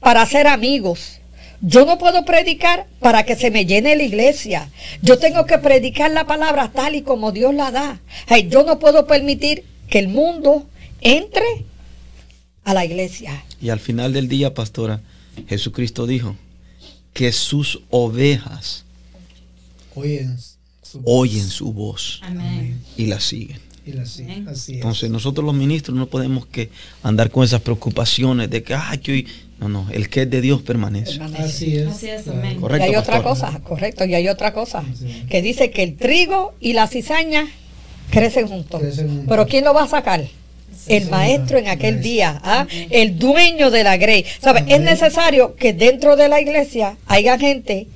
para 0.00 0.24
ser 0.26 0.46
amigos. 0.46 1.20
Yo 1.60 1.84
no 1.86 1.96
puedo 1.96 2.24
predicar 2.24 2.86
para 2.98 3.24
que 3.24 3.36
se 3.36 3.50
me 3.50 3.66
llene 3.66 3.96
la 3.96 4.02
iglesia. 4.02 4.70
Yo 5.00 5.18
tengo 5.18 5.46
que 5.46 5.58
predicar 5.58 6.10
la 6.10 6.26
palabra 6.26 6.72
tal 6.74 6.96
y 6.96 7.02
como 7.02 7.32
Dios 7.32 7.54
la 7.54 7.70
da. 7.70 8.00
Ay, 8.26 8.48
yo 8.48 8.64
no 8.64 8.78
puedo 8.78 9.06
permitir 9.06 9.64
que 9.88 10.00
el 10.00 10.08
mundo 10.08 10.66
entre 11.02 11.44
a 12.64 12.74
la 12.74 12.84
iglesia. 12.84 13.44
Y 13.60 13.70
al 13.70 13.80
final 13.80 14.12
del 14.12 14.28
día, 14.28 14.54
pastora, 14.54 15.00
Jesucristo 15.48 16.06
dijo 16.06 16.36
que 17.12 17.32
sus 17.32 17.80
ovejas 17.90 18.84
Oyen 19.94 20.38
su 20.82 21.02
oyen 21.04 21.48
su 21.48 21.72
voz 21.72 22.20
Amén. 22.22 22.80
y 22.96 23.06
la 23.06 23.20
siguen. 23.20 23.58
y 23.86 23.92
la 23.92 24.06
siguen. 24.06 24.48
Así 24.48 24.72
es. 24.72 24.76
Entonces 24.78 25.10
nosotros 25.10 25.44
los 25.44 25.54
ministros 25.54 25.96
no 25.96 26.06
podemos 26.06 26.46
que 26.46 26.70
andar 27.02 27.30
con 27.30 27.44
esas 27.44 27.60
preocupaciones 27.62 28.48
de 28.50 28.62
que, 28.62 28.74
ay, 28.74 28.98
que 28.98 29.12
hoy... 29.12 29.28
No, 29.58 29.68
no, 29.68 29.86
el 29.92 30.08
que 30.08 30.22
es 30.22 30.30
de 30.30 30.40
Dios 30.40 30.60
permanece. 30.62 31.12
Permanece. 31.18 31.44
Así 31.44 31.76
es. 31.76 31.86
Así 31.86 32.08
es, 32.08 32.22
claro. 32.22 32.38
amén. 32.40 32.60
Correcto, 32.60 32.86
y 32.86 32.90
hay 32.90 32.96
otra 32.96 33.22
cosa, 33.22 33.60
correcto, 33.62 34.04
y 34.04 34.14
hay 34.14 34.28
otra 34.28 34.52
cosa, 34.52 34.82
Sí. 34.98 35.24
que 35.30 35.40
dice 35.40 35.70
que 35.70 35.82
el 35.84 35.96
trigo 35.96 36.52
y 36.60 36.72
la 36.72 36.88
cizaña 36.88 37.46
crecen 38.10 38.48
juntos. 38.48 38.80
Crecen 38.80 39.06
juntos. 39.08 39.26
Pero 39.28 39.46
¿quién 39.46 39.64
lo 39.64 39.72
va 39.72 39.84
a 39.84 39.88
sacar? 39.88 40.26
El 40.88 41.08
maestro 41.10 41.58
en 41.58 41.68
aquel 41.68 42.02
día, 42.02 42.40
¿ah? 42.42 42.66
el 42.90 43.18
dueño 43.18 43.70
de 43.70 43.84
la 43.84 43.96
grey. 43.96 44.24
¿Sabe? 44.40 44.64
Es 44.68 44.80
necesario 44.80 45.54
que 45.56 45.72
dentro 45.72 46.16
de 46.16 46.28
la 46.28 46.40
iglesia 46.40 46.96
haya 47.06 47.38
gente 47.38 47.86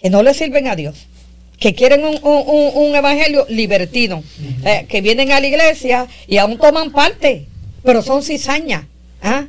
que 0.00 0.10
no 0.10 0.22
le 0.22 0.34
sirven 0.34 0.68
a 0.68 0.76
Dios, 0.76 1.06
que 1.58 1.74
quieren 1.74 2.04
un, 2.04 2.16
un- 2.22 2.44
un- 2.46 2.72
un 2.88 2.94
evangelio 2.96 3.46
libertino, 3.48 4.22
eh, 4.64 4.86
que 4.88 5.00
vienen 5.00 5.32
a 5.32 5.40
la 5.40 5.46
iglesia 5.46 6.06
y 6.26 6.38
aún 6.38 6.58
toman 6.58 6.92
parte, 6.92 7.46
pero 7.82 8.02
son 8.02 8.22
cizañas. 8.22 8.84
¿ah? 9.22 9.46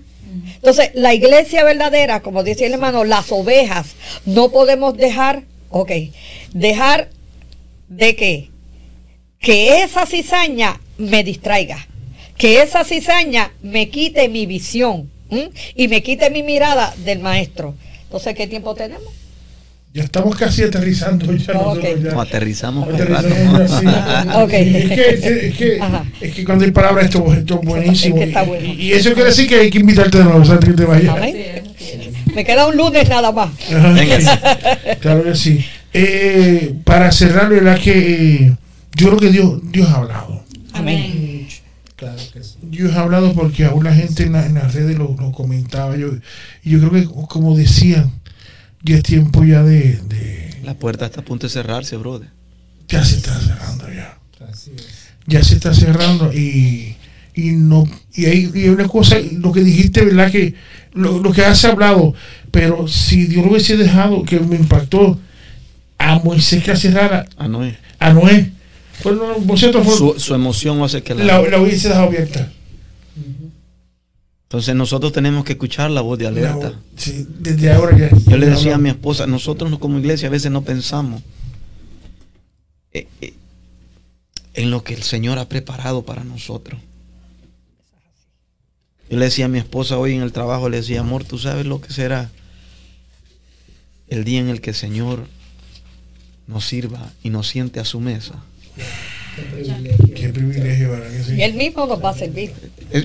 Entonces, 0.56 0.92
la 0.94 1.14
iglesia 1.14 1.64
verdadera, 1.64 2.22
como 2.22 2.44
dice 2.44 2.66
el 2.66 2.74
hermano, 2.74 3.04
las 3.04 3.32
ovejas, 3.32 3.96
no 4.26 4.50
podemos 4.50 4.96
dejar, 4.98 5.44
ok, 5.70 5.92
dejar 6.54 7.10
de 7.88 8.16
que, 8.16 8.50
que 9.40 9.82
esa 9.82 10.06
cizaña 10.06 10.80
me 11.00 11.24
distraiga, 11.24 11.88
que 12.38 12.62
esa 12.62 12.84
cizaña 12.84 13.52
me 13.64 13.90
quite 13.90 14.30
mi 14.30 14.46
visión 14.46 15.10
¿m? 15.32 15.50
y 15.76 15.88
me 15.88 16.04
quite 16.04 16.30
mi 16.30 16.44
mirada 16.44 16.94
del 17.04 17.20
maestro. 17.20 17.74
Entonces, 18.04 18.36
¿qué 18.36 18.46
tiempo 18.48 18.76
tenemos? 18.76 19.08
Ya 19.92 20.04
estamos 20.04 20.36
casi 20.36 20.62
aterrizando. 20.62 21.26
Ya 21.36 21.54
nosotros 21.54 21.84
ya. 22.04 22.12
No, 22.12 22.22
aterrizamos. 22.22 22.88
Es 23.00 24.50
que, 24.52 25.10
es, 25.48 25.58
que, 25.58 25.78
Ajá. 25.82 26.06
es 26.22 26.34
que 26.36 26.46
cuando 26.46 26.64
hay 26.64 26.70
palabras 26.72 27.06
esto, 27.06 27.34
esto 27.34 27.56
es 27.60 27.66
buenísimo. 27.68 28.16
Es 28.18 28.22
que 28.22 28.28
está 28.28 28.44
Y- 28.44 28.48
bueno. 28.48 28.66
Y, 28.68 28.72
y 28.84 28.94
eso 28.94 29.14
quiere 29.14 29.30
decir 29.30 29.48
que 29.50 29.56
hay 29.56 29.70
que 29.72 29.80
invitarte 29.80 30.20
de 30.20 30.24
nuevo, 30.26 30.40
antes 30.52 30.70
que 30.70 30.76
te 30.76 30.86
vayas. 30.86 31.16
Me 32.36 32.46
queda 32.46 32.68
un 32.68 32.78
lunes 32.78 33.10
nada 33.10 33.32
más. 33.32 33.50
Claro 35.02 35.24
que 35.24 35.36
sí. 35.36 35.66
Eh, 35.94 36.74
para 36.84 37.12
cerrar, 37.12 37.50
¿verdad? 37.50 37.80
Que 37.80 37.92
eh, 38.46 38.56
yo 38.96 39.08
creo 39.08 39.20
que 39.20 39.32
Dios, 39.32 39.60
Dios 39.72 39.88
ha 39.90 39.96
hablado. 39.98 40.44
Amén. 40.80 41.48
Claro 41.96 42.18
que 42.34 42.44
sí. 42.44 42.56
Dios 42.62 42.96
ha 42.96 43.02
hablado 43.02 43.34
porque 43.34 43.66
aún 43.66 43.84
la 43.84 43.94
gente 43.94 44.24
en, 44.24 44.34
la- 44.34 44.46
en 44.46 44.54
las 44.56 44.74
redes 44.74 44.98
lo, 44.98 45.16
lo 45.20 45.32
comentaba. 45.32 45.98
Yo, 45.98 46.12
y 46.64 46.70
yo 46.72 46.80
creo 46.80 46.92
que, 46.92 47.28
como 47.28 47.58
decían, 47.58 48.12
ya 48.84 48.96
es 48.98 49.04
tiempo 49.04 49.44
ya 49.44 49.64
de, 49.64 49.98
de- 50.08 50.60
La 50.64 50.74
puerta 50.76 51.06
está 51.06 51.22
a 51.22 51.26
punto 51.26 51.48
de 51.48 51.52
cerrarse, 51.54 51.98
brother. 51.98 52.30
Ya 52.88 53.04
se 53.04 53.18
está 53.18 53.38
cerrando 53.40 53.86
ya. 53.94 54.18
Así 54.50 54.72
es. 54.76 55.10
ya 55.28 55.44
se 55.44 55.56
está 55.56 55.74
cerrando 55.74 56.32
y, 56.34 56.96
y 57.36 57.52
no 57.52 57.84
y 58.16 58.26
hay, 58.26 58.50
y 58.56 58.60
hay 58.64 58.70
una 58.70 58.88
cosa 58.88 59.18
lo 59.34 59.52
que 59.52 59.62
dijiste 59.64 60.04
verdad 60.06 60.32
que 60.32 60.56
lo, 60.94 61.20
lo 61.20 61.32
que 61.34 61.44
has 61.44 61.64
hablado 61.66 62.14
pero 62.50 62.88
si 62.88 63.26
Dios 63.26 63.44
lo 63.46 63.52
hubiese 63.52 63.76
dejado 63.78 64.24
que 64.24 64.40
me 64.40 64.56
impactó 64.56 65.20
a 65.98 66.20
Moisés 66.20 66.64
que 66.64 66.76
cerrara 66.78 67.26
Ah, 67.38 67.48
no 67.50 67.64
es. 67.66 67.76
a 68.00 68.14
Noé 68.14 68.52
pues 69.04 69.16
vosotros 69.46 69.88
Su, 69.96 70.20
su 70.20 70.34
emoción 70.36 70.82
hace 70.84 71.02
que 71.04 71.16
la... 71.16 71.24
la, 71.24 71.42
la 71.42 71.60
dejado 71.60 72.04
abierta 72.04 72.52
Entonces 74.44 74.76
nosotros 74.76 75.12
tenemos 75.14 75.44
que 75.46 75.54
escuchar 75.54 75.92
la 75.92 76.02
voz 76.02 76.18
de 76.20 76.28
alerta. 76.28 76.74
Sí, 76.98 77.26
desde 77.40 77.72
ahora 77.72 77.98
ya 77.98 78.10
Yo 78.28 78.38
le 78.38 78.48
decía 78.48 78.76
a 78.76 78.78
mi 78.80 78.90
esposa, 78.90 79.28
nosotros 79.28 79.70
no- 79.70 79.80
como 79.80 80.00
iglesia 80.00 80.28
a 80.28 80.32
veces 80.32 80.52
no 80.52 80.64
pensamos 80.64 81.22
eh, 82.92 83.08
eh, 83.22 83.34
en 84.56 84.72
lo 84.72 84.84
que 84.84 84.94
el 84.96 85.04
Señor 85.04 85.38
ha 85.38 85.48
preparado 85.48 86.02
para 86.04 86.24
nosotros. 86.24 86.80
Yo 89.10 89.18
le 89.18 89.26
decía 89.26 89.46
a 89.46 89.48
mi 89.48 89.60
esposa 89.60 89.98
hoy 89.98 90.14
en 90.16 90.22
el 90.22 90.32
trabajo, 90.32 90.70
le 90.70 90.78
decía, 90.78 91.00
amor, 91.02 91.24
tú 91.24 91.38
sabes 91.38 91.66
lo 91.66 91.82
que 91.82 91.92
será 91.94 92.30
el 94.08 94.24
día 94.24 94.40
en 94.40 94.50
el 94.50 94.60
que 94.62 94.72
el 94.72 94.76
Señor 94.76 95.26
nos 96.48 96.66
sirva 96.66 97.12
y 97.24 97.30
nos 97.30 97.48
siente 97.48 97.80
a 97.80 97.86
su 97.86 98.00
mesa. 98.00 98.36
Qué 100.16 100.30
privilegio, 100.30 100.92
¿verdad 100.92 101.10
que 101.12 101.24
sí? 101.24 101.34
Y 101.36 101.42
él 101.44 101.54
mismo 101.54 101.86
nos 101.86 102.04
va 102.04 102.10
a 102.10 102.14
servir. 102.18 102.52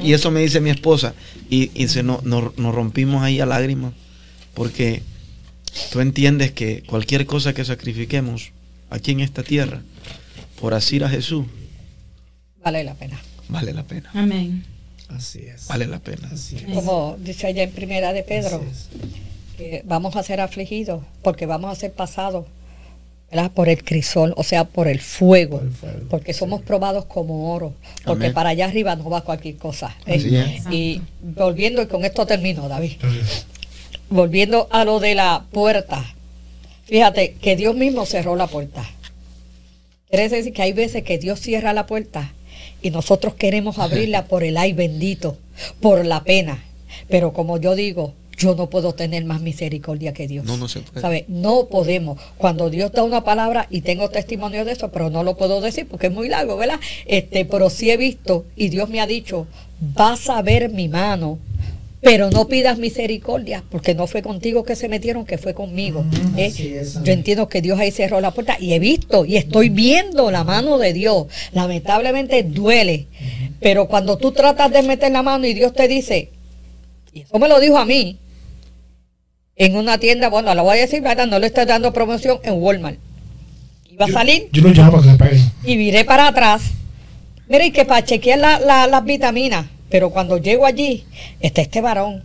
Y 0.02 0.12
eso 0.12 0.30
me 0.30 0.40
dice 0.40 0.60
mi 0.60 0.70
esposa. 0.70 1.14
Y, 1.48 1.70
y 1.74 1.88
se 1.88 2.02
nos, 2.02 2.24
nos- 2.24 2.56
nos 2.58 2.74
rompimos 2.74 3.22
ahí 3.22 3.40
a 3.40 3.46
lágrimas. 3.46 3.92
Porque 4.54 5.02
tú 5.92 6.00
entiendes 6.00 6.52
que 6.52 6.82
cualquier 6.84 7.26
cosa 7.26 7.52
que 7.54 7.64
sacrifiquemos 7.64 8.50
aquí 8.90 9.12
en 9.12 9.20
esta 9.20 9.42
tierra 9.42 9.82
por 10.60 10.74
asir 10.74 11.04
a 11.04 11.08
Jesús, 11.08 11.46
Vale 12.64 12.82
la 12.84 12.94
pena. 12.94 13.20
vale 13.48 13.72
la 13.74 13.82
pena. 13.84 14.10
Amén. 14.14 14.64
Así 15.08 15.40
es. 15.40 15.66
Vale 15.68 15.86
la 15.86 15.98
pena. 15.98 16.30
Así 16.32 16.56
es. 16.56 16.64
Como 16.74 17.16
dice 17.20 17.46
allá 17.48 17.62
en 17.62 17.70
primera 17.72 18.12
de 18.12 18.22
Pedro, 18.22 18.56
Así 18.56 18.66
es. 18.70 18.88
que 19.58 19.82
vamos 19.84 20.16
a 20.16 20.22
ser 20.22 20.40
afligidos 20.40 21.02
porque 21.22 21.44
vamos 21.46 21.70
a 21.70 21.78
ser 21.78 21.92
pasados 21.92 22.46
¿verdad? 23.34 23.50
por 23.50 23.68
el 23.68 23.82
crisol, 23.82 24.32
o 24.36 24.44
sea, 24.44 24.64
por 24.64 24.86
el 24.86 25.00
fuego, 25.00 25.58
Por 25.58 25.66
el 25.66 25.72
fuego, 25.72 26.06
porque 26.08 26.32
somos 26.32 26.62
probados 26.62 27.04
como 27.06 27.52
oro, 27.52 27.74
porque 28.04 28.26
Amén. 28.26 28.34
para 28.34 28.50
allá 28.50 28.66
arriba 28.66 28.94
no 28.94 29.10
va 29.10 29.22
cualquier 29.22 29.56
cosa. 29.56 29.96
¿eh? 30.06 30.60
Y 30.70 31.02
volviendo, 31.20 31.82
y 31.82 31.86
con 31.86 32.04
esto 32.04 32.26
termino, 32.26 32.68
David, 32.68 32.92
volviendo 34.08 34.68
a 34.70 34.84
lo 34.84 35.00
de 35.00 35.16
la 35.16 35.46
puerta, 35.50 36.14
fíjate 36.84 37.34
que 37.34 37.56
Dios 37.56 37.74
mismo 37.74 38.06
cerró 38.06 38.36
la 38.36 38.46
puerta. 38.46 38.88
Quiere 40.08 40.28
decir 40.28 40.52
que 40.52 40.62
hay 40.62 40.72
veces 40.72 41.02
que 41.02 41.18
Dios 41.18 41.40
cierra 41.40 41.72
la 41.72 41.86
puerta 41.86 42.32
y 42.82 42.90
nosotros 42.90 43.34
queremos 43.34 43.78
abrirla 43.78 44.24
por 44.28 44.44
el 44.44 44.56
ay 44.56 44.74
bendito, 44.74 45.38
por 45.80 46.04
la 46.06 46.22
pena. 46.22 46.62
Pero 47.08 47.32
como 47.32 47.58
yo 47.58 47.74
digo, 47.74 48.14
yo 48.36 48.54
no 48.54 48.68
puedo 48.70 48.94
tener 48.94 49.24
más 49.24 49.40
misericordia 49.40 50.12
que 50.12 50.26
Dios. 50.26 50.44
No, 50.44 50.56
no 50.56 50.68
se 50.68 50.80
puede. 50.80 51.00
¿Sabe? 51.00 51.24
No 51.28 51.68
podemos. 51.68 52.20
Cuando 52.36 52.70
Dios 52.70 52.92
da 52.92 53.02
una 53.02 53.24
palabra, 53.24 53.66
y 53.70 53.82
tengo 53.82 54.10
testimonio 54.10 54.64
de 54.64 54.72
eso, 54.72 54.90
pero 54.90 55.10
no 55.10 55.22
lo 55.22 55.36
puedo 55.36 55.60
decir 55.60 55.86
porque 55.88 56.08
es 56.08 56.12
muy 56.12 56.28
largo, 56.28 56.56
¿verdad? 56.56 56.80
Este, 57.06 57.44
pero 57.44 57.70
sí 57.70 57.90
he 57.90 57.96
visto, 57.96 58.44
y 58.56 58.68
Dios 58.68 58.88
me 58.88 59.00
ha 59.00 59.06
dicho, 59.06 59.46
vas 59.80 60.28
a 60.28 60.42
ver 60.42 60.70
mi 60.70 60.88
mano, 60.88 61.38
pero 62.00 62.30
no 62.30 62.48
pidas 62.48 62.78
misericordia, 62.78 63.64
porque 63.70 63.94
no 63.94 64.06
fue 64.06 64.20
contigo 64.20 64.62
que 64.62 64.76
se 64.76 64.88
metieron, 64.88 65.24
que 65.24 65.38
fue 65.38 65.54
conmigo. 65.54 66.04
¿eh? 66.36 66.52
es. 66.54 67.02
Yo 67.02 67.12
entiendo 67.12 67.48
que 67.48 67.62
Dios 67.62 67.78
ahí 67.78 67.90
cerró 67.90 68.20
la 68.20 68.30
puerta 68.30 68.58
y 68.60 68.74
he 68.74 68.78
visto 68.78 69.24
y 69.24 69.36
estoy 69.36 69.70
viendo 69.70 70.30
la 70.30 70.44
mano 70.44 70.76
de 70.76 70.92
Dios. 70.92 71.28
Lamentablemente 71.52 72.42
duele, 72.42 73.06
pero 73.60 73.88
cuando 73.88 74.18
tú 74.18 74.32
tratas 74.32 74.70
de 74.70 74.82
meter 74.82 75.12
la 75.12 75.22
mano 75.22 75.46
y 75.46 75.54
Dios 75.54 75.72
te 75.72 75.88
dice, 75.88 76.30
y 77.14 77.22
eso 77.22 77.38
me 77.38 77.48
lo 77.48 77.58
dijo 77.58 77.78
a 77.78 77.86
mí, 77.86 78.18
en 79.56 79.76
una 79.76 79.98
tienda, 79.98 80.28
bueno, 80.28 80.54
lo 80.54 80.64
voy 80.64 80.78
a 80.78 80.80
decir, 80.80 81.00
¿verdad? 81.02 81.26
No 81.26 81.38
le 81.38 81.46
estoy 81.46 81.64
dando 81.64 81.92
promoción 81.92 82.38
en 82.42 82.54
Walmart. 82.54 82.98
Iba 83.90 84.06
a 84.06 84.08
salir 84.08 84.48
yo 84.52 84.62
lo 84.62 84.70
llamo 84.70 85.00
que 85.00 85.08
me 85.08 85.16
paguen. 85.16 85.52
y 85.64 85.76
viré 85.76 86.04
para 86.04 86.28
atrás. 86.28 86.62
Mira, 87.48 87.64
y 87.66 87.70
que 87.70 87.84
para 87.84 88.04
chequear 88.04 88.38
la- 88.38 88.58
la- 88.58 88.86
las 88.86 89.04
vitaminas, 89.04 89.66
pero 89.90 90.10
cuando 90.10 90.38
llego 90.38 90.66
allí, 90.66 91.04
está 91.40 91.60
este 91.62 91.80
varón. 91.80 92.24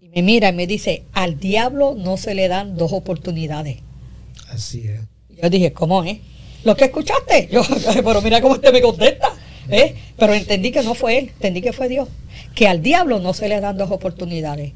Y 0.00 0.08
me 0.08 0.22
mira 0.22 0.48
y 0.50 0.52
me 0.52 0.66
dice, 0.66 1.04
al 1.12 1.38
diablo 1.38 1.94
no 1.96 2.16
se 2.18 2.34
le 2.34 2.48
dan 2.48 2.76
dos 2.76 2.92
oportunidades. 2.92 3.78
Así 4.50 4.86
es. 4.88 5.00
Yo 5.42 5.48
dije, 5.48 5.72
¿cómo 5.72 6.04
es? 6.04 6.18
¿Lo 6.64 6.76
que 6.76 6.86
escuchaste? 6.86 7.48
Yo, 7.52 7.62
pero 8.04 8.20
mira 8.20 8.42
cómo 8.42 8.54
usted 8.54 8.72
me 8.72 8.82
contesta. 8.82 9.30
¿eh? 9.70 9.94
Pero 10.18 10.34
entendí 10.34 10.72
que 10.72 10.82
no 10.82 10.94
fue 10.94 11.16
él, 11.18 11.24
entendí 11.28 11.62
que 11.62 11.72
fue 11.72 11.88
Dios. 11.88 12.08
Que 12.54 12.66
al 12.68 12.82
diablo 12.82 13.20
no 13.20 13.32
se 13.32 13.48
le 13.48 13.60
dan 13.60 13.78
dos 13.78 13.90
oportunidades. 13.90 14.72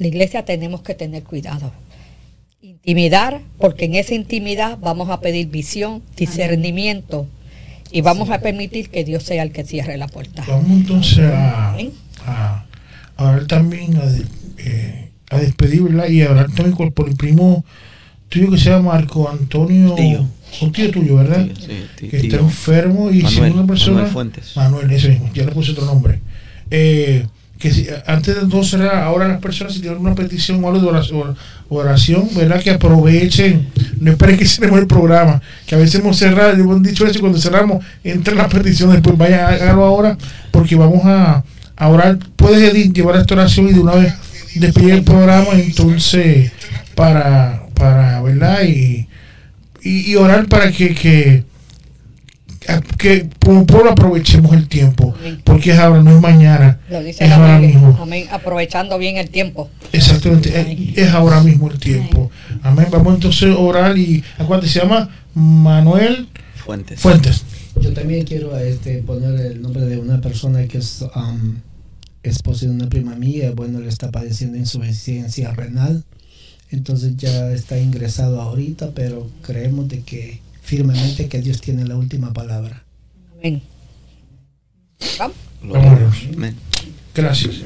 La 0.00 0.06
iglesia 0.08 0.44
tenemos 0.44 0.80
que 0.80 0.94
tener 0.94 1.22
cuidado. 1.22 1.72
Intimidar, 2.62 3.40
porque 3.58 3.84
en 3.84 3.94
esa 3.94 4.14
intimidad 4.14 4.78
vamos 4.80 5.08
a 5.10 5.20
pedir 5.20 5.48
visión, 5.48 6.02
discernimiento 6.16 7.26
y 7.92 8.00
vamos 8.00 8.30
a 8.30 8.40
permitir 8.40 8.88
que 8.90 9.04
Dios 9.04 9.22
sea 9.22 9.42
el 9.42 9.52
que 9.52 9.64
cierre 9.64 9.96
la 9.98 10.08
puerta. 10.08 10.42
Vamos 10.48 10.70
entonces 10.70 11.24
a, 11.32 11.76
a, 12.26 12.64
a 13.16 13.24
orar 13.24 13.46
también, 13.46 13.96
a, 13.98 14.02
eh, 14.58 15.10
a 15.30 15.38
despedir, 15.38 15.82
¿verdad? 15.82 16.08
Y 16.08 16.22
a 16.22 16.30
hablar 16.30 16.46
también 16.46 16.72
con- 16.76 16.92
por 16.92 17.08
el 17.08 17.16
primo 17.16 17.64
tuyo 18.28 18.50
que 18.50 18.58
se 18.58 18.70
llama 18.70 18.92
Marco 18.94 19.28
Antonio. 19.28 19.94
Tío. 19.94 20.26
Un 20.62 20.72
tío 20.72 20.90
tuyo, 20.90 21.16
¿verdad? 21.16 21.46
Sí, 21.58 21.62
sí, 21.66 21.72
tí- 21.98 22.08
que 22.08 22.16
está 22.16 22.36
tío. 22.38 22.40
enfermo 22.46 23.10
y 23.10 23.22
Manuel, 23.22 23.52
una 23.52 23.66
persona. 23.66 23.96
Manuel 23.98 24.12
Fuentes. 24.12 24.56
Manuel, 24.56 24.90
ese 24.90 25.08
mismo, 25.10 25.30
ya 25.34 25.44
le 25.44 25.52
puse 25.52 25.72
otro 25.72 25.84
nombre. 25.86 26.20
Eh, 26.70 27.26
que 27.60 27.94
antes 28.06 28.34
de 28.34 28.40
entonces 28.40 28.70
cerrar, 28.70 29.04
ahora 29.04 29.28
las 29.28 29.38
personas 29.38 29.74
si 29.74 29.80
tienen 29.80 30.00
una 30.00 30.14
petición 30.14 30.64
o 30.64 30.68
algo 30.68 30.80
de 30.80 31.36
oración, 31.68 32.26
¿verdad? 32.34 32.62
Que 32.62 32.70
aprovechen, 32.70 33.68
no 34.00 34.10
esperen 34.10 34.38
que 34.38 34.46
cerremos 34.46 34.80
el 34.80 34.86
programa, 34.86 35.42
que 35.66 35.74
a 35.74 35.78
veces 35.78 36.00
hemos 36.00 36.16
cerrado, 36.16 36.54
hemos 36.54 36.82
dicho 36.82 37.06
eso 37.06 37.20
cuando 37.20 37.38
cerramos 37.38 37.84
entran 38.02 38.38
las 38.38 38.48
peticiones, 38.48 39.02
pues 39.02 39.16
vaya, 39.18 39.48
hágalo 39.48 39.84
ahora, 39.84 40.16
porque 40.50 40.74
vamos 40.74 41.02
a, 41.04 41.44
orar. 41.76 42.18
Puedes 42.36 42.72
llevar 42.94 43.16
esta 43.16 43.34
oración 43.34 43.68
y 43.68 43.74
de 43.74 43.80
una 43.80 43.94
vez 43.94 44.14
despedir 44.54 44.94
el 44.94 45.02
programa, 45.04 45.52
entonces, 45.52 46.50
para, 46.94 47.66
para 47.74 48.22
¿verdad? 48.22 48.62
Y, 48.64 49.06
y, 49.82 50.10
y 50.10 50.16
orar 50.16 50.46
para 50.46 50.72
que, 50.72 50.94
que, 50.94 51.44
que 52.98 53.28
como 53.44 53.66
pueblo 53.66 53.90
aprovechemos 53.90 54.52
el 54.52 54.68
tiempo, 54.68 55.14
porque 55.44 55.72
es 55.72 55.78
ahora, 55.78 56.02
no 56.02 56.14
es 56.16 56.20
mañana, 56.20 56.80
Lo 56.88 57.02
dice 57.02 57.24
es 57.24 57.30
ahora 57.32 57.58
Biblia. 57.58 57.78
mismo. 57.78 57.98
Amén. 58.00 58.26
Aprovechando 58.30 58.98
bien 58.98 59.16
el 59.16 59.30
tiempo. 59.30 59.68
Exactamente, 59.92 60.48
es, 60.60 60.98
es 60.98 61.10
ahora 61.10 61.42
mismo 61.42 61.70
el 61.70 61.78
tiempo. 61.78 62.30
Amén. 62.62 62.86
Vamos 62.90 63.14
entonces 63.14 63.50
a 63.50 63.58
orar 63.58 63.96
y 63.98 64.22
acuérdate, 64.38 64.68
se 64.68 64.80
llama 64.80 65.08
Manuel 65.34 66.28
Fuentes. 66.56 67.00
Fuentes. 67.00 67.44
Yo 67.80 67.92
también 67.92 68.24
quiero 68.24 68.56
este, 68.58 68.98
poner 68.98 69.40
el 69.40 69.62
nombre 69.62 69.84
de 69.84 69.98
una 69.98 70.20
persona 70.20 70.66
que 70.66 70.78
es 70.78 71.02
um, 71.14 71.56
esposa 72.22 72.66
de 72.66 72.72
una 72.72 72.88
prima 72.88 73.14
mía. 73.14 73.52
Bueno, 73.54 73.80
le 73.80 73.88
está 73.88 74.10
padeciendo 74.10 74.58
insuficiencia 74.58 75.52
renal. 75.52 76.04
Entonces 76.70 77.16
ya 77.16 77.50
está 77.50 77.78
ingresado 77.78 78.40
ahorita, 78.40 78.90
pero 78.94 79.28
creemos 79.42 79.88
de 79.88 80.02
que 80.02 80.40
firmemente 80.70 81.28
que 81.28 81.40
Dios 81.40 81.60
tiene 81.60 81.84
la 81.84 81.96
última 81.96 82.32
palabra. 82.32 82.84
Amén. 83.36 83.60
Vamos. 85.18 85.36
Gloria 85.60 85.90
a 85.90 85.98
Dios. 85.98 86.14
Amén. 86.32 86.54
Gracias. 87.12 87.62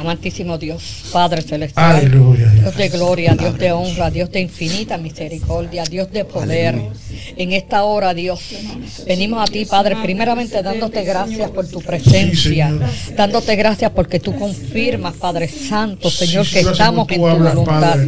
Amantísimo 0.00 0.58
Dios, 0.58 1.04
Padre 1.12 1.42
Celestial. 1.42 1.96
Aleluya. 1.96 2.48
Dios 2.48 2.76
de 2.76 2.88
gloria, 2.88 3.34
Dios 3.34 3.58
de 3.58 3.72
honra, 3.72 4.10
Dios 4.10 4.30
de 4.30 4.40
infinita 4.40 4.98
misericordia, 4.98 5.84
Dios 5.84 6.10
de 6.10 6.24
poder. 6.24 6.80
En 7.36 7.52
esta 7.52 7.84
hora, 7.84 8.14
Dios, 8.14 8.40
venimos 9.06 9.42
a 9.42 9.50
ti, 9.50 9.64
Padre, 9.64 9.96
primeramente 10.02 10.62
dándote 10.62 11.02
gracias 11.04 11.50
por 11.50 11.66
tu 11.68 11.80
presencia, 11.80 12.72
dándote 13.16 13.56
gracias 13.56 13.90
porque 13.92 14.20
tú 14.20 14.36
confirmas, 14.36 15.14
Padre 15.14 15.48
Santo, 15.48 16.10
Señor, 16.10 16.46
que 16.46 16.60
estamos 16.60 17.08
en 17.10 17.16
tu 17.16 17.20
voluntad. 17.20 17.98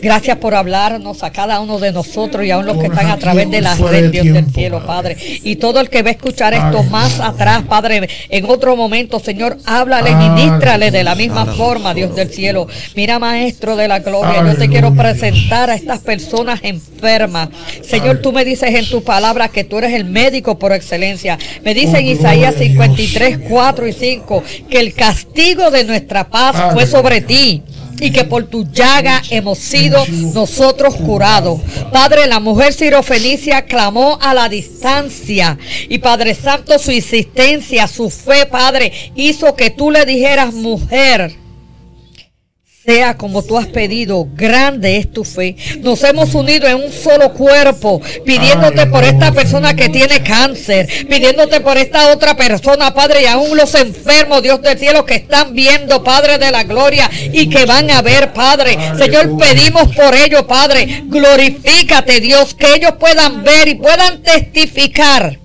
Gracias 0.00 0.36
por 0.38 0.54
hablarnos 0.54 1.22
a 1.22 1.30
cada 1.30 1.60
uno 1.60 1.78
de 1.78 1.92
nosotros 1.92 2.44
y 2.44 2.50
aún 2.50 2.66
los 2.66 2.78
que 2.78 2.86
están 2.86 3.10
a 3.10 3.18
través 3.18 3.50
de 3.50 3.60
la 3.60 3.74
red, 3.74 4.10
Dios 4.10 4.32
del 4.32 4.50
cielo, 4.52 4.84
Padre. 4.86 5.16
Y 5.42 5.56
todo 5.56 5.80
el 5.80 5.90
que 5.90 6.02
va 6.02 6.10
a 6.10 6.12
escuchar 6.12 6.54
esto 6.54 6.82
más 6.84 7.20
atrás, 7.20 7.64
Padre, 7.64 8.08
en 8.28 8.44
otro 8.46 8.76
momento, 8.76 9.18
Señor, 9.18 9.58
háblale, 9.64 10.14
ministrale 10.14 10.90
de 10.92 11.02
la 11.04 11.14
misma 11.14 11.46
forma, 11.46 11.94
Dios 11.94 12.14
del 12.14 12.30
cielo. 12.30 12.68
Mira, 12.94 13.18
Maestro 13.18 13.74
de 13.76 13.88
la 13.88 14.00
gloria, 14.00 14.44
yo 14.46 14.56
te 14.56 14.68
quiero 14.68 14.94
presentar 14.94 15.70
a 15.70 15.74
estas 15.74 16.00
personas 16.00 16.60
enfermas. 16.62 17.48
Señor, 17.82 18.18
tú 18.18 18.32
me 18.32 18.44
dices 18.44 18.74
en 18.74 18.88
tu 18.88 19.02
palabra 19.02 19.48
que 19.48 19.64
tú 19.64 19.78
eres 19.78 19.94
el 19.94 20.04
médico 20.04 20.58
por 20.58 20.72
excelencia. 20.72 21.38
Me 21.64 21.74
dice 21.74 21.98
en 21.98 22.06
Oh, 22.06 22.10
Isaías 22.10 22.54
gloria 22.54 22.56
a 22.56 22.58
Dios. 22.58 22.96
53, 22.96 23.38
4 23.48 23.88
y 23.88 23.92
5 23.92 24.44
que 24.70 24.80
el 24.80 24.94
castigo 24.94 25.70
de 25.70 25.84
nuestra 25.84 26.28
paz 26.28 26.72
fue 26.72 26.86
sobre 26.86 27.20
ti. 27.20 27.62
Y 28.00 28.10
que 28.10 28.24
por 28.24 28.44
tu 28.44 28.64
llaga 28.70 29.22
hemos 29.30 29.58
sido 29.58 30.04
nosotros 30.34 30.96
curados. 30.96 31.60
Padre, 31.92 32.26
la 32.26 32.40
mujer 32.40 32.72
sirofenicia 32.72 33.66
clamó 33.66 34.18
a 34.20 34.34
la 34.34 34.48
distancia. 34.48 35.58
Y 35.88 35.98
Padre 35.98 36.34
Santo, 36.34 36.78
su 36.78 36.90
insistencia, 36.90 37.86
su 37.86 38.10
fe, 38.10 38.46
Padre, 38.46 38.92
hizo 39.14 39.54
que 39.54 39.70
tú 39.70 39.90
le 39.90 40.04
dijeras, 40.04 40.52
mujer, 40.52 41.41
sea 42.84 43.16
como 43.16 43.42
tú 43.42 43.56
has 43.56 43.66
pedido, 43.68 44.26
grande 44.34 44.96
es 44.96 45.12
tu 45.12 45.24
fe. 45.24 45.56
Nos 45.80 46.02
hemos 46.02 46.34
unido 46.34 46.66
en 46.66 46.76
un 46.76 46.92
solo 46.92 47.32
cuerpo, 47.32 48.00
pidiéndote 48.24 48.86
por 48.86 49.04
esta 49.04 49.32
persona 49.32 49.74
que 49.74 49.88
tiene 49.88 50.22
cáncer, 50.22 50.88
pidiéndote 51.08 51.60
por 51.60 51.76
esta 51.76 52.12
otra 52.12 52.36
persona, 52.36 52.92
Padre, 52.92 53.22
y 53.22 53.26
aún 53.26 53.56
los 53.56 53.74
enfermos, 53.74 54.42
Dios 54.42 54.60
del 54.62 54.78
cielo, 54.78 55.04
que 55.04 55.14
están 55.14 55.54
viendo, 55.54 56.02
Padre 56.02 56.38
de 56.38 56.50
la 56.50 56.64
gloria, 56.64 57.08
y 57.32 57.48
que 57.48 57.66
van 57.66 57.90
a 57.90 58.02
ver, 58.02 58.32
Padre. 58.32 58.76
Señor, 58.98 59.36
pedimos 59.38 59.94
por 59.94 60.14
ellos, 60.14 60.42
Padre, 60.42 61.04
glorifícate, 61.06 62.20
Dios, 62.20 62.54
que 62.54 62.74
ellos 62.74 62.94
puedan 62.98 63.44
ver 63.44 63.68
y 63.68 63.74
puedan 63.76 64.22
testificar 64.22 65.38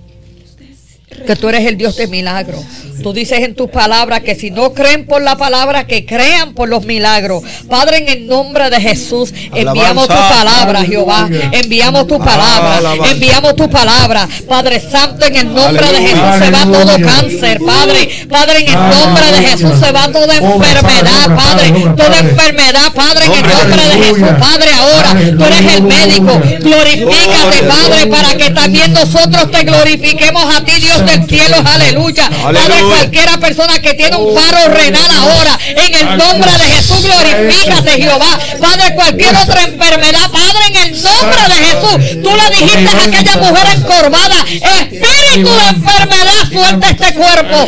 que 1.26 1.36
tú 1.36 1.48
eres 1.48 1.66
el 1.66 1.76
Dios 1.76 1.96
de 1.96 2.06
milagros. 2.06 2.64
Tú 3.02 3.12
dices 3.12 3.40
en 3.40 3.54
tus 3.54 3.70
palabras 3.70 4.20
que 4.20 4.34
si 4.34 4.50
no 4.50 4.72
creen 4.74 5.06
por 5.06 5.22
la 5.22 5.36
palabra, 5.36 5.86
que 5.86 6.04
crean 6.04 6.54
por 6.54 6.68
los 6.68 6.84
milagros. 6.84 7.42
Padre, 7.68 7.98
en 7.98 8.08
el 8.08 8.26
nombre 8.26 8.70
de 8.70 8.80
Jesús, 8.80 9.32
enviamos 9.54 10.08
tu 10.08 10.14
palabra, 10.14 10.84
Jehová. 10.84 11.28
Enviamos 11.52 12.06
tu 12.06 12.18
palabra. 12.18 12.80
Enviamos 13.10 13.56
tu 13.56 13.68
palabra. 13.70 14.28
Padre 14.48 14.80
Santo, 14.80 15.26
en 15.26 15.36
el 15.36 15.54
nombre 15.54 15.86
de 15.86 16.00
Jesús 16.00 16.38
se 16.38 16.50
va 16.50 16.62
todo 16.64 17.00
cáncer, 17.00 17.58
Padre. 17.64 18.08
Padre, 18.28 18.60
en 18.60 18.68
el 18.68 18.74
nombre 18.74 19.32
de 19.32 19.48
Jesús 19.48 19.72
se 19.78 19.92
va 19.92 20.08
toda 20.10 20.36
enfermedad, 20.36 21.36
Padre. 21.36 21.72
Toda 21.96 22.18
enfermedad, 22.18 22.92
Padre, 22.94 23.24
en 23.26 23.32
el 23.32 23.42
nombre 23.42 23.82
de 23.88 24.04
Jesús, 24.04 24.28
Padre. 24.38 24.70
Ahora 24.78 25.14
tú 25.36 25.44
eres 25.44 25.74
el 25.74 25.82
médico. 25.82 26.40
Glorifícate, 26.60 27.62
Padre, 27.66 28.06
para 28.06 28.36
que 28.36 28.50
también 28.50 28.92
nosotros 28.92 29.50
te 29.50 29.64
glorifiquemos 29.64 30.44
a 30.54 30.64
ti, 30.64 30.72
Dios 30.80 31.04
del 31.06 31.26
cielo. 31.28 31.56
Aleluya. 31.64 32.28
Padre, 32.42 32.87
cualquiera 32.88 33.38
persona 33.38 33.80
que 33.80 33.94
tiene 33.94 34.16
un 34.16 34.34
paro 34.34 34.72
renal 34.72 35.10
ahora, 35.10 35.58
en 35.68 35.94
el 35.94 36.18
nombre 36.18 36.50
de 36.50 36.64
Jesús, 36.74 37.02
glorifícate, 37.04 37.90
Jehová. 38.02 38.38
Padre, 38.60 38.94
cualquier 38.94 39.36
otra 39.36 39.62
enfermedad, 39.62 40.30
Padre, 40.30 40.66
en 40.68 40.76
el 40.76 41.02
nombre 41.02 41.42
de 41.48 41.54
Jesús. 41.66 42.22
Tú 42.22 42.30
le 42.36 42.56
dijiste 42.56 42.88
a 42.88 43.04
aquella 43.04 43.36
mujer 43.36 43.66
encorvada, 43.76 44.44
espíritu 44.50 45.50
de 45.50 45.68
enfermedad, 45.68 46.52
suelta 46.52 46.90
este 46.90 47.14
cuerpo. 47.14 47.66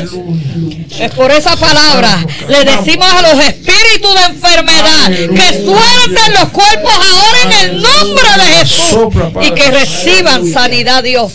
Es 0.98 1.10
por 1.12 1.30
esa 1.30 1.56
palabra 1.56 2.26
le 2.48 2.64
decimos 2.64 3.06
a 3.06 3.22
los 3.22 3.44
espíritus 3.44 4.14
de 4.14 4.24
enfermedad 4.34 5.08
que 5.08 5.64
suelten 5.64 6.32
los 6.34 6.48
cuerpos 6.50 6.92
ahora 6.92 7.38
en 7.44 7.70
el 7.70 7.82
nombre 7.82 8.28
de 8.36 8.56
Jesús 8.58 8.98
y 9.40 9.50
que 9.52 9.70
reciban 9.70 10.46
sanidad, 10.46 11.02
Dios. 11.02 11.32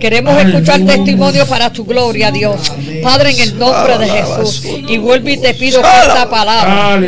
Queremos 0.00 0.36
escuchar 0.38 0.84
testimonio 0.84 1.46
para 1.46 1.72
tu 1.72 1.84
gloria, 1.84 2.30
Dios. 2.30 2.72
Padre, 3.02 3.23
en 3.26 3.40
el 3.40 3.58
nombre 3.58 3.98
de 3.98 4.06
Jesús. 4.08 4.62
Y 4.64 4.98
vuelvo 4.98 5.28
y 5.28 5.38
te 5.38 5.54
pido 5.54 5.80
que 5.80 5.88
esta 5.88 6.28
palabra 6.28 7.00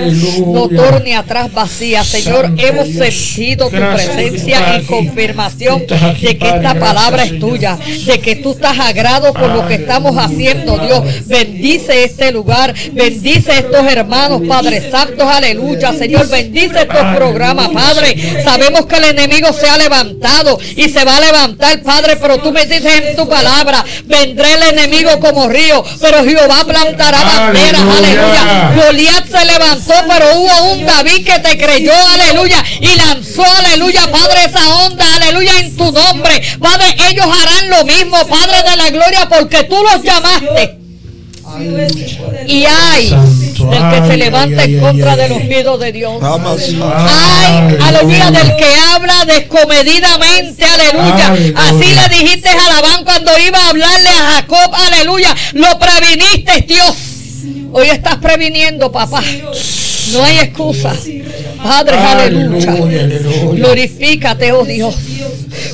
no 0.47 0.68
torne 0.68 1.16
atrás 1.16 1.52
vacía. 1.52 2.05
Señor, 2.05 2.52
hemos 2.56 2.88
sentido 2.88 3.68
tu 3.70 3.76
presencia 3.76 4.78
y 4.78 4.84
confirmación 4.84 5.86
de 5.86 6.38
que 6.38 6.48
esta 6.48 6.74
palabra 6.74 7.24
es 7.24 7.38
tuya, 7.38 7.78
de 8.06 8.20
que 8.20 8.36
tú 8.36 8.52
estás 8.52 8.78
agrado 8.78 9.32
con 9.32 9.52
lo 9.52 9.66
que 9.66 9.74
estamos 9.74 10.16
haciendo, 10.16 10.78
Dios. 10.78 11.26
Bendice 11.26 12.05
este 12.05 12.32
lugar, 12.32 12.74
bendice 12.93 13.59
estos 13.59 13.86
hermanos, 13.86 14.43
Padre 14.48 14.90
Santo, 14.90 15.28
aleluya. 15.28 15.93
Señor, 15.93 16.28
bendice 16.28 16.82
estos 16.82 17.16
programas, 17.16 17.68
Padre. 17.68 18.43
Sabemos 18.43 18.86
que 18.86 18.97
el 18.97 19.05
enemigo 19.05 19.52
se 19.52 19.68
ha 19.68 19.76
levantado 19.76 20.59
y 20.76 20.88
se 20.88 21.05
va 21.05 21.16
a 21.16 21.20
levantar, 21.20 21.82
Padre, 21.82 22.16
pero 22.16 22.38
tú 22.38 22.52
me 22.52 22.66
dices 22.66 22.84
en 22.84 23.16
tu 23.16 23.28
palabra, 23.28 23.84
vendré 24.05 24.55
el 24.55 24.78
enemigo 24.78 25.18
como 25.20 25.48
río, 25.48 25.84
pero 26.06 26.24
Jehová 26.24 26.64
plantará 26.64 27.18
banderas, 27.24 27.80
aleluya. 27.80 28.72
Goliat 28.76 29.26
se 29.28 29.44
levantó, 29.44 29.94
pero 30.08 30.36
hubo 30.36 30.72
un 30.72 30.86
David 30.86 31.26
que 31.26 31.38
te 31.40 31.58
creyó, 31.58 31.92
aleluya, 32.14 32.62
y 32.80 32.94
lanzó, 32.96 33.44
aleluya, 33.58 34.02
Padre, 34.10 34.44
esa 34.44 34.74
onda, 34.86 35.04
aleluya, 35.16 35.52
en 35.60 35.76
tu 35.76 35.90
nombre. 35.90 36.40
Padre, 36.60 36.96
ellos 37.10 37.26
harán 37.26 37.70
lo 37.70 37.84
mismo, 37.84 38.16
Padre 38.26 38.70
de 38.70 38.76
la 38.76 38.90
gloria, 38.90 39.28
porque 39.28 39.64
tú 39.64 39.76
los 39.82 40.02
llamaste. 40.02 40.85
Y 42.46 42.64
hay 42.64 43.08
del 43.08 43.90
que 43.90 44.06
se 44.06 44.16
levanta 44.16 44.64
en 44.64 44.78
contra 44.80 45.16
de 45.16 45.28
los 45.28 45.44
miedos 45.44 45.80
de 45.80 45.92
Dios. 45.92 46.20
Hay, 46.82 47.76
aleluya, 47.82 48.30
del 48.30 48.56
que 48.56 48.74
habla 48.92 49.24
descomedidamente, 49.26 50.64
aleluya. 50.64 51.36
Así 51.56 51.94
le 51.94 52.16
dijiste 52.16 52.48
a 52.48 52.68
Labán 52.68 53.04
cuando 53.04 53.30
iba 53.38 53.58
a 53.58 53.68
hablarle 53.70 54.08
a 54.08 54.32
Jacob, 54.34 54.74
aleluya. 54.74 55.34
Lo 55.54 55.78
previniste, 55.78 56.64
Dios. 56.66 56.94
Hoy 57.72 57.88
estás 57.88 58.16
previniendo, 58.16 58.90
papá. 58.92 59.22
No 60.12 60.24
hay 60.24 60.38
excusa. 60.38 60.94
Padre, 61.62 61.96
aleluya. 61.98 62.74
Glorifícate, 63.52 64.52
oh 64.52 64.64
Dios. 64.64 64.94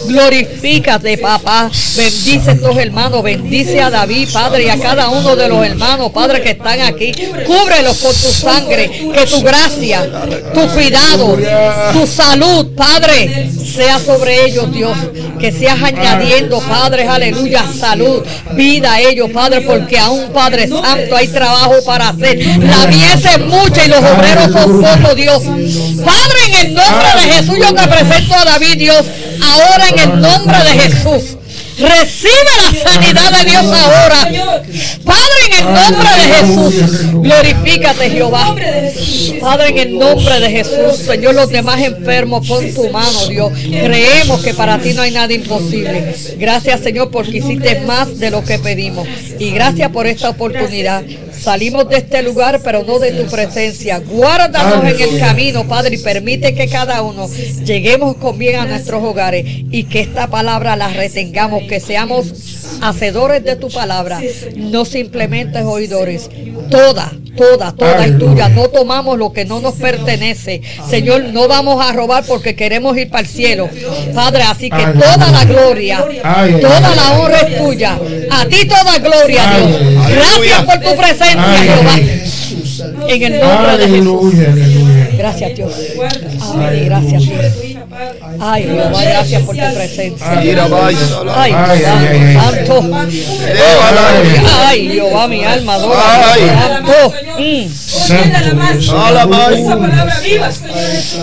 Glorifícate, 0.06 1.18
papá. 1.18 1.70
Bendice 1.96 2.50
a 2.50 2.52
estos 2.54 2.76
hermanos. 2.76 3.22
Bendice 3.22 3.80
a 3.80 3.90
David, 3.90 4.28
Padre, 4.32 4.64
y 4.64 4.68
a 4.68 4.78
cada 4.78 5.08
uno 5.08 5.36
de 5.36 5.48
los 5.48 5.64
hermanos, 5.64 6.10
Padre, 6.12 6.42
que 6.42 6.50
están 6.50 6.80
aquí. 6.80 7.12
Cúbrelos 7.46 7.98
con 7.98 8.12
tu 8.12 8.28
sangre. 8.28 8.90
Que 9.12 9.26
tu 9.26 9.42
gracia, 9.42 10.10
tu 10.54 10.66
cuidado, 10.68 11.38
tu 11.92 12.06
salud, 12.06 12.74
Padre, 12.76 13.50
sea 13.74 13.98
sobre 13.98 14.46
ellos, 14.46 14.72
Dios. 14.72 14.96
Que 15.38 15.50
seas 15.50 15.82
añadiendo, 15.82 16.60
Padre, 16.60 17.06
aleluya, 17.08 17.64
salud, 17.78 18.22
vida 18.52 18.94
a 18.94 19.00
ellos, 19.00 19.30
Padre, 19.32 19.62
porque 19.62 19.98
aún, 19.98 20.30
Padre 20.32 20.68
Santo, 20.68 21.16
hay 21.16 21.28
trabajo 21.28 21.74
para 21.84 22.10
hacer. 22.10 22.38
La 22.58 22.86
mies 22.86 23.24
es 23.24 23.40
mucha 23.40 23.84
y 23.84 23.88
los 23.88 23.98
obreros 23.98 24.52
son 24.52 24.80
pocos, 24.80 25.16
Dios. 25.16 25.42
Padre, 25.42 26.38
en 26.48 26.66
el 26.66 26.74
nombre 26.74 27.08
de 27.14 27.32
Jesús, 27.32 27.56
yo 27.58 27.74
te 27.74 27.88
presento 27.88 28.34
a 28.34 28.44
David, 28.44 28.78
Dios, 28.78 29.04
ahora 29.40 29.88
en 29.88 29.98
el 29.98 30.20
nombre 30.20 30.58
de 30.64 30.80
Jesús. 30.80 31.36
Recibe 31.78 32.32
la 32.62 32.90
sanidad 32.90 33.38
de 33.38 33.50
Dios 33.50 33.64
ahora. 33.64 34.30
Padre, 35.04 35.40
en 35.48 35.52
el 35.58 35.64
nombre 35.64 36.08
de 36.16 36.34
Jesús. 36.34 37.12
Glorifícate, 37.12 38.10
Jehová. 38.10 38.54
Padre, 39.40 39.68
en 39.68 39.78
el 39.78 39.98
nombre 39.98 40.40
de 40.40 40.50
Jesús. 40.50 40.98
Señor, 41.04 41.34
los 41.34 41.48
demás 41.48 41.80
enfermos, 41.80 42.46
pon 42.46 42.72
tu 42.74 42.88
mano, 42.90 43.26
Dios. 43.26 43.52
Creemos 43.54 44.42
que 44.42 44.54
para 44.54 44.78
ti 44.78 44.92
no 44.92 45.02
hay 45.02 45.12
nada 45.12 45.32
imposible. 45.32 46.14
Gracias, 46.36 46.80
Señor, 46.80 47.10
porque 47.10 47.38
hiciste 47.38 47.80
más 47.80 48.18
de 48.18 48.30
lo 48.30 48.44
que 48.44 48.58
pedimos. 48.58 49.08
Y 49.38 49.50
gracias 49.50 49.90
por 49.90 50.06
esta 50.06 50.28
oportunidad. 50.28 51.02
Salimos 51.42 51.88
de 51.88 51.96
este 51.96 52.22
lugar, 52.22 52.60
pero 52.62 52.84
no 52.84 53.00
de 53.00 53.10
tu 53.10 53.28
presencia. 53.28 53.98
Guárdanos 53.98 54.84
en 54.84 55.00
el 55.00 55.18
camino, 55.18 55.66
Padre, 55.66 55.96
y 55.96 55.98
permite 55.98 56.54
que 56.54 56.68
cada 56.68 57.02
uno 57.02 57.28
lleguemos 57.64 58.16
con 58.16 58.38
bien 58.38 58.60
a 58.60 58.66
nuestros 58.66 59.02
hogares 59.02 59.44
y 59.44 59.84
que 59.84 60.02
esta 60.02 60.28
palabra 60.28 60.76
la 60.76 60.86
retengamos, 60.88 61.64
que 61.64 61.80
seamos 61.80 62.61
hacedores 62.80 63.44
de 63.44 63.56
tu 63.56 63.68
palabra, 63.68 64.20
no 64.56 64.84
simplemente 64.84 65.62
oidores. 65.62 66.30
Toda, 66.70 67.12
toda, 67.36 67.72
toda 67.72 68.06
es 68.06 68.18
tuya. 68.18 68.48
No 68.48 68.68
tomamos 68.68 69.18
lo 69.18 69.32
que 69.32 69.44
no 69.44 69.60
nos 69.60 69.74
pertenece. 69.74 70.62
Señor, 70.88 71.24
no 71.24 71.48
vamos 71.48 71.84
a 71.84 71.92
robar 71.92 72.24
porque 72.24 72.54
queremos 72.54 72.96
ir 72.96 73.10
para 73.10 73.22
el 73.22 73.28
cielo. 73.28 73.68
Padre, 74.14 74.42
así 74.42 74.70
que 74.70 74.84
toda 74.98 75.30
la 75.30 75.44
gloria, 75.44 76.04
toda 76.60 76.94
la 76.94 77.12
honra 77.18 77.38
es 77.40 77.58
tuya. 77.58 77.98
A 78.30 78.46
ti 78.46 78.66
toda 78.66 78.98
gloria, 78.98 79.42
Dios. 79.56 79.80
Gracias 80.08 80.64
por 80.64 80.80
tu 80.80 80.96
presencia, 80.96 81.58
Jehová. 81.62 81.98
En 83.08 83.22
el 83.22 83.40
nombre 83.40 83.78
de 83.78 83.88
Jesús. 83.88 84.34
Gracias, 85.18 85.56
Dios. 85.56 85.72
Amén. 86.40 86.84
Gracias, 86.86 87.22
Dios. 87.22 87.71
Ay, 88.40 88.62
Jehová, 88.64 89.02
gracias 89.04 89.42
por 89.42 89.54
tu 89.56 89.74
presencia. 89.74 90.26
Ay, 91.34 91.52
santo. 92.34 92.90
Ay, 94.66 94.88
Jehová, 94.92 95.28
mi 95.28 95.44
alma 95.44 95.74
adora. 95.74 96.00
Santo. 96.36 97.14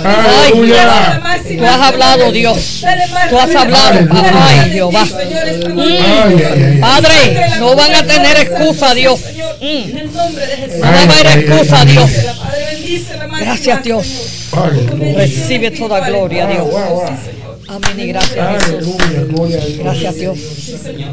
Ay, 0.06 0.52
Jehová. 0.54 1.22
Tú 1.58 1.66
has 1.66 1.82
hablado, 1.82 2.32
Dios. 2.32 2.84
Tú 3.30 3.40
has 3.40 3.56
hablado, 3.56 4.00
Ay, 4.34 4.72
Jehová. 4.72 5.06
Padre, 6.82 7.50
no 7.60 7.76
van 7.76 7.96
a 7.96 8.04
tener 8.06 8.38
excusa, 8.38 8.94
Dios. 8.94 9.20
No 10.80 10.92
va 10.92 11.00
a 11.00 11.04
haber 11.04 11.28
excusa, 11.40 11.86
Dios. 11.86 12.10
Gracias, 13.40 13.84
Dios. 13.84 14.06
Recibe 15.16 15.72
toda 15.72 16.08
gloria, 16.10 16.48
Dios. 16.48 16.68
Amén 17.68 18.00
y 18.00 18.08
gracias 18.08 18.66
Jesús. 18.66 18.96
Gracias 19.78 20.16
Dios. 20.16 20.38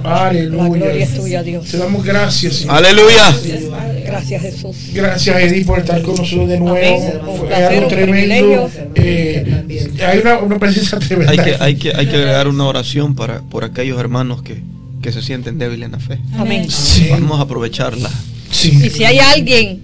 Aleluya. 0.05 0.63
La 0.63 0.69
gloria 0.69 1.05
es 1.05 1.15
tuya, 1.15 1.43
Dios. 1.43 1.67
Te 1.67 1.77
damos 1.77 2.03
gracias, 2.03 2.55
Señor. 2.57 2.77
Aleluya. 2.77 3.37
Gracias 4.07 4.41
Jesús. 4.43 4.77
Gracias, 4.95 5.39
Edith, 5.39 5.67
por 5.67 5.81
estar 5.81 6.01
con 6.01 6.15
nosotros 6.15 6.49
de 6.49 6.59
nuevo. 6.59 7.37
Fue 7.37 7.55
algo 7.55 7.89
tremendo. 7.89 8.71
Eh, 8.95 9.85
hay 10.07 10.19
una, 10.21 10.39
una 10.39 10.59
presencia 10.59 10.99
tremenda. 10.99 11.33
Hay 11.33 11.39
que, 11.39 11.57
hay 11.61 11.75
que, 11.77 11.93
hay 11.95 12.07
que 12.07 12.17
agregar 12.17 12.49
una 12.49 12.65
oración 12.65 13.15
para, 13.15 13.43
por 13.43 13.63
aquellos 13.65 14.01
hermanos 14.01 14.41
que, 14.43 14.63
que 15.03 15.13
se 15.13 15.21
sienten 15.21 15.59
débiles 15.59 15.87
en 15.87 15.93
la 15.93 15.99
fe. 16.01 16.19
Amén. 16.39 16.71
Sí, 16.71 17.09
Vamos 17.11 17.39
a 17.39 17.43
aprovecharla. 17.43 18.11
sí. 18.51 18.71
Y 18.83 18.89
si 18.89 19.05
hay 19.05 19.19
alguien 19.19 19.83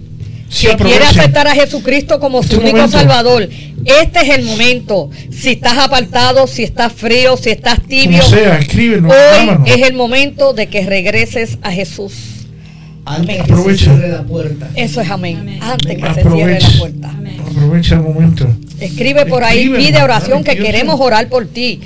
Sí, 0.53 0.67
que 0.67 0.75
quiere 0.83 1.05
aceptar 1.05 1.47
a 1.47 1.55
Jesucristo 1.55 2.19
como 2.19 2.43
su 2.43 2.53
Este 2.53 2.57
único 2.57 2.77
momento. 2.77 2.97
Salvador, 2.97 3.49
este 3.85 4.19
es 4.21 4.29
el 4.29 4.43
momento. 4.45 5.09
Si 5.31 5.49
estás 5.51 5.77
apartado, 5.79 6.45
si 6.47 6.63
estás 6.63 6.93
frío, 6.93 7.35
si 7.37 7.49
estás 7.49 7.81
tibio, 7.81 8.19
Como 8.21 8.29
sea, 8.35 8.59
escríbenos, 8.59 9.11
hoy 9.11 9.45
llámanos. 9.47 9.69
es 9.69 9.81
el 9.87 9.93
momento 9.93 10.53
de 10.53 10.67
que 10.67 10.85
regreses 10.85 11.57
a 11.63 11.71
Jesús. 11.71 12.13
Antes 13.05 13.35
que 13.35 13.41
Aprovecha. 13.41 13.85
se 13.85 13.91
cierre 13.97 14.09
la 14.09 14.23
puerta. 14.23 14.69
Eso 14.75 15.01
es 15.01 15.09
amén. 15.09 15.37
Amén. 15.39 15.59
Antes 15.61 15.97
que 15.97 16.13
se 16.13 16.21
cierre 16.29 16.59
la 16.59 16.69
puerta. 16.79 17.13
Aprovecha 17.49 17.95
el 17.95 18.01
momento. 18.01 18.47
Escribe 18.79 19.25
por 19.25 19.43
ahí, 19.43 19.69
pide 19.69 20.01
oración 20.03 20.43
que 20.43 20.55
queremos 20.55 20.99
orar 21.01 21.27
por 21.29 21.47
ti. 21.47 21.81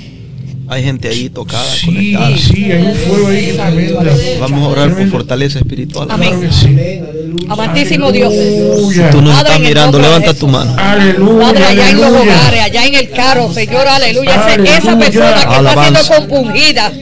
Hay 0.70 0.82
gente 0.84 1.08
ahí 1.08 1.30
tocada, 1.30 1.64
Sí, 1.74 1.86
conectada. 1.86 2.36
sí, 2.36 2.70
hay 2.72 2.82
un 2.82 2.94
fuego 2.94 3.28
ahí 3.28 3.52
tremendo. 3.56 4.00
Vamos 4.40 4.62
a 4.64 4.68
orar 4.68 4.94
por 4.94 5.08
fortaleza 5.10 5.58
espiritual. 5.60 6.08
Amén. 6.10 6.50
Amantísimo 7.48 8.12
Dios. 8.12 8.30
Aleluya. 8.32 9.10
Tú 9.10 9.22
nos 9.22 9.38
estás 9.38 9.60
mirando, 9.60 9.98
levanta 9.98 10.34
tu 10.34 10.46
mano. 10.46 10.74
Aleluya. 10.78 11.46
Padre, 11.46 11.64
allá 11.64 11.90
en 11.90 11.96
los 12.00 12.10
hogares, 12.10 12.60
allá 12.62 12.84
en 12.86 12.94
el 12.96 13.10
carro, 13.10 13.52
Señor, 13.54 13.88
aleluya. 13.88 14.46
Esa 14.76 14.98
persona 14.98 15.34
que 15.40 15.54
Alabanza. 15.54 16.00
está 16.00 16.04
siendo 16.04 16.28
compungida. 16.28 16.92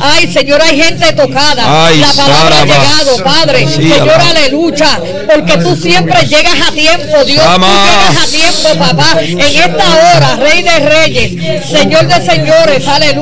Ay, 0.00 0.26
Señor, 0.32 0.60
hay 0.60 0.76
gente 0.82 1.12
tocada. 1.14 1.86
Ay, 1.86 2.00
La 2.00 2.12
palabra 2.12 2.60
ha 2.60 2.64
llegado, 2.64 3.24
Padre. 3.24 3.66
Sí, 3.68 3.88
Señor, 3.88 4.10
aleluya. 4.10 5.00
Porque 5.34 5.56
tú 5.58 5.76
siempre 5.76 6.26
llegas 6.26 6.68
a 6.68 6.72
tiempo, 6.72 7.24
Dios. 7.24 7.42
Tú 7.42 7.60
llegas 7.62 8.16
a 8.22 8.26
tiempo, 8.26 8.78
papá. 8.84 9.20
En 9.22 9.40
esta 9.40 10.16
hora, 10.16 10.36
Rey 10.36 10.62
de 10.62 10.78
Reyes, 10.80 11.66
Señor 11.70 12.06
de 12.06 12.26
Señores, 12.26 12.86
aleluya. 12.86 13.13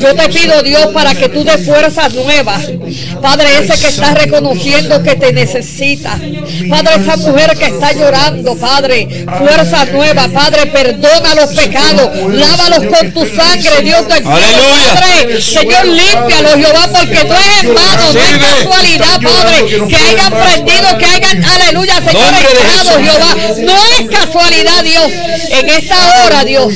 Yo 0.00 0.14
te 0.14 0.28
pido, 0.28 0.62
Dios, 0.62 0.86
para 0.88 1.14
que 1.14 1.28
tú 1.28 1.44
des 1.44 1.64
fuerzas 1.64 2.12
nuevas. 2.14 2.62
Padre, 3.20 3.46
ese 3.60 3.80
que 3.80 3.88
está 3.88 4.14
reconociendo 4.14 5.02
que 5.02 5.14
te 5.16 5.32
necesita. 5.32 6.18
Padre, 6.68 6.94
esa 6.96 7.16
mujer 7.16 7.56
que 7.56 7.66
está 7.66 7.92
llorando, 7.92 8.56
Padre, 8.56 9.26
fuerza 9.38 9.84
nueva, 9.86 10.28
Padre, 10.28 10.66
perdona 10.66 11.34
los 11.34 11.54
pecados, 11.54 12.10
lávalos 12.28 12.84
con 12.94 13.12
tu 13.12 13.26
sangre, 13.26 13.82
Dios 13.82 14.06
del 14.08 14.18
cielo, 14.18 14.32
Aleluya. 14.32 14.94
Padre, 14.94 15.40
Señor, 15.40 15.86
límpialos, 15.86 16.54
Jehová, 16.54 16.88
porque 16.92 17.24
no 17.24 17.34
es 17.34 17.62
en 17.62 17.74
vano, 17.74 18.12
no 18.12 18.20
es 18.20 18.38
casualidad, 18.38 19.20
Padre, 19.22 19.88
que 19.88 19.96
hayan 19.96 20.32
prendido, 20.32 20.98
que 20.98 21.04
hayan, 21.04 21.44
aleluya, 21.44 21.94
Señor, 21.96 22.34
entrado. 22.34 23.02
Jehová, 23.02 23.36
no 23.62 23.76
es 23.98 24.10
casualidad, 24.10 24.84
Dios, 24.84 25.12
en 25.50 25.68
esta 25.68 26.24
hora, 26.24 26.44
Dios, 26.44 26.74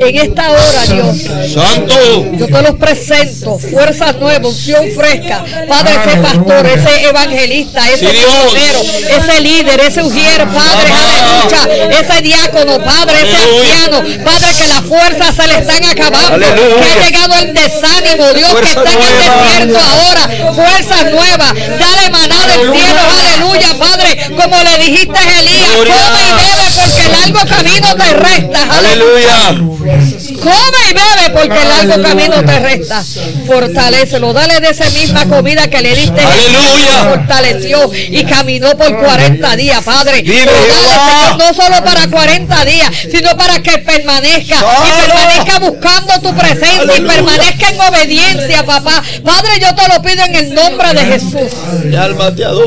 en 0.00 0.16
esta 0.16 0.50
hora, 0.50 0.86
Dios. 0.88 1.16
Santo. 1.52 2.26
Yo 2.32 2.46
te 2.46 2.62
los 2.62 2.74
presento, 2.76 3.58
fuerza 3.58 4.12
nueva, 4.12 4.48
unción 4.48 4.90
fresca. 4.96 5.44
Padre, 5.68 5.92
ese 6.06 6.16
pastor, 6.18 6.66
ese 6.66 7.04
evangelista, 7.08 7.88
ese 7.90 7.98
Sí, 7.98 8.06
misionero, 8.06 8.80
ese 8.80 9.40
líder, 9.40 9.80
ese 9.80 10.02
ujier, 10.02 10.46
Padre, 10.48 10.92
aleluya, 10.92 12.00
ese 12.00 12.22
diácono, 12.22 12.82
Padre, 12.82 13.18
ese 13.22 13.36
anciano, 13.36 14.24
Padre, 14.24 14.48
que 14.56 14.68
las 14.68 14.80
fuerzas 14.84 15.34
se 15.36 15.46
le 15.46 15.58
están 15.58 15.84
acabando, 15.84 16.34
Aleluya. 16.34 16.76
que 16.80 16.92
ha 16.92 17.04
llegado 17.04 17.34
el 17.42 17.54
desánimo, 17.54 18.32
Dios, 18.34 18.54
que 18.54 18.68
está 18.68 18.92
en 18.92 19.02
el 19.02 19.18
desierto 19.18 19.78
ahora, 19.78 20.54
fuerzas 20.54 21.10
nuevas, 21.12 21.54
dale 21.54 22.10
maná 22.10 22.46
del 22.46 22.72
cielo, 22.72 23.00
aleluya, 23.18 23.68
Padre, 23.78 24.18
como 24.34 24.56
le 24.62 24.78
dijiste 24.84 25.18
a 25.18 25.40
Elías, 25.40 25.70
come 25.76 26.22
y 26.26 26.32
bebe 26.32 26.70
porque 26.74 27.02
el 27.04 27.12
largo 27.12 27.48
camino 27.48 27.94
te 27.96 28.14
resta, 28.14 28.62
aleluya. 28.78 29.00
Aleluya. 29.00 29.89
Yes, 29.90 30.29
Come 30.40 30.78
y 30.90 30.94
bebe 30.94 31.30
porque 31.32 31.62
el 31.62 31.68
largo 31.68 32.02
camino 32.02 32.44
te 32.44 32.58
resta. 32.60 33.04
Fortalecelo. 33.46 34.32
Dale 34.32 34.60
de 34.60 34.70
esa 34.70 34.88
misma 34.90 35.26
comida 35.26 35.68
que 35.68 35.80
le 35.82 35.94
diste. 35.94 36.20
Aleluya. 36.20 37.10
Fortaleció 37.10 37.90
y 37.92 38.24
caminó 38.24 38.76
por 38.76 38.96
40 38.98 39.56
días, 39.56 39.82
Padre. 39.84 40.22
Dale. 40.22 40.50
Señor, 40.50 41.38
no 41.38 41.54
solo 41.54 41.84
para 41.84 42.08
40 42.08 42.64
días, 42.64 42.90
sino 43.10 43.36
para 43.36 43.62
que 43.62 43.78
permanezca. 43.78 44.56
Y 44.56 45.06
permanezca 45.06 45.58
buscando 45.58 46.20
tu 46.20 46.34
presencia 46.34 46.96
y 46.96 47.00
permanezca 47.02 47.68
en 47.68 47.80
obediencia, 47.80 48.64
papá. 48.64 49.02
Padre, 49.24 49.50
yo 49.60 49.74
te 49.74 49.88
lo 49.88 50.02
pido 50.02 50.24
en 50.24 50.34
el 50.34 50.54
nombre 50.54 50.92
de 50.94 51.00
Jesús. 51.00 51.52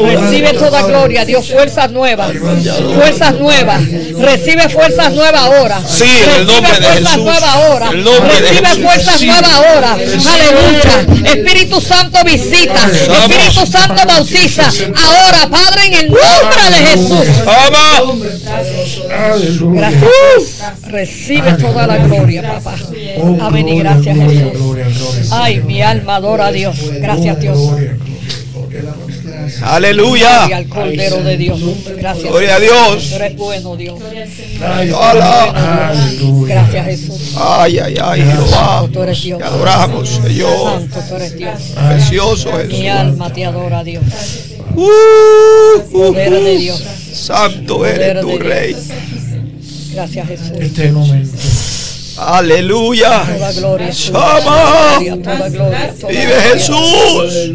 Recibe 0.03 0.53
toda 0.53 0.83
gloria, 0.83 1.25
Dios, 1.25 1.49
fuerzas 1.49 1.91
nuevas, 1.91 2.31
fuerzas 2.95 3.33
nuevas. 3.35 3.81
Recibe 4.19 4.69
fuerzas 4.69 5.13
nuevas 5.13 5.41
ahora. 5.41 5.81
Sí, 5.87 6.03
en 6.03 6.29
el 6.29 6.47
Recibe 6.47 6.53
nombre 6.53 6.79
de 6.79 6.87
Jesús. 6.87 7.25
Ahora. 7.63 7.89
Recibe 7.91 8.67
fuerzas 8.81 9.23
nuevas 9.23 9.51
ahora. 9.51 9.93
Aleluya. 9.93 11.31
Espíritu 11.31 11.81
Santo 11.81 12.23
visita. 12.25 12.87
Espíritu 12.91 13.65
Santo 13.71 14.01
bautiza. 14.07 14.69
Ahora, 14.95 15.49
Padre, 15.49 15.85
en 15.87 15.93
el 15.93 16.07
nombre 16.07 16.69
de 16.69 16.85
Jesús. 16.87 17.27
Gracias. 19.73 20.09
Recibe 20.87 21.53
toda 21.53 21.87
la 21.87 21.97
gloria, 21.97 22.41
papá. 22.41 22.75
Oh, 23.17 23.37
Amén 23.41 23.67
y 23.69 23.79
gracias, 23.79 24.17
Jesús. 24.17 25.31
Ay, 25.31 25.61
mi 25.61 25.81
alma 25.81 26.15
adora 26.15 26.47
a 26.47 26.51
Dios. 26.51 26.75
Gracias, 26.99 27.39
Dios. 27.39 27.57
Y 29.47 29.63
Aleluya. 29.63 30.45
al 30.45 30.67
Cordero 30.67 31.23
de 31.23 31.37
Dios. 31.37 31.59
Gracias. 31.97 32.29
Gloria 32.29 32.55
a 32.55 32.59
Dios. 32.59 33.09
Tú 33.09 33.15
eres 33.15 33.35
bueno, 33.37 33.75
Dios. 33.75 33.99
Gracias, 36.47 36.85
Jesús. 36.85 37.33
Ay, 37.37 37.79
ay, 37.79 37.95
ay, 38.01 38.21
Jehová. 38.21 38.87
Tú 38.91 39.03
eres 39.03 39.21
Dios. 39.21 39.39
Te 39.39 39.45
adoramos, 39.45 40.09
Señor. 40.09 40.79
Santo, 40.79 40.99
tú 41.09 41.15
eres 41.15 41.37
Dios. 41.37 41.59
Precioso 41.87 42.51
Mi 42.51 42.75
Jesús. 42.75 42.87
alma 42.89 43.33
te 43.33 43.45
adora, 43.45 43.83
Dios. 43.83 44.03
Uh, 44.75 45.97
uh, 45.97 46.13
de 46.13 46.57
Dios. 46.57 46.83
Santo 47.13 47.85
eres 47.85 48.21
tu 48.21 48.37
rey. 48.39 48.75
Gracias, 49.93 50.27
Jesús. 50.27 50.51
Este 50.59 50.91
momento. 50.91 51.37
Aleluya. 52.17 53.25
Toda 54.11 55.49
Vive 56.07 56.41
Jesús. 56.51 57.49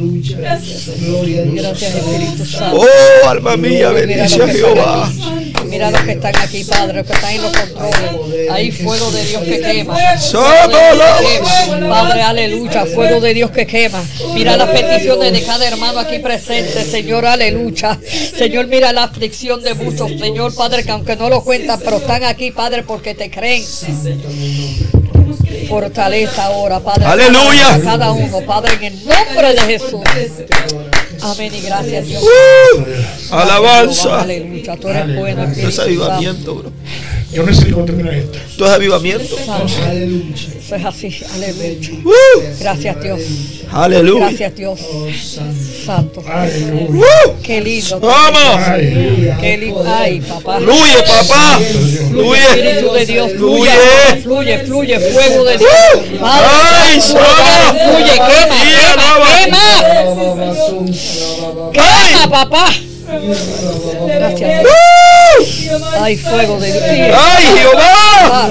Oh, 2.73 3.29
alma 3.29 3.57
mía, 3.57 3.91
bendice 3.91 4.43
a 4.43 4.49
Jehová. 4.49 5.11
Mira 5.69 5.91
los 5.91 6.01
que 6.03 6.13
están 6.13 6.37
aquí, 6.37 6.65
Padre, 6.65 6.95
los 6.95 7.07
que 7.07 7.13
están 7.13 7.33
en 7.33 7.43
los 7.43 7.53
controles. 7.53 8.51
Hay 8.51 8.73
fuego 8.73 9.11
de 9.11 9.25
Dios 9.25 9.43
que 9.43 9.61
quema. 9.61 9.97
Padre, 11.89 12.23
aleluya. 12.23 12.87
Fuego 12.87 13.21
de 13.21 13.35
Dios 13.35 13.51
que 13.51 13.67
quema. 13.67 14.03
Mira 14.35 14.57
las 14.57 14.69
peticiones 14.71 15.33
de 15.33 15.43
cada 15.43 15.69
hermano 15.69 15.99
aquí 15.99 16.19
presente, 16.19 16.85
Señor, 16.85 17.27
aleluya. 17.27 17.99
Señor, 18.37 18.67
mira 18.67 18.93
la 18.93 19.05
aflicción 19.05 19.63
de 19.63 19.75
muchos, 19.75 20.11
Señor, 20.19 20.55
Padre, 20.55 20.85
que 20.85 20.91
aunque 20.91 21.17
no 21.17 21.29
lo 21.29 21.43
cuentan, 21.43 21.81
pero 21.85 21.99
están 21.99 22.25
aquí, 22.25 22.51
Padre, 22.51 22.83
porque 22.83 23.15
te 23.15 23.31
creen. 23.31 23.65
Fortaleza 25.69 26.45
ahora, 26.45 26.81
Padre. 26.81 27.05
Aleluya. 27.05 27.81
Cada 27.83 28.13
uno, 28.13 28.41
Padre, 28.41 28.75
en 28.75 28.85
el 28.85 29.05
nombre 29.05 29.55
de 29.55 29.61
Jesús. 29.61 30.01
Amén 31.23 31.53
y 31.55 31.61
gracias, 31.61 32.07
Dios. 32.07 32.23
Uh, 32.23 33.35
alabanza. 33.35 34.21
Avivamiento, 35.83 36.55
bro. 36.55 36.73
Yo 37.31 37.43
necesito 37.43 37.85
terminar 37.85 38.15
esto. 38.15 38.39
Esto 38.39 38.65
es 38.67 38.71
avivamiento. 38.73 39.37
Santo. 39.45 39.67
Eso 40.59 40.77
es 40.77 40.85
así, 40.85 41.15
aleluya. 41.35 41.79
Uh, 42.05 42.43
Gracias, 42.61 43.03
Dios. 43.03 43.21
aleluya. 43.71 44.29
Gracias, 44.29 44.55
Dios. 44.57 44.81
Santo. 45.85 46.23
Aleluya. 46.27 47.05
Uh, 47.27 47.43
Qué 47.43 47.61
lindo. 47.61 48.01
vamos. 48.01 48.65
Qué 49.41 49.59
lindo. 49.59 49.85
Ay, 49.87 50.21
papá. 50.23 50.59
Fluye, 50.59 51.03
papá. 51.07 51.61
Fluye, 52.11 52.41
Espíritu 52.47 52.93
de 52.95 53.07
Fluye. 53.07 53.13
Dios, 53.13 53.33
fluye, 53.33 53.71
Fluye. 53.71 54.23
fluye, 54.23 54.59
fluye, 54.61 55.01
fuego 55.01 55.45
de 55.45 55.59
Dios. 55.59 55.71
Uh, 55.71 56.21
Padre, 56.21 56.49
ay, 56.83 57.01
fluye, 57.01 58.15
quema, 58.15 58.57
quema, 58.65 59.09
quema, 59.45 59.65
quema, 61.73 62.31
papá. 62.31 62.67
Gracias. 64.07 64.61
Dios. 64.63 64.73
Ay, 66.01 66.17
fuego 66.17 66.59
de 66.61 66.73
Dios. 66.73 67.17
Ay, 67.19 67.45
Jehová. 67.59 68.49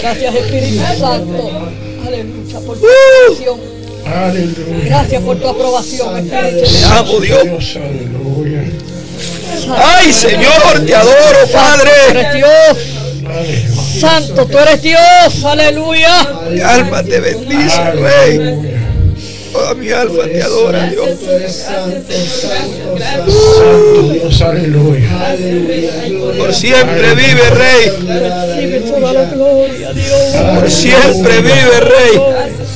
Gracias 0.00 0.34
Espíritu 0.34 0.84
Santo. 0.98 1.50
Aleluya 2.06 2.60
por 2.66 2.78
tu 2.78 2.84
Uh. 2.84 3.34
aprobación. 3.34 3.60
aleluya. 4.06 4.84
Gracias 4.84 5.22
por 5.22 5.36
tu 5.38 5.48
aprobación, 5.48 6.18
Espíritu 6.18 6.84
amo, 6.96 7.20
Dios. 7.20 7.76
Ay, 9.76 10.12
Señor, 10.12 10.84
te 10.86 10.94
adoro, 10.94 11.38
Tú 11.46 11.52
Padre. 11.52 11.90
eres 12.10 12.34
Dios. 12.34 12.78
Santo, 14.00 14.46
tú 14.46 14.58
eres 14.58 14.82
Dios. 14.82 15.44
Aleluya. 15.44 16.28
Mi 16.50 16.60
alma 16.60 17.02
te 17.02 17.20
bendice, 17.20 17.90
Rey. 17.92 18.74
Toda 19.52 19.74
mi 19.74 19.90
alma 19.90 20.24
te 20.24 20.42
adora, 20.42 20.86
Dios. 20.90 21.08
Santo 21.50 22.12
Dios, 24.12 24.40
aleluya. 24.42 25.08
Por 26.38 26.54
siempre 26.54 27.14
vive, 27.14 27.50
Rey. 27.50 27.90
Recibe 28.06 28.80
toda 28.80 29.12
la 29.12 29.24
gloria, 29.24 29.92
Dios. 29.92 30.20
Por 30.54 30.70
siempre 30.70 31.40
vive, 31.40 31.80
Rey. 31.80 32.20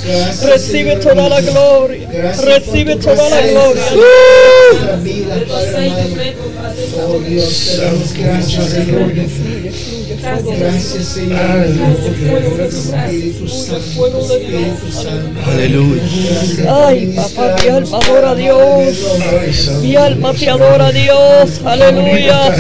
Recibe 0.05 0.97
toda 0.97 1.29
la 1.29 1.41
gloria. 1.41 2.09
Recibe 2.45 2.97
toda 2.97 3.29
la 3.29 3.41
gloria. 3.41 3.83
Vida, 5.01 5.37
Padre. 5.49 6.35
Oh 6.97 7.19
Dios, 7.21 7.67
te 7.67 7.77
damos 7.85 8.13
gracias, 8.15 8.67
Señor. 8.67 9.13
Gracias, 10.59 11.05
Señor. 11.05 11.41
Espíritu 12.67 13.49
Santo, 13.49 14.35
Espíritu 14.35 14.93
Santo. 14.93 15.51
Aleluya. 15.51 16.03
Ay, 16.87 17.15
papá, 17.15 17.57
mi 17.63 17.69
alma 17.69 17.99
adora 17.99 18.31
a 18.31 18.35
Dios. 18.35 18.97
Mi 19.83 19.97
alma 19.97 20.35
te 20.35 20.51
adora 20.51 20.87
a 20.87 20.93
Dios. 20.93 21.61
Aleluya. 21.65 22.55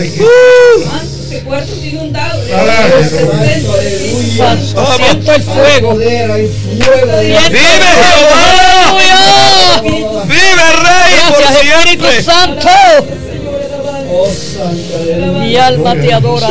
Cuarto 1.44 1.74
inundado. 1.84 2.42
Santo, 4.36 4.86
siento 4.96 5.32
el 5.32 5.42
fuego. 5.42 5.94
¡Vive. 5.96 6.42
Jehová! 8.22 9.82
¡Vive 9.82 10.66
Rey 10.82 11.14
por 11.28 11.40
Gracias, 11.40 11.62
Espíritu 11.62 12.06
siempre! 12.06 12.22
Santo. 12.22 12.68
Oh. 14.14 14.28
Mi 15.40 15.56
alma 15.56 15.94
te 15.94 16.12
adora. 16.12 16.48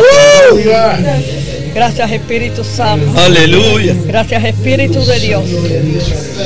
Gracias, 1.74 2.12
Espíritu 2.12 2.64
Santo. 2.64 3.18
Aleluya. 3.20 3.95
Gracias, 4.06 4.44
Espíritu 4.44 5.06
de 5.06 5.20
Dios. 5.20 5.44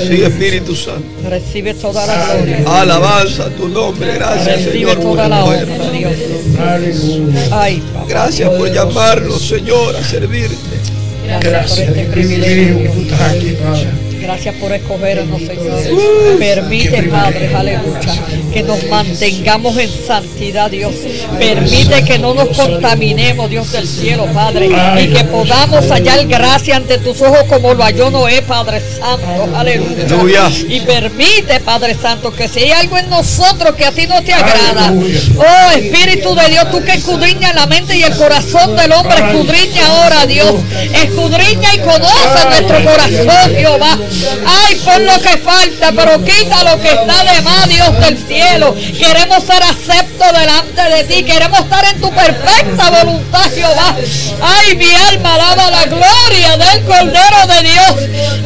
Sí, 0.07 0.21
Espíritu 0.21 0.75
Santo. 0.75 1.03
Recibe 1.27 1.73
toda 1.73 2.05
la 2.05 2.35
gloria. 2.35 2.63
Alabanza 2.67 3.49
tu 3.49 3.67
nombre. 3.67 4.13
Gracias, 4.13 4.45
Recibe 4.65 4.71
Señor, 4.73 4.99
por 4.99 5.15
toda 5.15 5.27
la 5.27 5.45
honra, 5.45 5.89
Dios. 5.91 6.13
Aleluya. 6.59 7.47
Ay, 7.51 7.81
papá. 7.93 8.05
Gracias 8.07 8.49
por 8.51 8.71
llamarnos, 8.71 9.41
Señor, 9.41 9.95
a 9.95 10.03
servirte. 10.03 10.94
Gracias 11.25 11.43
por 11.43 11.51
Gracias, 11.51 11.87
este 11.87 12.01
el 12.01 12.07
privilegio 12.07 12.77
que 12.77 14.04
Gracias 14.19 14.55
por 14.55 14.71
escogernos, 14.71 15.39
Señor. 15.39 16.37
Permite, 16.39 17.03
Padre, 17.03 17.55
aleluya, 17.55 18.13
que 18.53 18.63
nos 18.63 18.83
mantengamos 18.87 19.77
en 19.77 19.89
santidad, 19.89 20.71
Dios. 20.71 20.93
Permite 21.37 22.03
que 22.03 22.17
no 22.19 22.33
nos 22.33 22.49
contaminemos, 22.49 23.49
Dios 23.49 23.71
del 23.71 23.87
cielo, 23.87 24.27
Padre. 24.33 24.69
Y 24.99 25.07
que 25.07 25.23
podamos 25.25 25.89
hallar 25.89 26.25
gracia 26.27 26.77
ante 26.77 26.97
tus 26.97 27.21
ojos 27.21 27.43
como 27.47 27.73
lo 27.73 27.83
halló 27.83 28.09
Noé, 28.09 28.41
Padre 28.41 28.81
Santo. 28.81 29.55
Aleluya. 29.55 30.49
Y 30.67 30.79
permite, 30.81 31.59
Padre 31.59 31.95
Santo, 31.95 32.33
que 32.33 32.47
si 32.47 32.59
hay 32.59 32.71
algo 32.71 32.97
en 32.97 33.09
nosotros 33.09 33.75
que 33.75 33.85
a 33.85 33.91
ti 33.91 34.07
no 34.07 34.21
te 34.23 34.33
agrada, 34.33 34.93
oh 35.37 35.71
Espíritu 35.77 36.35
de 36.35 36.49
Dios, 36.49 36.71
tú 36.71 36.83
que 36.83 36.93
escudriñas 36.93 37.55
la 37.55 37.67
mente 37.67 37.95
y 37.97 38.03
el 38.03 38.15
corazón 38.15 38.75
del 38.75 38.91
hombre, 38.91 39.15
escudriña 39.17 39.87
ahora, 39.87 40.25
Dios. 40.25 40.55
Escudriña 41.03 41.75
y 41.75 41.79
conoce 41.79 42.45
nuestro 42.49 42.83
corazón, 42.83 43.55
Jehová. 43.55 43.97
Ay, 44.45 44.75
pon 44.75 45.05
lo 45.05 45.19
que 45.21 45.37
falta, 45.37 45.91
pero 45.91 46.23
quita 46.23 46.63
lo 46.63 46.81
que 46.81 46.89
está 46.89 47.23
de 47.23 47.41
más, 47.41 47.67
Dios 47.67 47.99
del 47.99 48.17
cielo. 48.27 48.75
Queremos 48.75 49.43
ser 49.43 49.61
aceptos 49.63 50.31
delante 50.31 50.81
de 50.81 51.03
ti. 51.03 51.23
Queremos 51.23 51.59
estar 51.59 51.85
en 51.85 52.01
tu 52.01 52.11
perfecta 52.11 52.89
voluntad, 52.89 53.51
Jehová. 53.53 53.95
Ay, 54.41 54.75
mi 54.77 54.93
alma 54.93 55.35
alaba 55.35 55.69
la 55.69 55.85
gloria 55.85 56.57
del 56.57 56.83
Cordero 56.85 57.47
de 57.47 57.69
Dios. 57.69 57.95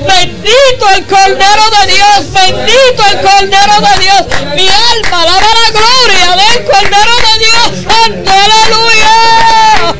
Bendito 0.07 0.89
el 0.95 1.05
Cordero 1.05 1.63
de 1.79 1.93
Dios. 1.93 2.33
Bendito 2.33 3.03
el 3.11 3.21
Cordero 3.21 3.75
de 3.81 4.03
Dios. 4.03 4.25
Mi 4.55 4.67
alma 4.67 5.21
alaba 5.21 5.47
la 5.63 5.71
gloria 5.71 6.35
del 6.35 6.65
Cordero 6.65 7.15
de 7.27 7.39
Dios. 7.45 7.69
Santo, 7.87 8.31
aleluya. 8.31 9.95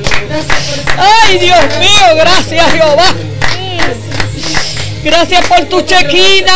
Ay, 0.98 1.38
Dios 1.40 1.66
mío, 1.80 2.16
gracias, 2.16 2.72
Jehová. 2.74 3.14
Gracias 5.04 5.48
por 5.48 5.62
tu 5.66 5.82
chequina. 5.82 6.54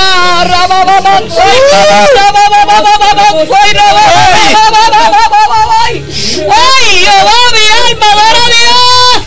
Ay, 6.50 6.86
mi 6.94 7.08
alma, 7.08 8.10
a 8.12 8.48
Dios. 8.50 9.22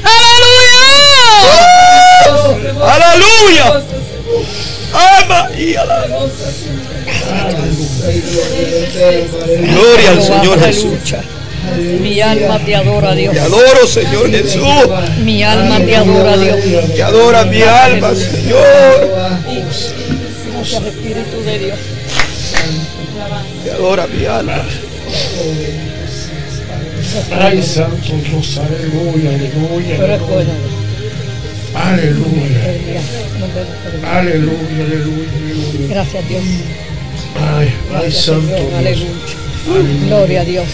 Aleluya. 2.26 2.94
Aleluya. 2.94 3.66
Ama 4.92 5.40
y. 5.56 5.74
Gloria 9.66 10.10
al 10.10 10.22
Señor 10.22 10.60
Jesús. 10.60 10.92
Mi 11.76 12.20
alma 12.20 12.58
te 12.58 12.74
adora, 12.74 13.14
Dios. 13.14 13.34
Te 13.34 13.40
adoro, 13.40 13.86
Señor 13.86 14.30
Jesús. 14.30 14.62
Mi 15.22 15.42
alma 15.42 15.78
te 15.78 15.96
adora, 15.96 16.36
Dios. 16.36 16.94
Te 16.94 17.02
adora 17.02 17.44
mi 17.44 17.62
alma, 17.62 18.14
Señor. 18.14 19.10
Gracias, 20.52 20.82
Espíritu 20.86 21.42
de 21.44 21.58
Dios. 21.58 21.78
Te 23.64 23.70
adora 23.70 24.06
mi 24.06 24.24
alma. 24.26 24.64
Ay, 27.38 27.62
Santo 27.62 28.12
Dios, 28.28 28.58
aleluya, 28.58 29.30
aleluya. 29.30 29.96
Pero 29.98 30.14
es 30.14 30.22
bueno. 30.22 30.50
Aleluya. 31.74 32.60
Aleluya, 34.12 34.84
aleluya, 34.84 34.84
aleluya. 34.84 35.88
Gracias, 35.88 36.28
Dios. 36.28 36.42
Ay, 37.36 37.68
ay, 37.68 37.72
Gracias, 37.90 38.24
Santo. 38.24 38.46
Dios. 38.56 38.74
Aleluya. 38.76 40.06
Gloria 40.06 40.40
a 40.40 40.44
Dios. 40.44 40.66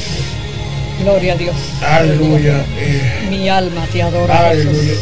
Gloria 1.02 1.32
a 1.32 1.36
Dios. 1.36 1.56
Aleluya. 1.82 2.64
eh, 2.78 3.26
Mi 3.30 3.48
alma 3.48 3.86
te 3.92 4.02
adora. 4.02 4.50
Aleluya. 4.50 4.92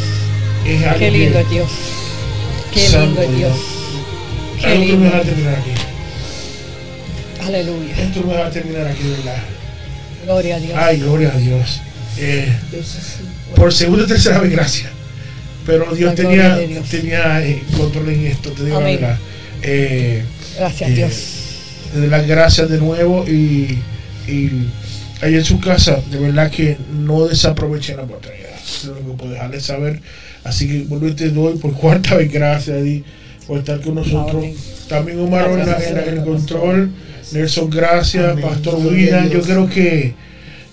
Algo 0.87 0.99
Qué 0.99 1.11
lindo 1.11 1.39
es 1.39 1.49
Dios. 1.49 1.71
Qué 2.73 2.79
Santo 2.87 3.05
lindo 3.07 3.21
es 3.21 3.37
Dios. 3.37 3.57
Qué 4.59 4.65
Algo 4.67 4.79
que 4.79 4.85
me 4.85 4.85
lindo. 4.97 5.11
va 5.11 5.17
a 5.17 5.21
terminar 5.21 5.53
aquí. 5.55 5.71
Aleluya. 7.45 7.95
Esto 7.97 8.23
me 8.23 8.33
va 8.33 8.47
a 8.47 8.49
terminar 8.51 8.87
aquí, 8.87 9.03
¿verdad? 9.03 9.43
Gloria 10.25 10.55
a 10.55 10.59
Dios. 10.59 10.73
Ay, 10.77 10.97
gloria 10.99 11.31
a 11.33 11.37
Dios. 11.37 11.81
Eh, 12.17 12.53
por 13.55 13.73
segunda 13.73 14.03
y 14.05 14.07
tercera 14.07 14.39
vez, 14.39 14.51
gracias. 14.51 14.89
Pero 15.65 15.93
Dios 15.93 16.09
La 16.11 16.15
tenía, 16.15 16.57
Dios. 16.57 16.87
tenía 16.89 17.45
eh, 17.45 17.61
control 17.77 18.09
en 18.09 18.27
esto, 18.27 18.51
te 18.51 18.63
digo 18.65 18.79
la 18.79 18.85
Amén. 18.85 18.99
verdad. 19.01 19.17
Eh, 19.63 20.23
Gracias, 20.57 20.89
eh, 20.89 20.93
Dios. 20.93 21.13
de 21.93 22.07
las 22.07 22.25
gracias 22.27 22.69
de 22.69 22.77
nuevo 22.79 23.25
y, 23.27 23.79
y 24.27 24.49
ahí 25.21 25.35
en 25.35 25.45
su 25.45 25.59
casa, 25.59 26.01
de 26.09 26.19
verdad 26.19 26.51
que 26.51 26.77
no 26.91 27.27
desaprovechen 27.27 27.97
la 27.97 28.03
oportunidad. 28.03 28.55
Es 28.55 28.85
lo 28.85 28.93
único 28.93 29.11
que 29.11 29.17
puedo 29.17 29.31
dejarles 29.31 29.63
saber. 29.63 30.01
Así 30.43 30.67
que 30.67 30.83
vuelvo 30.85 31.07
y 31.07 31.13
te 31.13 31.29
doy 31.29 31.57
por 31.57 31.73
cuarta 31.73 32.15
vez 32.15 32.31
gracias 32.31 32.77
Adi, 32.77 33.03
por 33.47 33.59
estar 33.59 33.79
con 33.81 33.95
nosotros. 33.95 34.45
También 34.87 35.19
Omar 35.19 35.49
en, 35.51 35.97
el 35.97 36.23
control. 36.23 36.91
Nelson, 37.31 37.69
gracias. 37.69 38.31
Amén. 38.31 38.45
Pastor 38.45 38.75
William, 38.75 39.29
yo 39.29 39.41
creo 39.41 39.69
que 39.69 40.13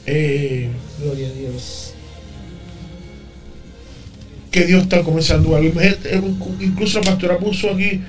eh, 0.07 0.69
Gloria 1.01 1.29
a 1.29 1.33
Dios. 1.33 1.93
que 4.51 4.65
Dios 4.65 4.83
está 4.85 5.03
comenzando 5.03 5.55
algo. 5.55 5.81
Eh, 5.81 5.97
Incluso 6.61 7.01
la 7.01 7.11
pastora 7.11 7.39
puso 7.39 7.70
aquí 7.70 8.01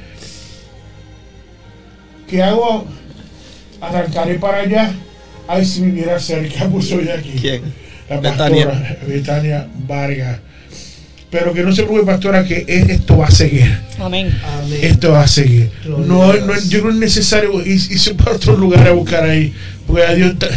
que 2.27 2.41
hago 2.41 2.85
arrancaré 3.81 4.35
para 4.35 4.59
allá. 4.59 4.93
Ay, 5.51 5.65
si 5.65 5.81
viviera 5.81 6.19
cerca, 6.19 6.67
puso 6.69 6.99
ella 6.99 7.15
aquí. 7.17 7.31
¿Quién? 7.41 7.61
La 8.09 8.21
pastora 8.21 8.97
Betania 9.07 9.67
Vargas. 9.87 10.39
Pero 11.31 11.53
que 11.53 11.61
no 11.63 11.71
se 11.71 11.83
preocupe, 11.83 12.05
pastora, 12.11 12.43
que 12.43 12.65
es- 12.67 12.89
esto 12.89 13.17
va 13.17 13.27
a 13.27 13.31
seguir. 13.31 13.65
Amén. 13.99 14.31
Amén. 14.43 14.79
Esto 14.81 15.11
va 15.11 15.21
a 15.23 15.27
seguir. 15.27 15.69
No, 15.87 16.23
a 16.31 16.35
no, 16.37 16.59
yo 16.69 16.81
no 16.83 16.89
es 16.89 16.95
necesario 16.95 17.51
ir- 17.63 17.91
irse 17.91 18.13
para 18.15 18.31
otro 18.35 18.55
lugar 18.57 18.87
a 18.87 18.91
buscar 18.91 19.23
ahí. 19.23 19.53
Porque 19.85 20.03
ya 20.07 20.13
Dios 20.15 20.33
está, 20.33 20.47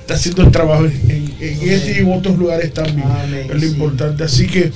está 0.00 0.14
haciendo 0.14 0.42
el 0.42 0.50
trabajo 0.50 0.84
en, 0.86 1.32
en 1.40 1.70
este 1.70 1.92
y 1.92 1.98
en 1.98 2.12
otros 2.12 2.38
lugares 2.38 2.72
también. 2.72 3.06
Amén, 3.06 3.46
es 3.48 3.54
lo 3.54 3.60
sí. 3.60 3.66
importante. 3.66 4.24
Así 4.24 4.46
que 4.46 4.70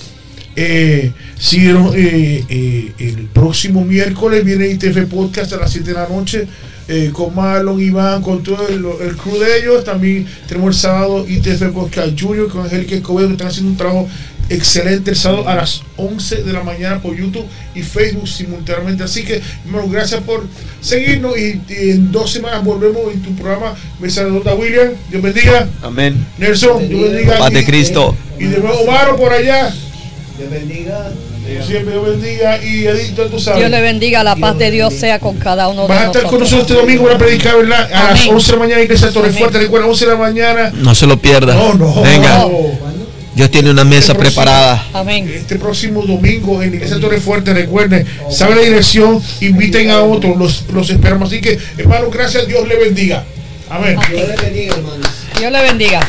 eh, 0.57 1.13
siguieron, 1.39 1.93
eh, 1.95 2.45
eh, 2.49 2.93
el 2.99 3.29
próximo 3.33 3.85
miércoles 3.85 4.45
viene 4.45 4.67
ITF 4.69 5.07
Podcast 5.07 5.53
a 5.53 5.57
las 5.59 5.71
7 5.73 5.89
de 5.89 5.95
la 5.95 6.09
noche. 6.09 6.47
Eh, 6.89 7.11
con 7.13 7.35
Marlon, 7.35 7.81
Iván, 7.81 8.23
con 8.23 8.43
todo 8.43 8.67
el, 8.69 8.85
el 9.07 9.17
crew 9.17 9.39
de 9.39 9.59
ellos. 9.61 9.85
También 9.85 10.27
tenemos 10.49 10.75
el 10.75 10.81
sábado 10.81 11.27
ITF 11.29 11.63
Podcast 11.73 12.19
Junior 12.21 12.49
con 12.49 12.63
Angélica 12.65 12.95
Escobedo 12.97 13.29
que 13.29 13.33
están 13.35 13.49
haciendo 13.49 13.71
un 13.73 13.77
trabajo 13.77 14.09
excelente 14.51 15.11
el 15.11 15.17
sábado 15.17 15.47
a 15.47 15.55
las 15.57 15.83
11 15.99 16.43
de 16.43 16.53
la 16.55 16.63
mañana 16.63 17.03
por 17.03 17.15
YouTube 17.15 17.45
y 17.75 17.83
Facebook 17.83 18.27
simultáneamente. 18.27 19.05
Así 19.05 19.23
que, 19.23 19.43
hermano, 19.67 19.89
gracias 19.91 20.23
por 20.23 20.47
seguirnos 20.81 21.37
y, 21.37 21.61
y 21.69 21.91
en 21.91 22.11
dos 22.11 22.31
semanas 22.33 22.65
volvemos 22.65 23.13
en 23.13 23.21
tu 23.21 23.35
programa. 23.37 23.75
Mesa 24.01 24.23
Redonda 24.25 24.55
William, 24.55 24.93
Dios 25.11 25.21
bendiga. 25.23 25.69
Amén. 25.83 26.27
Nelson, 26.39 26.89
Dios 26.89 27.11
bendiga. 27.11 27.39
Paz 27.39 27.53
de 27.53 27.61
Y- 27.61 27.65
Cristo. 27.65 28.17
Y 28.39 28.45
de 28.45 28.59
nuevo, 28.61 28.79
Omar 28.81 29.17
por 29.17 29.31
allá. 29.33 29.71
Dios 30.39 30.51
bendiga 30.51 31.13
bendiga. 31.49 31.67
Siempre 31.67 31.95
Dios 31.95 32.07
bendiga. 32.07 32.65
Y 32.65 32.87
Edito, 32.87 33.27
tú 33.27 33.39
sabes. 33.39 33.61
Dios 33.61 33.71
le 33.71 33.81
bendiga. 33.81 34.25
La 34.25 34.37
paz 34.37 34.59
de 34.59 34.71
Dios 34.71 34.95
sea 34.95 35.19
con 35.19 35.37
cada 35.37 35.69
uno 35.69 35.83
de 35.83 35.89
nosotros. 35.89 36.15
A 36.15 36.19
estar 36.19 36.31
con 36.31 36.41
nosotros 36.41 36.63
este 36.63 36.75
domingo 36.75 37.05
para 37.05 37.19
predicar, 37.19 37.57
¿verdad? 37.57 37.93
A 37.93 38.11
las 38.11 38.27
11 38.27 38.47
de 38.47 38.53
la 38.53 38.59
mañana, 38.65 38.83
iglesia 38.83 39.11
Torre 39.11 39.33
Fuerte. 39.33 39.59
Recuerda, 39.59 39.87
11 39.87 40.05
de 40.05 40.11
la 40.11 40.19
mañana. 40.19 40.73
No 40.75 40.95
se 40.95 41.07
lo 41.07 41.21
pierda. 41.21 41.55
No, 41.55 41.75
no. 41.75 42.03
Venga. 42.03 42.39
No. 42.39 42.89
Dios 43.35 43.53
tiene 43.53 43.71
una 43.71 43.85
mesa 43.85 44.13
este 44.13 44.25
preparada. 44.25 44.85
Amén. 44.93 45.31
Este 45.33 45.57
próximo 45.57 46.03
domingo 46.03 46.61
en 46.61 46.75
Iglesia 46.75 46.99
Torre 46.99 47.21
Fuerte, 47.21 47.55
recuerden, 47.55 48.05
sabe 48.31 48.57
la 48.57 48.63
dirección, 48.63 49.23
inviten 49.41 49.91
a 49.91 50.03
otros, 50.03 50.37
los, 50.37 50.65
los 50.73 50.91
esperamos. 50.91 51.29
Así 51.29 51.41
que, 51.41 51.57
hermano, 51.77 52.11
gracias, 52.11 52.49
Dios 52.49 52.67
le 52.67 52.77
bendiga. 52.77 53.25
Amén. 53.71 53.97
Amén. 53.97 54.11
Dios 54.11 54.29
le 54.29 54.37
bendiga, 54.37 54.75
hermano. 54.75 55.07
Dios 55.39 55.53
le 55.53 55.63
bendiga. 55.63 56.01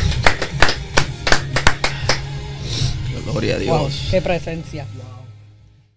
Gloria 3.31 3.55
a 3.55 3.59
Dios. 3.59 4.07
Qué 4.09 4.21
presencia. 4.21 4.85